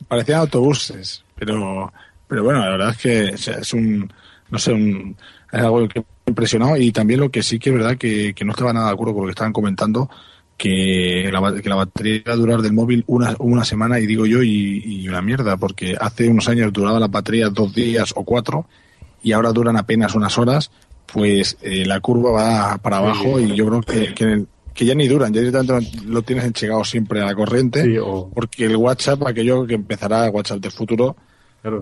parecían 0.08 0.40
autobuses, 0.42 1.24
pero 1.36 1.92
pero 2.28 2.44
bueno, 2.44 2.60
la 2.60 2.70
verdad 2.70 2.90
es 2.90 2.98
que 2.98 3.34
o 3.36 3.38
sea, 3.38 3.56
es 3.60 3.74
un, 3.74 4.12
no 4.50 4.58
sé, 4.60 4.74
un, 4.74 5.16
es 5.52 5.60
algo 5.62 5.88
que 5.88 6.00
me 6.00 6.06
ha 6.26 6.30
impresionado 6.32 6.78
y 6.78 6.92
también 6.92 7.20
lo 7.20 7.30
que 7.30 7.44
sí 7.44 7.60
que 7.60 7.70
es 7.70 7.76
verdad 7.76 7.98
que, 7.98 8.34
que 8.34 8.44
no 8.46 8.52
estaba 8.52 8.74
nada 8.74 8.88
de 8.88 8.94
acuerdo 8.94 9.14
con 9.14 9.22
lo 9.24 9.28
que 9.28 9.32
estaban 9.32 9.54
comentando, 9.54 10.10
que 10.58 11.30
la, 11.32 11.62
que 11.62 11.70
la 11.70 11.76
batería 11.76 12.16
iba 12.16 12.34
a 12.34 12.38
durar 12.38 12.62
del 12.62 12.74
móvil 12.74 13.04
una, 13.08 13.36
una 13.40 13.64
semana 13.64 14.00
y 14.00 14.08
digo 14.08 14.26
yo 14.26 14.42
y, 14.42 14.82
y 14.84 15.08
una 15.08 15.22
mierda, 15.22 15.56
porque 15.58 15.96
hace 16.00 16.28
unos 16.28 16.50
años 16.50 16.74
duraba 16.74 17.00
la 17.00 17.08
batería 17.08 17.50
dos 17.50 17.74
días 17.76 18.12
o 18.16 18.24
cuatro 18.24 18.66
y 19.22 19.32
ahora 19.32 19.52
duran 19.52 19.78
apenas 19.78 20.16
unas 20.16 20.38
horas, 20.38 20.72
pues 21.12 21.58
eh, 21.62 21.86
la 21.86 22.00
curva 22.00 22.32
va 22.32 22.78
para 22.80 22.98
abajo 22.98 23.40
y 23.40 23.56
yo 23.56 23.68
creo 23.68 23.82
que, 23.82 24.14
que, 24.16 24.24
en 24.24 24.30
el- 24.32 24.48
que 24.76 24.86
ya 24.86 24.94
ni 24.94 25.08
duran, 25.08 25.34
ya 25.34 25.40
directamente 25.42 26.02
lo 26.06 26.22
tienes 26.22 26.46
enchegado 26.46 26.84
siempre 26.84 27.22
a 27.22 27.26
la 27.26 27.34
corriente, 27.34 27.84
Sí, 27.84 27.98
o- 27.98 28.30
porque 28.34 28.66
el 28.66 28.76
WhatsApp, 28.76 29.26
aquello 29.26 29.66
que 29.66 29.74
empezará 29.76 30.26
el 30.28 30.32
WhatsApp 30.32 30.60
del 30.60 30.72
futuro 30.72 31.16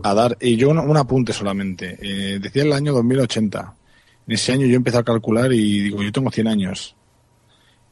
a 0.03 0.13
dar, 0.13 0.37
y 0.39 0.55
yo 0.55 0.69
un, 0.69 0.77
un 0.79 0.95
apunte 0.95 1.33
solamente, 1.33 1.97
eh, 2.01 2.39
decía 2.39 2.63
el 2.63 2.71
año 2.71 2.93
2080, 2.93 3.73
en 4.27 4.33
ese 4.33 4.53
año 4.53 4.65
yo 4.67 4.75
empecé 4.77 4.97
a 4.99 5.03
calcular 5.03 5.51
y 5.51 5.81
digo, 5.81 6.01
yo 6.01 6.11
tengo 6.13 6.31
100 6.31 6.47
años. 6.47 6.95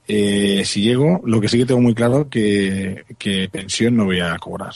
Eh, 0.08 0.64
si 0.66 0.82
llego, 0.82 1.22
lo 1.26 1.40
que 1.40 1.48
sí 1.48 1.58
que 1.58 1.66
tengo 1.66 1.80
muy 1.82 1.94
claro 1.94 2.28
que, 2.30 3.04
que 3.18 3.48
pensión 3.52 3.96
no 3.96 4.06
voy 4.06 4.20
a 4.20 4.38
cobrar. 4.40 4.74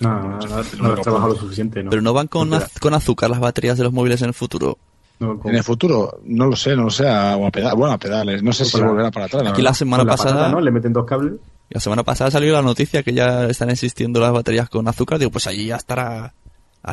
No, 0.00 0.08
no, 0.08 0.38
no, 0.38 0.38
no, 0.38 0.54
has 0.94 1.00
trabajado 1.02 1.34
lo 1.34 1.38
suficiente, 1.38 1.82
¿no? 1.82 1.90
Pero 1.90 2.00
no 2.02 2.12
van 2.12 2.26
con, 2.28 2.48
az- 2.54 2.78
con 2.80 2.94
azúcar 2.94 3.28
las 3.30 3.40
baterías 3.40 3.76
de 3.76 3.84
los 3.84 3.92
móviles 3.92 4.22
en 4.22 4.28
el 4.28 4.34
futuro. 4.34 4.78
En 5.20 5.54
el 5.54 5.62
futuro, 5.62 6.20
no 6.24 6.46
lo 6.46 6.56
sé, 6.56 6.74
no 6.74 6.84
lo 6.84 6.90
sé, 6.90 7.06
a, 7.08 7.36
o 7.36 7.46
a 7.46 7.50
pedales, 7.50 7.76
bueno, 7.78 7.94
a 7.94 7.98
pedales, 7.98 8.42
no 8.42 8.52
sé 8.52 8.64
si 8.64 8.72
Para- 8.72 8.86
volverá 8.88 9.10
para 9.10 9.26
atrás. 9.26 9.46
Aquí 9.48 9.60
la 9.62 9.74
semana 9.74 10.04
pasada. 10.04 10.58
Le 10.60 10.70
meten 10.70 10.92
dos 10.92 11.04
cables. 11.04 11.34
La 11.68 11.78
semana 11.80 12.02
pasada 12.02 12.30
salió 12.30 12.52
la 12.52 12.62
noticia 12.62 13.02
que 13.02 13.12
ya 13.12 13.44
están 13.46 13.70
existiendo 13.70 14.18
las 14.20 14.32
baterías 14.32 14.68
con 14.68 14.88
azúcar. 14.88 15.18
Digo, 15.18 15.30
pues 15.30 15.46
allí 15.46 15.66
ya 15.66 15.76
estará. 15.76 16.32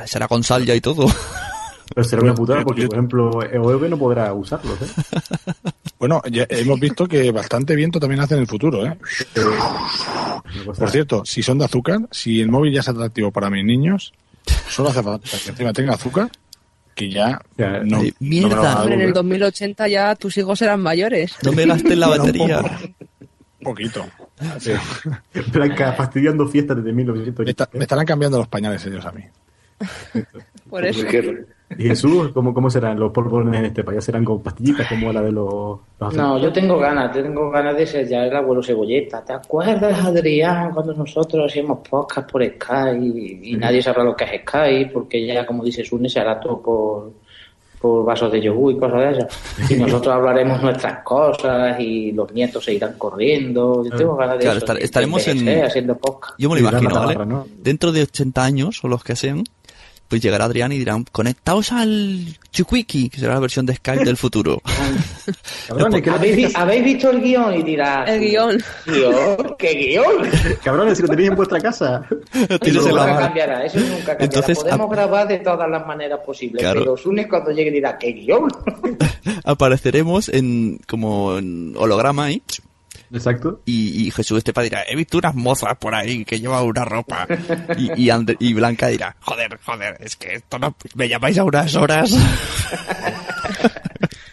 Será 0.06 0.28
con 0.28 0.44
sal 0.44 0.66
ya 0.66 0.76
y 0.76 0.82
todo. 0.82 1.08
Pero 1.96 2.04
será 2.06 2.22
una 2.22 2.36
putada 2.36 2.64
porque, 2.66 2.86
por 2.86 2.96
ejemplo, 2.96 3.42
EOB 3.44 3.88
no 3.90 3.98
podrá 3.98 4.34
usarlos, 4.34 4.76
¿eh? 4.82 4.86
Bueno, 6.00 6.22
ya 6.30 6.46
hemos 6.50 6.80
visto 6.82 7.08
que 7.08 7.32
bastante 7.32 7.76
viento 7.76 7.98
también 8.00 8.20
hace 8.22 8.36
en 8.36 8.42
el 8.42 8.48
futuro, 8.48 8.86
¿eh? 8.86 8.98
Por 10.78 10.90
cierto, 10.90 11.24
si 11.26 11.42
son 11.42 11.58
de 11.60 11.66
azúcar, 11.66 12.00
si 12.12 12.42
el 12.42 12.50
móvil 12.50 12.74
ya 12.74 12.82
es 12.82 12.88
atractivo 12.90 13.32
para 13.32 13.50
mis 13.50 13.66
niños, 13.66 14.14
solo 14.70 14.90
hace 14.90 15.02
falta 15.02 15.30
que 15.44 15.50
encima 15.50 15.74
tenga 15.74 15.94
azúcar, 15.94 16.30
que 16.98 17.10
ya 17.12 17.40
no, 17.86 18.00
Ay, 18.00 18.14
no 18.20 18.50
me 18.50 18.56
lo 18.56 18.62
van 18.62 18.66
a 18.66 18.80
Hombre, 18.82 18.96
en 18.96 19.02
el 19.02 19.08
devolver. 19.14 19.14
2080 19.14 19.88
ya 19.88 20.16
tus 20.16 20.36
hijos 20.38 20.58
serán 20.60 20.82
mayores. 20.82 21.36
No 21.44 21.52
me 21.52 21.66
gastes 21.68 21.96
la 21.98 22.08
batería. 22.18 22.60
Un 22.60 23.64
poquito. 23.64 24.06
Blanca 25.54 25.94
fastidiando 25.94 26.48
fiestas 26.48 26.78
desde 26.78 26.92
1980. 26.94 27.44
Me, 27.44 27.50
está- 27.52 27.70
me 27.78 27.84
estarán 27.84 28.06
cambiando 28.06 28.38
los 28.40 28.48
pañales 28.48 28.84
ellos 28.86 29.06
a 29.06 29.12
mí. 29.12 29.24
Por 30.70 30.86
eso. 30.86 31.06
¿Y 31.78 31.84
Jesús? 31.84 32.30
¿Cómo, 32.34 32.54
cómo 32.54 32.70
serán 32.70 32.98
los 32.98 33.12
polvorones 33.12 33.60
en 33.60 33.66
este 33.66 33.84
país? 33.84 34.02
¿Serán 34.04 34.24
con 34.24 34.42
pastillitas 34.42 34.88
como 34.88 35.12
la 35.12 35.22
de 35.22 35.34
los... 35.34 35.80
los 36.00 36.14
No, 36.16 36.38
yo 36.38 36.52
tengo 36.54 36.78
ganas, 36.80 37.12
tengo 37.12 37.50
ganas 37.52 37.76
de 37.76 37.86
ser 37.86 38.08
ya 38.08 38.24
el 38.26 38.34
abuelo 38.36 38.64
cebolleta. 38.64 39.24
¿Te 39.26 39.34
acuerdas, 39.34 40.06
Adrián, 40.06 40.72
cuando 40.74 40.94
nosotros 40.94 41.46
hacíamos 41.52 41.80
podcast 41.88 42.32
por 42.32 42.42
Skype 42.46 42.98
y, 43.06 43.52
y 43.54 43.58
nadie 43.58 43.82
sabrá 43.82 44.04
lo 44.06 44.16
que 44.16 44.24
es 44.24 44.42
Skype? 44.44 44.92
Porque 44.94 45.26
ya, 45.26 45.46
como 45.46 45.62
dice 45.64 45.84
Sune, 45.84 46.08
se 46.08 46.22
hará 46.22 46.40
todo 46.40 46.62
por, 46.62 47.12
por 47.82 48.06
vasos 48.06 48.32
de 48.32 48.40
yogur 48.42 48.72
y 48.74 48.78
cosas 48.78 49.00
de 49.02 49.12
esas. 49.12 49.72
Y 49.72 49.76
nosotros 49.80 50.16
hablaremos 50.16 50.64
nuestras 50.64 51.04
cosas 51.04 51.78
y 51.82 52.14
los 52.14 52.32
nietos 52.34 52.64
se 52.64 52.76
irán 52.76 52.94
corriendo. 52.98 53.84
Yo 53.84 53.92
tengo 53.98 54.16
ganas 54.16 54.38
de 54.38 54.44
Claro, 54.46 54.58
eso, 54.60 54.66
estar- 54.66 54.78
de 54.78 54.86
estaremos 54.86 55.28
en- 55.28 55.66
haciendo 55.66 55.98
podcast. 55.98 56.40
Yo 56.40 56.50
me 56.50 56.62
lo 56.62 56.70
imagino, 56.70 56.96
¿vale? 56.96 57.26
¿no? 57.26 57.46
Dentro 57.58 57.92
de 57.92 58.04
80 58.04 58.42
años, 58.46 58.82
o 58.86 58.88
los 58.88 59.04
que 59.04 59.18
sean, 59.18 59.44
pues 60.08 60.22
llegará 60.22 60.46
Adrián 60.46 60.72
y 60.72 60.78
dirán, 60.78 61.06
conectaos 61.12 61.72
al 61.72 62.38
Chukwiki, 62.52 63.10
que 63.10 63.20
será 63.20 63.34
la 63.36 63.40
versión 63.42 63.66
de 63.66 63.76
Skype 63.76 64.06
del 64.06 64.18
futuro. 64.18 64.62
Cabrones, 65.68 66.02
que 66.02 66.10
¿Habéis, 66.10 66.36
vi- 66.36 66.44
tenéis- 66.46 66.56
habéis 66.56 66.84
visto 66.84 67.10
el 67.10 67.22
guion? 67.22 67.54
Y 67.56 67.64
dirás... 67.64 68.10
El 68.10 68.20
guion. 68.22 68.64
¿Guión? 68.86 69.56
¿Qué 69.60 69.74
guion? 69.74 70.30
Cabrones, 70.64 70.98
si 70.98 71.02
lo 71.04 71.10
tenéis 71.10 71.30
en 71.30 71.36
vuestra 71.36 71.60
casa. 71.60 72.04
Eso 72.62 72.96
la 72.96 73.06
nunca 73.08 73.20
cambiará, 73.20 73.66
eso 73.66 73.80
nunca 73.80 73.92
cambiará. 74.18 74.24
Entonces, 74.24 74.60
Podemos 74.60 74.90
a- 74.92 74.96
grabar 74.96 75.28
de 75.28 75.40
todas 75.40 75.70
las 75.70 75.86
maneras 75.86 76.20
posibles, 76.26 76.62
Claro. 76.62 76.80
pero 76.82 76.98
Sune 76.98 77.28
cuando 77.28 77.52
llegue 77.52 77.72
dirá, 77.72 77.98
¿qué 77.98 78.14
guion? 78.14 78.50
Apareceremos 79.44 80.30
en 80.30 80.80
como 80.88 81.38
en 81.38 81.74
holograma 81.78 82.26
ahí. 82.26 82.42
Exacto. 83.14 83.62
Y, 83.66 84.08
y 84.08 84.12
Jesús 84.12 84.38
Estepa 84.40 84.62
dirá, 84.62 84.84
he 84.88 84.96
visto 84.96 85.18
unas 85.18 85.34
mozas 85.36 85.78
por 85.78 85.96
ahí 85.96 86.26
que 86.26 86.40
llevan 86.40 86.64
una 86.66 86.84
ropa. 86.86 87.28
Y, 87.78 88.04
y, 88.06 88.10
Ander- 88.10 88.38
y 88.40 88.54
Blanca 88.54 88.88
dirá, 88.88 89.16
joder, 89.22 89.60
joder, 89.66 89.98
es 90.00 90.16
que 90.16 90.36
esto 90.36 90.60
no... 90.60 90.76
Me 90.96 91.08
llamáis 91.08 91.38
a 91.38 91.44
unas 91.44 91.76
horas. 91.76 92.12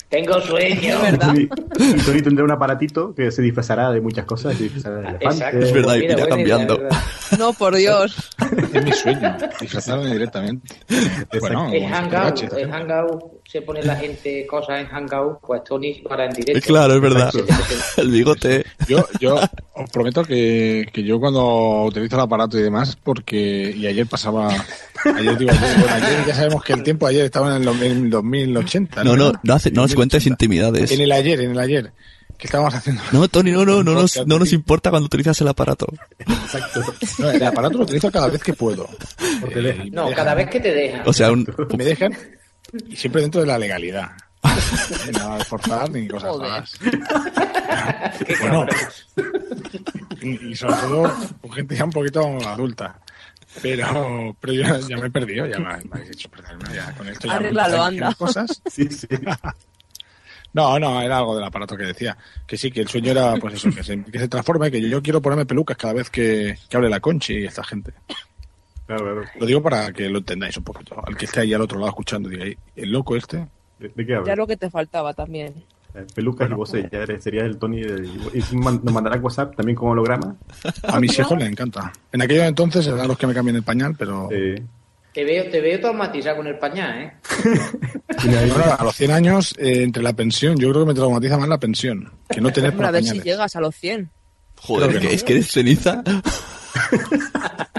Tengo 0.08 0.40
sueño. 0.42 0.96
Y, 1.34 1.42
y 1.82 1.94
Tony 2.04 2.22
tendrá 2.22 2.44
un 2.44 2.50
aparatito 2.52 3.12
que 3.14 3.32
se 3.32 3.42
disfrazará 3.42 3.90
de 3.90 4.00
muchas 4.00 4.24
cosas. 4.24 4.56
Se 4.56 4.62
disfrazará 4.64 5.00
de. 5.12 5.24
Exacto. 5.24 5.58
Es 5.58 5.72
verdad, 5.72 5.94
Mira, 5.96 6.04
irá 6.14 6.26
buena 6.26 6.42
idea, 6.42 6.56
cambiando. 6.56 6.78
verdad. 6.78 6.98
No, 7.38 7.52
por 7.52 7.74
Dios. 7.74 8.30
Es 8.72 8.84
mi 8.84 8.92
sueño, 8.92 9.36
disfrazarme 9.60 10.12
directamente. 10.12 10.76
Bueno, 11.40 11.68
En 11.72 11.82
como 11.82 11.94
Hangout, 11.96 12.52
en 12.56 12.70
Hangout 12.70 13.22
se 13.54 13.62
pone 13.62 13.84
la 13.84 13.94
gente 13.94 14.44
cosas 14.48 14.80
en 14.80 14.88
Hangout, 14.88 15.38
pues 15.40 15.62
Tony 15.62 16.02
para 16.08 16.24
en 16.24 16.32
directo. 16.32 16.66
claro, 16.66 16.94
es 16.94 17.00
verdad. 17.00 17.32
El 17.96 18.10
bigote. 18.10 18.66
Yo, 18.88 19.06
yo 19.20 19.38
os 19.74 19.90
prometo 19.90 20.24
que, 20.24 20.88
que 20.92 21.04
yo 21.04 21.20
cuando 21.20 21.84
utilizo 21.84 22.16
el 22.16 22.22
aparato 22.22 22.58
y 22.58 22.62
demás, 22.62 22.98
porque 23.00 23.72
y 23.76 23.86
ayer 23.86 24.08
pasaba, 24.08 24.48
ayer 25.04 25.38
digo, 25.38 25.52
bueno, 25.54 25.86
ayer 25.88 26.26
ya 26.26 26.34
sabemos 26.34 26.64
que 26.64 26.72
el 26.72 26.82
tiempo 26.82 27.06
ayer 27.06 27.26
estaba 27.26 27.54
en 27.54 27.62
el, 27.62 27.68
en 27.80 27.92
el 28.06 28.10
2080. 28.10 29.04
No, 29.04 29.16
no, 29.16 29.32
no, 29.40 29.54
hace, 29.54 29.70
no 29.70 29.82
nos 29.82 29.94
cuentes 29.94 30.26
intimidades. 30.26 30.90
En 30.90 31.00
el 31.00 31.12
ayer, 31.12 31.40
en 31.40 31.52
el 31.52 31.58
ayer, 31.60 31.92
que 32.36 32.48
estábamos 32.48 32.74
haciendo. 32.74 33.02
No, 33.12 33.28
Tony, 33.28 33.52
no, 33.52 33.64
no, 33.64 33.84
no 33.84 33.94
nos, 33.94 34.26
no 34.26 34.40
nos 34.40 34.52
importa 34.52 34.90
cuando 34.90 35.06
utilizas 35.06 35.40
el 35.42 35.46
aparato. 35.46 35.86
Exacto. 36.18 36.82
No, 37.20 37.30
el 37.30 37.44
aparato 37.44 37.78
lo 37.78 37.84
utilizo 37.84 38.10
cada 38.10 38.26
vez 38.26 38.42
que 38.42 38.54
puedo. 38.54 38.88
Eh, 39.54 39.90
No, 39.92 40.10
cada 40.10 40.34
vez 40.34 40.50
que 40.50 40.58
te 40.58 40.74
dejan. 40.74 41.02
O 41.06 41.12
sea, 41.12 41.30
un, 41.30 41.46
me 41.78 41.84
dejan 41.84 42.16
y 42.88 42.96
siempre 42.96 43.22
dentro 43.22 43.40
de 43.40 43.46
la 43.46 43.58
legalidad. 43.58 44.10
Nada 45.12 45.38
de 45.38 45.44
forzar 45.44 45.90
ni 45.90 46.06
cosas 46.08 46.36
raras. 46.38 46.78
Bueno, 48.40 48.66
y, 50.22 50.50
y 50.50 50.56
sobre 50.56 50.74
todo 50.76 51.12
con 51.40 51.52
gente 51.52 51.76
ya 51.76 51.84
un 51.84 51.90
poquito 51.90 52.20
adulta. 52.46 52.98
Pero, 53.62 54.36
pero 54.40 54.52
yo 54.52 54.88
ya 54.88 54.96
me 54.96 55.06
he 55.06 55.10
perdido, 55.10 55.46
ya 55.46 55.58
me, 55.58 55.76
me 55.84 55.90
habéis 55.92 56.10
hecho 56.10 56.28
perderme. 56.30 56.74
Ya 56.74 56.92
con 56.94 57.08
esto 57.08 57.26
ya 57.28 57.34
me 57.34 57.38
Arréglalo, 57.38 57.74
empiezan 57.86 58.02
a 58.02 58.06
anda. 58.06 58.14
cosas. 58.16 58.62
Sí, 58.70 58.88
sí. 58.90 59.06
No, 60.52 60.78
no, 60.78 61.02
era 61.02 61.18
algo 61.18 61.34
del 61.34 61.44
aparato 61.44 61.76
que 61.76 61.84
decía. 61.84 62.16
Que 62.46 62.56
sí, 62.56 62.70
que 62.70 62.80
el 62.82 62.88
sueño 62.88 63.10
era, 63.10 63.34
pues 63.36 63.54
eso, 63.54 63.70
que 63.74 63.82
se, 63.82 64.02
que 64.04 64.18
se 64.18 64.28
transforme, 64.28 64.70
que 64.70 64.80
yo, 64.80 64.88
yo 64.88 65.02
quiero 65.02 65.20
ponerme 65.20 65.46
pelucas 65.46 65.76
cada 65.76 65.94
vez 65.94 66.10
que, 66.10 66.56
que 66.68 66.76
hable 66.76 66.88
la 66.88 67.00
Conchi 67.00 67.38
y 67.40 67.44
esta 67.46 67.64
gente. 67.64 67.92
Claro, 68.86 69.02
claro. 69.04 69.22
Lo 69.40 69.46
digo 69.46 69.62
para 69.62 69.92
que 69.92 70.08
lo 70.08 70.18
entendáis 70.18 70.56
un 70.56 70.64
poquito. 70.64 70.96
Al 71.06 71.16
que 71.16 71.24
esté 71.24 71.40
ahí 71.40 71.54
al 71.54 71.60
otro 71.62 71.78
lado 71.78 71.90
escuchando, 71.90 72.28
diga, 72.28 72.44
"Ey, 72.44 72.56
el 72.76 72.90
loco 72.90 73.16
este. 73.16 73.38
¿De, 73.78 73.88
de 73.88 74.06
qué 74.06 74.12
Ya 74.12 74.18
hablas? 74.18 74.36
lo 74.36 74.46
que 74.46 74.56
te 74.56 74.68
faltaba 74.70 75.14
también. 75.14 75.54
Eh, 75.94 76.04
Pelucas 76.14 76.50
y 76.50 76.54
voces, 76.54 76.86
ya 76.90 76.98
eres- 77.02 77.22
sería 77.22 77.44
el 77.44 77.56
Tony. 77.56 77.80
de- 77.82 78.08
y 78.34 78.40
si 78.42 78.56
nos 78.56 78.82
mandará 78.84 79.16
WhatsApp 79.18 79.54
también 79.56 79.76
como 79.76 79.92
holograma. 79.92 80.36
A 80.88 80.98
mis 81.00 81.16
hijos 81.18 81.38
les 81.38 81.48
encanta. 81.48 81.92
En 82.12 82.20
aquellos 82.20 82.44
entonces 82.44 82.86
eran 82.86 83.06
los 83.08 83.16
que 83.16 83.26
me 83.26 83.34
cambian 83.34 83.56
el 83.56 83.62
pañal, 83.62 83.94
pero... 83.98 84.28
Te 85.12 85.24
veo, 85.24 85.48
te 85.48 85.60
veo 85.60 85.78
traumatizado 85.80 86.38
con 86.38 86.48
el 86.48 86.58
pañal, 86.58 86.98
¿eh? 87.00 87.12
Bueno, 88.24 88.76
a 88.78 88.82
los 88.84 88.96
100 88.96 89.10
años, 89.12 89.54
eh, 89.58 89.82
entre 89.84 90.02
la 90.02 90.12
pensión, 90.12 90.56
yo 90.58 90.70
creo 90.70 90.82
que 90.82 90.88
me 90.88 90.94
traumatiza 90.94 91.38
más 91.38 91.48
la 91.48 91.58
pensión, 91.58 92.10
que 92.28 92.40
no 92.40 92.52
tener 92.52 92.70
Hombre, 92.70 92.86
a 92.86 92.88
para 92.88 92.90
ver 92.92 93.02
si 93.04 93.08
pañales. 93.10 93.24
llegas 93.24 93.54
a 93.56 93.60
los 93.60 93.76
100. 93.76 94.10
Joder, 94.56 94.90
que 94.90 94.98
que 94.98 95.04
no. 95.04 95.10
es 95.12 95.22
que 95.22 95.32
eres 95.34 95.50
ceniza. 95.52 96.02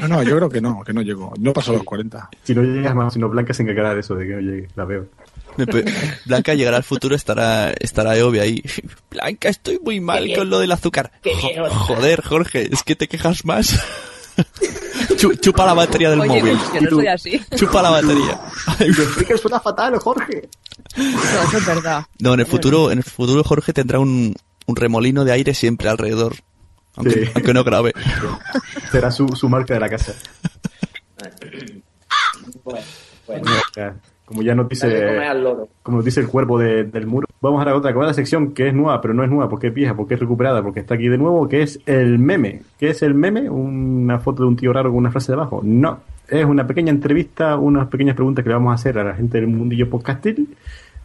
No, 0.02 0.08
no, 0.08 0.24
yo 0.24 0.36
creo 0.38 0.50
que 0.50 0.62
no, 0.62 0.84
que 0.84 0.94
no 0.94 1.02
llego. 1.02 1.34
No 1.40 1.54
paso 1.54 1.74
los 1.74 1.84
40. 1.84 2.30
Si 2.44 2.54
no 2.54 2.62
llegas 2.62 2.94
más, 2.96 3.14
si 3.14 3.20
no 3.20 3.30
Blanca 3.30 3.54
se 3.54 3.64
encargará 3.64 3.94
de 3.94 4.02
eso, 4.02 4.16
de 4.16 4.28
que 4.28 4.34
no 4.34 4.42
llegue. 4.42 4.68
La 4.76 4.86
veo. 4.86 5.08
Blanca 6.26 6.54
llegará 6.54 6.78
al 6.78 6.84
futuro, 6.84 7.16
estará, 7.16 7.72
estará 7.72 8.16
Eobe 8.18 8.42
ahí. 8.42 8.62
Blanca, 9.12 9.50
estoy 9.50 9.80
muy 9.80 10.00
mal 10.00 10.28
con 10.36 10.50
lo 10.50 10.60
del 10.60 10.72
azúcar. 10.72 11.12
Jo- 11.24 11.70
joder, 11.70 12.22
Jorge, 12.24 12.70
es 12.72 12.84
que 12.84 12.96
te 12.96 13.08
quejas 13.08 13.46
más. 13.46 13.80
Chu- 15.18 15.36
chupa 15.40 15.66
la 15.66 15.74
batería 15.74 16.10
del 16.10 16.20
Oye, 16.20 16.42
móvil. 16.42 16.58
que 16.74 16.82
no 16.82 16.90
soy 16.90 17.08
así. 17.08 17.42
Chupa 17.56 17.82
la 17.82 17.90
batería. 17.90 18.40
Es 18.80 19.26
que 19.26 19.38
suena 19.38 19.60
fatal, 19.62 19.98
Jorge. 19.98 20.50
No, 20.98 21.04
eso 21.48 21.58
es 21.58 21.66
verdad. 21.66 22.06
No, 22.20 22.34
en 22.34 22.42
el 22.42 22.46
futuro, 22.46 22.92
en 22.92 22.98
el 22.98 23.04
futuro 23.06 23.44
Jorge 23.46 23.72
tendrá 23.72 24.00
un, 24.00 24.36
un 24.66 24.76
remolino 24.76 25.24
de 25.24 25.32
aire 25.32 25.54
siempre 25.54 25.88
alrededor. 25.88 26.36
Aunque, 26.98 27.26
Sí. 27.26 27.32
aunque 27.36 27.54
no 27.54 27.64
grabe. 27.64 27.94
Será 28.92 29.12
su, 29.12 29.28
su 29.30 29.50
marca 29.50 29.74
de 29.74 29.80
la 29.80 29.90
casa. 29.90 30.14
Bueno, 32.64 32.82
bueno. 33.28 33.46
Como 34.26 34.42
ya 34.42 34.56
nos 34.56 34.68
dice, 34.68 34.88
como 35.84 35.98
nos 35.98 36.06
dice 36.06 36.20
el 36.20 36.28
cuerpo 36.28 36.58
de- 36.58 36.86
del 36.86 37.06
muro, 37.06 37.28
vamos 37.42 37.62
a 37.62 37.66
la 37.66 37.76
otra, 37.76 37.92
la 37.92 38.12
sección 38.14 38.56
que 38.56 38.70
es 38.70 38.74
nueva, 38.74 39.00
pero 39.00 39.14
no 39.14 39.24
es 39.24 39.30
nueva, 39.30 39.48
porque 39.48 39.68
es 39.68 39.74
vieja, 39.74 39.96
porque 39.96 40.16
es 40.16 40.20
recuperada, 40.20 40.64
porque 40.64 40.80
está 40.80 40.96
aquí 40.96 41.08
de 41.10 41.18
nuevo, 41.20 41.48
que 41.48 41.62
es 41.62 41.80
el 41.86 42.18
meme. 42.18 42.64
¿Qué 42.80 42.90
es 42.90 43.04
el 43.04 43.14
meme? 43.14 43.48
Una 43.52 44.18
foto 44.18 44.42
de 44.42 44.50
un 44.50 44.56
tío 44.56 44.74
raro 44.74 44.90
con 44.90 44.98
una 44.98 45.12
frase 45.12 45.32
debajo. 45.32 45.62
No, 45.64 46.00
es 46.28 46.44
una 46.44 46.66
pequeña 46.66 46.90
entrevista, 46.90 47.56
unas 47.56 47.88
pequeñas 47.88 48.16
preguntas 48.16 48.42
que 48.42 48.50
le 48.50 48.56
vamos 48.56 48.72
a 48.72 48.76
hacer 48.76 48.98
a 48.98 49.04
la 49.04 49.14
gente 49.14 49.38
del 49.40 49.46
mundillo 49.48 49.88
podcastil. 49.92 50.56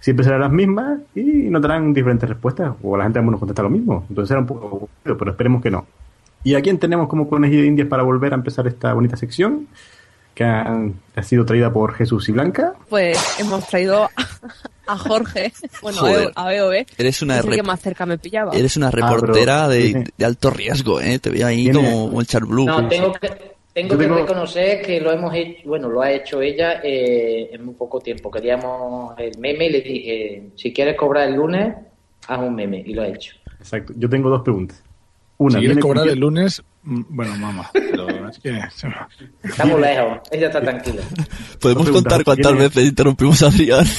Siempre 0.00 0.24
serán 0.24 0.40
las 0.40 0.50
mismas 0.52 0.98
y 1.14 1.22
nos 1.22 1.60
darán 1.62 1.92
diferentes 1.92 2.28
respuestas, 2.28 2.72
o 2.82 2.96
la 2.96 3.04
gente 3.04 3.18
vamos 3.18 3.34
a 3.34 3.38
contestar 3.38 3.64
lo 3.64 3.70
mismo. 3.70 4.04
Entonces 4.08 4.28
será 4.28 4.40
un 4.40 4.46
poco 4.46 4.66
aburrido, 4.66 5.18
pero 5.18 5.30
esperemos 5.32 5.62
que 5.62 5.70
no. 5.70 5.86
¿Y 6.42 6.54
a 6.54 6.62
quién 6.62 6.78
tenemos 6.78 7.06
como 7.06 7.28
conejillo 7.28 7.60
de 7.62 7.66
indias 7.68 7.86
para 7.88 8.02
volver 8.02 8.32
a 8.32 8.36
empezar 8.36 8.66
esta 8.66 8.94
bonita 8.94 9.16
sección? 9.16 9.66
Que 10.34 10.44
han- 10.44 10.94
ha 11.16 11.22
sido 11.22 11.44
traída 11.44 11.70
por 11.70 11.92
Jesús 11.92 12.28
y 12.30 12.32
Blanca. 12.32 12.72
Pues 12.88 13.18
hemos 13.40 13.66
traído 13.68 14.08
a, 14.86 14.96
Jorge, 14.96 15.52
bueno, 15.82 15.98
Joder. 15.98 16.32
a 16.34 16.54
EOB, 16.54 16.86
Eres 16.96 17.20
una 17.20 17.34
que 17.34 17.40
es 17.40 17.44
el 17.46 17.50
que 17.56 17.62
rep- 17.62 17.66
más 17.66 17.80
cerca 17.80 18.06
me 18.06 18.16
pillaba. 18.16 18.52
Eres 18.52 18.76
una 18.78 18.90
reportera 18.90 19.68
de, 19.68 20.10
de 20.16 20.24
alto 20.24 20.48
riesgo, 20.50 20.98
¿eh? 21.00 21.18
Te 21.18 21.28
veo 21.28 21.46
ahí 21.46 21.64
Tiene- 21.64 21.78
como, 21.90 22.08
como 22.08 22.20
el. 22.22 22.26
No, 22.66 22.88
tengo 22.88 23.12
que, 23.12 23.52
tengo 23.72 23.96
que 23.96 24.08
reconocer 24.08 24.82
que 24.82 25.00
lo 25.00 25.12
hemos 25.12 25.34
hecho, 25.34 25.60
bueno, 25.68 25.88
lo 25.88 26.02
ha 26.02 26.10
hecho 26.12 26.40
ella 26.42 26.80
eh, 26.82 27.50
en 27.52 27.64
muy 27.64 27.74
poco 27.74 28.00
tiempo. 28.00 28.30
Queríamos 28.30 29.14
el 29.18 29.38
meme 29.38 29.66
y 29.66 29.70
le 29.70 29.80
dije, 29.80 30.42
si 30.56 30.72
quieres 30.72 30.96
cobrar 30.96 31.28
el 31.28 31.34
lunes, 31.36 31.74
haz 32.26 32.38
un 32.40 32.54
meme, 32.54 32.82
y 32.84 32.94
lo 32.94 33.02
ha 33.02 33.08
hecho. 33.08 33.34
Exacto. 33.58 33.92
Yo 33.96 34.08
tengo 34.08 34.28
dos 34.30 34.42
preguntas. 34.42 34.82
Una, 35.38 35.54
si 35.54 35.60
quieres 35.60 35.78
cobrar 35.78 36.06
el 36.08 36.18
lunes, 36.18 36.62
mm, 36.82 37.02
bueno, 37.08 37.34
mamá, 37.36 37.70
pero 37.72 38.28
es 38.28 38.38
que... 38.40 38.60
Estamos 39.42 39.80
lejos, 39.80 40.18
ella 40.30 40.46
está 40.48 40.60
tranquila. 40.60 41.02
Podemos 41.60 41.88
contar 41.90 42.24
cuántas 42.24 42.46
¿Tiene- 42.52 42.62
veces 42.68 42.84
interrumpimos 42.88 43.42
a 43.42 43.46
Adrián. 43.46 43.84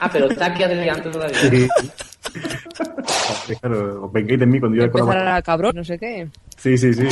Ah, 0.00 0.08
pero 0.12 0.30
está 0.30 0.46
aquí 0.46 0.62
adelante 0.62 1.10
todavía. 1.10 1.36
Sí. 1.38 1.68
Claro, 3.60 4.04
os 4.04 4.12
vengáis 4.12 4.38
de 4.40 4.46
mí 4.46 4.60
cuando 4.60 4.76
yo 4.76 4.82
le 4.82 4.86
Empezar 4.88 5.26
a 5.28 5.42
cabrón, 5.42 5.72
no 5.76 5.82
sé 5.84 5.98
qué. 5.98 6.28
Sí, 6.56 6.76
sí, 6.76 6.92
sí. 6.92 7.06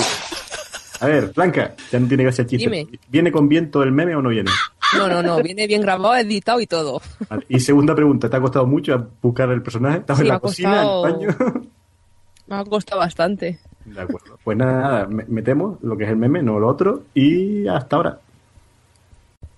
A 1.01 1.07
ver, 1.07 1.33
Blanca, 1.35 1.75
ya 1.93 2.01
no 2.01 2.09
tiene 2.09 2.23
gracia 2.25 2.43
el 2.43 2.49
chiste. 2.49 2.71
Dime. 2.71 2.87
¿Viene 3.09 3.31
con 3.33 3.49
viento 3.49 3.83
el 3.83 3.93
meme 3.93 4.15
o 4.17 4.23
no 4.23 4.31
viene? 4.31 4.51
No, 4.97 5.09
no, 5.09 5.23
no, 5.23 5.43
viene 5.43 5.67
bien 5.67 5.83
grabado, 5.83 6.15
editado 6.17 6.61
y 6.61 6.67
todo. 6.67 7.03
Vale. 7.29 7.45
Y 7.49 7.61
segunda 7.61 7.95
pregunta, 7.95 8.31
¿te 8.31 8.37
ha 8.37 8.41
costado 8.41 8.67
mucho 8.67 9.09
buscar 9.21 9.51
el 9.51 9.63
personaje? 9.63 9.99
¿Estás 9.99 10.17
Sí, 10.19 10.23
en 10.23 10.25
me 10.27 10.29
la 10.31 10.35
ha 10.37 10.41
cocina, 10.41 10.83
costado- 10.83 11.09
en 11.09 11.21
el 11.23 11.27
baño? 11.37 11.63
Me 12.49 12.55
ha 12.55 12.65
costado 12.65 13.01
bastante. 13.01 13.59
De 13.85 14.01
acuerdo. 14.01 14.39
Pues 14.45 14.57
nada, 14.57 14.81
nada, 14.81 15.07
me- 15.09 15.25
metemos 15.27 15.79
lo 15.83 15.97
que 15.97 16.05
es 16.05 16.11
el 16.11 16.17
meme, 16.17 16.43
no 16.45 16.61
lo 16.61 16.69
otro, 16.69 17.03
y 17.13 17.67
hasta 17.67 17.97
ahora. 17.97 18.21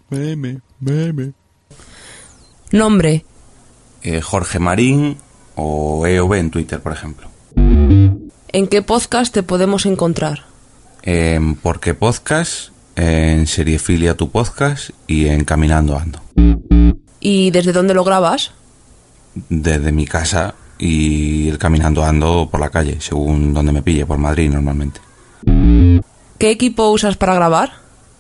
Meme, 0.09 0.61
meme. 0.80 1.32
Nombre. 2.72 3.24
Eh, 4.03 4.22
Jorge 4.22 4.59
Marín 4.59 5.18
o 5.57 6.07
EOB 6.07 6.32
en 6.34 6.51
Twitter, 6.51 6.80
por 6.80 6.93
ejemplo. 6.93 7.28
¿En 7.57 8.66
qué 8.70 8.80
podcast 8.80 9.34
te 9.34 9.43
podemos 9.43 9.84
encontrar? 9.84 10.45
En 11.03 11.55
Porque 11.55 11.94
Podcast, 11.94 12.70
en 12.96 13.46
Seriefilia 13.46 14.16
Tu 14.16 14.30
Podcast 14.30 14.90
y 15.07 15.26
en 15.26 15.44
Caminando 15.44 15.96
Ando. 15.96 16.20
¿Y 17.20 17.51
desde 17.51 17.72
dónde 17.72 17.94
lo 17.94 18.05
grabas? 18.05 18.53
Desde 19.49 19.92
mi 19.92 20.07
casa 20.07 20.55
y 20.78 21.49
el 21.49 21.59
Caminando 21.59 22.05
Ando 22.05 22.49
por 22.51 22.61
la 22.61 22.70
calle, 22.70 23.01
según 23.01 23.53
donde 23.55 23.72
me 23.72 23.82
pille, 23.82 24.07
por 24.07 24.18
Madrid 24.18 24.51
normalmente. 24.51 25.01
¿Qué 26.38 26.51
equipo 26.51 26.90
usas 26.90 27.16
para 27.16 27.34
grabar? 27.34 27.72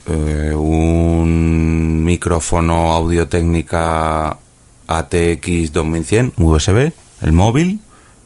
Eh, 0.06 0.54
un 0.54 2.02
micrófono 2.04 2.92
audio 2.92 3.28
técnica 3.28 4.38
ATX 4.86 5.72
2100 5.72 6.32
USB, 6.38 6.92
el 7.22 7.32
móvil, 7.32 7.80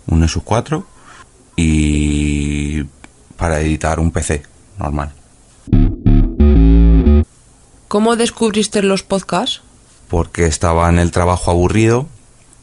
un 0.06 0.20
Nexus 0.20 0.42
4 0.44 0.86
y 1.56 2.61
para 3.42 3.60
editar 3.60 3.98
un 3.98 4.12
PC 4.12 4.44
normal. 4.78 5.10
¿Cómo 7.88 8.14
descubriste 8.14 8.84
los 8.84 9.02
podcasts? 9.02 9.62
Porque 10.06 10.46
estaba 10.46 10.88
en 10.88 11.00
el 11.00 11.10
trabajo 11.10 11.50
aburrido 11.50 12.06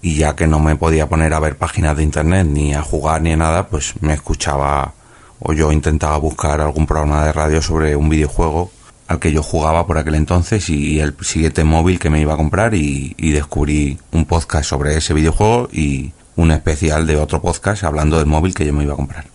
y 0.01 0.15
ya 0.15 0.37
que 0.37 0.47
no 0.47 0.61
me 0.61 0.77
podía 0.77 1.09
poner 1.09 1.33
a 1.33 1.41
ver 1.41 1.57
páginas 1.57 1.97
de 1.97 2.03
internet 2.03 2.47
ni 2.47 2.73
a 2.75 2.81
jugar 2.81 3.21
ni 3.21 3.33
a 3.33 3.35
nada, 3.35 3.67
pues 3.67 3.95
me 3.99 4.13
escuchaba 4.13 4.93
o 5.39 5.51
yo 5.51 5.73
intentaba 5.73 6.15
buscar 6.15 6.61
algún 6.61 6.87
programa 6.87 7.25
de 7.25 7.33
radio 7.33 7.61
sobre 7.61 7.97
un 7.97 8.07
videojuego 8.07 8.71
al 9.09 9.19
que 9.19 9.33
yo 9.33 9.43
jugaba 9.43 9.85
por 9.85 9.97
aquel 9.97 10.15
entonces 10.15 10.69
y 10.69 11.01
el 11.01 11.13
siguiente 11.19 11.65
móvil 11.65 11.99
que 11.99 12.09
me 12.09 12.21
iba 12.21 12.35
a 12.35 12.37
comprar 12.37 12.73
y, 12.73 13.15
y 13.17 13.31
descubrí 13.31 13.99
un 14.13 14.23
podcast 14.23 14.69
sobre 14.69 14.95
ese 14.95 15.13
videojuego 15.13 15.67
y 15.73 16.13
un 16.37 16.51
especial 16.51 17.05
de 17.05 17.17
otro 17.17 17.41
podcast 17.41 17.83
hablando 17.83 18.17
del 18.17 18.27
móvil 18.27 18.53
que 18.53 18.65
yo 18.65 18.71
me 18.71 18.83
iba 18.83 18.93
a 18.93 18.95
comprar. 18.95 19.25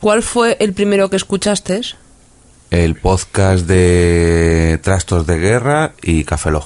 ¿Cuál 0.00 0.22
fue 0.22 0.56
el 0.60 0.72
primero 0.72 1.10
que 1.10 1.16
escuchaste? 1.16 1.80
El 2.70 2.94
podcast 2.96 3.66
de 3.66 4.78
Trastos 4.82 5.26
de 5.26 5.38
Guerra 5.38 5.92
y 6.02 6.24
Café 6.24 6.50
Log. 6.50 6.64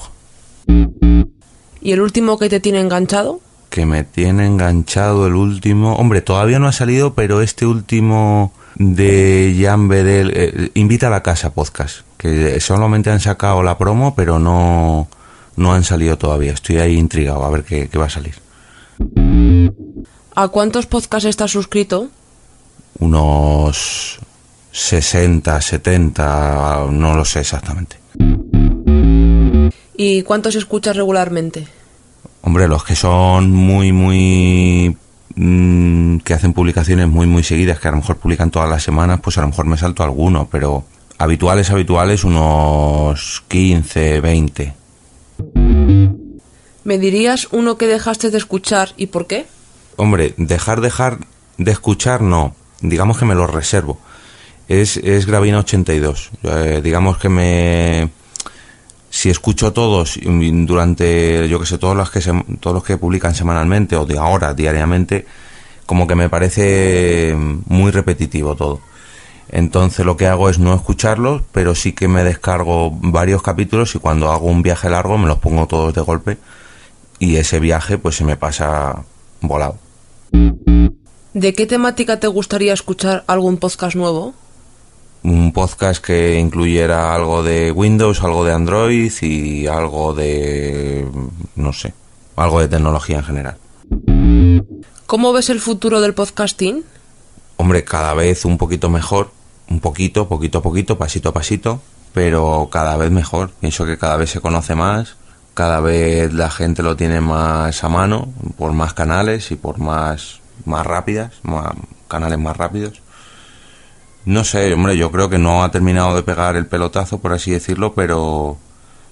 ¿Y 1.81 1.91
el 1.91 2.01
último 2.01 2.37
que 2.37 2.49
te 2.49 2.59
tiene 2.59 2.79
enganchado? 2.79 3.41
que 3.75 3.85
me 3.85 4.05
tiene 4.05 4.45
enganchado 4.45 5.27
el 5.27 5.35
último. 5.35 5.95
Hombre, 5.97 6.21
todavía 6.21 6.59
no 6.59 6.67
ha 6.67 6.71
salido, 6.71 7.13
pero 7.13 7.41
este 7.41 7.65
último 7.65 8.53
de 8.75 9.53
Jan 9.61 9.89
Bedel, 9.89 10.31
eh, 10.33 10.71
Invita 10.75 11.07
a 11.07 11.09
la 11.09 11.21
Casa 11.21 11.53
Podcast, 11.53 12.05
que 12.15 12.57
solamente 12.61 13.09
han 13.09 13.19
sacado 13.19 13.63
la 13.63 13.77
promo, 13.77 14.15
pero 14.15 14.39
no, 14.39 15.09
no 15.57 15.73
han 15.73 15.83
salido 15.83 16.17
todavía. 16.17 16.53
Estoy 16.53 16.77
ahí 16.77 16.93
intrigado 16.95 17.43
a 17.43 17.49
ver 17.49 17.65
qué, 17.65 17.89
qué 17.89 17.97
va 17.97 18.05
a 18.05 18.09
salir. 18.09 18.35
¿A 20.35 20.47
cuántos 20.47 20.85
podcasts 20.85 21.27
estás 21.27 21.51
suscrito? 21.51 22.07
Unos 22.99 24.19
60, 24.71 25.61
70, 25.61 26.87
no 26.91 27.15
lo 27.15 27.25
sé 27.25 27.41
exactamente. 27.41 27.97
¿Y 29.97 30.21
cuántos 30.23 30.55
escuchas 30.55 30.95
regularmente? 30.95 31.67
Hombre, 32.41 32.67
los 32.67 32.83
que 32.83 32.95
son 32.95 33.51
muy, 33.51 33.91
muy... 33.91 34.95
mm, 35.35 36.17
que 36.17 36.33
hacen 36.33 36.53
publicaciones 36.53 37.07
muy, 37.07 37.27
muy 37.27 37.43
seguidas, 37.43 37.79
que 37.79 37.87
a 37.87 37.91
lo 37.91 37.97
mejor 37.97 38.17
publican 38.17 38.51
todas 38.51 38.69
las 38.69 38.83
semanas, 38.83 39.19
pues 39.21 39.37
a 39.37 39.41
lo 39.41 39.47
mejor 39.47 39.65
me 39.65 39.77
salto 39.77 40.03
alguno, 40.03 40.47
pero 40.51 40.83
habituales, 41.17 41.71
habituales, 41.71 42.23
unos 42.23 43.43
15, 43.47 44.21
20. 44.21 44.73
¿Me 46.83 46.97
dirías 46.99 47.47
uno 47.51 47.77
que 47.77 47.87
dejaste 47.87 48.29
de 48.29 48.37
escuchar 48.37 48.89
y 48.97 49.07
por 49.07 49.25
qué? 49.25 49.47
Hombre, 49.95 50.33
dejar, 50.37 50.81
dejar 50.81 51.19
de 51.57 51.71
escuchar, 51.71 52.21
no. 52.21 52.53
Digamos 52.81 53.17
que 53.17 53.25
me 53.25 53.35
lo 53.35 53.47
reservo. 53.47 53.99
Es, 54.67 54.97
es 54.97 55.25
Gravina 55.25 55.59
82. 55.59 56.31
Eh, 56.43 56.81
digamos 56.83 57.17
que 57.17 57.29
me... 57.29 58.09
Si 59.09 59.29
escucho 59.29 59.71
todos 59.71 60.19
durante, 60.21 61.47
yo 61.47 61.59
que 61.59 61.65
sé, 61.65 61.77
todos 61.77 61.95
los 61.95 62.11
que, 62.11 62.19
se- 62.21 62.43
todos 62.59 62.73
los 62.73 62.83
que 62.83 62.97
publican 62.97 63.33
semanalmente 63.33 63.95
o 63.95 64.05
de 64.05 64.17
ahora, 64.17 64.53
diariamente, 64.53 65.25
como 65.85 66.05
que 66.05 66.15
me 66.15 66.27
parece 66.29 67.33
muy 67.37 67.91
repetitivo 67.91 68.55
todo. 68.55 68.81
Entonces 69.47 70.05
lo 70.05 70.17
que 70.17 70.27
hago 70.27 70.49
es 70.49 70.59
no 70.59 70.73
escucharlos, 70.73 71.43
pero 71.53 71.75
sí 71.75 71.93
que 71.93 72.09
me 72.09 72.25
descargo 72.25 72.91
varios 72.91 73.41
capítulos 73.41 73.95
y 73.95 73.99
cuando 73.99 74.31
hago 74.31 74.47
un 74.47 74.61
viaje 74.63 74.89
largo 74.89 75.17
me 75.17 75.27
los 75.27 75.37
pongo 75.37 75.65
todos 75.67 75.93
de 75.93 76.01
golpe 76.01 76.37
y 77.19 77.37
ese 77.37 77.59
viaje 77.61 77.97
pues 77.97 78.15
se 78.17 78.25
me 78.25 78.35
pasa 78.35 79.01
volado. 79.39 79.77
¿De 81.35 81.53
qué 81.53 81.65
temática 81.65 82.17
te 82.17 82.27
gustaría 82.27 82.71
escuchar 82.71 83.25
algún 83.27 83.57
podcast 83.57 83.93
nuevo? 83.93 84.33
Un 85.21 85.51
podcast 85.51 86.01
que 86.01 86.39
incluyera 86.39 87.13
algo 87.13 87.43
de 87.43 87.73
Windows, 87.73 88.23
algo 88.23 88.45
de 88.45 88.53
Android 88.53 89.11
y 89.19 89.67
algo 89.67 90.13
de, 90.13 91.05
no 91.57 91.73
sé, 91.73 91.93
algo 92.37 92.61
de 92.61 92.69
tecnología 92.69 93.17
en 93.17 93.23
general. 93.25 93.57
¿Cómo 95.07 95.33
ves 95.33 95.49
el 95.49 95.59
futuro 95.59 95.99
del 95.99 96.13
podcasting? 96.13 96.85
Hombre, 97.57 97.83
cada 97.83 98.13
vez 98.13 98.45
un 98.45 98.57
poquito 98.57 98.89
mejor, 98.89 99.29
un 99.69 99.81
poquito, 99.81 100.29
poquito 100.29 100.59
a 100.59 100.61
poquito, 100.61 100.97
pasito 100.97 101.27
a 101.27 101.33
pasito, 101.33 101.81
pero 102.13 102.69
cada 102.71 102.95
vez 102.95 103.11
mejor. 103.11 103.51
Pienso 103.59 103.85
que 103.85 103.97
cada 103.97 104.15
vez 104.15 104.29
se 104.29 104.39
conoce 104.39 104.73
más, 104.73 105.17
cada 105.53 105.81
vez 105.81 106.33
la 106.33 106.49
gente 106.49 106.81
lo 106.81 106.95
tiene 106.95 107.19
más 107.19 107.83
a 107.83 107.89
mano, 107.89 108.29
por 108.57 108.71
más 108.71 108.93
canales 108.93 109.51
y 109.51 109.57
por 109.57 109.79
más, 109.79 110.39
más 110.65 110.85
rápidas, 110.85 111.33
más, 111.43 111.73
canales 112.07 112.39
más 112.39 112.55
rápidos. 112.55 113.01
No 114.25 114.43
sé, 114.43 114.73
hombre, 114.73 114.97
yo 114.97 115.11
creo 115.11 115.29
que 115.29 115.37
no 115.37 115.63
ha 115.63 115.69
terminado 115.69 116.15
de 116.15 116.23
pegar 116.23 116.55
el 116.55 116.65
pelotazo, 116.65 117.19
por 117.19 117.31
así 117.31 117.51
decirlo, 117.51 117.93
pero, 117.93 118.57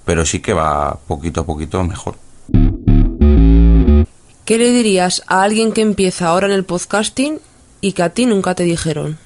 pero 0.05 0.25
sí 0.25 0.39
que 0.39 0.53
va 0.53 0.97
poquito 1.07 1.41
a 1.41 1.45
poquito 1.45 1.83
mejor. 1.83 2.15
¿Qué 4.45 4.57
le 4.57 4.71
dirías 4.71 5.23
a 5.27 5.43
alguien 5.43 5.71
que 5.71 5.81
empieza 5.81 6.27
ahora 6.27 6.47
en 6.47 6.53
el 6.53 6.65
podcasting 6.65 7.39
y 7.79 7.93
que 7.93 8.03
a 8.03 8.09
ti 8.09 8.25
nunca 8.25 8.55
te 8.55 8.63
dijeron? 8.63 9.19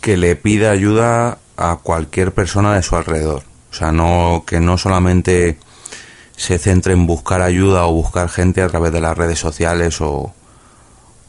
Que 0.00 0.16
le 0.16 0.36
pida 0.36 0.70
ayuda 0.70 1.38
a 1.56 1.76
cualquier 1.82 2.32
persona 2.32 2.74
de 2.74 2.82
su 2.82 2.96
alrededor. 2.96 3.42
O 3.70 3.74
sea, 3.74 3.90
no, 3.90 4.44
que 4.46 4.60
no 4.60 4.78
solamente 4.78 5.58
se 6.36 6.58
centre 6.58 6.92
en 6.92 7.06
buscar 7.06 7.42
ayuda 7.42 7.86
o 7.86 7.92
buscar 7.92 8.28
gente 8.28 8.62
a 8.62 8.68
través 8.68 8.92
de 8.92 9.00
las 9.00 9.16
redes 9.16 9.38
sociales 9.38 10.00
o, 10.00 10.32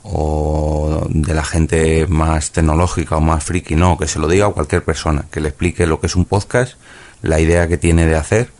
o 0.03 1.07
de 1.09 1.33
la 1.33 1.43
gente 1.43 2.07
más 2.07 2.51
tecnológica 2.51 3.17
o 3.17 3.21
más 3.21 3.43
friki, 3.43 3.75
no, 3.75 3.97
que 3.97 4.07
se 4.07 4.19
lo 4.19 4.27
diga 4.27 4.47
a 4.47 4.51
cualquier 4.51 4.83
persona, 4.83 5.25
que 5.31 5.39
le 5.39 5.49
explique 5.49 5.87
lo 5.87 5.99
que 5.99 6.07
es 6.07 6.15
un 6.15 6.25
podcast, 6.25 6.75
la 7.21 7.39
idea 7.39 7.67
que 7.67 7.77
tiene 7.77 8.05
de 8.05 8.15
hacer 8.15 8.51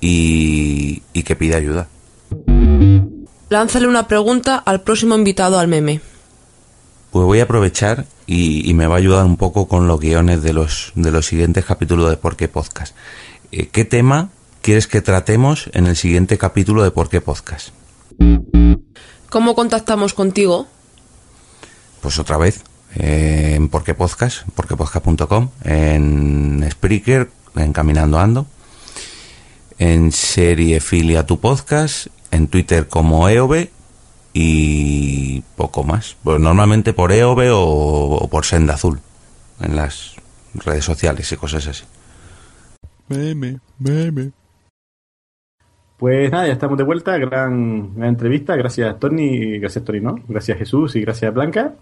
y, 0.00 1.02
y 1.12 1.22
que 1.22 1.36
pida 1.36 1.58
ayuda. 1.58 1.88
Lánzale 3.50 3.86
una 3.86 4.08
pregunta 4.08 4.56
al 4.56 4.80
próximo 4.80 5.14
invitado 5.14 5.58
al 5.58 5.68
meme. 5.68 6.00
Pues 7.10 7.24
voy 7.26 7.40
a 7.40 7.44
aprovechar 7.44 8.06
y, 8.26 8.68
y 8.68 8.74
me 8.74 8.86
va 8.86 8.94
a 8.94 8.98
ayudar 8.98 9.24
un 9.24 9.36
poco 9.36 9.68
con 9.68 9.86
los 9.86 10.00
guiones 10.00 10.42
de 10.42 10.52
los, 10.52 10.92
de 10.94 11.10
los 11.10 11.26
siguientes 11.26 11.64
capítulos 11.64 12.10
de 12.10 12.16
Por 12.16 12.36
qué 12.36 12.48
Podcast. 12.48 12.96
Eh, 13.52 13.68
¿Qué 13.68 13.84
tema 13.84 14.30
quieres 14.62 14.86
que 14.86 15.02
tratemos 15.02 15.70
en 15.74 15.86
el 15.86 15.94
siguiente 15.94 16.38
capítulo 16.38 16.82
de 16.82 16.90
Por 16.90 17.08
qué 17.10 17.20
Podcast? 17.20 17.68
¿Cómo 19.34 19.56
contactamos 19.56 20.14
contigo? 20.14 20.68
Pues 22.00 22.20
otra 22.20 22.36
vez, 22.36 22.62
eh, 22.94 23.54
en 23.56 23.68
Por 23.68 23.82
qué 23.82 23.92
Podcast, 23.92 24.48
porquepodcast.com, 24.54 25.48
en 25.64 26.64
Spreaker, 26.70 27.28
en 27.56 27.72
Caminando 27.72 28.20
Ando, 28.20 28.46
en 29.80 30.12
Serie 30.12 30.78
Filia 30.78 31.26
Tu 31.26 31.40
Podcast, 31.40 32.06
en 32.30 32.46
Twitter 32.46 32.86
como 32.86 33.28
EOB 33.28 33.70
y 34.34 35.40
poco 35.56 35.82
más. 35.82 36.16
Pues 36.22 36.38
normalmente 36.38 36.92
por 36.92 37.10
EOB 37.10 37.40
o, 37.54 38.14
o 38.14 38.28
por 38.28 38.44
Senda 38.44 38.74
Azul 38.74 39.00
en 39.58 39.74
las 39.74 40.12
redes 40.54 40.84
sociales 40.84 41.32
y 41.32 41.36
cosas 41.36 41.66
así. 41.66 41.82
Meme, 43.08 43.58
meme. 43.80 44.30
Pues 46.04 46.30
nada, 46.30 46.46
ya 46.46 46.52
estamos 46.52 46.76
de 46.76 46.84
vuelta. 46.84 47.16
Gran, 47.16 47.94
gran 47.94 48.10
entrevista. 48.10 48.54
Gracias, 48.56 49.00
Tony. 49.00 49.58
Gracias, 49.58 49.82
Tony, 49.86 50.00
¿no? 50.00 50.16
Gracias, 50.28 50.58
Jesús. 50.58 50.94
Y 50.96 51.00
gracias, 51.00 51.32
Blanca. 51.32 51.72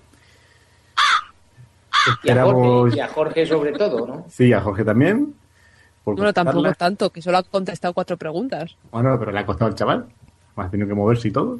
Y 2.22 2.30
a. 2.30 2.44
Jorge, 2.44 2.96
y 2.96 3.00
a 3.00 3.08
Jorge 3.08 3.46
sobre 3.46 3.72
todo, 3.72 4.06
¿no? 4.06 4.24
Sí, 4.28 4.52
a 4.52 4.60
Jorge 4.60 4.84
también. 4.84 5.34
Bueno, 6.04 6.32
tampoco 6.32 6.72
tanto, 6.74 7.10
que 7.10 7.20
solo 7.20 7.38
ha 7.38 7.42
contestado 7.42 7.92
cuatro 7.94 8.16
preguntas. 8.16 8.76
Bueno, 8.92 9.18
pero 9.18 9.32
le 9.32 9.40
ha 9.40 9.44
costado 9.44 9.72
al 9.72 9.74
chaval. 9.74 10.06
Más 10.54 10.68
ha 10.68 10.70
tenido 10.70 10.86
que 10.88 10.94
moverse 10.94 11.26
y 11.26 11.32
todo. 11.32 11.58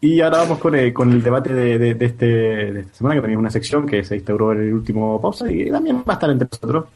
Y 0.00 0.20
ahora 0.20 0.38
vamos 0.38 0.58
con 0.58 0.74
el, 0.74 0.92
con 0.92 1.12
el 1.12 1.22
debate 1.22 1.54
de, 1.54 1.78
de- 1.78 1.94
de 1.94 2.06
este, 2.06 2.26
de 2.26 2.80
esta 2.80 2.94
semana, 2.94 3.14
que 3.14 3.20
tenéis 3.20 3.38
una 3.38 3.50
sección 3.50 3.86
que 3.86 4.02
se 4.02 4.16
instauró 4.16 4.50
en 4.50 4.62
el 4.62 4.72
último 4.74 5.20
pausa 5.22 5.48
y 5.48 5.70
también 5.70 5.98
va 5.98 6.02
a 6.08 6.12
estar 6.14 6.30
entre 6.30 6.48
nosotros. 6.50 6.86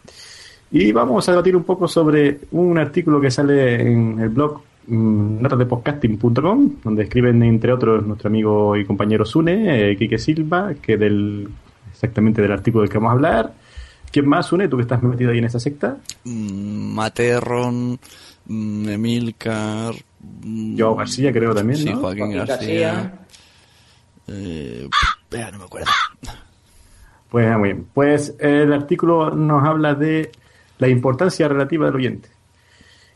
Y 0.73 0.91
vamos 0.91 1.29
a 1.29 1.33
debatir 1.33 1.55
un 1.55 1.65
poco 1.65 1.87
sobre 1.87 2.41
un 2.53 2.79
artículo 2.79 3.21
que 3.21 3.31
sale 3.31 3.75
en 3.93 4.19
el 4.19 4.31
blog 4.31 4.63
mm, 4.87 5.43
notasdepodcasting.com, 5.43 6.71
donde 6.83 7.03
escriben, 7.03 7.43
entre 7.43 7.73
otros, 7.73 8.07
nuestro 8.07 8.29
amigo 8.29 8.75
y 8.77 8.87
compañero 8.87 9.25
Sune, 9.27 9.91
eh, 9.91 9.97
Quique 9.99 10.19
Silva, 10.19 10.73
que 10.81 10.97
del 10.97 11.49
exactamente 11.91 12.41
del 12.41 12.53
artículo 12.53 12.83
del 12.83 12.91
que 12.91 12.97
vamos 12.99 13.11
a 13.11 13.13
hablar. 13.15 13.53
¿Quién 14.11 14.27
más, 14.27 14.47
Sune? 14.47 14.69
¿Tú 14.69 14.77
que 14.77 14.83
estás 14.83 15.03
metido 15.03 15.31
ahí 15.31 15.39
en 15.39 15.45
esa 15.45 15.61
secta? 15.61 15.99
Mm, 16.25 16.95
Materron, 16.95 17.99
mm, 18.47 18.89
Emilcar. 18.89 19.95
mm, 20.45 20.79
Joao 20.79 20.97
García, 20.97 21.33
creo 21.33 21.55
también, 21.55 21.79
Sí, 21.81 21.91
¿no? 21.91 21.99
Joaquín 22.01 22.33
Joaquín 22.33 22.47
García. 22.47 22.93
García. 22.93 23.19
Eh, 24.29 24.89
ya 25.31 25.51
no 25.51 25.59
me 25.59 25.65
acuerdo. 25.65 25.91
Pues 27.31 27.47
ah, 27.47 27.59
muy 27.59 27.71
bien. 27.73 27.87
Pues 27.93 28.35
el 28.39 28.73
artículo 28.73 29.31
nos 29.35 29.65
habla 29.65 29.95
de 29.95 30.31
la 30.83 30.89
importancia 30.89 31.49
relativa 31.49 31.87
del 31.87 31.95
oyente. 31.97 32.29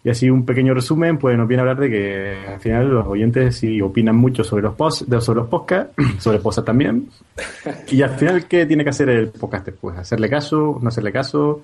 Y 0.04 0.08
así 0.10 0.30
un 0.30 0.46
pequeño 0.46 0.72
resumen, 0.72 1.18
pues 1.18 1.36
nos 1.36 1.48
viene 1.48 1.60
a 1.60 1.62
hablar 1.62 1.78
de 1.80 1.90
que 1.90 2.36
al 2.54 2.60
final 2.60 2.88
los 2.88 3.06
oyentes 3.08 3.56
sí 3.56 3.80
opinan 3.82 4.14
mucho 4.14 4.44
sobre 4.44 4.62
los 4.62 4.74
posts, 4.74 5.08
de- 5.10 5.20
sobre 5.20 5.40
los 5.40 5.48
podcasts, 5.48 5.92
sobre 6.18 6.38
cosas 6.40 6.64
también. 6.64 7.08
Y 7.90 8.02
al 8.02 8.10
final, 8.10 8.46
¿qué 8.46 8.66
tiene 8.66 8.84
que 8.84 8.90
hacer 8.90 9.08
el 9.08 9.28
podcaster? 9.30 9.74
Pues 9.80 9.98
hacerle 9.98 10.28
caso, 10.30 10.78
no 10.80 10.88
hacerle 10.88 11.10
caso. 11.12 11.62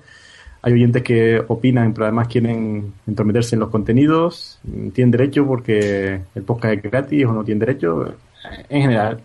Hay 0.61 0.73
oyentes 0.73 1.03
que 1.03 1.41
opinan, 1.47 1.93
pero 1.93 2.05
además 2.05 2.27
quieren 2.27 2.93
entrometerse 3.07 3.55
en 3.55 3.59
los 3.61 3.69
contenidos. 3.69 4.59
Tienen 4.93 5.11
derecho 5.11 5.45
porque 5.45 6.21
el 6.35 6.43
podcast 6.43 6.75
es 6.75 6.81
gratis 6.91 7.25
o 7.25 7.33
no 7.33 7.43
tienen 7.43 7.59
derecho. 7.59 8.13
En 8.69 8.81
general. 8.81 9.19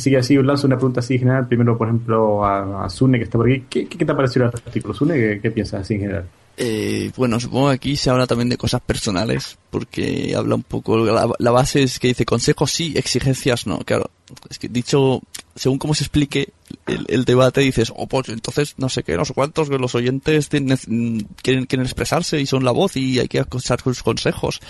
Así 0.00 0.08
que 0.08 0.16
así 0.16 0.34
lanzo 0.36 0.66
una 0.66 0.76
pregunta 0.76 1.00
así 1.00 1.12
en 1.14 1.20
general. 1.20 1.46
Primero, 1.46 1.76
por 1.76 1.86
ejemplo, 1.88 2.42
a, 2.42 2.86
a 2.86 2.88
Sune, 2.88 3.18
que 3.18 3.24
está 3.24 3.36
por 3.36 3.50
aquí. 3.50 3.66
¿Qué, 3.68 3.84
te 3.84 4.10
ha 4.10 4.16
parecido 4.16 4.46
el 4.46 4.52
artículo, 4.52 4.94
Sune? 4.94 5.38
¿Qué, 5.42 5.50
piensas 5.50 5.82
así 5.82 5.94
en 5.94 6.00
general? 6.00 6.24
Eh, 6.56 7.10
bueno, 7.16 7.38
supongo 7.38 7.68
que 7.68 7.74
aquí 7.74 7.96
se 7.96 8.08
habla 8.08 8.26
también 8.26 8.48
de 8.48 8.56
cosas 8.56 8.80
personales, 8.80 9.58
porque 9.68 10.32
habla 10.34 10.54
un 10.54 10.62
poco, 10.62 10.96
la, 10.96 11.50
base 11.50 11.82
es 11.82 11.98
que 11.98 12.08
dice 12.08 12.24
consejos 12.24 12.70
sí, 12.70 12.94
exigencias 12.96 13.66
no. 13.66 13.80
Claro, 13.80 14.10
es 14.48 14.58
que 14.58 14.68
dicho, 14.68 15.20
según 15.54 15.78
cómo 15.78 15.92
se 15.92 16.04
explique 16.04 16.48
el, 16.86 17.26
debate, 17.26 17.60
dices, 17.60 17.92
oh, 17.94 18.06
pues 18.06 18.30
entonces 18.30 18.76
no 18.78 18.88
sé 18.88 19.02
qué, 19.02 19.18
no 19.18 19.26
sé 19.26 19.34
cuántos, 19.34 19.68
los 19.68 19.94
oyentes 19.94 20.48
tienen- 20.48 21.28
quieren, 21.42 21.66
quieren 21.66 21.84
expresarse 21.84 22.40
y 22.40 22.46
son 22.46 22.64
la 22.64 22.70
voz 22.70 22.96
y 22.96 23.18
hay 23.18 23.28
que 23.28 23.38
escuchar 23.38 23.82
sus 23.82 24.02
consejos. 24.02 24.60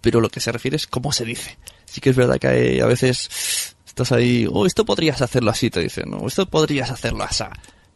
Pero 0.00 0.22
lo 0.22 0.30
que 0.30 0.40
se 0.40 0.50
refiere 0.50 0.78
es 0.78 0.86
cómo 0.86 1.12
se 1.12 1.26
dice. 1.26 1.58
Sí 1.84 2.00
que 2.00 2.08
es 2.10 2.16
verdad 2.16 2.38
que 2.38 2.48
hay- 2.48 2.80
a 2.80 2.86
veces 2.86 3.74
estás 4.02 4.16
ahí, 4.16 4.46
oh, 4.50 4.66
esto 4.66 4.84
podrías 4.84 5.20
hacerlo 5.22 5.50
así, 5.50 5.70
te 5.70 5.80
dicen, 5.80 6.10
no, 6.10 6.26
esto 6.26 6.46
podrías 6.46 6.90
hacerlo 6.90 7.24
así. 7.24 7.44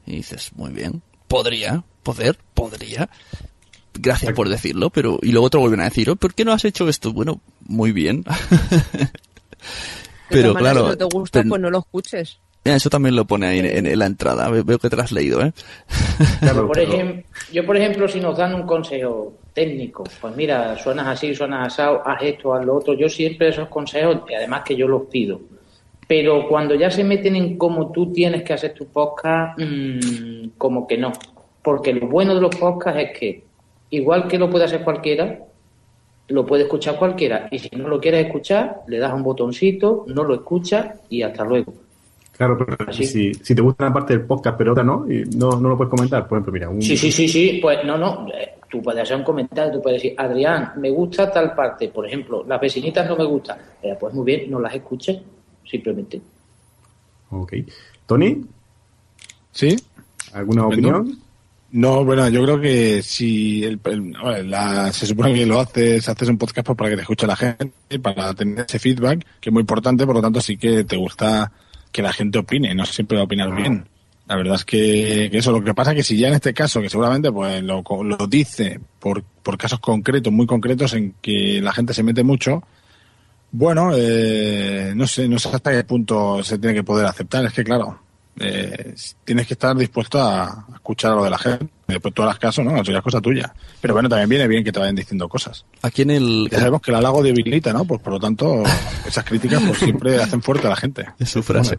Y 0.06 0.16
dices, 0.16 0.50
muy 0.54 0.70
bien, 0.72 1.02
podría, 1.28 1.84
poder, 2.02 2.38
podría. 2.54 3.08
Gracias 3.94 4.32
por 4.32 4.48
decirlo, 4.48 4.90
pero 4.90 5.18
y 5.22 5.32
luego 5.32 5.50
te 5.50 5.58
vuelven 5.58 5.80
a 5.80 5.84
decir, 5.84 6.08
oh, 6.10 6.16
¿por 6.16 6.34
qué 6.34 6.44
no 6.44 6.52
has 6.52 6.64
hecho 6.64 6.88
esto? 6.88 7.12
Bueno, 7.12 7.40
muy 7.66 7.92
bien. 7.92 8.24
Pero 10.28 10.54
claro, 10.54 10.84
si 10.84 10.88
no 10.90 10.96
te 10.96 11.04
gusta, 11.04 11.38
pero- 11.40 11.48
pues 11.50 11.60
no 11.60 11.70
lo 11.70 11.78
escuches. 11.80 12.38
Eso 12.64 12.88
también 12.90 13.16
lo 13.16 13.24
pone 13.26 13.48
ahí 13.48 13.58
en, 13.58 13.66
en- 13.66 13.86
en 13.86 13.98
la 13.98 14.06
entrada. 14.06 14.48
Ve- 14.48 14.62
Veo 14.62 14.78
que 14.78 14.88
te 14.88 14.94
lo 14.96 15.02
has 15.02 15.10
leído, 15.12 15.42
¿eh? 15.42 15.52
Yo 16.42 16.66
por, 16.66 16.78
ejem- 16.78 17.24
yo, 17.52 17.66
por 17.66 17.76
ejemplo, 17.76 18.06
si 18.08 18.20
nos 18.20 18.38
dan 18.38 18.54
un 18.54 18.62
consejo 18.62 19.34
técnico, 19.52 20.04
pues 20.20 20.36
mira, 20.36 20.78
suenas 20.78 21.08
así, 21.08 21.34
suenas 21.34 21.66
asado, 21.72 22.02
haz 22.06 22.22
esto, 22.22 22.54
haz 22.54 22.64
lo 22.64 22.76
otro, 22.76 22.94
yo 22.94 23.08
siempre 23.08 23.48
esos 23.48 23.68
consejos, 23.68 24.18
y 24.30 24.34
además 24.34 24.62
que 24.64 24.76
yo 24.76 24.86
los 24.86 25.02
pido. 25.10 25.40
Pero 26.14 26.46
cuando 26.46 26.74
ya 26.74 26.90
se 26.90 27.04
meten 27.04 27.36
en 27.36 27.56
cómo 27.56 27.90
tú 27.90 28.12
tienes 28.12 28.42
que 28.42 28.52
hacer 28.52 28.74
tu 28.74 28.84
podcast, 28.84 29.58
mm, 29.58 30.58
como 30.58 30.86
que 30.86 30.98
no. 30.98 31.10
Porque 31.62 31.94
lo 31.94 32.06
bueno 32.06 32.34
de 32.34 32.40
los 32.42 32.54
podcasts 32.54 33.00
es 33.00 33.18
que, 33.18 33.44
igual 33.88 34.28
que 34.28 34.36
lo 34.38 34.50
puede 34.50 34.66
hacer 34.66 34.84
cualquiera, 34.84 35.38
lo 36.28 36.44
puede 36.44 36.64
escuchar 36.64 36.96
cualquiera. 36.96 37.48
Y 37.50 37.60
si 37.60 37.74
no 37.74 37.88
lo 37.88 37.98
quieres 37.98 38.26
escuchar, 38.26 38.82
le 38.88 38.98
das 38.98 39.14
un 39.14 39.22
botoncito, 39.22 40.04
no 40.08 40.22
lo 40.22 40.34
escuchas 40.34 41.00
y 41.08 41.22
hasta 41.22 41.44
luego. 41.44 41.72
Claro, 42.36 42.58
pero 42.58 42.92
si, 42.92 43.32
si 43.32 43.54
te 43.54 43.62
gusta 43.62 43.86
una 43.86 43.94
parte 43.94 44.12
del 44.12 44.26
podcast, 44.26 44.58
pero 44.58 44.72
otra 44.72 44.84
no, 44.84 45.10
y 45.10 45.24
no, 45.34 45.58
no 45.58 45.70
lo 45.70 45.78
puedes 45.78 45.92
comentar. 45.92 46.28
Por 46.28 46.36
ejemplo, 46.36 46.52
mira, 46.52 46.68
un, 46.68 46.82
Sí, 46.82 46.94
sí, 46.94 47.10
sí, 47.10 47.26
sí, 47.26 47.58
pues 47.62 47.78
no, 47.86 47.96
no, 47.96 48.26
eh, 48.34 48.56
tú 48.68 48.82
puedes 48.82 49.00
hacer 49.00 49.16
un 49.16 49.24
comentario, 49.24 49.72
tú 49.72 49.80
puedes 49.80 50.02
decir, 50.02 50.14
Adrián, 50.18 50.72
me 50.76 50.90
gusta 50.90 51.30
tal 51.30 51.54
parte, 51.54 51.88
por 51.88 52.06
ejemplo, 52.06 52.44
las 52.46 52.60
vecinitas 52.60 53.08
no 53.08 53.16
me 53.16 53.24
gustan, 53.24 53.56
Eh, 53.80 53.96
pues 53.98 54.12
muy 54.12 54.26
bien, 54.26 54.50
no 54.50 54.60
las 54.60 54.74
escuches, 54.74 55.18
simplemente. 55.70 56.20
Ok. 57.30 57.54
¿Tony? 58.06 58.44
¿Sí? 59.52 59.76
¿Alguna 60.32 60.62
Estupendo. 60.62 60.88
opinión? 60.98 61.18
No, 61.72 62.04
bueno, 62.04 62.28
yo 62.28 62.42
creo 62.42 62.60
que 62.60 63.02
si 63.02 63.64
el, 63.64 63.80
la- 64.44 64.92
se 64.92 65.06
supone 65.06 65.32
que 65.32 65.46
lo 65.46 65.58
haces, 65.60 66.06
haces 66.06 66.28
un 66.28 66.36
podcast 66.36 66.66
pues, 66.66 66.76
para 66.76 66.90
que 66.90 66.96
te 66.96 67.02
escuche 67.02 67.26
la 67.26 67.36
gente, 67.36 67.72
para 68.02 68.34
tener 68.34 68.66
ese 68.68 68.78
feedback, 68.78 69.24
que 69.40 69.48
es 69.48 69.52
muy 69.52 69.60
importante, 69.62 70.04
por 70.04 70.14
lo 70.16 70.20
tanto 70.20 70.40
sí 70.42 70.58
que 70.58 70.84
te 70.84 70.96
gusta 70.96 71.50
que 71.90 72.02
la 72.02 72.12
gente 72.12 72.38
opine, 72.38 72.74
no 72.74 72.84
siempre 72.84 73.16
va 73.16 73.22
a 73.22 73.24
opinar 73.24 73.54
bien. 73.54 73.86
La 74.28 74.36
verdad 74.36 74.54
es 74.56 74.64
que, 74.66 75.28
que 75.30 75.38
eso, 75.38 75.50
lo 75.50 75.64
que 75.64 75.72
pasa 75.74 75.92
es 75.92 75.96
que 75.96 76.02
si 76.02 76.18
ya 76.18 76.28
en 76.28 76.34
este 76.34 76.52
caso, 76.54 76.80
que 76.82 76.90
seguramente 76.90 77.32
pues 77.32 77.62
lo, 77.62 77.82
lo 78.04 78.26
dice 78.26 78.78
por, 79.00 79.22
por 79.22 79.56
casos 79.56 79.80
concretos, 79.80 80.30
muy 80.32 80.46
concretos, 80.46 80.92
en 80.92 81.14
que 81.22 81.60
la 81.62 81.72
gente 81.72 81.94
se 81.94 82.02
mete 82.02 82.22
mucho, 82.22 82.62
bueno, 83.52 83.92
eh, 83.94 84.92
no 84.96 85.06
sé, 85.06 85.28
no 85.28 85.38
sé 85.38 85.50
hasta 85.50 85.70
qué 85.70 85.84
punto 85.84 86.42
se 86.42 86.58
tiene 86.58 86.74
que 86.74 86.82
poder 86.82 87.06
aceptar. 87.06 87.44
Es 87.44 87.52
que, 87.52 87.62
claro, 87.62 87.98
eh, 88.40 88.94
tienes 89.24 89.46
que 89.46 89.54
estar 89.54 89.76
dispuesto 89.76 90.22
a 90.22 90.66
escuchar 90.74 91.12
a 91.12 91.16
lo 91.16 91.24
de 91.24 91.30
la 91.30 91.38
gente. 91.38 91.68
Después 91.86 92.14
tú 92.14 92.22
harás 92.22 92.38
caso, 92.38 92.64
¿no? 92.64 92.80
Eso 92.80 92.90
ya 92.90 92.98
es 92.98 93.04
cosa 93.04 93.20
tuya. 93.20 93.52
Pero 93.80 93.92
bueno, 93.92 94.08
también 94.08 94.30
viene 94.30 94.48
bien 94.48 94.64
que 94.64 94.72
te 94.72 94.80
vayan 94.80 94.94
diciendo 94.94 95.28
cosas. 95.28 95.66
Aquí 95.82 96.02
en 96.02 96.10
el... 96.12 96.48
Ya 96.50 96.58
sabemos 96.58 96.80
que 96.80 96.90
el 96.90 96.96
halago 96.96 97.22
debilita, 97.22 97.74
¿no? 97.74 97.84
Pues 97.84 98.00
por 98.00 98.14
lo 98.14 98.20
tanto, 98.20 98.62
esas 99.06 99.24
críticas 99.24 99.62
pues 99.66 99.78
siempre 99.78 100.16
hacen 100.22 100.40
fuerte 100.40 100.66
a 100.66 100.70
la 100.70 100.76
gente. 100.76 101.06
Es 101.18 101.28
su 101.28 101.42
frase. 101.42 101.78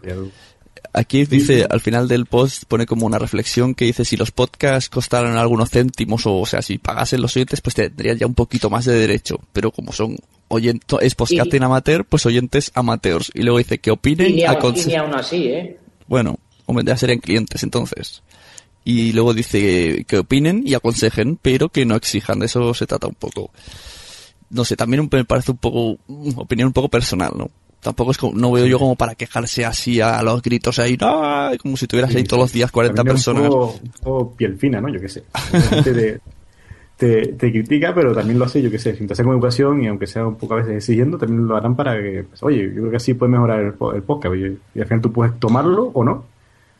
Aquí 0.92 1.26
dice, 1.26 1.66
al 1.70 1.80
final 1.82 2.08
del 2.08 2.26
post 2.26 2.64
pone 2.68 2.86
como 2.86 3.06
una 3.06 3.18
reflexión 3.18 3.74
que 3.74 3.86
dice 3.86 4.06
si 4.06 4.18
los 4.18 4.32
podcasts 4.32 4.90
costaran 4.90 5.38
algunos 5.38 5.70
céntimos 5.70 6.26
o, 6.28 6.40
o 6.40 6.46
sea, 6.46 6.62
si 6.62 6.78
pagasen 6.78 7.22
los 7.22 7.36
oyentes, 7.36 7.62
pues 7.62 7.74
tendrían 7.76 8.18
ya 8.18 8.28
un 8.28 8.36
poquito 8.36 8.70
más 8.70 8.86
de 8.86 8.94
derecho. 8.94 9.40
Pero 9.54 9.72
como 9.72 9.92
son 9.94 10.18
oyentes, 10.50 11.00
es 11.02 11.16
podcasting 11.16 11.62
Y- 11.62 11.66
amateur, 11.66 12.06
pues 12.06 12.26
oyentes 12.26 12.72
amateurs. 12.76 13.32
Y 13.34 13.42
luego 13.44 13.58
dice 13.60 13.78
que 13.80 13.92
opinen, 13.92 14.32
Y 14.32 14.34
ni, 14.36 14.42
aun- 14.44 14.54
y 14.54 14.56
aconse- 14.60 14.88
ni 14.88 14.96
aún 14.96 15.16
así, 15.16 15.48
¿eh? 15.48 15.78
Bueno, 16.08 16.38
hombre, 16.66 16.84
ya 16.86 16.98
serían 16.98 17.20
clientes 17.20 17.64
entonces. 17.64 18.22
Y 18.86 19.14
luego 19.14 19.34
dice 19.34 20.04
que 20.08 20.18
opinen 20.20 20.62
y 20.66 20.74
aconsejen, 20.74 21.38
pero 21.42 21.70
que 21.70 21.86
no 21.86 21.96
exijan. 21.96 22.40
De 22.40 22.48
eso 22.48 22.74
se 22.74 22.86
trata 22.86 23.08
un 23.08 23.16
poco. 23.16 23.52
No 24.50 24.66
sé, 24.66 24.76
también 24.76 25.08
me 25.12 25.26
parece 25.26 25.52
un 25.52 25.58
poco, 25.58 25.98
mm, 26.08 26.38
opinión 26.38 26.68
un 26.68 26.74
poco 26.74 26.90
personal, 26.90 27.32
¿no? 27.36 27.50
Tampoco 27.84 28.12
es 28.12 28.18
como, 28.18 28.34
no 28.34 28.52
veo 28.52 28.66
yo 28.66 28.80
como 28.80 28.96
para 28.96 29.14
quejarse 29.16 29.66
así 29.66 30.00
a 30.02 30.22
los 30.24 30.42
gritos 30.42 30.80
ahí, 30.80 30.98
¡ah! 31.02 31.52
como 31.62 31.78
si 31.78 31.86
tuvieras 31.88 32.16
ahí 32.16 32.24
todos 32.24 32.44
los 32.44 32.54
días 32.54 32.72
40 32.72 32.96
También 32.96 33.18
es 33.18 33.24
personas. 33.26 33.44
Un 33.44 33.50
poco, 33.50 33.80
un 33.84 33.92
poco 34.04 34.36
piel 34.36 34.58
fina, 34.58 34.80
¿no? 34.82 34.90
Yo 34.90 35.00
qué 35.00 35.10
sé. 35.10 35.24
La 35.52 35.60
gente 35.62 35.94
te, 35.94 36.20
te, 36.98 37.28
te 37.34 37.52
critica, 37.52 37.94
pero 37.94 38.14
también 38.14 38.40
lo 38.40 38.46
hace, 38.46 38.62
yo 38.62 38.72
qué 38.72 38.80
sé, 38.80 38.96
sin 38.96 39.08
te 39.08 39.14
hace 39.14 39.24
con 39.24 39.34
educación 39.34 39.84
y 39.84 39.88
aunque 39.88 40.08
sea 40.08 40.26
un 40.26 40.36
poco 40.36 40.54
a 40.54 40.58
veces 40.58 40.76
exigiendo, 40.78 41.18
también 41.18 41.46
lo 41.48 41.56
harán 41.58 41.76
para 41.76 41.94
que, 42.02 42.24
pues, 42.30 42.42
oye, 42.44 42.64
yo 42.74 42.82
creo 42.82 42.92
que 42.92 42.98
así 42.98 43.14
puede 43.14 43.32
mejorar 43.34 43.60
el, 43.60 43.74
po- 43.74 43.94
el 43.94 44.02
podcast. 44.04 44.36
Y, 44.36 44.58
y 44.76 44.82
al 44.82 44.86
final 44.88 45.02
tú 45.02 45.12
puedes 45.12 45.38
tomarlo 45.40 45.92
o 45.94 46.04
no. 46.04 46.24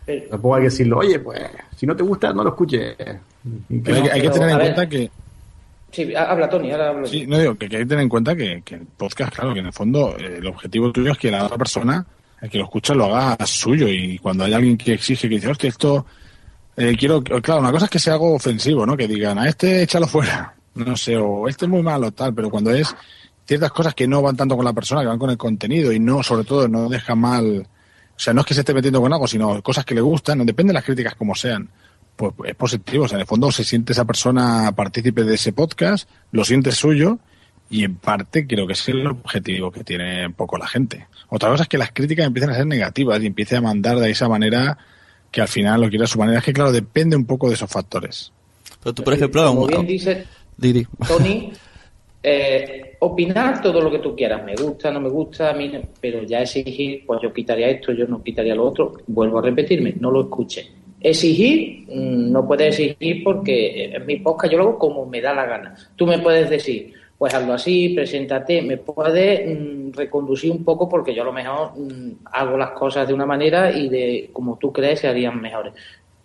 Pero- 0.06 0.30
Tampoco 0.30 0.56
hay 0.56 0.62
que 0.62 0.70
decirlo, 0.70 0.98
oye, 1.00 1.20
pues, 1.20 1.42
si 1.78 1.86
no 1.86 1.96
te 1.96 2.04
gusta, 2.04 2.34
no 2.34 2.44
lo 2.44 2.50
escuches. 2.52 2.96
Hay, 3.00 3.82
que- 3.82 3.92
hay 3.92 4.22
que 4.22 4.30
pero, 4.30 4.34
tener 4.34 4.50
en 4.52 4.58
cuenta 4.58 4.88
que, 4.90 5.12
Sí, 5.94 6.14
ha- 6.16 6.24
habla 6.32 6.50
Tony, 6.50 6.72
ahora 6.72 6.90
hablo. 6.90 7.08
Sí, 7.08 7.26
no 7.28 7.38
digo 7.40 7.56
que, 7.56 7.70
que 7.70 7.78
hay 7.78 7.84
que 7.84 7.88
tener 7.90 8.04
en 8.04 8.10
cuenta 8.10 8.36
que, 8.36 8.62
que 8.66 8.76
el 8.76 8.82
podcast, 8.82 9.34
claro, 9.34 9.54
que 9.54 9.60
en 9.60 9.68
el 9.68 9.74
fondo 9.74 10.16
eh, 10.18 10.38
el 10.40 10.48
objetivo 10.48 10.92
tuyo 10.92 11.12
es 11.12 11.18
que 11.18 11.32
la 11.32 11.46
otra 11.46 11.58
persona, 11.58 12.06
el 12.42 12.50
que 12.50 12.58
lo 12.58 12.66
escucha, 12.66 12.94
lo 12.96 13.16
haga 13.16 13.46
suyo. 13.46 13.88
Y 13.88 14.18
cuando 14.20 14.44
hay 14.44 14.54
alguien 14.54 14.76
que 14.78 14.94
exige, 14.94 15.30
que 15.30 15.36
dice, 15.36 15.48
hostia, 15.50 15.70
esto, 15.70 16.06
eh, 16.76 16.96
quiero, 16.98 17.22
claro, 17.24 17.62
una 17.62 17.72
cosa 17.72 17.86
es 17.86 17.92
que 17.92 18.00
sea 18.00 18.14
algo 18.14 18.34
ofensivo, 18.34 18.86
¿no? 18.86 18.98
Que 18.98 19.08
digan, 19.08 19.38
a 19.38 19.48
este 19.48 19.84
échalo 19.84 20.08
fuera, 20.08 20.56
no 20.76 20.98
sé, 20.98 21.16
o 21.16 21.48
este 21.48 21.66
es 21.66 21.70
muy 21.70 21.84
malo, 21.84 22.12
tal, 22.12 22.34
pero 22.34 22.50
cuando 22.50 22.72
es 22.72 22.96
ciertas 23.46 23.72
cosas 23.72 23.94
que 23.94 24.08
no 24.08 24.22
van 24.22 24.36
tanto 24.36 24.56
con 24.56 24.66
la 24.66 24.74
persona, 24.74 25.02
que 25.02 25.08
van 25.08 25.20
con 25.20 25.30
el 25.30 25.38
contenido 25.38 25.92
y 25.92 26.00
no, 26.00 26.24
sobre 26.24 26.44
todo, 26.46 26.68
no 26.68 26.90
deja 26.90 27.14
mal, 27.14 27.68
o 28.16 28.20
sea, 28.20 28.34
no 28.34 28.42
es 28.42 28.48
que 28.48 28.54
se 28.56 28.62
esté 28.62 28.74
metiendo 28.74 29.00
con 29.02 29.12
algo, 29.14 29.28
sino 29.28 29.62
cosas 29.62 29.86
que 29.86 29.94
le 29.94 30.02
gustan, 30.02 30.38
no 30.40 30.46
depende 30.46 30.70
de 30.72 30.76
las 30.76 30.84
críticas 30.86 31.14
como 31.16 31.36
sean 31.36 31.70
pues 32.16 32.34
es 32.46 32.56
positivo. 32.56 33.06
O 33.06 33.08
sea, 33.08 33.18
en 33.18 33.22
el 33.22 33.28
fondo 33.28 33.52
se 33.52 33.64
siente 33.64 33.94
esa 33.94 34.06
persona 34.06 34.72
partícipe 34.76 35.24
de 35.24 35.36
ese 35.36 35.54
podcast, 35.54 36.10
lo 36.32 36.44
siente 36.44 36.72
suyo 36.72 37.20
y 37.70 37.84
en 37.84 37.96
parte 37.96 38.46
creo 38.46 38.68
que 38.68 38.74
es 38.74 38.88
el 38.90 39.06
objetivo 39.08 39.72
que 39.72 39.84
tiene 39.84 40.28
un 40.28 40.34
poco 40.34 40.58
la 40.58 40.68
gente. 40.68 41.08
Otra 41.30 41.50
cosa 41.50 41.64
es 41.64 41.70
que 41.70 41.78
las 41.78 41.92
críticas 41.92 42.28
empiezan 42.28 42.52
a 42.52 42.56
ser 42.56 42.68
negativas 42.68 43.22
y 43.22 43.28
empiece 43.28 43.58
a 43.58 43.62
mandar 43.62 43.98
de 44.00 44.12
esa 44.12 44.30
manera 44.30 44.78
que 45.32 45.42
al 45.42 45.48
final 45.48 45.82
lo 45.82 45.90
quiera 45.90 46.06
a 46.06 46.08
su 46.08 46.20
manera. 46.20 46.40
Es 46.40 46.46
que 46.46 46.54
claro, 46.54 46.72
depende 46.72 47.16
un 47.16 47.26
poco 47.26 47.48
de 47.48 47.56
esos 47.56 47.70
factores. 47.70 48.32
Pero 48.82 48.94
tú, 48.94 49.04
por 49.04 49.14
ejemplo, 49.14 49.46
Como 49.48 49.66
bien 49.66 49.88
dice 49.88 50.26
Didi. 50.56 50.86
Tony, 51.08 51.52
eh, 52.24 52.98
opinar 53.00 53.62
todo 53.62 53.82
lo 53.82 53.90
que 53.90 54.00
tú 54.00 54.16
quieras, 54.16 54.44
me 54.46 54.56
gusta, 54.56 54.92
no 54.92 55.02
me 55.02 55.10
gusta, 55.10 55.50
a 55.50 55.54
mí 55.54 55.72
pero 56.00 56.24
ya 56.24 56.42
exigir, 56.42 57.04
pues 57.06 57.22
yo 57.24 57.34
quitaría 57.34 57.70
esto, 57.70 57.92
yo 57.92 58.06
no 58.06 58.22
quitaría 58.22 58.54
lo 58.54 58.66
otro, 58.66 58.94
vuelvo 59.08 59.40
a 59.40 59.42
repetirme, 59.42 59.96
no 60.00 60.12
lo 60.12 60.22
escuche. 60.22 60.83
Exigir, 61.04 61.86
mm, 61.90 62.32
no 62.32 62.48
puedes 62.48 62.80
exigir 62.80 63.24
porque 63.26 63.94
en 63.94 64.06
mi 64.06 64.16
podcast 64.18 64.52
yo 64.54 64.58
lo 64.58 64.64
hago 64.64 64.80
como 64.80 65.06
me 65.06 65.20
da 65.20 65.34
la 65.34 65.46
gana. 65.46 65.76
Tú 65.98 66.08
me 66.08 66.18
puedes 66.20 66.50
decir, 66.50 66.94
pues 67.18 67.34
hazlo 67.34 67.54
así, 67.54 67.90
preséntate, 67.90 68.62
me 68.62 68.78
puedes 68.78 69.46
mm, 69.46 69.92
reconducir 69.92 70.52
un 70.52 70.64
poco 70.64 70.88
porque 70.88 71.14
yo 71.14 71.24
a 71.24 71.26
lo 71.26 71.34
mejor 71.34 71.78
mm, 71.78 72.26
hago 72.32 72.58
las 72.58 72.72
cosas 72.72 73.06
de 73.08 73.14
una 73.14 73.26
manera 73.26 73.72
y 73.72 73.90
de 73.90 74.30
como 74.32 74.58
tú 74.58 74.72
crees 74.72 75.02
se 75.02 75.10
harían 75.10 75.42
mejores. 75.42 75.74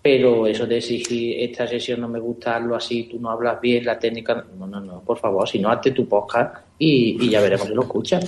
Pero 0.01 0.47
eso 0.47 0.65
de 0.65 0.79
exigir 0.79 1.41
esta 1.41 1.67
sesión 1.67 2.01
no 2.01 2.09
me 2.09 2.21
gusta, 2.21 2.57
hazlo 2.57 2.77
así, 2.77 3.05
tú 3.11 3.19
no 3.19 3.31
hablas 3.31 3.61
bien, 3.61 3.85
la 3.85 3.99
técnica, 3.99 4.45
no, 4.57 4.67
no, 4.67 4.81
no, 4.81 5.01
por 5.01 5.19
favor, 5.19 5.49
si 5.49 5.59
no, 5.59 5.71
hazte 5.71 5.91
tu 5.91 6.07
podcast 6.07 6.57
y, 6.79 7.17
y 7.21 7.31
ya 7.31 7.41
veremos 7.41 7.67
si 7.67 7.75
lo 7.75 7.83
escuchas. 7.83 8.25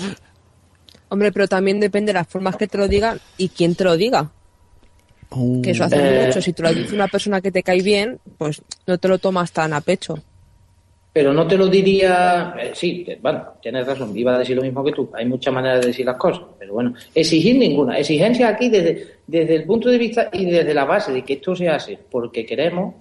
Hombre, 1.09 1.33
pero 1.33 1.49
también 1.49 1.79
depende 1.81 2.11
de 2.11 2.19
las 2.19 2.29
formas 2.29 2.57
que 2.57 2.67
te 2.67 2.77
lo 2.77 2.89
digan 2.89 3.19
y 3.37 3.49
quién 3.49 3.75
te 3.75 3.85
lo 3.85 3.97
diga. 3.97 4.31
Que 5.63 5.71
eso 5.71 5.85
hace 5.85 5.97
Eh, 5.97 6.27
mucho. 6.27 6.43
Si 6.43 6.53
te 6.53 6.63
lo 6.63 6.75
dice 6.75 6.95
una 6.95 7.07
persona 7.09 7.41
que 7.41 7.53
te 7.53 7.63
cae 7.63 7.83
bien, 7.83 8.19
pues 8.37 8.61
no 8.87 8.99
te 8.99 9.09
lo 9.09 9.19
tomas 9.19 9.53
tan 9.53 9.73
a 9.73 9.81
pecho. 9.81 10.19
Pero 11.13 11.33
no 11.33 11.47
te 11.47 11.57
lo 11.57 11.67
diría, 11.67 12.55
eh, 12.61 12.71
sí, 12.75 13.03
te- 13.05 13.17
bueno, 13.21 13.45
tienes 13.61 13.85
razón, 13.87 14.17
iba 14.17 14.35
a 14.35 14.39
decir 14.39 14.55
lo 14.57 14.63
mismo 14.63 14.85
que 14.85 14.93
tú, 14.93 15.11
hay 15.13 15.27
muchas 15.27 15.53
maneras 15.53 15.81
de 15.81 15.89
decir 15.89 16.07
las 16.07 16.17
cosas, 16.17 16.43
pero 16.59 16.73
bueno, 16.75 16.95
exigir 17.15 17.57
ninguna, 17.57 17.99
exigencia 17.99 18.49
aquí 18.49 18.69
desde, 18.69 19.17
desde 19.27 19.57
el 19.57 19.65
punto 19.65 19.89
de 19.89 19.99
vista 19.99 20.29
y 20.33 20.45
desde 20.47 20.73
la 20.73 20.85
base 20.85 21.13
de 21.13 21.23
que 21.23 21.33
esto 21.35 21.57
se 21.57 21.69
hace 21.69 21.99
porque 22.11 22.47
queremos, 22.47 22.95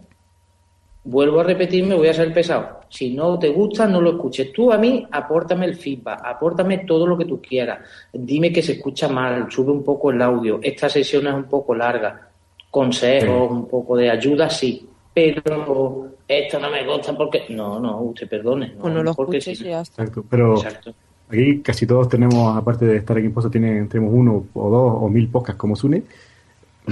vuelvo 1.03 1.39
a 1.39 1.43
repetirme, 1.43 1.95
voy 1.95 2.07
a 2.07 2.13
ser 2.13 2.33
pesado, 2.33 2.81
si 2.89 3.13
no 3.13 3.39
te 3.39 3.49
gusta, 3.49 3.87
no 3.87 4.01
lo 4.01 4.11
escuches, 4.11 4.51
tú 4.51 4.71
a 4.71 4.77
mí 4.77 5.07
apórtame 5.11 5.65
el 5.65 5.75
feedback, 5.75 6.21
apórtame 6.23 6.79
todo 6.79 7.07
lo 7.07 7.17
que 7.17 7.25
tú 7.25 7.41
quieras, 7.41 7.79
dime 8.13 8.51
que 8.51 8.61
se 8.61 8.73
escucha 8.73 9.07
mal, 9.07 9.49
sube 9.49 9.71
un 9.71 9.83
poco 9.83 10.11
el 10.11 10.21
audio, 10.21 10.59
esta 10.61 10.89
sesión 10.89 11.27
es 11.27 11.33
un 11.33 11.45
poco 11.45 11.73
larga, 11.73 12.29
consejos, 12.69 13.49
un 13.49 13.67
poco 13.67 13.95
de 13.95 14.09
ayuda, 14.09 14.49
sí, 14.49 14.87
pero 15.13 16.09
esto 16.27 16.59
no 16.59 16.69
me 16.69 16.85
gusta 16.85 17.17
porque... 17.17 17.45
No, 17.49 17.79
no, 17.79 18.01
usted 18.01 18.29
perdone. 18.29 18.73
No, 18.75 18.81
Pues 18.81 18.93
no 18.93 19.03
lo 19.03 19.13
porque 19.15 19.37
escuches 19.37 19.57
sí. 19.57 19.65
y 19.65 19.69
ya 19.69 19.81
está. 19.81 20.03
Exacto, 20.03 20.23
pero 20.29 20.55
Exacto. 20.55 20.93
aquí 21.27 21.61
casi 21.61 21.87
todos 21.87 22.07
tenemos, 22.07 22.55
aparte 22.55 22.85
de 22.85 22.97
estar 22.97 23.17
aquí 23.17 23.25
en 23.25 23.33
Pozo, 23.33 23.49
tienen, 23.49 23.89
tenemos 23.89 24.13
uno 24.13 24.45
o 24.53 24.69
dos 24.69 24.93
o 25.01 25.09
mil 25.09 25.27
podcasts 25.29 25.59
como 25.59 25.75
Sune. 25.75 26.03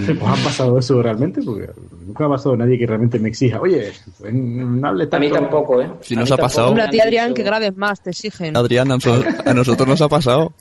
¿Os 0.04 0.10
ha 0.40 0.44
pasado 0.44 0.80
eso 0.80 1.02
realmente? 1.02 1.42
Porque 1.44 1.70
nunca 2.06 2.26
ha 2.26 2.30
pasado 2.30 2.56
nadie 2.58 2.78
que 2.78 2.86
realmente 2.88 3.20
me 3.20 3.30
exija, 3.30 3.60
oye, 3.62 3.92
pues, 4.20 4.34
no 4.34 4.88
hables 4.88 5.08
A 5.12 5.20
mí 5.20 5.28
tanto. 5.30 5.42
tampoco, 5.42 5.82
¿eh? 5.82 5.90
Si 6.02 6.16
nos 6.16 6.32
ha 6.32 6.38
pasado, 6.38 6.68
Hombre, 6.70 6.84
a 6.84 6.90
ti, 6.90 7.00
Adrián, 7.00 7.34
que 7.34 7.44
grabes 7.44 7.76
más, 7.78 8.02
te 8.02 8.10
exigen. 8.12 8.56
Adrián, 8.58 8.92
a 9.46 9.54
nosotros, 9.54 9.88
nos 9.88 10.02
ha 10.02 10.10
pasado. 10.10 10.54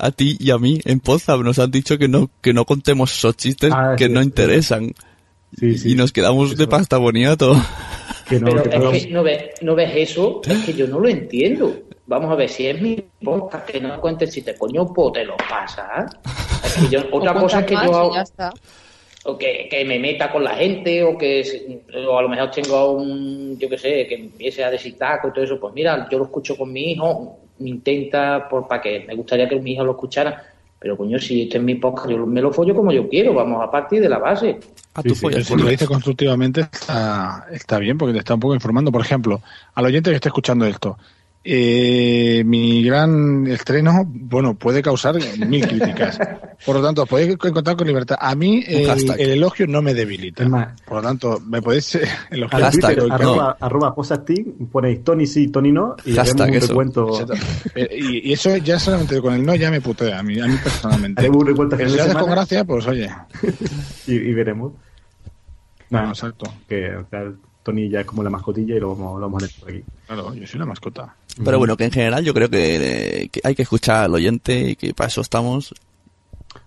A 0.00 0.12
ti 0.12 0.36
y 0.38 0.50
a 0.52 0.58
mí 0.58 0.80
en 0.84 1.00
Pozab 1.00 1.42
nos 1.42 1.58
han 1.58 1.72
dicho 1.72 1.98
que 1.98 2.06
no, 2.06 2.30
que 2.40 2.52
no 2.54 2.64
contemos 2.64 3.12
esos 3.16 3.36
chistes 3.36 3.72
Ah, 3.74 3.94
que 3.98 4.06
sí, 4.06 4.12
no 4.12 4.20
sí. 4.20 4.26
interesan. 4.26 4.92
Sí, 5.58 5.76
sí. 5.76 5.92
Y 5.92 5.94
nos 5.96 6.12
quedamos 6.12 6.56
de 6.56 6.68
pasta 6.68 6.98
boniato. 6.98 7.56
Que 8.28 8.38
no, 8.38 8.46
Pero 8.46 8.62
que 8.90 8.96
es 8.98 9.06
que 9.06 9.12
no 9.12 9.22
ves, 9.24 9.44
no 9.62 9.74
ves 9.74 9.90
eso, 9.96 10.40
es 10.46 10.58
que 10.64 10.74
yo 10.74 10.86
no 10.86 11.00
lo 11.00 11.08
entiendo. 11.08 11.74
Vamos 12.08 12.32
a 12.32 12.36
ver, 12.36 12.48
si 12.48 12.66
es 12.66 12.80
mi 12.80 12.96
podcast 13.22 13.68
que 13.68 13.80
no 13.80 14.00
cuentes 14.00 14.32
si 14.32 14.40
te 14.40 14.56
coño, 14.56 14.86
pues 14.94 15.12
te 15.12 15.24
lo. 15.26 15.36
Es 16.64 16.74
que 16.74 16.88
yo- 16.88 17.02
otra 17.12 17.34
cosa 17.34 17.60
es 17.60 17.66
que 17.66 17.74
yo 17.74 17.94
hago, 17.94 18.14
ya 18.14 18.22
está. 18.22 18.50
o 19.24 19.36
que, 19.36 19.68
que 19.70 19.84
me 19.84 19.98
meta 19.98 20.32
con 20.32 20.42
la 20.42 20.54
gente, 20.54 21.04
o 21.04 21.18
que 21.18 21.82
o 22.08 22.18
a 22.18 22.22
lo 22.22 22.30
mejor 22.30 22.50
tengo 22.50 22.92
un, 22.92 23.58
yo 23.58 23.68
qué 23.68 23.76
sé, 23.76 24.06
que 24.06 24.14
empiece 24.14 24.64
a 24.64 24.70
decir 24.70 24.96
taco 24.96 25.28
y 25.28 25.32
todo 25.32 25.44
eso. 25.44 25.60
Pues 25.60 25.74
mira, 25.74 26.08
yo 26.10 26.16
lo 26.16 26.24
escucho 26.24 26.56
con 26.56 26.72
mi 26.72 26.92
hijo, 26.92 27.40
me 27.58 27.68
intenta, 27.68 28.48
por 28.48 28.66
para 28.66 28.80
que 28.80 29.04
me 29.06 29.14
gustaría 29.14 29.46
que 29.46 29.60
mi 29.60 29.72
hijo 29.72 29.84
lo 29.84 29.92
escuchara. 29.92 30.44
Pero 30.80 30.96
coño, 30.96 31.18
si 31.18 31.42
este 31.42 31.58
es 31.58 31.62
mi 31.62 31.74
podcast, 31.74 32.08
yo 32.08 32.24
me 32.24 32.40
lo 32.40 32.52
follo 32.52 32.74
como 32.74 32.90
yo 32.92 33.06
quiero, 33.08 33.34
vamos 33.34 33.62
a 33.62 33.70
partir 33.70 34.00
de 34.00 34.08
la 34.08 34.18
base. 34.18 34.58
A 34.94 35.02
Sí, 35.02 35.10
sí, 35.14 35.42
si 35.42 35.56
lo 35.56 35.68
dice 35.68 35.86
constructivamente 35.86 36.62
está, 36.62 37.46
está 37.52 37.78
bien 37.78 37.98
porque 37.98 38.14
te 38.14 38.20
está 38.20 38.34
un 38.34 38.40
poco 38.40 38.54
informando. 38.54 38.90
Por 38.92 39.02
ejemplo, 39.02 39.42
al 39.74 39.84
oyente 39.84 40.08
que 40.10 40.16
esté 40.16 40.28
escuchando 40.28 40.64
esto, 40.64 40.96
eh, 41.44 42.42
mi 42.44 42.82
gran 42.82 43.46
estreno, 43.46 44.04
bueno, 44.06 44.54
puede 44.54 44.82
causar 44.82 45.16
mil 45.46 45.66
críticas. 45.66 46.18
Por 46.66 46.76
lo 46.76 46.82
tanto, 46.82 47.06
podéis 47.06 47.30
encontrar 47.42 47.76
con 47.76 47.86
libertad. 47.86 48.16
A 48.20 48.34
mí 48.34 48.58
Un 48.68 49.14
el, 49.18 49.30
elogio 49.30 49.66
no 49.66 49.80
me 49.80 49.94
debilita. 49.94 50.74
Por 50.84 50.96
lo 50.98 51.02
tanto, 51.02 51.40
me 51.46 51.62
podéis 51.62 51.94
eh, 51.94 52.02
elogiar. 52.30 52.62
Hashtag, 52.62 52.96
Twitter, 52.96 53.08
no. 53.08 53.14
arroba, 53.14 53.56
arroba 53.60 53.94
posasting, 53.94 54.68
ponéis 54.70 55.02
Tony 55.04 55.26
sí, 55.26 55.48
Tony 55.48 55.72
no, 55.72 55.96
y 56.04 56.14
Hashtag 56.14 56.50
un 56.50 56.54
eso. 56.56 56.66
recuento, 56.68 57.20
Exacto. 57.20 57.34
Eh, 57.74 57.88
Y, 57.98 58.30
y 58.30 58.32
eso 58.32 58.56
ya 58.58 58.78
solamente 58.78 59.20
con 59.20 59.34
el 59.34 59.46
no 59.46 59.54
ya 59.54 59.70
me 59.70 59.80
putea 59.80 60.18
a 60.18 60.22
mí, 60.22 60.38
a 60.40 60.46
mí 60.46 60.56
personalmente. 60.62 61.20
haremos 61.20 61.42
un 61.42 61.46
recuento 61.46 61.76
Pero 61.76 61.90
si 61.90 61.98
haces 61.98 62.14
con 62.14 62.30
gracia, 62.30 62.64
pues 62.64 62.86
oye. 62.86 63.08
y, 64.06 64.14
y 64.14 64.34
veremos. 64.34 64.72
No, 65.90 66.08
exacto. 66.08 66.52
Que 66.68 66.94
o 66.96 67.06
sea, 67.08 67.32
Tony 67.62 67.88
ya 67.88 68.00
es 68.00 68.06
como 68.06 68.22
la 68.22 68.30
mascotilla 68.30 68.74
y 68.76 68.80
lo 68.80 68.94
vamos, 68.94 69.20
lo 69.20 69.26
vamos 69.26 69.42
a 69.42 69.46
tener 69.46 69.60
por 69.60 69.70
aquí. 69.70 69.84
Claro, 70.06 70.34
yo 70.34 70.46
soy 70.46 70.60
la 70.60 70.66
mascota. 70.66 71.14
Pero 71.44 71.58
bueno, 71.58 71.76
que 71.76 71.84
en 71.84 71.90
general 71.90 72.24
yo 72.24 72.34
creo 72.34 72.48
que, 72.48 73.28
que 73.30 73.40
hay 73.44 73.54
que 73.54 73.62
escuchar 73.62 74.04
al 74.04 74.14
oyente 74.14 74.70
y 74.70 74.76
que 74.76 74.94
para 74.94 75.08
eso 75.08 75.20
estamos. 75.20 75.74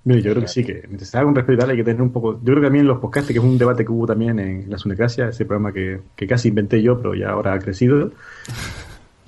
Yo 0.04 0.20
creo 0.20 0.42
que 0.42 0.48
sí, 0.48 0.64
que 0.64 0.84
haga 1.14 1.26
un 1.26 1.36
respeto 1.36 1.54
y 1.54 1.58
tal, 1.60 1.70
hay 1.72 1.78
que 1.78 1.84
tener 1.84 2.02
un 2.02 2.12
poco. 2.12 2.34
Yo 2.40 2.46
creo 2.46 2.58
que 2.58 2.64
también 2.64 2.88
los 2.88 3.00
podcasts, 3.00 3.32
que 3.32 3.38
es 3.38 3.44
un 3.44 3.58
debate 3.58 3.86
que 3.86 3.92
hubo 3.92 4.08
también 4.08 4.40
en 4.40 4.70
la 4.70 4.78
Sunecracia, 4.78 5.30
ese 5.30 5.46
programa 5.46 5.72
que, 5.72 6.02
que 6.16 6.28
casi 6.28 6.48
inventé 6.48 6.82
yo, 6.82 6.98
pero 6.98 7.14
ya 7.14 7.30
ahora 7.30 7.54
ha 7.54 7.60
crecido. 7.60 8.12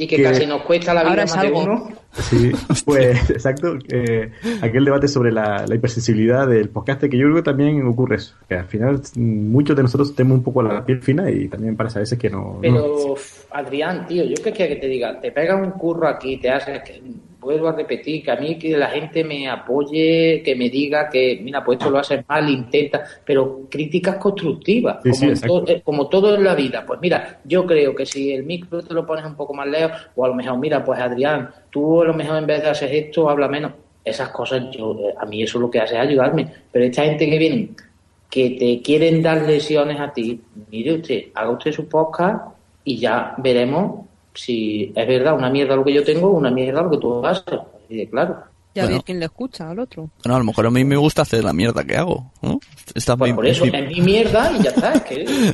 Y 0.04 0.08
que, 0.08 0.18
Que- 0.18 0.24
casi 0.24 0.45
nos 0.45 0.62
cuesta 0.64 0.93
la 0.93 1.01
vida 1.01 1.10
Ahora 1.12 1.24
es 1.24 1.32
más 1.32 1.41
de 1.41 1.47
algo. 1.47 1.64
uno. 1.64 1.89
Sí, 2.12 2.51
pues 2.86 3.30
exacto. 3.30 3.76
eh, 3.89 4.32
aquel 4.62 4.86
debate 4.86 5.08
sobre 5.08 5.32
la, 5.32 5.66
la 5.68 5.76
hipersensibilidad 5.76 6.47
del 6.47 6.70
podcast, 6.70 7.01
que 7.01 7.18
yo 7.18 7.24
creo 7.26 7.36
que 7.38 7.41
también 7.43 7.86
ocurre 7.88 8.18
eso. 8.18 8.36
Que 8.47 8.56
al 8.56 8.66
final 8.66 9.01
mm, 9.16 9.51
muchos 9.51 9.76
de 9.76 9.84
nosotros 9.84 10.14
tenemos 10.16 10.39
un 10.39 10.43
poco 10.43 10.62
la 10.62 10.86
piel 10.86 11.01
fina 11.01 11.30
y 11.32 11.47
también 11.47 11.76
parece 11.76 11.99
a 11.99 12.01
veces 12.01 12.20
que 12.20 12.30
no. 12.30 12.56
no- 12.56 12.60
Pero, 12.62 13.16
Adrián, 13.51 14.06
tío, 14.08 14.24
yo 14.26 14.36
qué 14.43 14.51
quiero 14.51 14.76
que 14.76 14.82
te 14.82 14.88
diga, 14.88 15.20
te 15.22 15.32
pega 15.32 15.56
un 15.56 15.72
curro 15.72 16.08
aquí, 16.08 16.38
te 16.38 16.49
haces, 16.51 16.82
que, 16.84 17.01
vuelvo 17.43 17.67
a 17.67 17.73
repetir, 17.73 18.23
que 18.23 18.31
a 18.31 18.35
mí 18.35 18.57
que 18.57 18.77
la 18.77 18.87
gente 18.87 19.23
me 19.23 19.47
apoye, 19.47 20.41
que 20.43 20.55
me 20.55 20.69
diga 20.69 21.09
que, 21.09 21.39
mira, 21.43 21.63
pues 21.63 21.77
esto 21.77 21.89
lo 21.91 21.99
haces 21.99 22.23
mal, 22.27 22.49
intenta, 22.49 23.03
pero 23.25 23.67
críticas 23.69 24.15
constructivas, 24.15 24.97
Sí, 25.03 25.33
como, 25.45 25.65
sí, 25.65 25.73
eh, 25.73 25.81
como 25.83 26.07
todo 26.07 26.35
en 26.35 26.43
la 26.43 26.55
vida. 26.55 26.83
Pues 26.85 26.99
mira, 27.01 27.39
yo 27.43 27.65
creo 27.65 27.93
que 27.93 28.05
si 28.05 28.33
el 28.33 28.43
micro 28.43 28.81
te 28.81 28.93
lo 28.93 29.05
pones 29.05 29.25
un 29.25 29.35
poco 29.35 29.53
más 29.53 29.67
lejos, 29.67 29.91
o 30.15 30.25
a 30.25 30.29
lo 30.29 30.35
mejor, 30.35 30.57
mira, 30.57 30.83
pues 30.83 30.99
Adrián, 30.99 31.49
tú 31.69 32.01
a 32.01 32.05
lo 32.05 32.13
mejor 32.13 32.37
en 32.37 32.47
vez 32.47 32.63
de 32.63 32.69
hacer 32.69 32.93
esto, 32.93 33.29
habla 33.29 33.47
menos. 33.47 33.73
Esas 34.03 34.29
cosas, 34.29 34.63
yo, 34.71 34.97
eh, 34.99 35.13
a 35.17 35.25
mí 35.25 35.43
eso 35.43 35.59
lo 35.59 35.69
que 35.69 35.79
hace 35.79 35.95
es 35.95 36.01
ayudarme. 36.01 36.47
Pero 36.71 36.85
esta 36.85 37.03
gente 37.03 37.29
que 37.29 37.37
viene, 37.37 37.69
que 38.29 38.49
te 38.51 38.81
quieren 38.81 39.21
dar 39.21 39.43
lesiones 39.43 39.99
a 39.99 40.11
ti, 40.11 40.41
mire 40.71 40.95
usted, 40.95 41.25
haga 41.35 41.51
usted 41.51 41.71
su 41.71 41.87
podcast 41.87 42.53
y 42.83 42.97
ya 42.97 43.35
veremos 43.37 44.07
si 44.34 44.91
es 44.95 45.07
verdad 45.07 45.36
una 45.36 45.49
mierda 45.49 45.75
lo 45.75 45.84
que 45.84 45.93
yo 45.93 46.03
tengo 46.03 46.29
una 46.31 46.49
mierda 46.51 46.81
lo 46.81 46.89
que 46.91 46.97
tú 46.97 47.25
haces. 47.25 47.45
Así 47.86 47.95
de 47.97 48.09
claro. 48.09 48.43
Ya 48.75 48.84
Bueno. 48.84 48.95
ver 48.97 49.05
quién 49.05 49.19
le 49.19 49.25
escucha 49.25 49.69
al 49.69 49.79
otro. 49.79 50.09
Bueno, 50.23 50.36
a 50.36 50.39
lo 50.39 50.45
mejor 50.45 50.65
a 50.65 50.71
mí 50.71 50.84
me 50.84 50.95
gusta 50.97 51.21
hacer 51.21 51.43
la 51.43 51.53
mierda 51.53 51.84
que 51.84 51.95
hago, 51.95 52.31
¿no? 52.41 52.59
Está 52.95 53.15
Pues 53.15 53.27
bien- 53.27 53.36
por 53.36 53.45
eso, 53.45 53.63
bien- 53.65 53.75
es 53.75 53.88
mi 53.89 54.01
mierda 54.01 54.51
y 54.57 54.63
ya 54.63 54.69
está. 54.71 54.93
Es 54.93 55.01
que 55.03 55.25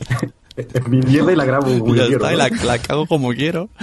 Es 0.55 0.87
mi 0.87 0.97
mierda 1.01 1.31
y 1.31 1.35
la 1.35 1.45
grabo 1.45 1.67
como 1.79 1.95
Ya 1.95 2.07
quiero. 2.07 2.25
está, 2.25 2.33
y 2.33 2.37
¿no? 2.51 2.57
la, 2.65 2.65
la 2.65 2.77
cago 2.81 3.05
como 3.07 3.31
quiero. 3.33 3.69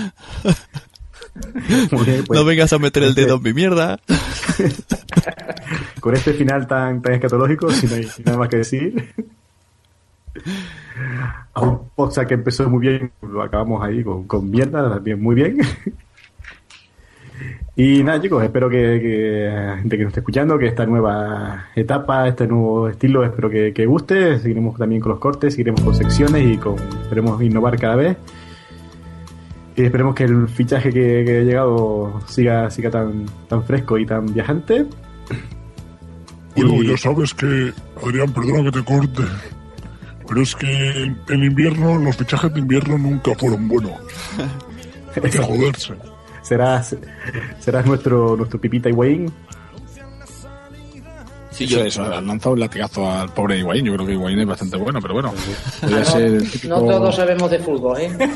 Bien, 2.06 2.24
pues, 2.26 2.30
No 2.30 2.44
vengas 2.46 2.72
a 2.72 2.78
meter 2.78 3.02
el 3.02 3.14
dedo 3.14 3.36
en 3.36 3.42
mi 3.42 3.52
mierda. 3.52 4.00
con 6.00 6.14
este 6.14 6.32
final 6.32 6.66
tan, 6.66 7.02
tan 7.02 7.12
escatológico, 7.14 7.70
si 7.70 7.86
no 7.86 7.94
hay 7.96 8.06
nada 8.24 8.38
más 8.38 8.48
que 8.48 8.56
decir. 8.58 9.12
A 11.54 11.60
un 11.60 11.88
podcast 11.94 12.28
que 12.28 12.34
empezó 12.34 12.68
muy 12.70 12.80
bien, 12.80 13.10
lo 13.22 13.42
acabamos 13.42 13.82
ahí 13.84 14.02
con, 14.02 14.26
con 14.26 14.50
mierda, 14.50 14.88
también 14.88 15.20
muy 15.22 15.34
bien. 15.34 15.58
Y 17.78 18.02
nada, 18.02 18.18
chicos, 18.22 18.42
espero 18.42 18.70
que, 18.70 18.76
que 19.02 19.76
gente 19.82 19.98
que 19.98 20.04
nos 20.04 20.10
esté 20.10 20.20
escuchando, 20.20 20.58
que 20.58 20.66
esta 20.68 20.86
nueva 20.86 21.66
etapa, 21.74 22.26
este 22.26 22.46
nuevo 22.46 22.88
estilo, 22.88 23.22
espero 23.22 23.50
que, 23.50 23.74
que 23.74 23.84
guste. 23.84 24.38
Seguiremos 24.38 24.78
también 24.78 25.02
con 25.02 25.10
los 25.10 25.18
cortes, 25.18 25.52
seguiremos 25.52 25.82
con 25.82 25.94
secciones 25.94 26.42
y 26.42 26.56
con, 26.56 26.76
esperemos 27.02 27.42
innovar 27.42 27.78
cada 27.78 27.96
vez. 27.96 28.16
Y 29.76 29.82
esperemos 29.82 30.14
que 30.14 30.24
el 30.24 30.48
fichaje 30.48 30.90
que, 30.90 31.22
que 31.26 31.38
ha 31.40 31.42
llegado 31.42 32.18
siga, 32.26 32.70
siga 32.70 32.90
tan, 32.90 33.26
tan 33.46 33.62
fresco 33.64 33.98
y 33.98 34.06
tan 34.06 34.32
viajante. 34.32 34.86
Bueno, 36.56 36.82
Y- 36.82 36.88
ya 36.88 36.96
sabes 36.96 37.34
que, 37.34 37.74
Adrián, 38.02 38.32
perdona 38.32 38.62
que 38.70 38.78
te 38.78 38.84
corte, 38.84 39.22
pero 40.28 40.42
es 40.42 40.54
que 40.54 41.02
en 41.02 41.42
invierno 41.44 41.96
los 41.98 42.16
fichajes 42.16 42.52
de 42.52 42.60
invierno 42.60 42.98
nunca 42.98 43.34
fueron 43.36 43.68
buenos. 43.68 43.92
Hay 45.22 45.30
que 45.30 45.38
joderse. 45.38 45.94
serás, 46.42 46.94
serás 47.58 47.86
nuestro, 47.86 48.36
nuestro 48.36 48.60
Pipita 48.60 48.88
Higuaín. 48.90 49.32
Sí, 51.50 51.66
yo- 51.66 51.82
eso, 51.82 52.02
han 52.04 52.26
lanzado 52.26 52.52
un 52.52 52.60
latigazo 52.60 53.10
al 53.10 53.30
pobre 53.32 53.58
Higuaín. 53.58 53.86
Yo 53.86 53.94
creo 53.94 54.06
que 54.06 54.12
Higuaín 54.12 54.38
es 54.40 54.46
bastante 54.46 54.76
bueno, 54.76 55.00
pero 55.00 55.14
bueno. 55.14 55.32
Podría 55.80 56.00
Ah, 56.00 56.04
ser 56.04 56.30
no, 56.32 56.38
típico- 56.50 56.68
no 56.68 56.80
todos 56.84 57.16
sabemos 57.16 57.50
de 57.50 57.58
fútbol, 57.60 57.98
¿eh? 58.00 58.10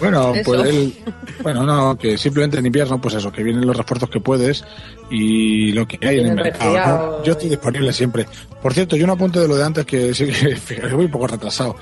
Bueno, 0.00 0.34
Eso. 0.34 0.42
pues 0.44 0.68
él, 0.68 0.94
bueno, 1.42 1.64
no, 1.64 1.96
que 1.96 2.18
simplemente 2.18 2.58
en 2.58 2.66
invierno, 2.66 3.00
pues 3.00 3.14
eso, 3.14 3.32
que 3.32 3.42
vienen 3.42 3.66
los 3.66 3.76
refuerzos 3.76 4.10
que 4.10 4.20
puedes 4.20 4.64
y 5.10 5.72
lo 5.72 5.86
que 5.86 5.98
hay 6.06 6.20
en 6.20 6.26
el 6.26 6.34
mercado. 6.34 7.18
¿no? 7.18 7.24
Yo 7.24 7.32
estoy 7.32 7.48
disponible 7.48 7.92
siempre. 7.92 8.26
Por 8.62 8.74
cierto, 8.74 8.96
yo 8.96 9.04
un 9.04 9.10
apunte 9.10 9.40
de 9.40 9.48
lo 9.48 9.56
de 9.56 9.64
antes 9.64 9.86
que 9.86 10.14
sí 10.14 10.26
que 10.40 10.56
fíjate, 10.56 10.94
voy 10.94 11.06
un 11.06 11.10
poco 11.10 11.26
retrasado. 11.28 11.76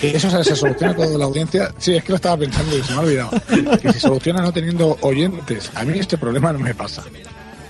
Que 0.00 0.16
eso 0.16 0.30
se, 0.30 0.42
se 0.44 0.56
soluciona 0.56 0.94
toda 0.94 1.18
la 1.18 1.24
audiencia. 1.24 1.72
Sí, 1.78 1.94
es 1.94 2.02
que 2.04 2.10
lo 2.10 2.16
estaba 2.16 2.36
pensando 2.38 2.76
y 2.76 2.82
se 2.82 2.92
me 2.92 2.98
ha 2.98 3.02
olvidado. 3.02 3.30
Que 3.80 3.92
se 3.92 4.00
soluciona 4.00 4.42
no 4.42 4.52
teniendo 4.52 4.96
oyentes. 5.02 5.70
A 5.74 5.84
mí 5.84 5.98
este 5.98 6.18
problema 6.18 6.52
no 6.52 6.58
me 6.58 6.74
pasa. 6.74 7.04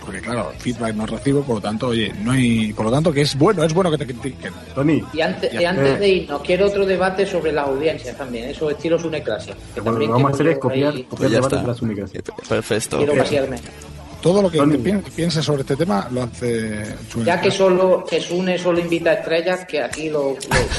Porque 0.04 0.20
claro, 0.20 0.52
feedback 0.58 0.94
no 0.94 1.06
recibo, 1.06 1.42
por 1.42 1.56
lo 1.56 1.60
tanto, 1.62 1.88
oye, 1.88 2.12
no 2.22 2.32
hay, 2.32 2.72
por 2.72 2.84
lo 2.86 2.90
tanto 2.92 3.12
que 3.12 3.22
es 3.22 3.36
bueno, 3.36 3.64
es 3.64 3.72
bueno 3.72 3.90
que 3.90 3.98
te 3.98 4.06
critiquen. 4.06 4.52
Tony, 4.74 5.02
Y 5.12 5.20
antes, 5.20 5.52
y 5.54 5.64
antes 5.64 5.98
de 5.98 6.08
irnos, 6.08 6.42
quiero 6.42 6.66
otro 6.66 6.84
debate 6.84 7.26
sobre 7.26 7.52
las 7.52 7.66
audiencias 7.68 8.16
también, 8.16 8.50
esos 8.50 8.72
estilos 8.72 9.04
uneclasia. 9.04 9.54
Que 9.74 9.80
Bueno, 9.80 9.92
también 9.98 10.10
lo 10.10 10.16
que 10.16 10.22
vamos 10.22 10.30
a 10.32 10.34
hacer 10.42 10.48
es 10.52 10.58
copiar, 10.58 10.92
ahí- 10.94 11.02
copiar 11.04 11.18
Pues 11.18 11.30
debates 11.32 11.60
de 11.62 11.66
las 11.66 11.82
únicas. 11.82 12.10
Perfecto. 12.48 12.96
Quiero 12.98 13.14
pasearme. 13.14 13.56
Todo 14.20 14.40
lo 14.40 14.50
que 14.50 14.58
pienses 15.14 15.44
sobre 15.44 15.60
este 15.62 15.76
tema 15.76 16.08
lo 16.10 16.22
hace 16.22 16.82
Chune. 17.10 17.26
Ya 17.26 17.38
que 17.40 17.50
solo 17.50 18.06
que 18.08 18.20
Sune 18.22 18.58
solo 18.58 18.78
invita 18.80 19.10
a 19.10 19.14
estrellas, 19.14 19.66
que 19.66 19.82
aquí 19.82 20.08
lo, 20.08 20.30
lo 20.30 20.36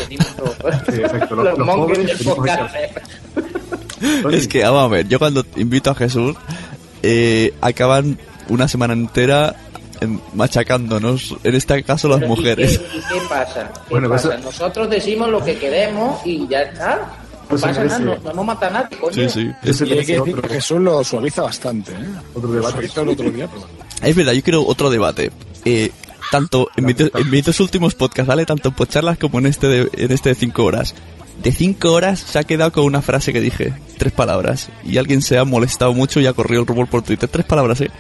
tenemos 0.08 0.36
los, 0.40 0.56
Sí, 0.96 1.02
exacto, 1.02 1.36
los- 1.36 1.46
los 1.46 1.58
los 1.60 1.68
monjes 1.68 1.98
jóvenes 1.98 2.08
del 2.08 2.18
tenemos 2.18 2.36
podcast. 2.38 2.76
Tony, 4.22 4.36
Es 4.36 4.48
que, 4.48 4.64
vamos 4.64 4.84
a 4.84 4.88
ver, 4.88 5.08
yo 5.08 5.20
cuando 5.20 5.46
invito 5.58 5.92
a 5.92 5.96
Jesús, 5.96 6.36
eh, 7.04 7.54
acaban 7.62 8.18
una 8.50 8.68
semana 8.68 8.94
entera 8.94 9.56
em, 10.02 10.20
machacándonos, 10.34 11.36
en 11.44 11.56
este 11.56 11.82
caso 11.84 12.08
las 12.10 12.20
Pero, 12.20 12.34
¿y 12.34 12.36
mujeres. 12.36 12.78
qué- 12.80 12.98
¿Y 12.98 13.02
qué 13.20 13.26
pasa? 13.30 13.72
¿Qué 13.74 13.80
Bueno, 13.92 14.10
pasa? 14.10 14.36
eso- 14.36 14.44
Nosotros 14.44 14.90
decimos 14.90 15.30
lo 15.30 15.44
que 15.44 15.58
queremos 15.58 16.20
y 16.26 16.48
ya 16.48 16.64
está. 16.64 16.96
No 16.98 17.50
Pues 17.50 17.62
se 17.62 17.68
pasa 17.68 17.84
nada, 17.86 18.00
no, 18.00 18.18
no 18.18 18.32
hemos 18.32 18.46
matado 18.46 18.76
a 18.78 18.82
nadie, 18.82 18.98
coño. 18.98 19.14
Sí, 19.14 19.30
sí. 19.30 19.52
Ese 19.64 19.86
Y 19.86 19.88
hay 19.88 19.90
que 19.90 19.96
merece 19.96 20.14
decir 20.18 20.36
otro, 20.36 20.42
que 20.42 20.56
Jesús 20.56 20.80
lo 20.82 21.04
suaviza 21.04 21.44
bastante, 21.44 21.92
¿eh? 21.92 21.96
otro 22.34 22.52
debate. 22.52 22.72
suavizó 22.74 23.02
el 23.02 23.10
otro 23.10 23.30
día, 23.32 23.48
perdón. 23.48 23.70
Es 24.02 24.16
verdad, 24.16 24.34
yo 24.34 24.42
quiero 24.44 24.66
otro 24.66 24.90
debate. 24.90 25.32
Eh, 25.64 25.92
tanto 26.32 26.68
en 26.76 26.86
mis, 26.86 26.96
en 27.00 27.30
mis 27.30 27.46
dos 27.46 27.60
últimos 27.60 27.94
podcasts, 27.96 28.28
¿vale? 28.28 28.46
Tanto 28.46 28.70
en 28.70 28.76
podcharlas 28.76 29.18
como 29.20 29.38
en 29.40 29.46
este 29.46 29.68
de, 29.68 29.90
en 29.94 30.12
este 30.12 30.30
de 30.30 30.36
cinco 30.36 30.64
horas. 30.66 30.96
De 31.44 31.52
cinco 31.52 31.94
horas 31.94 32.20
se 32.20 32.40
ha 32.40 32.44
quedado 32.44 32.72
con 32.72 32.84
una 32.86 33.02
frase 33.04 33.32
que 33.32 33.42
dije, 33.42 33.74
tres 33.98 34.12
palabras. 34.12 34.70
Y 34.84 34.98
alguien 34.98 35.22
se 35.22 35.38
ha 35.38 35.46
molestado 35.46 35.94
mucho 35.94 36.20
y 36.20 36.26
ha 36.26 36.34
corrido 36.34 36.62
el 36.62 36.68
rumor 36.68 36.88
por 36.88 37.04
Twitter. 37.04 37.30
Tres 37.30 37.46
palabras, 37.46 37.80
¿eh? 37.82 37.92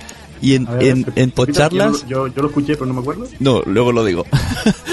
Y 0.46 0.54
en, 0.56 0.66
ver, 0.66 0.84
en, 0.84 1.06
en 1.16 1.32
podcharlas... 1.32 2.02
Yo, 2.02 2.28
yo, 2.28 2.34
yo 2.36 2.41
lo 2.43 2.48
escuché, 2.50 2.74
pero 2.76 2.86
no 2.86 2.93
me 2.93 3.00
acuerdo. 3.02 3.28
No, 3.39 3.64
luego 3.66 3.91
lo 3.91 4.06
digo. 4.06 4.26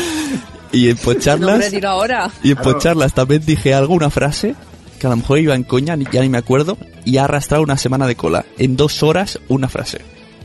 y 0.72 0.88
en 0.88 0.96
No, 1.40 1.48
hombre, 1.48 1.68
dilo 1.68 1.88
ahora. 1.90 2.30
Y 2.42 2.50
en 2.52 2.54
Claro. 2.56 2.72
podcharlas 2.72 3.12
también 3.12 3.44
dije 3.44 3.74
algo, 3.74 3.92
una 3.92 4.08
frase, 4.08 4.54
que 4.98 5.06
a 5.06 5.10
lo 5.10 5.16
mejor 5.16 5.38
iba 5.40 5.54
en 5.54 5.64
coña, 5.64 5.94
ya 6.10 6.22
ni 6.22 6.30
me 6.30 6.38
acuerdo, 6.38 6.78
y 7.04 7.18
ha 7.18 7.24
arrastrado 7.24 7.62
una 7.62 7.76
semana 7.76 8.06
de 8.06 8.16
cola. 8.16 8.46
En 8.56 8.76
dos 8.76 9.02
horas, 9.02 9.40
una 9.48 9.68
frase. 9.68 10.00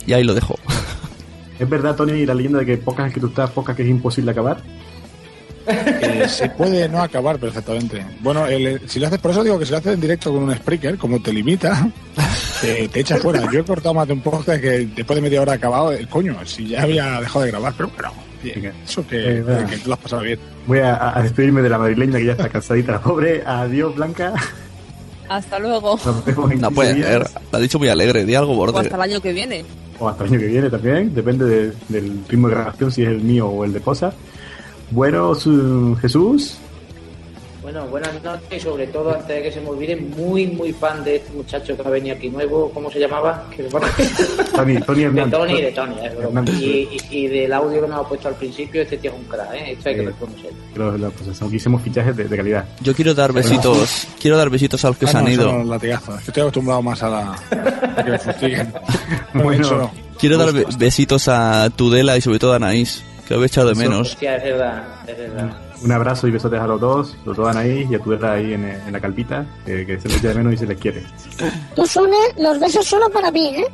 Y 0.05 0.12
ahí 0.12 0.26
lo 0.26 0.34
dejo. 0.34 0.60
¿Es 1.58 1.70
verdad, 1.70 1.95
Tony, 1.95 2.26
la 2.26 2.34
leyenda 2.34 2.60
de 2.60 2.66
que 2.66 2.78
pocas 2.78 3.14
que 3.14 3.22
tú 3.22 3.28
estás, 3.28 3.49
pocas 3.51 3.76
que 3.78 3.84
es 3.84 3.89
imposible 3.89 4.32
acabar? 4.32 4.62
Eh, 5.68 6.26
se 6.30 6.49
puede 6.49 6.88
no 6.89 7.01
acabar 7.01 7.38
perfectamente. 7.39 8.05
Bueno, 8.22 8.47
el- 8.47 8.82
si 8.88 8.99
lo 8.99 9.07
haces, 9.07 9.20
por 9.20 9.32
eso 9.32 9.43
digo 9.43 9.59
que 9.59 9.65
si 9.65 9.72
lo 9.72 9.78
haces 9.78 9.93
en 9.93 10.01
directo 10.01 10.32
con 10.32 10.43
un 10.43 10.55
Spreaker, 10.55 10.97
como 10.97 11.22
te 11.22 11.34
limita, 11.34 11.89
te, 12.61 12.88
te 12.88 12.99
echa 13.01 13.18
fuera. 13.18 13.49
Yo 13.51 13.59
he 13.59 13.63
cortado 13.63 13.93
más 13.93 14.07
de 14.07 14.13
un 14.13 14.22
podcast 14.22 14.61
que 14.61 14.88
después 14.95 15.15
de 15.15 15.22
media 15.22 15.41
hora 15.41 15.53
acabado, 15.53 15.91
eh, 15.93 16.07
coño, 16.09 16.36
si 16.45 16.70
ya 16.70 16.84
había 16.84 17.20
dejado 17.20 17.45
de 17.45 17.51
grabar, 17.51 17.74
pero 17.76 17.89
bueno, 17.89 18.11
bien, 18.41 18.74
eso 18.86 19.05
que, 19.05 19.39
Eh, 19.39 19.43
tú 19.84 19.89
lo 19.89 19.93
has 19.95 19.99
pasado 19.99 20.22
bien. 20.22 20.39
Voy 20.65 20.80
a, 20.80 21.18
a 21.18 21.22
despedirme 21.22 21.61
de 21.61 21.70
la 21.70 21.78
madrileña 21.78 22.18
que 22.20 22.26
ya 22.26 22.32
está 22.34 22.49
cansadita, 22.49 22.93
la 22.93 23.01
pobre. 23.01 23.43
Adiós, 23.45 23.95
Blanca. 23.95 24.34
Hasta 25.30 25.59
luego. 25.59 25.99
Nos 26.05 26.26
vemos 26.26 26.51
en 26.51 26.61
No 26.61 26.70
15 26.70 26.76
puede 26.76 27.03
ser. 27.03 27.28
Lo 27.51 27.57
ha 27.57 27.61
dicho 27.61 27.80
muy 27.80 27.89
alegre, 27.89 28.24
di 28.26 28.36
algo 28.36 28.53
O 28.53 28.55
borde. 28.55 28.80
hasta 28.80 28.95
el 28.95 29.01
año 29.01 29.20
que 29.22 29.34
viene. 29.34 29.65
O 29.99 30.07
hasta 30.07 30.24
el 30.24 30.30
año 30.32 30.39
que 30.39 30.47
viene 30.47 30.70
también. 30.70 31.13
Depende 31.13 31.45
de- 31.45 31.74
del 31.89 32.24
ritmo 32.30 32.47
de 32.47 32.55
grabación, 32.55 32.91
si 32.91 33.01
es 33.03 33.09
el 33.09 33.20
mío 33.22 33.47
o 33.47 33.65
el 33.65 33.74
de 33.74 33.80
Posa. 33.82 34.13
Bueno, 34.91 35.35
su- 35.35 35.97
Jesús. 36.01 36.57
Bueno, 37.61 37.85
buenas 37.88 38.23
noches 38.23 38.47
y 38.55 38.59
sobre 38.61 38.88
todo, 38.88 39.13
antes 39.13 39.27
de 39.27 39.43
que 39.43 39.51
se 39.51 39.59
me 39.59 39.67
olvide, 39.67 39.97
muy, 39.97 40.47
muy 40.47 40.71
fan 40.71 41.03
de 41.03 41.17
este 41.17 41.33
muchacho 41.33 41.75
que 41.75 41.81
ha 41.85 41.89
venido 41.91 42.15
aquí 42.15 42.29
nuevo, 42.29 42.71
¿cómo 42.73 42.89
se 42.89 42.97
llamaba? 42.97 43.43
Tony, 44.55 44.79
Tony 44.79 45.03
de. 45.03 45.25
Tony, 45.29 45.61
de 45.61 45.71
Tony. 45.73 45.95
Hernández. 46.01 46.55
Y, 46.61 46.65
y- 46.65 46.99
y 47.11 47.27
del 47.27 47.51
audio 47.51 47.81
que 47.81 47.88
nos 47.89 48.05
ha 48.05 48.07
puesto 48.07 48.29
al 48.29 48.35
principio, 48.35 48.81
este 48.83 48.97
tío 48.97 49.11
es 49.11 49.17
un 49.17 49.23
crack, 49.25 49.53
¿eh? 49.53 49.71
Esto 49.73 49.89
hay 49.89 49.95
que 49.95 50.01
Sí. 50.01 50.07
reconocerlo. 50.07 51.11
Pues, 51.11 51.53
hicimos 51.53 51.81
fichajes 51.81 52.15
de, 52.15 52.23
de 52.23 52.38
calidad. 52.38 52.65
Yo 52.79 52.95
quiero 52.95 53.13
dar 53.13 53.33
besitos, 53.33 54.07
quiero 54.21 54.38
dar 54.38 54.49
besitos 54.49 54.85
a 54.85 54.88
los 54.88 54.97
que 54.97 55.05
Ah, 55.05 55.09
se 55.09 55.17
han 55.17 55.25
no, 55.25 55.29
ido. 55.31 55.51
no, 55.51 55.63
latigazos. 55.65 56.25
Estoy 56.25 56.41
acostumbrado 56.43 56.81
más 56.81 57.03
a, 57.03 57.09
la, 57.09 57.33
a 57.97 58.03
que 58.05 58.11
me 58.11 58.19
fustiguen. 58.19 58.73
Bueno. 59.33 59.91
Quiero 60.17 60.38
dar 60.38 60.53
be- 60.53 60.65
besitos 60.77 61.27
a 61.27 61.69
Tudela 61.75 62.15
y 62.15 62.21
sobre 62.21 62.39
todo 62.39 62.53
a 62.53 62.55
Anaís, 62.55 63.03
que 63.28 63.34
lo 63.36 63.43
he 63.43 63.47
echado 63.47 63.69
de 63.69 63.75
menos. 63.75 64.11
Hostia, 64.13 64.38
es 64.38 64.43
verdad, 64.43 64.84
es 65.05 65.17
verdad. 65.17 65.57
Un 65.84 65.91
abrazo 65.91 66.28
y 66.28 66.32
besotes 66.32 66.59
a 66.59 66.67
los 66.67 66.80
dos, 66.80 67.15
los 67.25 67.36
dos 67.36 67.55
ahí 67.55 67.88
y 67.89 67.95
a 67.95 67.99
tu 67.99 68.13
ahí 68.25 68.53
en, 68.53 68.63
en 68.65 68.91
la 68.91 68.99
calpita, 68.99 69.45
que, 69.65 69.86
que 69.86 69.99
se 69.99 70.07
les 70.07 70.17
echa 70.17 70.30
de 70.30 70.36
menos 70.36 70.53
y 70.53 70.57
se 70.57 70.65
les 70.65 70.78
quiere. 70.78 71.03
Tú, 71.75 71.86
Sune, 71.86 72.17
los 72.38 72.59
besos 72.59 72.86
solo 72.86 73.09
para 73.09 73.30
mí, 73.32 73.47
¿eh? 73.57 73.67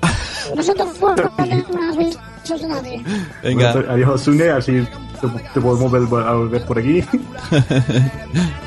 No 0.55 0.63
se 0.63 0.73
te 0.73 0.83
más 0.83 1.97
besos 1.97 2.61
de 2.61 2.67
nadie. 2.67 3.03
Venga. 3.43 3.73
Bueno, 3.73 3.91
adiós, 3.91 4.21
Sune, 4.21 4.49
así 4.49 4.85
te, 5.21 5.27
te 5.53 5.61
podemos 5.61 5.91
ver, 5.91 6.25
a 6.25 6.33
ver 6.35 6.65
por 6.65 6.79
aquí. 6.79 7.03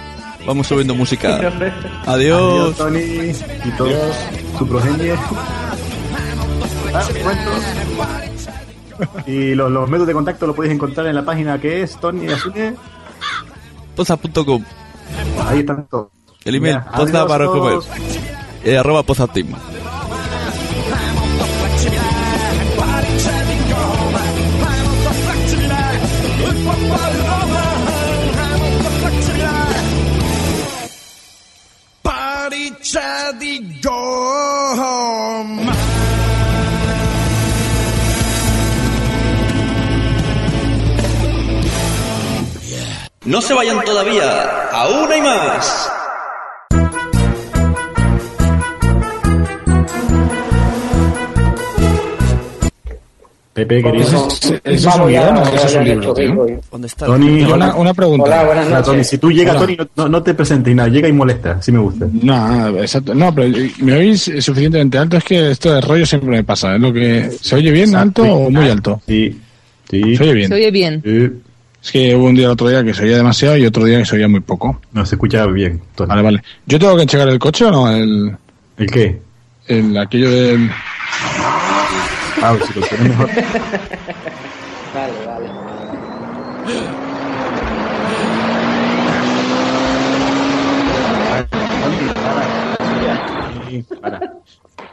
Vamos 0.46 0.68
subiendo 0.68 0.94
música. 0.94 1.36
Adiós, 1.36 1.54
Adiós. 2.06 2.76
Tony 2.76 3.00
y 3.00 3.70
todos 3.76 4.14
su 4.56 4.68
progenie. 4.68 5.16
Ah. 6.94 8.22
Y 9.26 9.54
los, 9.54 9.70
los 9.70 9.88
métodos 9.88 10.08
de 10.08 10.12
contacto 10.14 10.46
lo 10.46 10.54
podéis 10.54 10.74
encontrar 10.74 11.06
en 11.06 11.14
la 11.14 11.24
página 11.24 11.60
que 11.60 11.82
es 11.82 11.98
Tony 11.98 12.28
Asune. 12.28 12.74
Poza.com. 13.94 14.64
Ahí 15.46 15.60
están 15.60 15.86
todos. 15.86 16.08
El 16.44 16.54
email, 16.56 16.80
adiós 16.92 17.26
para 17.26 17.46
comer. 17.46 17.78
Eh, 18.64 18.76
arroba 18.76 19.02
pozateam. 19.02 19.48
No 43.26 43.40
se 43.42 43.54
vayan 43.54 43.84
todavía, 43.84 44.68
aún 44.70 45.10
hay 45.12 45.20
más. 45.20 45.90
Pepe, 53.52 53.82
querido. 53.82 54.04
Eso 54.06 54.28
es- 54.28 54.60
eso 54.64 54.88
es 54.90 54.96
un 54.96 55.06
guion 55.08 55.36
o 55.38 55.42
eso 55.42 55.66
es 55.66 55.74
un 55.76 55.84
libro, 55.84 56.12
tío? 56.12 56.46
¿Dónde 56.70 56.86
está? 56.88 57.06
Tony, 57.06 57.42
Una, 57.44 57.74
una 57.74 57.94
pregunta. 57.94 58.46
Hola, 58.50 58.82
Tony, 58.82 59.02
si 59.02 59.16
tú 59.16 59.32
llegas, 59.32 59.56
Tony, 59.56 59.78
no- 59.96 60.08
no, 60.10 60.22
te 60.22 60.34
presentes 60.34 60.72
y 60.72 60.74
nada, 60.74 60.90
llega 60.90 61.08
y 61.08 61.12
molesta, 61.12 61.62
si 61.62 61.72
me 61.72 61.78
gusta. 61.78 62.06
No, 62.12 62.68
exacto. 62.78 63.14
No, 63.14 63.34
pero 63.34 63.56
¿me 63.78 63.94
oís 63.94 64.30
suficientemente 64.40 64.98
alto? 64.98 65.16
Es 65.16 65.24
que 65.24 65.52
esto 65.52 65.72
de 65.72 65.80
rollo 65.80 66.04
siempre 66.04 66.28
me 66.28 66.44
pasa. 66.44 66.74
Es 66.74 66.80
lo 66.82 66.92
que... 66.92 67.30
¿Se 67.40 67.54
oye 67.56 67.70
bien 67.70 67.96
alto 67.96 68.24
o 68.24 68.50
muy 68.50 68.68
alto? 68.68 69.00
Sí, 69.06 69.40
sí. 69.90 70.16
¿Se 70.16 70.22
oye 70.24 70.34
bien? 70.34 70.48
Se 70.48 70.54
oye 70.54 70.70
bien. 70.70 71.42
Es 71.86 71.92
que 71.92 72.16
hubo 72.16 72.26
un 72.26 72.34
día 72.34 72.46
el 72.46 72.50
otro 72.50 72.68
día 72.68 72.82
que 72.82 72.92
se 72.92 73.04
oía 73.04 73.16
demasiado 73.16 73.56
y 73.56 73.64
otro 73.64 73.84
día 73.84 73.98
que 73.98 74.04
se 74.04 74.16
oía 74.16 74.26
muy 74.26 74.40
poco. 74.40 74.80
No, 74.92 75.06
se 75.06 75.14
escucha 75.14 75.46
bien. 75.46 75.80
Vale, 75.96 76.20
vale. 76.20 76.42
¿Yo 76.66 76.80
tengo 76.80 76.96
que 76.96 77.06
checar 77.06 77.28
el 77.28 77.38
coche 77.38 77.64
o 77.64 77.70
no? 77.70 77.88
¿El, 77.88 78.36
¿El 78.76 78.90
qué? 78.90 79.20
el 79.68 79.96
aquello 79.96 80.28
del... 80.28 80.68
Ah, 82.42 82.56
si 82.66 82.80
lo 82.80 82.86
tienes 82.86 83.08
mejor. 83.08 83.30
Vale, 84.94 85.12
vale. 85.26 85.50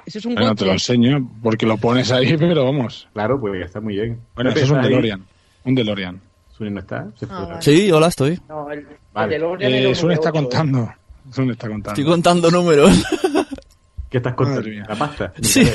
Eso 0.05 0.19
es 0.19 0.25
un 0.25 0.35
Bueno, 0.35 0.53
te 0.53 0.65
lo 0.65 0.73
enseño 0.73 1.27
porque 1.41 1.65
lo 1.65 1.77
pones 1.77 2.11
ahí, 2.11 2.37
pero 2.39 2.65
vamos. 2.65 3.07
Claro, 3.13 3.39
pues 3.39 3.59
ya 3.59 3.65
está 3.65 3.81
muy 3.81 3.95
bien. 3.95 4.19
Bueno, 4.35 4.51
eso 4.51 4.59
es 4.59 4.69
un. 4.69 4.79
DeLorean. 4.83 5.25
Un 5.63 5.73
DeLorean. 5.73 6.32
Sune 6.55 6.69
no 6.71 6.79
está. 6.81 7.07
Se 7.19 7.25
fue. 7.27 7.35
Sí, 7.61 7.91
hola, 7.91 8.07
estoy. 8.07 8.39
No, 8.47 8.69
el, 8.71 8.85
Vale. 9.13 9.35
el 9.35 9.41
DeLorean 9.41 9.71
era 9.73 9.81
Eh, 9.85 9.87
un 9.89 9.95
Sune 9.95 10.13
está 10.13 10.29
V8, 10.29 10.33
contando. 10.33 10.93
Sune 11.31 11.51
está 11.53 11.67
contando. 11.67 11.89
Estoy 11.99 12.05
contando 12.11 12.51
números. 12.51 13.03
¿Qué 14.09 14.17
estás 14.17 14.33
contando? 14.35 14.61
¿La 14.87 14.95
pasta? 14.95 15.33
Sí. 15.41 15.67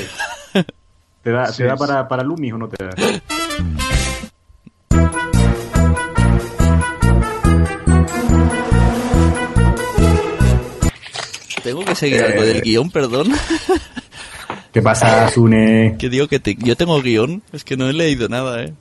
¿Te 1.21 1.31
da, 1.31 1.47
Sí, 1.47 1.57
te 1.57 1.63
da 1.65 1.75
sí. 1.75 1.79
para, 1.79 2.07
para 2.07 2.23
Loomis 2.23 2.53
o 2.53 2.57
no 2.57 2.69
te 2.69 2.83
da? 2.85 2.91
Tengo 11.63 11.83
que 11.83 11.95
seguir 11.95 12.23
algo 12.23 12.41
del 12.43 12.61
guion, 12.61 12.89
perdón. 12.89 13.27
¿Qué 14.71 14.81
pasa, 14.81 15.29
Sune? 15.29 15.95
Que 15.99 16.09
digo 16.09 16.27
que 16.27 16.39
te- 16.39 16.55
yo 16.55 16.75
tengo 16.77 17.01
guion. 17.01 17.43
Es 17.51 17.63
que 17.63 17.75
no 17.75 17.89
he 17.89 17.93
leído 17.93 18.29
nada, 18.29 18.63
eh. 18.63 18.73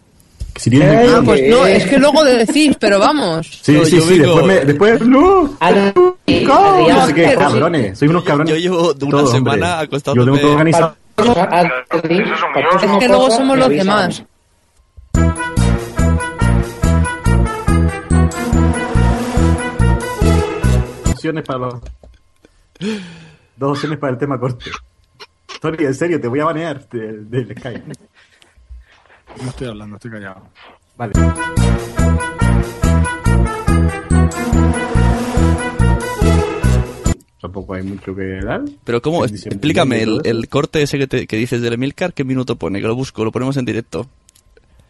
Si 0.57 0.71
tienes 0.71 0.89
Ah, 0.89 1.03
guión- 1.03 1.25
pues 1.25 1.43
no, 1.49 1.67
es 1.67 1.87
que 1.87 1.99
luego 1.99 2.25
decís, 2.25 2.77
pero 2.81 2.99
vamos. 2.99 3.47
Sí, 3.63 3.73
No, 3.73 3.85
sí, 3.85 4.01
sí, 4.01 4.19
vengo- 4.19 4.35
después, 4.41 4.47
me, 4.47 4.65
después, 4.65 5.01
no. 5.03 5.43
No, 5.45 6.17
No, 6.27 6.89
no 6.89 7.07
sé 7.07 7.15
qué, 7.15 7.35
cabrones, 7.35 7.99
sois 7.99 8.11
unos 8.11 8.25
cabrones. 8.25 8.55
Yo 8.55 8.59
llevo 8.61 8.93
de 8.95 9.05
una 9.05 9.19
Todos, 9.19 9.31
semana 9.33 9.81
acostándome- 9.81 10.17
Yo 10.17 10.25
tengo 10.25 10.39
todo 10.39 10.53
organizado. 10.53 10.97
Es 11.19 12.99
que 12.99 13.09
luego 13.09 13.31
somos 13.31 13.59
los 13.59 13.69
demás. 13.69 14.23
Dos 21.05 21.13
opciones 21.15 21.45
para 21.45 21.59
los... 21.59 21.75
Dos 23.57 23.71
opciones 23.73 23.99
para 23.99 24.13
el 24.13 24.19
tema 24.19 24.39
corte. 24.39 24.71
Tony, 25.61 25.85
en 25.85 25.95
serio, 25.95 26.21
te 26.21 26.29
voy 26.29 26.41
a 26.41 26.45
banear 26.45 26.89
del, 26.89 27.29
del 27.29 27.57
Skype. 27.59 27.83
No 29.43 29.49
estoy 29.51 29.69
hablando, 29.69 29.97
estoy 29.97 30.11
callado. 30.11 30.43
Vale. 30.97 31.13
Tampoco 37.41 37.75
hay 37.75 37.85
mucho 37.85 38.15
que 38.17 38.41
dar. 38.45 38.63
Pero 38.85 39.01
¿cómo? 39.01 39.25
Explícame, 39.25 40.03
el, 40.03 40.21
el 40.25 40.49
corte 40.49 40.83
ese 40.83 40.99
que, 40.99 41.07
te- 41.07 41.27
que 41.29 41.37
dices 41.37 41.63
del 41.63 41.75
Emilcar, 41.75 42.13
¿qué 42.13 42.25
minuto 42.25 42.57
pone? 42.57 42.81
Que 42.81 42.89
lo 42.89 42.97
busco, 42.97 43.25
lo 43.25 43.31
ponemos 43.31 43.57
en 43.57 43.65
directo. 43.65 44.09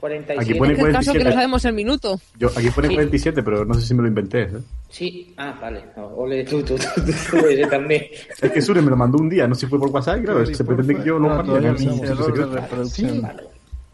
47. 0.01 0.41
Aquí 0.51 0.59
pone 0.59 0.73
Es 0.73 0.79
que 0.79 0.85
el 0.87 0.93
caso 0.93 1.13
que 1.13 1.19
no 1.19 1.25
47. 1.25 1.35
sabemos 1.35 1.65
el 1.67 1.73
minuto. 1.75 2.21
Yo, 2.39 2.49
aquí 2.57 2.71
pone 2.71 2.89
Sí. 2.89 2.95
47, 2.95 3.43
pero 3.43 3.65
no 3.67 3.75
sé 3.75 3.83
si 3.83 3.95
me 3.95 4.03
lo 4.03 4.09
inventé. 4.09 4.43
¿eh? 4.45 4.49
Sí, 4.89 5.35
ah, 5.37 5.59
vale. 5.61 5.85
No, 5.97 6.07
ole, 6.07 6.45
tú, 6.45 6.63
tú, 6.63 6.77
tú, 6.77 6.85
tú, 7.05 7.13
tú, 7.31 7.37
ese 7.49 7.67
también. 7.67 8.05
Es 8.41 8.51
que 8.53 8.63
Sure 8.63 8.81
me 8.81 8.91
lo 8.91 8.97
mandó 8.97 9.19
un 9.19 9.29
día, 9.29 9.47
no 9.47 9.55
sé 9.55 9.63
si 9.63 9.67
fue 9.67 9.79
por 9.79 9.91
WhatsApp, 9.91 10.23
claro, 10.25 10.47
se 10.47 10.65
pretende 10.65 10.95
que 10.97 11.05
yo 11.05 11.19
todavía 11.19 11.73
no 11.73 11.79
sé 11.79 11.85
no 11.87 12.47
reproducción. 12.47 13.29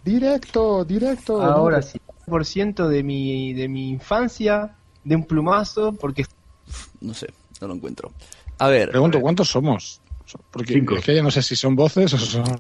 Directo, 0.05 0.85
directo. 0.85 1.41
Ahora 1.43 1.81
sí. 1.81 2.01
Por 2.27 2.45
ciento 2.45 2.89
de 2.89 3.03
mi, 3.03 3.53
de 3.55 3.69
mi 3.69 3.91
infancia, 3.91 4.77
de 5.03 5.17
un 5.17 5.25
plumazo, 5.25 5.93
porque 5.93 6.27
No 7.01 7.15
sé, 7.15 7.29
no 7.61 7.69
lo 7.69 7.75
encuentro. 7.75 8.13
A 8.59 8.69
ver, 8.69 8.91
Pregunto, 8.91 9.21
¿cuántos 9.21 9.49
somos? 9.49 10.01
Porque 10.51 10.75
Cinco. 10.75 10.97
es 10.97 11.05
que 11.05 11.15
ya 11.15 11.23
no 11.23 11.31
sé 11.31 11.43
si 11.43 11.55
son 11.55 11.77
voces 11.77 12.13
o 12.15 12.19
son... 12.19 12.45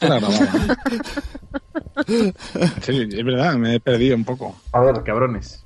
A 0.00 0.18
ver, 2.88 3.14
es 3.14 3.24
verdad, 3.24 3.54
me 3.54 3.76
he 3.76 3.80
perdido 3.80 4.16
un 4.16 4.24
poco. 4.24 4.56
A 4.72 4.80
ver, 4.80 5.02
cabrones. 5.04 5.64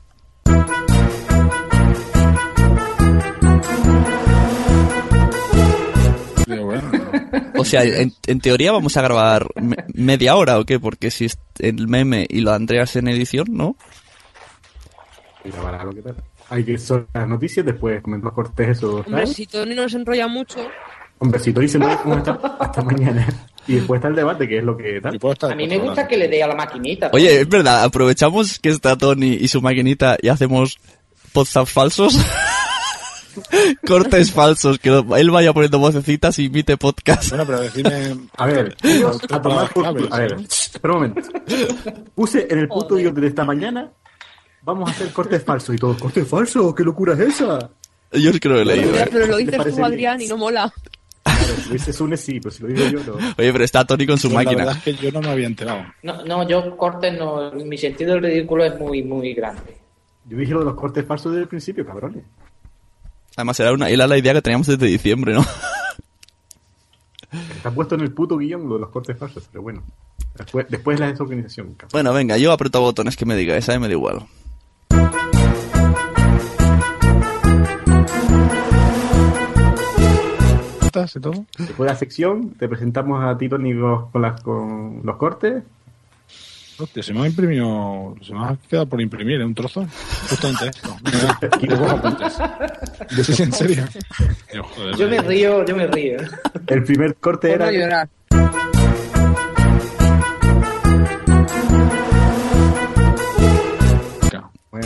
O 7.56 7.64
sea, 7.64 7.82
en, 7.84 8.12
en 8.26 8.40
teoría 8.40 8.72
vamos 8.72 8.96
a 8.96 9.02
grabar 9.02 9.46
me- 9.60 9.76
media 9.94 10.36
hora 10.36 10.58
o 10.58 10.64
qué, 10.64 10.78
porque 10.80 11.10
si 11.10 11.26
es 11.26 11.38
el 11.58 11.88
meme 11.88 12.26
y 12.28 12.40
lo 12.40 12.52
Andreas 12.52 12.96
en 12.96 13.08
edición, 13.08 13.46
¿no? 13.50 13.76
Y 15.44 15.50
grabará 15.50 15.84
lo 15.84 15.92
que 15.92 16.02
tal. 16.02 16.16
Hay 16.50 16.64
que 16.64 16.78
son 16.78 17.06
las 17.12 17.28
noticias, 17.28 17.64
después 17.66 18.00
comentar 18.02 18.24
los 18.26 18.34
cortes 18.34 18.68
eso. 18.68 19.04
Hombre, 19.06 19.26
si 19.26 19.46
Tony 19.46 19.74
no 19.74 19.88
se 19.88 19.96
enrolla 19.98 20.26
mucho. 20.28 20.58
Un 21.20 21.30
besito 21.30 21.60
y 21.60 21.68
se 21.68 21.78
nos 21.78 21.88
vemos 22.04 22.18
hasta, 22.28 22.46
hasta 22.60 22.82
mañana. 22.82 23.26
Y 23.66 23.74
después 23.74 23.98
está 23.98 24.08
el 24.08 24.14
debate, 24.14 24.48
que 24.48 24.58
es 24.58 24.64
lo 24.64 24.76
que 24.76 25.00
tal. 25.00 25.18
A 25.50 25.54
mí 25.54 25.66
me 25.66 25.78
gusta 25.78 26.06
que 26.08 26.16
le 26.16 26.28
dé 26.28 26.42
a 26.42 26.46
la 26.46 26.54
maquinita. 26.54 27.10
Oye, 27.12 27.40
es 27.42 27.48
verdad, 27.48 27.82
aprovechamos 27.84 28.58
que 28.60 28.70
está 28.70 28.96
Tony 28.96 29.34
y 29.34 29.48
su 29.48 29.60
maquinita 29.60 30.16
y 30.22 30.28
hacemos 30.28 30.78
podcasts 31.32 31.70
falsos. 31.72 32.16
Cortes 33.86 34.32
falsos, 34.32 34.78
que 34.78 34.88
él 35.16 35.30
vaya 35.30 35.52
poniendo 35.52 35.78
vocecitas 35.78 36.38
y 36.38 36.44
imite 36.46 36.76
podcast. 36.76 37.30
Bueno, 37.30 37.44
pero 37.46 37.60
decime... 37.60 38.16
A 38.36 38.46
ver, 38.46 38.76
a 39.30 39.42
tomar 39.42 39.72
por. 39.72 39.86
A 39.86 39.92
ver, 39.92 40.36
espera 40.40 40.94
un 40.94 41.00
momento. 41.00 41.28
Puse 42.14 42.46
en 42.50 42.58
el 42.58 42.68
puto 42.68 42.96
guion 42.96 43.14
de 43.14 43.26
esta 43.26 43.44
mañana, 43.44 43.90
vamos 44.62 44.88
a 44.88 44.92
hacer 44.92 45.12
cortes 45.12 45.42
falsos 45.44 45.74
y 45.74 45.78
todo. 45.78 45.96
¿Cortes 45.96 46.26
falsos? 46.26 46.74
¿Qué 46.74 46.82
locura 46.84 47.14
es 47.14 47.20
esa? 47.20 47.70
Yo 48.12 48.30
es 48.30 48.40
que 48.40 48.48
lo 48.48 48.60
he 48.60 48.64
leído. 48.64 48.94
Ya, 48.94 49.02
¿eh? 49.02 49.08
pero 49.10 49.26
lo 49.26 49.36
¿Te 49.36 49.44
dices 49.44 49.58
tú, 49.64 49.72
bien? 49.72 49.84
Adrián, 49.84 50.20
y 50.22 50.26
no 50.28 50.36
mola. 50.38 50.72
Claro, 51.22 51.54
si 51.62 51.68
lo 51.68 51.72
dice 51.74 51.92
Sune 51.92 52.16
sí, 52.16 52.40
pero 52.40 52.50
si 52.50 52.62
lo 52.62 52.68
digo 52.68 52.88
yo 52.88 53.04
no. 53.04 53.14
Oye, 53.36 53.52
pero 53.52 53.64
está 53.64 53.84
Tony 53.84 54.06
con 54.06 54.18
su 54.18 54.28
Pues 54.28 54.44
La 54.44 54.50
máquina. 54.50 54.64
verdad 54.64 54.82
es 54.84 54.96
que 54.96 55.04
yo 55.04 55.12
no 55.12 55.20
me 55.20 55.28
había 55.28 55.46
enterado. 55.46 55.84
No, 56.02 56.24
no, 56.24 56.48
yo 56.48 56.76
cortes 56.76 57.18
no. 57.18 57.52
Mi 57.52 57.76
sentido 57.76 58.14
del 58.14 58.22
ridículo 58.22 58.64
es 58.64 58.78
muy, 58.78 59.02
muy 59.02 59.34
grande. 59.34 59.76
Yo 60.24 60.36
dije 60.36 60.52
lo 60.52 60.60
de 60.60 60.64
los 60.66 60.74
cortes 60.74 61.06
falsos 61.06 61.32
desde 61.32 61.42
el 61.42 61.48
principio, 61.48 61.86
cabrones. 61.86 62.24
Además, 63.38 63.60
era, 63.60 63.72
una, 63.72 63.88
era 63.88 64.08
la 64.08 64.18
idea 64.18 64.34
que 64.34 64.42
teníamos 64.42 64.66
desde 64.66 64.84
diciembre, 64.84 65.32
¿no? 65.32 65.44
Está 67.30 67.70
puesto 67.70 67.94
en 67.94 68.00
el 68.00 68.12
puto 68.12 68.36
guion 68.36 68.68
lo 68.68 68.74
de 68.74 68.80
los 68.80 68.88
cortes 68.88 69.16
falsos, 69.16 69.48
pero 69.52 69.62
bueno. 69.62 69.84
Después, 70.36 70.66
después 70.68 70.98
la 70.98 71.06
desorganización. 71.06 71.76
Bueno, 71.92 72.12
venga, 72.12 72.36
yo 72.36 72.50
aprieto 72.50 72.80
botones 72.80 73.16
que 73.16 73.26
me 73.26 73.36
diga, 73.36 73.56
esa 73.56 73.78
me 73.78 73.86
da 73.86 73.92
igual. 73.92 74.26
Todo. 80.90 81.46
Después 81.56 81.78
de 81.78 81.84
la 81.84 81.94
sección, 81.94 82.54
te 82.54 82.68
presentamos 82.68 83.22
a 83.22 83.38
Tito 83.38 83.56
con, 84.10 84.20
las, 84.20 84.40
con 84.42 85.02
los 85.04 85.16
cortes 85.16 85.62
Hostia, 86.80 87.02
se 87.02 87.12
me 87.12 87.22
ha 87.22 87.26
imprimido, 87.26 88.14
se 88.22 88.32
me 88.32 88.38
ha 88.38 88.56
quedado 88.68 88.86
por 88.88 89.00
imprimir 89.00 89.40
¿eh? 89.40 89.44
un 89.44 89.52
trozo. 89.52 89.84
Justamente 90.30 90.68
esto. 90.68 90.96
Mira, 91.04 91.38
aquí 91.52 91.66
cojo 91.66 91.90
apuntes. 91.90 92.38
Sí, 93.10 93.34
sí, 93.34 93.42
en 93.42 93.52
serio. 93.52 93.84
Yo, 94.54 94.62
joder, 94.62 94.96
Yo 94.96 95.08
me 95.08 95.18
río, 95.22 95.64
yo 95.64 95.74
me 95.74 95.86
río. 95.88 96.18
El 96.68 96.84
primer 96.84 97.16
corte 97.16 97.52
era... 97.52 97.72
llorar. 97.72 98.08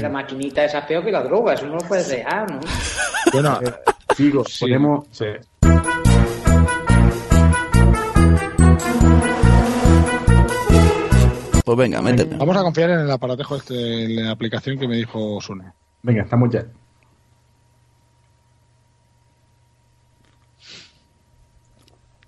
La 0.01 0.09
maquinita 0.09 0.65
esa 0.65 0.79
es 0.79 0.85
peor 0.87 1.05
que 1.05 1.13
la 1.13 1.23
droga, 1.23 1.53
eso 1.53 1.67
no 1.67 1.75
lo 1.75 1.87
puedes 1.87 2.09
dejar, 2.09 2.51
¿no? 2.51 2.61
Bueno, 3.33 3.61
eh, 3.63 3.73
sigo, 4.17 4.43
ponemos... 4.59 5.07
Pues 11.65 11.79
venga, 11.79 12.03
métete. 12.03 12.37
Vamos 12.37 12.57
a 12.57 12.63
confiar 12.63 12.91
en 12.91 13.01
el 13.01 13.11
aparatejo 13.11 13.57
este, 13.57 14.05
en 14.05 14.25
la 14.25 14.31
aplicación 14.33 14.79
que 14.79 14.89
me 14.89 14.97
dijo 14.97 15.41
Sune. 15.41 15.73
Venga, 16.03 16.23
estamos 16.23 16.51
ya. 16.51 16.65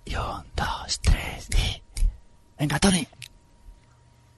Y 0.05 0.15
un, 0.15 0.43
dos, 0.55 0.99
tres, 1.01 1.49
di. 1.49 1.81
Venga, 2.57 2.79
Tony. 2.79 3.05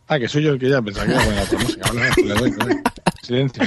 Ah, 0.08 0.18
que 0.18 0.28
soy 0.28 0.44
yo 0.44 0.54
el 0.54 0.60
que 0.60 0.70
ya 0.70 0.82
pensaba 0.82 1.06
que 1.06 1.12
iba 1.12 1.22
a 1.22 1.26
poner 1.26 1.44
otra 1.44 1.60
música. 1.60 1.88
Vale, 1.88 2.00
vale, 2.00 2.24
le 2.24 2.34
doy, 2.34 2.52
le 2.52 2.58
doy. 2.66 2.76
Silencio. 3.22 3.64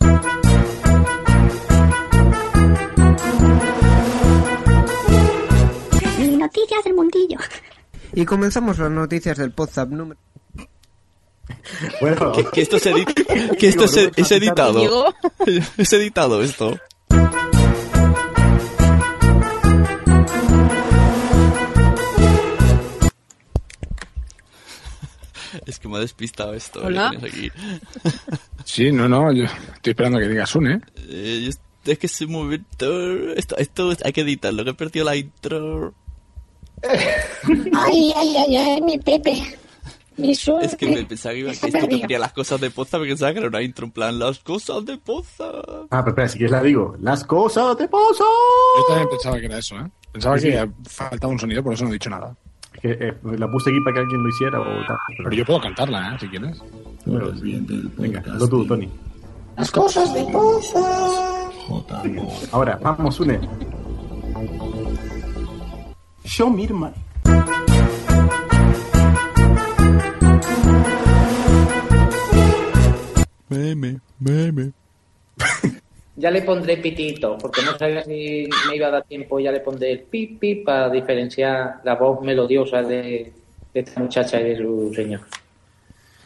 Noticias 6.38 6.84
del 6.84 6.94
mundillo. 6.94 7.38
Y 8.14 8.24
comenzamos 8.24 8.78
las 8.78 8.90
noticias 8.90 9.36
del 9.38 9.52
WhatsApp 9.56 9.88
número. 9.90 10.20
Bueno, 12.00 12.32
Que, 12.32 12.44
que 12.44 12.60
esto 12.62 12.76
es, 12.76 12.86
edi- 12.86 13.56
que 13.56 13.68
esto 13.68 13.84
es, 13.84 13.96
es 14.16 14.30
editado. 14.32 14.80
Es 15.76 15.92
editado 15.92 16.42
esto. 16.42 16.78
Es 25.66 25.78
que 25.78 25.88
me 25.88 25.96
ha 25.96 26.00
despistado 26.00 26.54
esto. 26.54 26.80
Hola. 26.84 27.10
que 27.10 27.28
tienes 27.30 27.34
aquí. 27.34 27.50
Sí, 28.64 28.92
no, 28.92 29.08
no, 29.08 29.32
yo 29.32 29.44
estoy 29.44 29.90
esperando 29.92 30.18
a 30.18 30.20
que 30.20 30.28
diga 30.28 30.46
Sune. 30.46 30.80
Eh, 31.08 31.42
yo- 31.50 31.60
es 31.92 31.98
que 31.98 32.06
ese 32.06 32.26
momento... 32.26 33.32
Esto, 33.34 33.56
esto 33.56 33.92
hay 34.04 34.12
que 34.12 34.20
editarlo, 34.20 34.64
que 34.64 34.70
he 34.70 34.74
perdido 34.74 35.06
la 35.06 35.16
intro. 35.16 35.94
Ay, 36.82 38.12
ay, 38.16 38.36
ay, 38.36 38.56
ay, 38.56 38.80
mi 38.82 38.98
Pepe. 38.98 39.58
Mi 40.16 40.34
suerte. 40.34 40.66
Es 40.66 40.76
que 40.76 40.86
me 40.88 41.04
pensaba 41.04 41.32
que, 41.34 41.40
iba, 41.40 41.50
que 41.52 41.66
esto 41.66 41.86
tendría 41.88 42.18
las 42.18 42.32
cosas 42.32 42.60
de 42.60 42.70
poza, 42.70 42.98
porque 42.98 43.12
pensaba 43.12 43.32
que 43.32 43.38
era 43.38 43.48
una 43.48 43.62
intro 43.62 43.86
en 43.86 43.92
plan, 43.92 44.18
las 44.18 44.38
cosas 44.40 44.84
de 44.84 44.98
poza. 44.98 45.44
Ah, 45.90 46.02
pero 46.04 46.08
espera, 46.08 46.28
si 46.28 46.38
quieres 46.38 46.52
la 46.52 46.62
digo. 46.62 46.94
Las 47.00 47.24
cosas 47.24 47.76
de 47.78 47.88
pozo. 47.88 48.24
Yo 48.76 48.84
también 48.88 49.08
pensaba 49.08 49.38
que 49.40 49.46
era 49.46 49.58
eso, 49.58 49.76
¿eh? 49.76 49.90
Pensaba 50.12 50.38
Sí, 50.38 50.46
sí. 50.46 50.52
que 50.52 50.68
faltaba 50.88 51.32
un 51.32 51.38
sonido, 51.38 51.62
por 51.62 51.72
eso 51.72 51.84
no 51.84 51.90
he 51.90 51.94
dicho 51.94 52.10
nada. 52.10 52.36
Es 52.74 52.80
que 52.80 52.90
eh, 52.90 53.14
la 53.38 53.50
puse 53.50 53.70
aquí 53.70 53.78
para 53.84 53.94
que 53.94 54.00
alguien 54.00 54.22
lo 54.22 54.28
hiciera 54.28 54.60
o 54.60 54.64
tal. 54.86 54.96
Pero 55.18 55.30
yo 55.32 55.44
puedo 55.46 55.60
cantarla, 55.60 56.14
¿eh? 56.14 56.16
Si 56.20 56.28
quieres. 56.28 56.58
Bueno, 57.06 57.30
venga, 57.96 58.22
lo 58.26 58.46
tú, 58.48 58.66
Tony. 58.66 58.90
Las 59.56 59.70
cosas 59.70 60.12
de 60.12 60.24
poza. 60.24 61.50
Ahora, 62.52 62.78
vamos, 62.82 63.18
une. 63.20 63.40
Show 66.24 66.50
me 66.50 66.66
the 66.66 66.74
money. 66.74 66.96
Meme, 73.48 74.00
meme. 74.20 74.72
Ya 76.16 76.30
le 76.30 76.42
pondré 76.42 76.76
pitito, 76.76 77.38
porque 77.40 77.62
no 77.62 77.76
sabía 77.78 78.04
si 78.04 78.48
me 78.68 78.76
iba 78.76 78.88
a 78.88 78.90
dar 78.90 79.04
tiempo. 79.04 79.40
Ya 79.40 79.50
le 79.50 79.60
pondré 79.60 79.92
el 79.92 80.00
pip 80.00 80.38
pip 80.38 80.64
para 80.64 80.90
diferenciar 80.90 81.80
la 81.84 81.94
voz 81.94 82.20
melodiosa 82.22 82.82
de, 82.82 83.32
de 83.72 83.80
esta 83.80 84.00
muchacha 84.00 84.40
y 84.40 84.44
de 84.44 84.56
su 84.58 84.92
señor. 84.94 85.20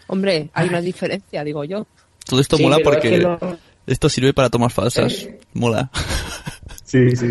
Hombre, 0.09 0.51
hay 0.53 0.69
una 0.69 0.81
diferencia, 0.81 1.45
digo 1.45 1.65
yo. 1.65 1.87
Todo 2.27 2.41
esto 2.41 2.57
Sí, 2.57 2.62
mola 2.65 2.77
es 2.77 2.83
porque 2.83 3.11
que 3.11 3.19
lo- 3.19 3.39
esto 3.87 4.09
sirve 4.09 4.35
para 4.35 4.51
tomar 4.51 4.71
falsas. 4.71 5.23
¿Eh? 5.25 5.39
Mola. 5.55 5.91
Sí, 6.85 7.16
sí. 7.16 7.31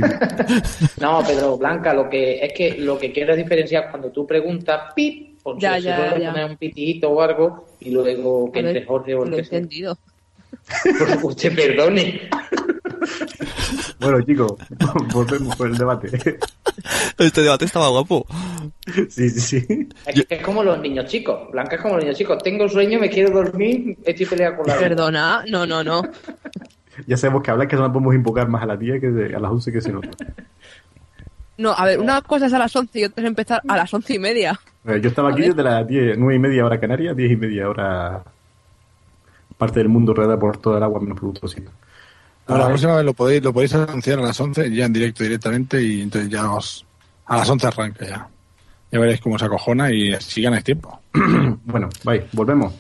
No, 0.99 1.23
Pedro 1.25 1.57
Blanca, 1.57 1.93
lo 1.93 2.09
que 2.09 2.43
es 2.43 2.53
que 2.53 2.77
lo 2.79 2.97
que 2.97 3.11
quiero 3.11 3.31
es 3.33 3.37
diferenciar 3.37 3.89
cuando 3.91 4.09
tú 4.11 4.25
preguntas 4.25 4.93
pip, 4.95 5.39
pues 5.43 5.57
Ya, 5.59 5.75
se 5.75 5.81
ya, 5.83 5.95
puede 6.09 6.21
ya. 6.21 6.31
poner 6.31 6.49
un 6.51 6.57
pitito 6.57 7.09
o 7.11 7.21
algo 7.21 7.65
y 7.79 7.91
luego 7.91 8.51
que 8.51 8.59
entre 8.59 8.83
Jorge 8.85 9.13
o 9.15 9.23
el 9.23 9.29
lo 9.31 9.37
he 9.37 9.41
que 9.41 9.45
sea. 9.47 9.57
entendido. 9.59 9.97
Usted 11.23 11.55
perdone. 11.55 12.29
Bueno, 13.99 14.21
chicos, 14.21 14.53
volvemos 15.13 15.55
por 15.55 15.67
el 15.67 15.77
debate. 15.77 16.09
Este 17.17 17.41
debate 17.41 17.65
estaba 17.65 17.89
guapo. 17.89 18.25
Sí, 19.09 19.29
sí, 19.29 19.39
sí. 19.39 19.89
Es, 20.05 20.25
que 20.25 20.35
es 20.35 20.41
como 20.41 20.63
los 20.63 20.79
niños 20.79 21.05
chicos. 21.05 21.51
Blanca 21.51 21.75
es 21.75 21.81
como 21.81 21.95
los 21.95 22.03
niños 22.03 22.17
chicos. 22.17 22.41
Tengo 22.43 22.67
sueño, 22.67 22.99
me 22.99 23.09
quiero 23.09 23.31
dormir, 23.31 23.97
estoy 24.03 24.25
peleando 24.25 24.57
con 24.57 24.67
la. 24.67 24.77
Perdona, 24.79 25.43
no, 25.47 25.65
no, 25.65 25.83
no. 25.83 26.01
Ya 27.07 27.17
sabemos 27.17 27.43
que 27.43 27.51
hablar 27.51 27.67
que 27.67 27.75
no 27.75 27.81
la 27.83 27.91
podemos 27.91 28.13
invocar 28.15 28.47
más 28.47 28.63
a 28.63 28.65
la 28.65 28.77
tía 28.77 28.99
que 28.99 29.09
de- 29.09 29.35
a 29.35 29.39
las 29.39 29.51
11 29.51 29.71
que 29.71 29.81
se 29.81 29.91
nota. 29.91 30.09
No, 31.57 31.71
a 31.71 31.85
ver, 31.85 31.99
una 31.99 32.21
cosa 32.21 32.47
es 32.47 32.53
a 32.53 32.59
las 32.59 32.75
11 32.75 32.99
y 32.99 33.03
otra 33.05 33.23
es 33.23 33.27
empezar 33.27 33.61
a 33.67 33.77
las 33.77 33.93
once 33.93 34.13
y 34.15 34.19
media. 34.19 34.59
Eh, 34.85 34.99
Yo 35.01 35.09
estaba 35.09 35.29
aquí 35.31 35.43
desde 35.43 35.63
las 35.63 35.87
10, 35.87 36.17
9 36.17 36.35
y 36.35 36.39
media 36.39 36.65
hora 36.65 36.79
Canarias, 36.79 37.15
10 37.15 37.31
y 37.31 37.35
media 37.35 37.69
hora 37.69 38.23
parte 39.57 39.79
del 39.79 39.87
mundo 39.89 40.13
rodeada 40.13 40.37
por 40.39 40.57
toda 40.57 40.77
el 40.77 40.83
agua 40.83 40.99
menos 40.99 41.19
trocito. 41.39 41.71
Ahora, 42.47 42.63
la 42.63 42.69
próxima 42.69 42.95
vez 42.97 43.05
lo 43.05 43.13
podéis, 43.13 43.43
lo 43.43 43.53
podéis 43.53 43.73
anunciar 43.75 44.19
a 44.19 44.23
las 44.23 44.39
11 44.39 44.69
ya 44.71 44.85
en 44.85 44.93
directo 44.93 45.23
directamente 45.23 45.81
y 45.81 46.01
entonces 46.01 46.29
ya 46.29 46.51
os... 46.51 46.85
A 47.27 47.37
las 47.37 47.49
11 47.49 47.67
arranca 47.67 48.05
ya. 48.05 48.27
Ya 48.91 48.99
veréis 48.99 49.21
cómo 49.21 49.39
se 49.39 49.45
acojona 49.45 49.89
y 49.91 50.11
así 50.13 50.41
ganáis 50.41 50.63
tiempo. 50.65 50.99
bueno, 51.63 51.87
bye, 52.03 52.25
volvemos. 52.33 52.73